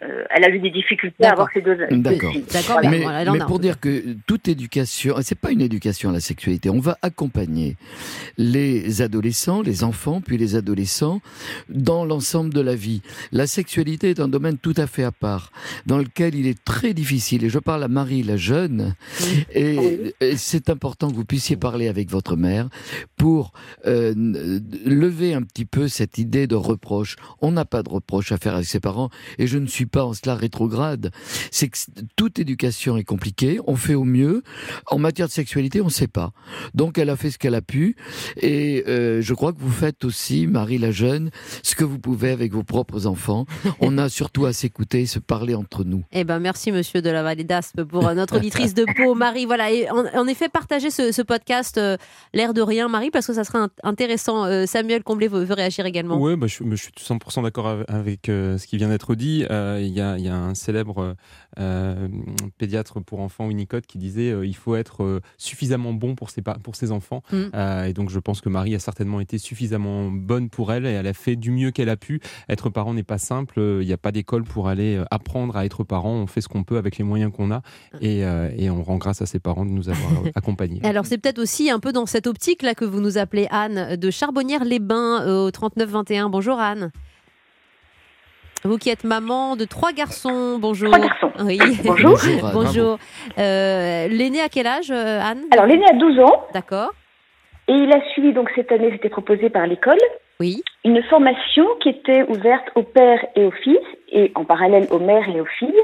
euh, 0.03 0.23
elle 0.30 0.43
a 0.43 0.49
eu 0.49 0.59
des 0.59 0.69
difficultés 0.69 1.25
à 1.25 1.32
avoir 1.32 1.49
ses 1.53 1.61
deux 1.61 1.75
D'accord. 1.91 2.34
Voilà. 2.67 3.32
mais 3.32 3.39
pour 3.39 3.59
dire 3.59 3.80
que 3.80 4.15
toute 4.28 4.47
éducation, 4.47 5.15
c'est 5.21 5.38
pas 5.39 5.51
une 5.51 5.61
éducation 5.61 6.09
à 6.09 6.13
la 6.13 6.19
sexualité, 6.19 6.69
on 6.69 6.80
va 6.80 6.97
accompagner 7.01 7.78
les 8.38 9.01
adolescents, 9.01 9.61
les 9.61 9.84
enfants, 9.84 10.21
puis 10.21 10.38
les 10.38 10.55
adolescents 10.55 11.21
dans 11.69 12.05
l'ensemble 12.05 12.53
de 12.53 12.61
la 12.61 12.75
vie. 12.75 13.01
La 13.32 13.47
sexualité 13.47 14.09
est 14.11 14.19
un 14.19 14.28
domaine 14.28 14.57
tout 14.57 14.73
à 14.78 14.88
fait 14.88 15.03
à 15.03 15.11
part, 15.11 15.51
dans 15.86 15.97
lequel 15.97 16.36
il 16.36 16.47
est 16.47 16.63
très 16.63 16.93
difficile, 16.93 17.43
et 17.43 17.49
je 17.49 17.59
parle 17.59 17.84
à 17.84 17.88
Marie 17.88 18.23
la 18.23 18.38
jeune, 18.38 18.95
et, 19.53 19.78
Oui. 19.78 20.13
et 20.21 20.38
c'est 20.38 20.69
important 20.69 21.09
que 21.09 21.15
vous 21.15 21.25
puissiez 21.25 21.55
parler 21.55 21.88
avec 21.88 22.09
votre 22.09 22.36
mère 22.36 22.69
pour 23.15 23.51
euh, 23.86 24.13
lever 24.86 25.34
un 25.34 25.41
petit 25.41 25.65
peu 25.65 25.88
cette 25.88 26.17
idée 26.17 26.47
de 26.47 26.55
reproche. 26.55 27.15
On 27.41 27.51
n'a 27.51 27.65
pas 27.65 27.84
de 27.84 27.89
reproche 27.89 28.32
à 28.32 28.38
faire 28.38 28.53
avec 28.55 28.65
ses 28.67 28.80
parents, 28.80 29.09
et 29.39 29.47
je 29.47 29.57
ne 29.57 29.66
suis 29.68 29.86
pas 29.86 30.05
en 30.05 30.13
cela 30.13 30.36
rétrograde. 30.36 31.11
C'est 31.51 31.68
que 31.70 31.78
toute 32.15 32.39
éducation 32.39 32.97
est 32.97 33.03
compliquée, 33.03 33.59
on 33.68 33.76
fait 33.76 33.93
au 33.95 34.03
mieux. 34.03 34.43
En 34.88 34.97
matière 34.99 35.28
de 35.28 35.32
sexualité, 35.32 35.82
on 35.82 35.86
ne 35.86 35.89
sait 35.89 36.07
pas. 36.07 36.32
Donc 36.74 36.97
elle 36.97 37.09
a 37.09 37.15
fait 37.15 37.32
ce 37.32 37.38
qu'elle 37.38 37.55
a 37.55 37.61
pu, 37.61 37.95
et 38.41 38.84
euh, 38.88 39.22
je 39.22 39.34
crois 39.34 39.53
que 39.53 39.59
vous 39.59 39.72
faites 39.72 40.05
aussi, 40.05 40.47
Marie 40.47 40.78
la 40.78 40.91
jeune, 40.91 41.32
ce 41.63 41.76
que 41.76 41.84
vous 41.84 41.99
pouvez 41.99 42.32
avec 42.32 42.51
vos 42.53 42.63
propres 42.63 43.05
enfants. 43.07 43.45
On 43.80 43.97
a 43.97 44.09
surtout 44.09 44.45
à 44.45 44.53
s'écouter, 44.53 45.05
se 45.05 45.20
parler 45.20 45.55
entre 45.55 45.84
nous. 45.84 46.03
Eh 46.11 46.24
ben, 46.24 46.39
merci, 46.39 46.72
monsieur 46.72 47.01
de 47.01 47.09
la 47.09 47.24
Vallée 47.24 47.43
d'Aspe, 47.43 47.84
pour 47.84 48.07
euh, 48.07 48.13
notre 48.13 48.38
auditrice 48.38 48.74
de 48.74 48.86
Pau, 48.97 49.13
Marie. 49.15 49.45
Voilà, 49.45 49.72
et 49.72 49.89
en, 49.89 50.05
en 50.13 50.28
effet, 50.28 50.49
partagez 50.49 50.89
ce, 50.91 51.11
ce 51.11 51.22
podcast, 51.22 51.78
euh, 51.78 51.97
l'air 52.34 52.53
de 52.53 52.61
rien, 52.61 52.88
Marie, 52.88 53.11
parce 53.11 53.28
que 53.28 53.34
ça 53.34 53.43
serait 53.43 53.59
int- 53.59 53.70
intéressant. 53.84 54.45
Euh, 54.45 54.65
Samuel 54.65 55.03
Comblé 55.03 55.28
veut, 55.28 55.43
veut 55.43 55.53
réagir 55.53 55.86
également. 55.86 56.20
Oui, 56.22 56.36
bah, 56.36 56.47
je, 56.47 56.63
je 56.70 56.76
suis 56.76 56.91
100% 56.97 57.43
d'accord 57.43 57.68
av- 57.68 57.86
avec 57.88 58.30
euh, 58.30 58.57
ce 58.57 58.68
qui 58.68 58.78
vient 58.78 58.89
d'être 58.89 59.15
dit. 59.15 59.45
Euh, 59.58 59.82
Il 59.82 59.93
y, 59.93 60.01
a, 60.01 60.18
il 60.18 60.26
y 60.26 60.30
a 60.30 60.36
un 60.36 60.55
célèbre 60.55 61.16
euh, 61.60 62.08
pédiatre 62.58 63.01
pour 63.01 63.20
enfants, 63.20 63.47
Winnicott, 63.47 63.86
qui 63.86 63.97
disait 63.97 64.32
euh, 64.32 64.45
il 64.45 64.55
faut 64.55 64.76
être 64.76 65.03
euh, 65.03 65.22
suffisamment 65.38 65.93
bon 65.93 66.16
pour 66.16 66.30
ses, 66.30 66.41
pour 66.41 66.76
ses 66.76 66.91
enfants. 66.91 67.24
Mm. 67.32 67.43
Euh, 67.53 67.84
et 67.86 67.93
donc, 67.93 68.10
je 68.10 68.20
pense 68.20 68.41
que 68.41 68.49
Marie 68.49 68.76
a 68.76 68.80
certainement 68.80 69.20
été 69.20 69.38
suffisamment 69.38 70.10
bonne 70.12 70.49
pour 70.49 70.72
elle 70.72 70.86
et 70.86 70.91
elle 70.91 71.08
a 71.08 71.14
fait 71.14 71.36
du 71.36 71.51
mieux 71.51 71.72
qu'elle 71.72 71.89
a 71.89 71.97
pu. 71.97 72.20
Être 72.49 72.70
parent 72.70 72.93
n'est 72.93 73.03
pas 73.03 73.18
simple. 73.18 73.60
Il 73.82 73.88
n'y 73.88 73.93
a 73.93 73.97
pas 73.97 74.12
d'école 74.12 74.43
pour 74.43 74.68
aller 74.68 75.01
apprendre 75.12 75.55
à 75.58 75.66
être 75.66 75.84
parent. 75.84 76.14
On 76.14 76.28
fait 76.28 76.41
ce 76.41 76.47
qu'on 76.47 76.64
peut 76.64 76.78
avec 76.78 76.97
les 76.97 77.03
moyens 77.03 77.32
qu'on 77.32 77.51
a 77.51 77.62
et, 78.01 78.26
euh, 78.26 78.49
et 78.58 78.70
on 78.70 78.84
rend 78.84 78.97
grâce 78.97 79.22
à 79.22 79.26
ses 79.26 79.39
parents 79.39 79.66
de 79.66 79.72
nous 79.72 79.89
avoir 79.89 80.12
accompagnés. 80.36 80.82
Alors 80.84 81.05
c'est 81.05 81.18
peut-être 81.18 81.39
aussi 81.39 81.70
un 81.70 81.80
peu 81.80 81.91
dans 81.91 82.05
cette 82.05 82.28
optique 82.28 82.62
là 82.62 82.76
que 82.76 82.86
vous 82.86 83.01
nous 83.01 83.18
appelez 83.18 83.47
Anne 83.49 83.95
de 83.95 84.12
Charbonnières-les-Bains 84.12 85.28
au 85.28 85.51
3921. 85.51 86.30
Bonjour 86.30 86.60
Anne. 86.60 86.91
Vous 88.68 88.78
qui 88.78 88.89
êtes 88.89 89.05
maman 89.05 89.55
de 89.55 89.63
trois 89.63 89.93
garçons, 89.93 90.57
bonjour. 90.59 90.89
Trois 90.91 90.99
garçons. 91.07 91.32
Oui. 91.39 91.57
Bonjour. 91.86 92.18
Bonjour. 92.53 92.97
Euh, 93.39 94.07
L'aîné 94.09 94.41
à 94.41 94.49
quel 94.49 94.68
âge, 94.68 94.91
euh, 94.91 95.22
Anne 95.22 95.43
Alors, 95.51 95.65
l'aîné 95.68 95.86
a 95.89 95.93
12 95.93 96.20
ans 96.20 96.45
D'accord. 96.53 96.91
et 97.70 97.74
il 97.74 97.89
a 97.93 98.01
suivi, 98.11 98.34
donc 98.34 98.51
cette 98.55 98.70
année, 98.74 98.89
c'était 98.91 99.07
proposé 99.09 99.49
par 99.49 99.65
l'école, 99.68 99.97
Oui. 100.41 100.61
une 100.84 101.01
formation 101.03 101.65
qui 101.82 101.89
était 101.89 102.24
ouverte 102.24 102.65
aux 102.76 102.84
pères 102.84 103.26
et 103.38 103.45
aux 103.45 103.51
fils 103.51 103.80
et 104.11 104.34
en 104.36 104.43
parallèle 104.43 104.86
aux 104.91 104.99
mères 104.99 105.30
et 105.34 105.39
aux 105.39 105.45
filles. 105.59 105.82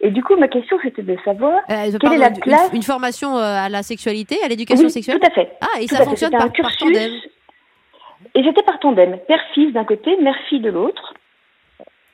Et 0.00 0.10
du 0.10 0.22
coup, 0.24 0.34
ma 0.36 0.48
question, 0.48 0.78
c'était 0.82 1.02
de 1.02 1.16
savoir 1.24 1.60
Euh, 1.70 1.74
quelle 1.90 1.98
pardon, 2.00 2.16
est 2.16 2.18
la 2.18 2.28
une- 2.30 2.38
place. 2.40 2.70
une, 2.72 2.82
formation 2.82 3.36
euh, 3.36 3.42
à 3.66 3.68
la 3.68 3.84
sexualité, 3.84 4.36
à 4.44 4.48
l'éducation 4.48 4.86
Oui, 4.86 4.90
sexuelle 4.90 5.20
Tout 5.20 5.26
à 5.28 5.30
fait. 5.30 5.48
Ah, 5.60 5.80
et 5.80 5.86
Tout 5.86 5.94
ça 5.94 6.04
fonctionne 6.04 6.30
par, 6.32 6.42
un 6.42 6.48
par 6.48 6.76
tandem 6.76 7.12
Et 8.34 8.42
j'étais 8.42 8.62
par 8.64 8.80
tandem, 8.80 9.16
père-fils 9.28 9.72
d'un 9.74 9.84
côté, 9.84 10.16
mère-fille 10.16 10.60
de 10.60 10.70
l'autre. 10.70 11.14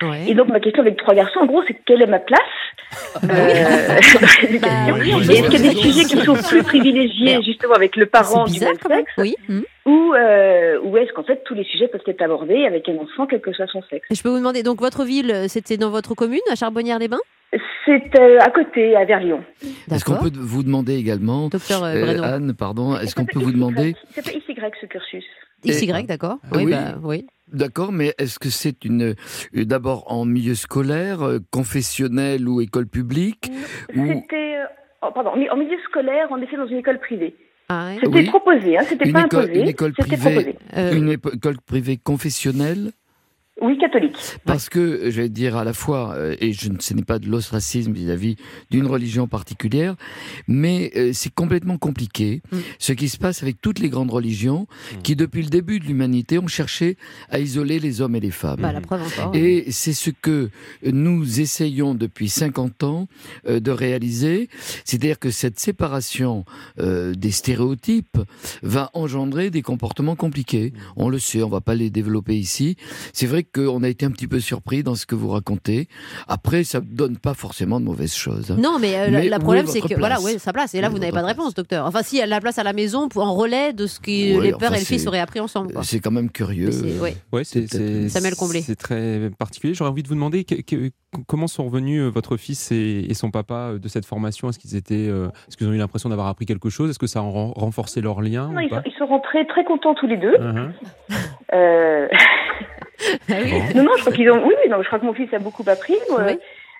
Ouais. 0.03 0.29
Et 0.29 0.35
donc 0.35 0.49
ma 0.49 0.61
question 0.61 0.83
avec 0.83 0.97
trois 0.99 1.15
garçons, 1.15 1.41
en 1.41 1.47
gros, 1.47 1.63
c'est 1.67 1.77
quelle 1.87 2.03
est 2.03 2.07
ma 2.07 2.19
place 2.19 2.41
euh, 3.25 3.29
dans 4.21 4.43
l'éducation 4.43 4.93
Bah 4.93 4.99
oui, 4.99 5.11
Et 5.11 5.27
peut 5.27 5.33
Est-ce 5.33 5.51
qu'il 5.51 5.65
y 5.65 5.69
a 5.69 5.73
des 5.73 5.77
sujets 5.81 6.05
qui 6.05 6.17
sont 6.25 6.35
plus 6.35 6.63
privilégiés 6.63 7.43
justement 7.43 7.75
avec 7.75 7.97
le 7.97 8.07
parent 8.07 8.47
C'est 8.47 8.53
du 8.53 8.59
bizarre 8.59 8.75
même 8.89 8.99
sexe 8.99 9.13
Oui. 9.19 9.35
hmm. 9.49 9.61
ou, 9.87 10.15
euh, 10.15 10.79
ou 10.83 10.97
est-ce 10.99 11.13
qu'en 11.13 11.25
fait 11.25 11.43
tous 11.45 11.55
les 11.55 11.65
sujets 11.65 11.89
peuvent 11.89 12.03
être 12.07 12.23
abordés 12.23 12.67
avec 12.67 12.89
un 12.89 12.97
enfant, 12.97 13.27
quel 13.27 13.41
que 13.41 13.53
soit 13.53 13.67
son 13.69 13.83
sexe? 13.91 14.07
Je 14.11 14.23
peux 14.23 14.29
vous 14.29 14.39
demander, 14.39 14.63
donc 14.63 14.81
votre 14.81 15.05
ville, 15.05 15.31
euh, 15.31 15.49
c'était 15.49 15.77
dans 15.77 15.91
votre 15.91 16.15
commune, 16.15 16.41
à 16.51 16.55
Charbonnières-les-Bains? 16.57 17.21
C'est 17.85 18.19
euh, 18.19 18.39
à 18.41 18.51
côté, 18.51 18.97
à 18.97 19.05
Verlion. 19.05 19.41
Est-ce 19.91 20.05
qu'on 20.05 20.17
peut 20.17 20.33
vous 20.35 20.65
demander 20.65 20.97
également, 20.97 21.49
Docteur 21.49 21.85
euh, 21.85 21.95
euh. 21.95 22.23
Anne, 22.23 22.55
pardon, 22.55 22.97
est-ce 22.99 23.15
qu'on 23.15 23.25
peut 23.25 23.39
vous 23.39 23.53
demander, 23.53 23.93
XY. 23.93 24.07
Ça 24.11 24.23
s'appelle 24.23 24.41
XY 24.41 24.61
ce 24.81 24.87
cursus. 24.87 25.25
XY, 25.65 26.05
d'accord 26.05 26.39
Euh, 26.53 26.57
Oui, 26.57 26.65
oui. 26.67 26.73
bah, 26.73 26.95
oui. 27.03 27.27
D'accord, 27.53 27.93
mais 27.93 28.15
est-ce 28.19 28.39
que 28.39 28.51
c'est 28.51 28.85
une, 28.85 29.15
euh, 29.55 29.65
d'abord 29.65 30.05
en 30.13 30.25
milieu 30.25 30.55
scolaire, 30.55 31.23
euh, 31.23 31.39
confessionnel 31.51 32.49
ou 32.49 32.61
école 32.61 32.87
publique 32.87 33.51
C'était, 33.95 34.57
euh, 34.57 34.65
oh, 35.03 35.09
pardon, 35.15 35.31
en 35.31 35.37
mi- 35.37 35.51
en 35.51 35.57
milieu 35.57 35.79
scolaire, 35.89 36.29
on 36.31 36.41
était 36.43 36.57
dans 36.57 36.67
une 36.67 36.79
école 36.79 36.99
privée. 36.99 37.35
Ah. 37.69 37.91
C'était 37.95 38.09
Oui. 38.09 38.27
proposé, 38.29 38.79
hein, 38.79 38.83
c'était 38.89 39.11
pas 39.11 39.25
école, 39.25 39.41
imposé. 39.45 39.61
une 39.61 39.69
école 39.69 39.93
c'était 39.99 40.17
privée, 40.17 40.31
proposé. 40.35 40.57
Euh, 40.77 40.93
une 40.95 41.11
école 41.11 41.57
privée 41.67 41.97
confessionnelle 41.97 42.93
Oui, 43.63 43.79
catholique. 43.79 44.17
Parce 44.45 44.69
que, 44.69 45.11
je 45.11 45.23
vais 45.23 45.29
dire 45.31 45.57
à 45.57 45.65
la 45.65 45.73
fois, 45.73 46.13
euh, 46.15 46.37
et 46.41 46.53
je, 46.53 46.69
ne- 46.69 46.79
ce 46.79 46.93
n'est 46.93 47.03
pas 47.05 47.19
de 47.19 47.27
l'ostracisme 47.27 47.93
vis-à-vis 47.93 48.37
d'une 48.71 48.87
religion 48.87 49.27
particulière, 49.27 49.97
mais 50.47 50.93
euh, 50.95 51.13
c'est 51.15 51.33
complètement 51.35 51.79
compliqué 51.79 52.43
Mm. 52.53 52.57
ce 52.79 52.93
qui 52.93 53.09
se 53.09 53.17
passe 53.17 53.43
avec 53.43 53.61
toutes 53.63 53.79
les 53.79 53.89
grandes 53.89 54.11
religions 54.11 54.67
qui, 55.03 55.17
depuis 55.17 55.43
le 55.43 55.49
début 55.49 55.81
de 55.81 55.85
l'humanité, 55.87 56.39
ont 56.39 56.47
cherché 56.47 56.97
à 57.31 57.39
isoler 57.39 57.79
les 57.79 58.01
hommes 58.03 58.15
et 58.15 58.21
les 58.21 58.31
femmes. 58.31 58.61
bah, 58.61 58.73
la 58.73 58.81
preuve 58.83 59.03
encore. 59.03 59.35
Et 59.35 59.71
c'est 59.71 59.95
ce 59.95 60.11
que 60.11 60.51
nous 60.85 61.41
essayons 61.41 61.95
depuis 61.95 62.29
50 62.29 62.83
ans 62.83 63.09
euh, 63.49 63.59
de 63.59 63.71
réaliser, 63.71 64.49
c'est-à-dire 64.85 65.19
que 65.19 65.31
cette 65.31 65.59
séparation 65.59 66.45
euh, 66.79 67.15
des 67.15 67.31
stéréotypes 67.31 68.19
va 68.63 68.91
engendrer 68.93 69.49
des 69.51 69.63
comportements 69.63 70.15
compliqués. 70.17 70.73
On 70.97 71.09
le 71.09 71.19
sait, 71.19 71.43
on 71.43 71.49
va 71.49 71.61
pas 71.63 71.75
les 71.75 71.89
développer 71.91 72.37
ici. 72.37 72.77
C'est 73.15 73.27
vrai 73.27 73.45
qu'on 73.55 73.83
a 73.83 73.89
été 73.89 74.07
un 74.07 74.11
petit 74.11 74.27
peu 74.27 74.41
surpris 74.41 74.83
dans 74.83 74.95
ce 74.95 75.07
que 75.07 75.15
vous 75.15 75.29
racontez. 75.29 75.89
Après, 76.29 76.65
ça 76.65 76.81
ne 76.81 76.87
donne 76.87 77.17
pas 77.19 77.35
forcément 77.35 77.81
de 77.81 77.85
mauvaises 77.85 78.15
choses. 78.15 78.51
hein. 78.51 78.57
Non, 78.59 78.79
mais, 78.81 78.97
euh, 78.97 79.09
Mais 79.11 79.35
où 79.35 79.39
problème, 79.41 79.67
est 79.67 79.69
c'est 79.69 79.81
que 79.81 79.95
voilà, 79.99 80.17
place 80.17 80.25
ouais, 80.25 80.39
sa 80.39 80.53
place? 80.53 80.75
Et 80.75 80.81
là, 80.81 80.89
vous 80.89 80.99
n'avez 80.99 81.13
pas 81.13 81.23
de 81.23 81.27
réponse, 81.27 81.55
docteur. 81.55 81.87
Enfin, 81.87 82.03
si, 82.03 82.19
elle 82.19 82.33
a 82.33 82.37
la 82.37 82.41
place 82.41 82.59
à 82.59 82.63
la 82.65 82.73
maison 82.73 83.09
pour, 83.09 83.23
en 83.23 83.35
relais 83.35 83.73
de 83.73 83.87
ce 83.87 84.01
que 84.01 84.07
Ouais, 84.39 84.43
les 84.47 84.53
pères 84.53 84.69
enfin, 84.71 84.75
et 84.77 84.79
les 84.81 84.85
filles 84.85 84.99
c'est- 85.01 85.09
auraient 85.09 85.21
appris 85.21 85.41
ensemble. 85.41 85.75
C'est 85.83 86.01
quand 86.01 86.11
même 86.11 86.31
curieux. 86.31 86.71
Ouais. 87.01 87.45
C'est 87.45 87.67
Comblé. 88.39 88.61
C'est 88.63 88.77
très 88.77 89.31
particulier. 89.39 89.73
J'aurais 89.75 89.91
envie 89.91 90.03
de 90.03 90.09
vous 90.09 90.15
demander 90.15 90.45
que- 90.45 90.61
que- 90.61 90.91
comment 91.27 91.47
sont 91.47 91.65
revenus 91.65 92.03
euh, 92.03 92.09
votre 92.11 92.37
fils 92.37 92.71
et, 92.73 93.07
et 93.09 93.15
son 93.15 93.31
papa 93.31 93.71
euh, 93.73 93.79
de 93.79 93.89
cette 93.89 94.05
formation? 94.05 94.49
Est-ce 94.51 94.59
qu'ils 94.59 94.77
étaient, 94.77 95.09
euh, 95.09 95.29
est-ce 95.49 95.57
qu'ils 95.57 95.67
ont 95.69 95.73
eu 95.73 95.79
l'impression 95.79 96.09
d'avoir 96.09 96.27
appris 96.29 96.45
quelque 96.47 96.69
chose? 96.69 96.91
Est-ce 96.91 96.99
que 96.99 97.07
ça 97.07 97.21
a 97.21 97.23
ren- 97.23 97.53
renforcé 97.57 98.01
leur 98.01 98.21
lien 98.21 98.49
Non, 98.49 98.57
ou 98.59 98.61
ils, 98.61 98.69
pas? 98.69 98.77
sont, 98.77 98.83
ils 98.87 98.99
sont 98.99 99.07
rentrés 99.07 99.47
très 99.47 99.65
contents 99.65 99.95
tous 99.95 100.07
les 100.07 100.17
deux. 100.19 100.35
Euh, 101.55 102.09
Ah 103.31 103.35
oui. 103.43 103.53
non, 103.75 103.83
non, 103.85 103.91
je 103.97 104.01
crois 104.03 104.13
qu'ils 104.13 104.31
ont. 104.31 104.47
Oui, 104.47 104.55
oui, 104.63 104.71
non, 104.71 104.81
je 104.83 104.87
crois 104.87 104.99
que 104.99 105.05
mon 105.07 105.15
fils 105.15 105.33
a 105.35 105.39
beaucoup 105.39 105.65
appris. 105.67 105.95
moi. 106.11 106.23
Oui. 106.27 106.39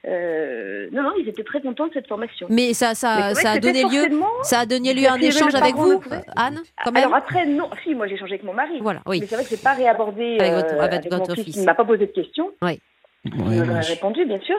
Euh, 0.09 0.89
non, 0.93 1.03
non, 1.03 1.13
ils 1.19 1.29
étaient 1.29 1.43
très 1.43 1.61
contents 1.61 1.89
de 1.89 1.93
cette 1.93 2.07
formation. 2.07 2.47
Mais 2.49 2.75
ça, 2.75 2.95
ça, 2.95 3.35
ça 3.35 3.53
a 3.53 3.59
donné 3.59 3.83
lieu, 3.83 4.05
ça 4.43 4.61
a 4.61 4.67
donné 4.67 4.95
lieu 4.95 5.07
à 5.09 5.15
un 5.15 5.19
échange 5.21 5.55
avec 5.57 5.75
vous, 5.75 5.95
de- 5.99 6.01
Anne, 6.37 6.61
quand 6.85 6.93
même. 6.93 7.03
Alors 7.05 7.17
après, 7.17 7.45
non. 7.45 7.69
Si, 7.83 7.93
moi 7.95 8.07
j'ai 8.07 8.15
échangé 8.15 8.35
avec 8.35 8.45
mon 8.45 8.53
mari. 8.55 8.79
Voilà, 8.81 9.01
oui. 9.07 9.19
Mais 9.21 9.27
c'est 9.27 9.35
vrai 9.35 9.43
que 9.45 9.51
je 9.51 9.57
n'ai 9.57 9.61
pas 9.63 9.73
réabordé 9.73 10.37
Avec 10.39 10.53
votre- 10.53 10.75
euh, 10.75 10.81
avec 10.81 10.99
avec, 11.01 11.13
votre 11.13 11.29
mon 11.31 11.35
fils. 11.35 11.45
fils. 11.47 11.57
Il 11.57 11.61
ne 11.63 11.67
m'a 11.67 11.75
pas 11.75 11.85
posé 11.85 12.07
de 12.07 12.13
questions. 12.13 12.51
Ouais, 12.63 12.79
Il 13.25 13.35
moi, 13.35 13.81
je- 13.81 13.91
répondu, 13.91 14.25
bien 14.27 14.39
sûr. 14.41 14.57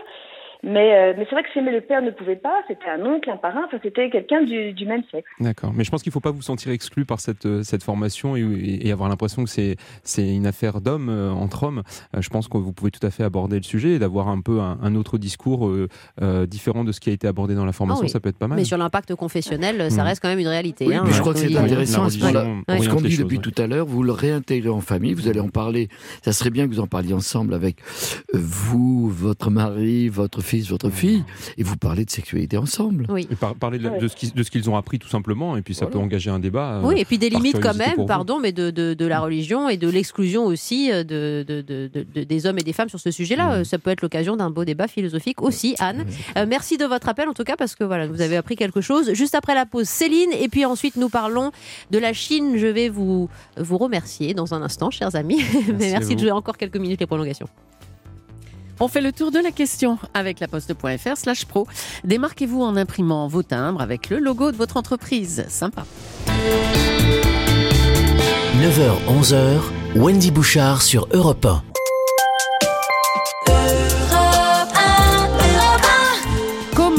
Mais, 0.63 0.95
euh, 0.95 1.13
mais 1.17 1.25
c'est 1.29 1.35
vrai 1.35 1.43
que 1.43 1.49
si 1.53 1.59
le 1.61 1.81
père 1.81 2.01
ne 2.01 2.11
pouvait 2.11 2.35
pas, 2.35 2.55
c'était 2.67 2.89
un 2.89 3.05
oncle, 3.05 3.29
un 3.29 3.37
parrain, 3.37 3.61
enfin 3.67 3.77
c'était 3.83 4.09
quelqu'un 4.09 4.43
du, 4.43 4.73
du 4.73 4.85
même 4.85 5.03
sexe. 5.11 5.27
D'accord. 5.39 5.71
Mais 5.75 5.83
je 5.83 5.91
pense 5.91 6.01
qu'il 6.03 6.09
ne 6.09 6.13
faut 6.13 6.19
pas 6.19 6.31
vous 6.31 6.41
sentir 6.41 6.71
exclu 6.71 7.05
par 7.05 7.19
cette, 7.19 7.45
euh, 7.45 7.63
cette 7.63 7.83
formation 7.83 8.35
et, 8.35 8.41
et 8.81 8.91
avoir 8.91 9.07
l'impression 9.09 9.43
que 9.43 9.49
c'est, 9.49 9.75
c'est 10.03 10.27
une 10.27 10.47
affaire 10.47 10.81
d'hommes 10.81 11.09
euh, 11.09 11.31
entre 11.31 11.63
hommes. 11.63 11.83
Euh, 12.15 12.21
je 12.21 12.29
pense 12.29 12.47
que 12.47 12.57
vous 12.57 12.73
pouvez 12.73 12.91
tout 12.91 13.05
à 13.05 13.11
fait 13.11 13.23
aborder 13.23 13.57
le 13.57 13.63
sujet 13.63 13.91
et 13.91 13.99
d'avoir 13.99 14.27
un 14.29 14.41
peu 14.41 14.59
un, 14.59 14.77
un 14.81 14.95
autre 14.95 15.17
discours 15.17 15.67
euh, 15.67 15.87
euh, 16.21 16.45
différent 16.45 16.83
de 16.83 16.91
ce 16.91 16.99
qui 16.99 17.09
a 17.09 17.13
été 17.13 17.27
abordé 17.27 17.53
dans 17.55 17.65
la 17.65 17.71
formation. 17.73 18.01
Ah 18.01 18.05
oui. 18.05 18.09
Ça 18.09 18.19
peut 18.19 18.29
être 18.29 18.37
pas 18.37 18.47
mal. 18.47 18.57
Mais 18.57 18.65
sur 18.65 18.77
l'impact 18.77 19.13
confessionnel, 19.15 19.91
ça 19.91 20.03
Mm. 20.03 20.05
reste 20.07 20.21
quand 20.21 20.29
même 20.29 20.39
une 20.39 20.47
réalité. 20.47 20.85
Oui, 20.87 20.95
hein, 20.95 21.03
mais 21.05 21.13
je 21.13 21.21
crois 21.21 21.33
que 21.33 21.39
c'est 21.39 21.55
intéressant 21.55 22.09
ce 22.09 22.17
qu'on 22.19 23.01
dit 23.01 23.09
choses, 23.11 23.19
depuis 23.19 23.37
ouais. 23.37 23.43
tout 23.43 23.53
à 23.61 23.67
l'heure, 23.67 23.85
vous 23.85 24.03
le 24.03 24.11
réintégrez 24.11 24.69
en 24.69 24.81
famille, 24.81 25.13
vous 25.13 25.27
allez 25.27 25.39
en 25.39 25.49
parler. 25.49 25.89
Ça 26.23 26.33
serait 26.33 26.49
bien 26.49 26.67
que 26.67 26.73
vous 26.73 26.79
en 26.79 26.87
parliez 26.87 27.13
ensemble 27.13 27.53
avec 27.53 27.77
vous, 28.33 29.09
votre 29.09 29.49
mari, 29.49 30.09
votre 30.09 30.41
fils, 30.47 30.69
votre 30.69 30.89
fille, 30.89 31.23
et 31.57 31.63
vous 31.63 31.77
parlez 31.77 32.05
de 32.05 32.09
sexualité 32.09 32.57
ensemble. 32.57 33.05
Oui. 33.09 33.27
Et 33.31 33.35
par- 33.35 33.55
parler 33.55 33.77
de, 33.79 34.07
ce 34.07 34.15
qu'ils- 34.49 34.69
ont 34.69 34.75
appris 34.75 34.97
tout 34.99 35.07
simplement, 35.09 35.55
et 35.57 35.61
puis 35.61 35.73
ça 35.75 35.85
Voilà. 35.85 35.93
peut 35.93 36.03
engager 36.03 36.29
un 36.29 36.39
débat. 36.39 36.75
euh, 36.77 36.81
Oui, 36.83 36.95
et 36.97 37.05
puis 37.05 37.17
des 37.17 37.29
limites 37.29 37.59
quand 37.59 37.75
même, 37.75 38.05
pardon, 38.07 38.39
mais 38.39 38.51
de, 38.51 38.71
de, 38.71 38.93
de 38.93 39.05
la 39.05 39.19
religion 39.19 39.69
et 39.69 39.77
de 39.77 39.87
l'exclusion 39.89 40.45
aussi 40.45 40.91
euh, 40.91 41.03
de, 41.03 41.45
de, 41.47 41.61
de- 41.61 41.89
de- 41.93 42.05
de- 42.15 42.23
des 42.23 42.45
hommes 42.45 42.57
et 42.59 42.63
des 42.63 42.73
femmes 42.73 42.89
sur 42.89 42.99
ce 42.99 43.11
sujet-là. 43.11 43.45
Mhm. 43.47 43.51
Euh, 43.51 43.63
Ça 43.63 43.77
peut 43.77 43.91
être 43.91 44.01
l'occasion 44.01 44.35
d'un 44.37 44.49
beau 44.49 44.65
débat 44.65 44.87
philosophique 44.87 45.41
aussi, 45.41 45.75
Anne. 45.79 46.05
Euh, 46.37 46.45
merci 46.47 46.77
de 46.77 46.85
votre 46.85 47.09
appel 47.09 47.27
en 47.29 47.33
tout 47.33 47.43
cas 47.43 47.55
parce 47.57 47.75
que 47.75 47.83
voilà, 47.83 48.07
vous 48.07 48.21
avez 48.21 48.37
appris 48.37 48.55
quelque 48.55 48.81
chose. 48.81 49.13
Juste 49.13 49.35
après 49.35 49.53
la 49.55 49.65
pause, 49.65 49.87
Céline, 49.87 50.31
et 50.39 50.47
puis 50.49 50.65
ensuite 50.65 50.95
nous 50.95 51.09
parlons 51.09 51.51
de 51.91 51.97
la 51.99 52.13
Chine. 52.13 52.53
Je 52.57 52.67
vais 52.67 52.89
vous, 52.89 53.29
vous 53.57 53.77
remercier 53.77 54.33
dans 54.33 54.53
un 54.53 54.61
instant, 54.61 54.89
chers 54.91 55.15
amis. 55.15 55.41
Mais 55.67 55.91
merci 55.91 56.15
de 56.15 56.21
jouer 56.21 56.31
encore 56.31 56.57
quelques 56.57 56.77
minutes 56.77 56.99
les 56.99 57.05
prolongations. 57.07 57.47
On 58.79 58.87
fait 58.87 59.01
le 59.01 59.11
tour 59.11 59.31
de 59.31 59.39
la 59.39 59.51
question 59.51 59.97
avec 60.13 60.39
laposte.fr 60.39 61.17
slash 61.17 61.45
pro. 61.45 61.67
Démarquez-vous 62.03 62.61
en 62.61 62.75
imprimant 62.75 63.27
vos 63.27 63.43
timbres 63.43 63.81
avec 63.81 64.09
le 64.09 64.19
logo 64.19 64.51
de 64.51 64.57
votre 64.57 64.77
entreprise. 64.77 65.45
Sympa. 65.47 65.85
9h-11h, 68.57 69.61
Wendy 69.95 70.31
Bouchard 70.31 70.81
sur 70.81 71.07
Europe 71.11 71.45
1. 71.45 71.76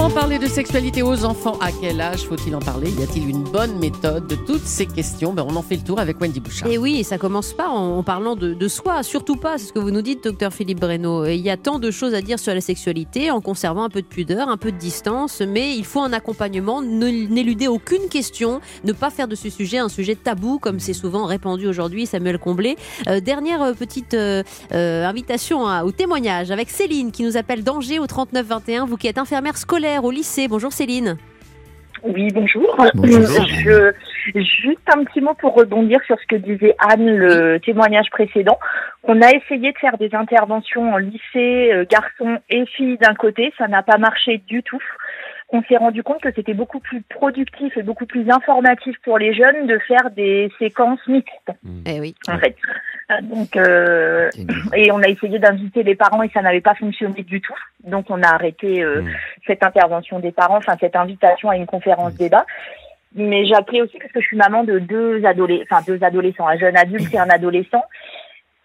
Comment 0.09 0.21
parler 0.23 0.39
de 0.39 0.47
sexualité 0.47 1.03
aux 1.03 1.27
enfants? 1.27 1.59
À 1.61 1.71
quel 1.71 2.01
âge 2.01 2.21
faut-il 2.23 2.55
en 2.57 2.61
parler? 2.61 2.91
Y 2.99 3.03
a-t-il 3.03 3.29
une 3.29 3.43
bonne 3.43 3.79
méthode 3.79 4.27
de 4.27 4.37
toutes 4.37 4.65
ces 4.65 4.87
questions? 4.87 5.35
Ben, 5.35 5.45
On 5.47 5.55
en 5.55 5.61
fait 5.63 5.77
le 5.77 5.83
tour 5.83 6.01
avec 6.01 6.19
Wendy 6.19 6.41
Bouchard. 6.41 6.67
Et 6.71 6.79
oui, 6.79 7.05
ça 7.05 7.19
commence 7.19 7.53
pas 7.53 7.69
en, 7.69 7.99
en 7.99 8.03
parlant 8.03 8.35
de, 8.35 8.55
de 8.55 8.69
soi, 8.69 9.03
surtout 9.03 9.37
pas, 9.37 9.59
c'est 9.59 9.67
ce 9.67 9.73
que 9.75 9.79
vous 9.79 9.91
nous 9.91 10.01
dites, 10.01 10.25
docteur 10.25 10.51
Philippe 10.55 10.81
Breno. 10.81 11.27
Il 11.27 11.37
y 11.41 11.51
a 11.51 11.59
tant 11.59 11.79
de 11.79 11.91
choses 11.91 12.15
à 12.15 12.23
dire 12.23 12.39
sur 12.39 12.55
la 12.55 12.63
sexualité 12.63 13.31
en 13.31 13.43
conservant 13.43 13.83
un 13.85 13.91
peu 13.91 14.01
de 14.01 14.07
pudeur, 14.07 14.49
un 14.49 14.57
peu 14.57 14.73
de 14.73 14.79
distance, 14.79 15.43
mais 15.47 15.77
il 15.77 15.85
faut 15.85 16.01
un 16.01 16.15
accompagnement, 16.15 16.81
ne- 16.81 17.29
n'éluder 17.29 17.69
aucune 17.69 18.09
question, 18.09 18.63
ne 18.85 18.93
pas 18.93 19.11
faire 19.11 19.29
de 19.29 19.35
ce 19.35 19.51
sujet 19.51 19.77
un 19.77 19.91
sujet 19.91 20.15
tabou, 20.15 20.59
comme 20.59 20.81
c'est 20.81 20.95
souvent 20.95 21.27
répandu 21.27 21.67
aujourd'hui, 21.69 22.07
Samuel 22.07 22.39
Comblé. 22.39 22.77
Euh, 23.09 23.21
dernière 23.21 23.63
euh, 23.63 23.73
petite 23.75 24.15
euh, 24.15 24.43
euh, 24.73 25.05
invitation 25.07 25.67
à- 25.67 25.85
au 25.85 25.93
témoignage 25.93 26.51
avec 26.51 26.71
Céline 26.71 27.13
qui 27.13 27.25
nous 27.25 27.37
appelle 27.37 27.63
d'Angers 27.63 27.99
au 27.99 28.07
3921, 28.07 28.87
vous 28.87 28.97
qui 28.97 29.07
êtes 29.07 29.19
infirmière 29.19 29.59
scolaire 29.59 29.98
au 30.05 30.11
lycée. 30.11 30.49
Bonjour 30.49 30.73
Céline. 30.73 31.17
Oui, 32.05 32.29
bonjour. 32.33 32.77
Bonjour. 32.95 33.45
Je, 33.47 33.93
juste 34.35 34.79
un 34.95 35.03
petit 35.05 35.21
mot 35.21 35.35
pour 35.35 35.55
rebondir 35.55 35.99
sur 36.07 36.17
ce 36.21 36.27
que 36.27 36.37
disait 36.37 36.77
Anne, 36.79 37.17
le 37.17 37.59
témoignage 37.59 38.09
précédent. 38.11 38.59
On 39.03 39.21
a 39.21 39.31
essayé 39.31 39.73
de 39.73 39.79
faire 39.79 39.99
des 39.99 40.15
interventions 40.15 40.93
en 40.93 40.99
lycée, 40.99 41.73
euh, 41.73 41.85
garçons 41.91 42.39
et 42.51 42.67
filles 42.67 42.99
d'un 42.99 43.15
côté, 43.15 43.53
ça 43.59 43.67
n'a 43.67 43.83
pas 43.83 43.99
marché 43.99 44.39
du 44.47 44.63
tout. 44.63 44.83
On 45.51 45.63
s'est 45.63 45.79
rendu 45.79 46.03
compte 46.03 46.21
que 46.21 46.29
c'était 46.37 46.55
beaucoup 46.55 46.79
plus 46.79 47.01
productif 47.03 47.75
et 47.77 47.83
beaucoup 47.83 48.07
plus 48.07 48.31
informatif 48.31 48.97
pour 49.03 49.19
les 49.19 49.33
jeunes 49.35 49.67
de 49.67 49.79
faire 49.89 50.11
des 50.15 50.53
séquences 50.59 51.01
mixtes, 51.09 51.51
Eh 51.87 51.99
oui. 52.01 52.15
en 52.29 52.39
fait. 52.39 52.55
Euh, 53.11 53.21
Donc, 53.23 53.57
euh, 53.57 54.31
et 54.75 54.93
on 54.93 55.03
a 55.03 55.09
essayé 55.09 55.39
d'inviter 55.39 55.83
les 55.83 55.95
parents 55.95 56.23
et 56.23 56.29
ça 56.29 56.43
n'avait 56.43 56.61
pas 56.61 56.75
fonctionné 56.75 57.23
du 57.23 57.41
tout. 57.41 57.57
Donc 57.85 58.07
on 58.11 58.23
a 58.23 58.29
arrêté 58.29 58.83
euh, 58.83 59.03
Mm. 59.03 59.11
cette 59.47 59.63
intervention 59.63 60.19
des 60.19 60.33
parents, 60.33 60.59
enfin 60.59 60.77
cette 60.79 60.97
invitation 60.97 61.49
à 61.49 61.57
une 61.57 61.67
conférence 61.67 62.15
débat. 62.15 62.45
Mais 63.15 63.47
j'ai 63.47 63.81
aussi 63.81 63.99
parce 63.99 64.13
que 64.13 64.21
je 64.21 64.27
suis 64.27 64.37
maman 64.37 64.65
de 64.65 64.79
deux 64.79 65.25
adolescents, 65.25 65.65
enfin 65.71 65.83
deux 65.87 66.03
adolescents, 66.05 66.47
un 66.47 66.59
jeune 66.59 66.77
adulte 66.77 67.13
et 67.13 67.19
un 67.19 67.31
adolescent. 67.31 67.85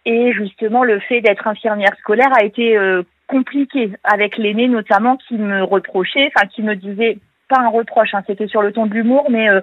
Et 0.06 0.34
justement, 0.34 0.84
le 0.84 1.00
fait 1.00 1.22
d'être 1.22 1.48
infirmière 1.48 1.96
scolaire 2.00 2.32
a 2.36 2.44
été 2.44 2.78
euh, 2.78 3.04
compliqué 3.28 3.92
avec 4.04 4.38
l'aîné 4.38 4.68
notamment 4.68 5.16
qui 5.16 5.36
me 5.38 5.64
reprochait, 5.64 6.30
enfin 6.36 6.46
qui 6.48 6.62
me 6.62 6.76
disait 6.76 7.18
pas 7.48 7.62
un 7.62 7.70
reproche, 7.70 8.14
hein, 8.14 8.24
c'était 8.28 8.48
sur 8.48 8.62
le 8.62 8.74
ton 8.74 8.86
de 8.86 8.94
l'humour, 8.94 9.28
mais 9.30 9.50
euh, 9.50 9.62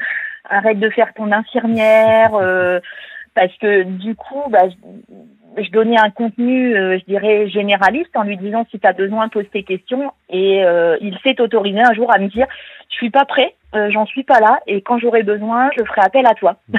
arrête 0.48 0.80
de 0.80 0.88
faire 0.88 1.12
ton 1.14 1.30
infirmière. 1.30 2.30
Euh, 3.30 3.40
parce 3.40 3.56
que 3.58 3.82
du 3.82 4.14
coup, 4.14 4.42
bah, 4.50 4.68
je 5.56 5.70
donnais 5.70 5.98
un 5.98 6.10
contenu, 6.10 6.76
euh, 6.76 6.98
je 6.98 7.04
dirais, 7.04 7.48
généraliste 7.48 8.14
en 8.16 8.22
lui 8.22 8.36
disant 8.36 8.66
si 8.70 8.78
tu 8.78 8.86
as 8.86 8.92
besoin, 8.92 9.28
pose 9.28 9.48
tes 9.52 9.62
questions. 9.62 10.12
Et 10.28 10.64
euh, 10.64 10.96
il 11.00 11.18
s'est 11.18 11.40
autorisé 11.40 11.80
un 11.80 11.92
jour 11.92 12.12
à 12.12 12.18
me 12.18 12.28
dire 12.28 12.46
je 12.88 12.96
suis 12.96 13.10
pas 13.10 13.24
prêt, 13.24 13.54
euh, 13.74 13.90
j'en 13.90 14.04
suis 14.06 14.24
pas 14.24 14.40
là, 14.40 14.58
et 14.66 14.82
quand 14.82 14.98
j'aurai 14.98 15.22
besoin, 15.22 15.70
je 15.78 15.84
ferai 15.84 16.00
appel 16.02 16.26
à 16.26 16.34
toi. 16.34 16.56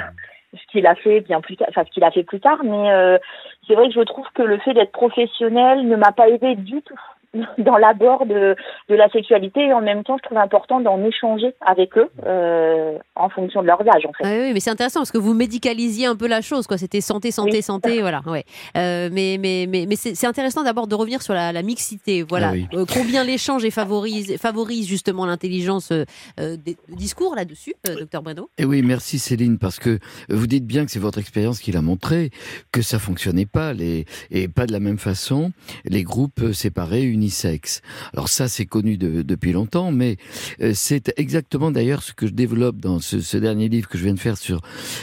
ce 0.54 0.66
qu'il 0.70 0.86
a 0.86 0.94
fait 0.94 1.20
bien 1.20 1.40
plus 1.40 1.56
tard, 1.56 1.68
enfin 1.70 1.84
ce 1.86 1.90
qu'il 1.90 2.04
a 2.04 2.10
fait 2.10 2.24
plus 2.24 2.40
tard, 2.40 2.58
mais 2.62 3.18
c'est 3.66 3.74
vrai 3.74 3.88
que 3.88 3.94
je 3.94 4.00
trouve 4.00 4.26
que 4.34 4.42
le 4.42 4.58
fait 4.58 4.74
d'être 4.74 4.92
professionnel 4.92 5.88
ne 5.88 5.96
m'a 5.96 6.12
pas 6.12 6.28
aidé 6.28 6.56
du 6.56 6.82
tout 6.82 7.00
dans 7.58 7.76
l'abord 7.76 8.26
de, 8.26 8.56
de 8.88 8.94
la 8.94 9.08
sexualité 9.10 9.60
et 9.60 9.72
en 9.72 9.80
même 9.80 10.04
temps 10.04 10.16
je 10.18 10.22
trouve 10.22 10.38
important 10.38 10.80
d'en 10.80 11.02
échanger 11.04 11.54
avec 11.64 11.96
eux 11.96 12.10
euh, 12.26 12.98
en 13.16 13.28
fonction 13.28 13.62
de 13.62 13.66
leur 13.66 13.80
âge 13.80 14.06
en 14.06 14.12
fait. 14.12 14.24
Ah 14.24 14.46
oui 14.46 14.52
mais 14.52 14.60
c'est 14.60 14.70
intéressant 14.70 15.00
parce 15.00 15.12
que 15.12 15.18
vous 15.18 15.34
médicalisiez 15.34 16.06
un 16.06 16.16
peu 16.16 16.28
la 16.28 16.40
chose 16.40 16.66
quoi. 16.66 16.78
C'était 16.78 17.00
santé 17.00 17.30
santé 17.30 17.62
santé 17.62 18.00
voilà 18.00 18.20
ouais. 18.26 18.44
Euh, 18.76 19.08
mais 19.12 19.36
mais 19.40 19.66
mais, 19.68 19.86
mais 19.88 19.96
c'est 19.96 20.26
intéressant 20.26 20.62
d'abord 20.62 20.86
de 20.86 20.94
revenir 20.94 21.22
sur 21.22 21.34
la, 21.34 21.52
la 21.52 21.62
mixité 21.62 22.22
voilà. 22.28 22.52
Ah 22.54 22.76
Euh, 22.76 22.84
combien 22.92 23.24
l'échange 23.24 23.68
favorise 23.70 24.36
favorise 24.36 24.86
justement 24.86 25.26
l'intelligence 25.26 25.92
euh, 25.92 26.56
des 26.56 26.76
discours 26.88 27.34
là-dessus 27.34 27.74
euh, 27.88 27.96
docteur 27.96 28.22
Breno? 28.22 28.50
Et 28.58 28.64
oui, 28.64 28.82
merci 28.82 29.18
Céline, 29.18 29.58
parce 29.58 29.78
que 29.78 29.98
vous 30.28 30.46
dites 30.46 30.66
bien 30.66 30.84
que 30.84 30.90
c'est 30.90 30.98
votre 30.98 31.18
expérience 31.18 31.60
qui 31.60 31.72
l'a 31.72 31.82
montré, 31.82 32.30
que 32.72 32.82
ça 32.82 32.98
fonctionnait 32.98 33.46
pas, 33.46 33.72
les, 33.72 34.04
et 34.30 34.48
pas 34.48 34.66
de 34.66 34.72
la 34.72 34.80
même 34.80 34.98
façon, 34.98 35.52
les 35.84 36.02
groupes 36.02 36.52
séparés 36.52 37.02
unisexes. 37.22 37.80
Alors 38.12 38.28
ça, 38.28 38.48
c'est 38.48 38.66
connu 38.66 38.96
de- 38.96 39.22
depuis 39.22 39.52
longtemps, 39.52 39.92
mais 39.92 40.16
euh, 40.60 40.72
c'est 40.74 41.12
exactement 41.16 41.70
d'ailleurs 41.70 42.02
ce 42.02 42.12
que 42.12 42.26
je 42.26 42.32
développe 42.32 42.78
dans 42.80 42.98
ce, 42.98 43.20
ce 43.20 43.36
dernier 43.36 43.68
livre 43.68 43.88
que 43.88 43.96
je 43.96 44.04
viens 44.04 44.14
de 44.14 44.20
faire 44.20 44.36
sur 44.36 44.60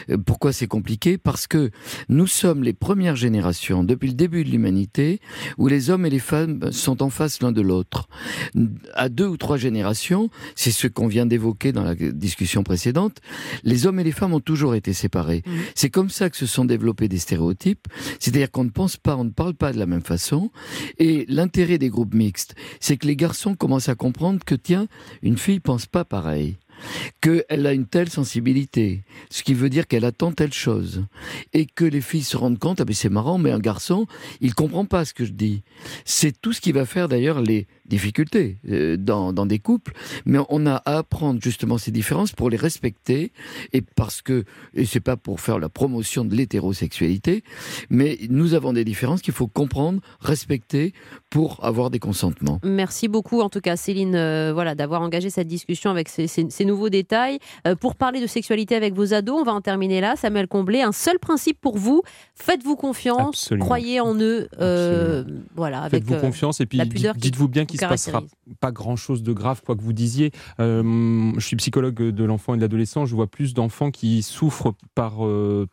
euh, 0.09 0.17
pourquoi 0.17 0.51
c'est 0.51 0.67
compliqué, 0.67 1.17
parce 1.17 1.47
que 1.47 1.71
nous 2.09 2.27
sommes 2.27 2.63
les 2.63 2.73
premières 2.73 3.15
générations, 3.15 3.83
depuis 3.83 4.09
le 4.09 4.15
début 4.15 4.43
de 4.43 4.49
l'humanité, 4.49 5.19
où 5.57 5.67
les 5.67 5.89
hommes 5.89 6.05
et 6.05 6.09
les 6.09 6.19
femmes 6.19 6.71
sont 6.71 7.01
en 7.01 7.09
face 7.09 7.41
l'un 7.41 7.51
de 7.51 7.61
l'autre. 7.61 8.09
À 8.93 9.07
deux 9.09 9.27
ou 9.27 9.37
trois 9.37 9.57
générations, 9.57 10.29
c'est 10.55 10.71
ce 10.71 10.87
qu'on 10.87 11.07
vient 11.07 11.25
d'évoquer 11.25 11.71
dans 11.71 11.83
la 11.83 11.95
discussion 11.95 12.63
précédente, 12.63 13.19
les 13.63 13.85
hommes 13.85 13.99
et 13.99 14.03
les 14.03 14.11
femmes 14.11 14.33
ont 14.33 14.39
toujours 14.39 14.75
été 14.75 14.91
séparés. 14.93 15.43
C'est 15.75 15.89
comme 15.89 16.09
ça 16.09 16.29
que 16.29 16.37
se 16.37 16.45
sont 16.45 16.65
développés 16.65 17.07
des 17.07 17.19
stéréotypes, 17.19 17.87
c'est-à-dire 18.19 18.51
qu'on 18.51 18.65
ne 18.65 18.69
pense 18.69 18.97
pas, 18.97 19.15
on 19.15 19.23
ne 19.23 19.29
parle 19.29 19.53
pas 19.53 19.71
de 19.71 19.79
la 19.79 19.85
même 19.85 20.01
façon. 20.01 20.51
Et 20.97 21.25
l'intérêt 21.29 21.77
des 21.77 21.89
groupes 21.89 22.08
mixtes, 22.15 22.55
c'est 22.79 22.97
que 22.97 23.07
les 23.07 23.15
garçons 23.15 23.55
commencent 23.55 23.89
à 23.89 23.95
comprendre 23.95 24.43
que, 24.45 24.55
tiens, 24.55 24.87
une 25.21 25.37
fille 25.37 25.59
pense 25.59 25.85
pas 25.85 26.05
pareil 26.05 26.57
qu'elle 27.21 27.65
a 27.67 27.73
une 27.73 27.85
telle 27.85 28.09
sensibilité, 28.09 29.03
ce 29.29 29.43
qui 29.43 29.53
veut 29.53 29.69
dire 29.69 29.87
qu'elle 29.87 30.05
attend 30.05 30.31
telle 30.31 30.53
chose, 30.53 31.05
et 31.53 31.65
que 31.65 31.85
les 31.85 32.01
filles 32.01 32.23
se 32.23 32.37
rendent 32.37 32.59
compte, 32.59 32.81
ah 32.81 32.85
ben 32.85 32.93
c'est 32.93 33.09
marrant, 33.09 33.37
mais 33.37 33.51
un 33.51 33.59
garçon, 33.59 34.05
il 34.41 34.53
comprend 34.53 34.85
pas 34.85 35.05
ce 35.05 35.13
que 35.13 35.25
je 35.25 35.31
dis. 35.31 35.61
C'est 36.05 36.39
tout 36.41 36.53
ce 36.53 36.61
qui 36.61 36.71
va 36.71 36.85
faire 36.85 37.07
d'ailleurs 37.07 37.41
les 37.41 37.67
difficultés 37.85 38.57
euh, 38.69 38.97
dans, 38.97 39.33
dans 39.33 39.45
des 39.45 39.59
couples, 39.59 39.93
mais 40.25 40.39
on 40.49 40.65
a 40.67 40.75
à 40.85 40.97
apprendre 40.99 41.39
justement 41.41 41.77
ces 41.77 41.91
différences 41.91 42.31
pour 42.31 42.49
les 42.49 42.57
respecter, 42.57 43.31
et 43.73 43.81
parce 43.81 44.21
que, 44.21 44.43
et 44.73 44.85
c'est 44.85 44.99
pas 44.99 45.17
pour 45.17 45.39
faire 45.41 45.59
la 45.59 45.69
promotion 45.69 46.23
de 46.25 46.35
l'hétérosexualité, 46.35 47.43
mais 47.89 48.17
nous 48.29 48.53
avons 48.53 48.73
des 48.73 48.85
différences 48.85 49.21
qu'il 49.21 49.33
faut 49.33 49.47
comprendre, 49.47 50.01
respecter, 50.19 50.93
pour 51.29 51.63
avoir 51.63 51.89
des 51.89 51.99
consentements. 51.99 52.59
Merci 52.63 53.07
beaucoup, 53.07 53.41
en 53.41 53.49
tout 53.49 53.61
cas, 53.61 53.75
Céline, 53.75 54.15
euh, 54.15 54.51
voilà, 54.53 54.75
d'avoir 54.75 55.01
engagé 55.01 55.29
cette 55.29 55.47
discussion 55.47 55.89
avec 55.91 56.09
ces, 56.09 56.27
ces- 56.27 56.47
ces 56.49 56.65
nouveaux 56.69 56.89
détails. 56.89 57.39
Euh, 57.67 57.75
pour 57.75 57.95
parler 57.95 58.21
de 58.21 58.27
sexualité 58.27 58.75
avec 58.75 58.93
vos 58.93 59.13
ados, 59.13 59.37
on 59.41 59.43
va 59.43 59.53
en 59.53 59.61
terminer 59.61 59.99
là. 60.01 60.15
Samuel 60.15 60.47
Comblé, 60.47 60.81
un 60.81 60.91
seul 60.91 61.19
principe 61.19 61.59
pour 61.59 61.77
vous 61.77 62.01
faites-vous 62.35 62.75
confiance, 62.75 63.43
Absolument. 63.43 63.65
croyez 63.65 63.99
en 63.99 64.15
eux. 64.15 64.47
euh, 64.61 65.23
voilà, 65.55 65.81
avec 65.81 66.03
Faites-vous 66.03 66.15
euh, 66.15 66.21
confiance 66.21 66.61
et 66.61 66.65
puis 66.65 66.79
dites-vous 67.15 67.47
bien 67.47 67.65
qu'il 67.65 67.79
se 67.79 67.85
vous 67.85 67.89
passera 67.89 68.23
pas 68.59 68.71
grand-chose 68.71 69.21
de 69.23 69.33
grave, 69.33 69.61
quoi 69.65 69.75
que 69.75 69.81
vous 69.81 69.93
disiez. 69.93 70.31
Euh, 70.59 71.31
je 71.37 71.45
suis 71.45 71.55
psychologue 71.57 71.95
de 71.95 72.23
l'enfant 72.23 72.53
et 72.53 72.57
de 72.57 72.61
l'adolescent. 72.61 73.05
Je 73.05 73.15
vois 73.15 73.27
plus 73.27 73.53
d'enfants 73.53 73.91
qui 73.91 74.23
souffrent 74.23 74.73
par 74.95 75.17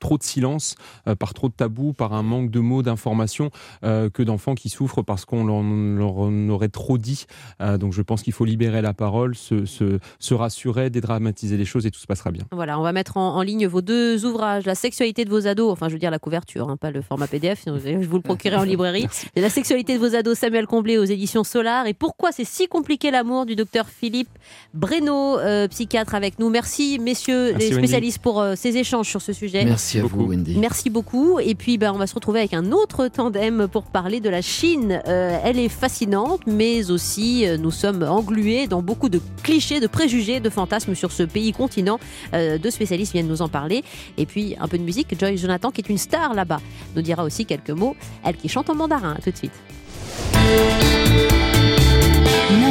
trop 0.01 0.19
de 0.19 0.23
silence, 0.23 0.75
par 1.19 1.35
trop 1.35 1.49
de 1.49 1.55
tabous, 1.55 1.93
par 1.93 2.13
un 2.13 2.23
manque 2.23 2.51
de 2.51 2.61
mots, 2.61 2.83
d'informations, 2.83 3.51
que 3.83 4.23
d'enfants 4.23 4.55
qui 4.55 4.69
souffrent 4.69 5.03
parce 5.03 5.25
qu'on 5.25 5.45
leur, 5.45 5.63
leur 5.63 6.19
en 6.19 6.49
aurait 6.49 6.69
trop 6.69 6.99
dit. 6.99 7.27
Donc 7.61 7.93
je 7.93 8.03
pense 8.03 8.23
qu'il 8.23 8.33
faut 8.33 8.45
libérer 8.45 8.83
la 8.83 8.95
parole, 8.95 9.35
se, 9.35 9.65
se, 9.65 9.99
se 10.19 10.35
rassurer, 10.35 10.86
dédramatiser 10.91 11.57
les 11.57 11.65
choses 11.65 11.87
et 11.87 11.91
tout 11.91 12.01
se 12.01 12.07
passera 12.07 12.31
bien. 12.31 12.45
Voilà, 12.53 12.79
on 12.79 12.83
va 12.83 12.93
mettre 12.93 13.17
en, 13.17 13.37
en 13.37 13.43
ligne 13.43 13.67
vos 13.67 13.83
deux 13.83 14.25
ouvrages, 14.25 14.65
La 14.67 14.75
sexualité 14.75 15.25
de 15.25 15.31
vos 15.31 15.47
ados, 15.47 15.71
enfin 15.73 15.89
je 15.89 15.95
veux 15.95 15.99
dire 15.99 16.11
la 16.11 16.19
couverture, 16.19 16.69
hein, 16.69 16.77
pas 16.77 16.91
le 16.91 17.03
format 17.03 17.27
PDF, 17.27 17.61
sinon 17.63 17.79
je 17.79 18.07
vous 18.07 18.17
le 18.17 18.23
procurer 18.23 18.57
en 18.57 18.63
librairie. 18.65 19.07
La 19.37 19.51
sexualité 19.51 19.95
de 19.95 19.99
vos 19.99 20.15
ados, 20.15 20.39
Samuel 20.39 20.67
Comblé 20.67 20.99
aux 20.99 21.05
éditions 21.05 21.45
Solar. 21.45 21.87
Et 21.87 21.95
pourquoi 21.95 22.33
c'est 22.33 22.45
si 22.45 22.69
compliqué 22.69 23.11
l'amour 23.11 23.47
du 23.47 23.57
docteur 23.57 23.87
Philippe 23.89 24.29
Breno, 24.75 25.39
euh, 25.39 25.69
psychiatre 25.69 26.15
avec 26.15 26.39
nous. 26.39 26.51
Merci 26.51 26.99
messieurs 26.99 27.53
Merci, 27.53 27.59
les 27.59 27.75
Wendy. 27.75 27.87
spécialistes 27.89 28.19
pour 28.19 28.41
euh, 28.41 28.55
ces 28.57 28.77
échanges 28.77 29.09
sur 29.09 29.23
ce 29.23 29.33
sujet. 29.33 29.65
Merci 29.65 29.99
à 30.01 30.03
vous, 30.03 30.27
Wendy. 30.27 30.57
Merci 30.59 30.91
beaucoup. 30.91 31.39
Et 31.41 31.55
puis, 31.55 31.79
ben, 31.79 31.93
on 31.93 31.99
va 31.99 32.07
se 32.07 32.15
retrouver 32.15 32.41
avec 32.41 32.55
un 32.55 32.73
autre 32.73 33.09
tandem 33.09 33.69
pour 33.69 33.85
parler 33.85 34.21
de 34.21 34.29
la 34.29 34.43
Chine. 34.43 35.01
Euh, 35.07 35.39
elle 35.45 35.59
est 35.59 35.69
fascinante, 35.69 36.41
mais 36.47 36.91
aussi 36.91 37.47
euh, 37.47 37.57
nous 37.57 37.71
sommes 37.71 38.03
englués 38.03 38.67
dans 38.67 38.83
beaucoup 38.83 39.09
de 39.09 39.21
clichés, 39.43 39.81
de 39.81 39.87
préjugés, 39.87 40.41
de 40.41 40.51
sur 40.81 41.13
ce 41.13 41.23
pays 41.23 41.53
continent. 41.53 41.99
Euh, 42.35 42.59
deux 42.59 42.71
spécialistes 42.71 43.13
viennent 43.13 43.29
nous 43.29 43.43
en 43.43 43.49
parler. 43.49 43.85
Et 44.17 44.27
puis, 44.27 44.57
un 44.61 44.69
peu 44.69 44.79
de 44.79 44.83
musique. 44.83 45.19
Joy 45.19 45.37
Jonathan, 45.37 45.71
qui 45.71 45.81
est 45.81 45.89
une 45.89 45.99
star 45.99 46.35
là-bas, 46.35 46.61
nous 46.95 47.03
dira 47.03 47.25
aussi 47.25 47.47
quelques 47.47 47.71
mots. 47.71 47.97
Elle 48.25 48.37
qui 48.37 48.49
chante 48.49 48.71
en 48.71 48.75
mandarin. 48.75 49.15
À 49.19 49.23
tout 49.23 49.31
de 49.31 49.37
suite. 49.37 49.53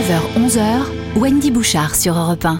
9h-11h, 0.07 0.83
Wendy 1.17 1.51
Bouchard 1.51 1.95
sur 1.95 2.15
Europe 2.15 2.45
1. 2.45 2.53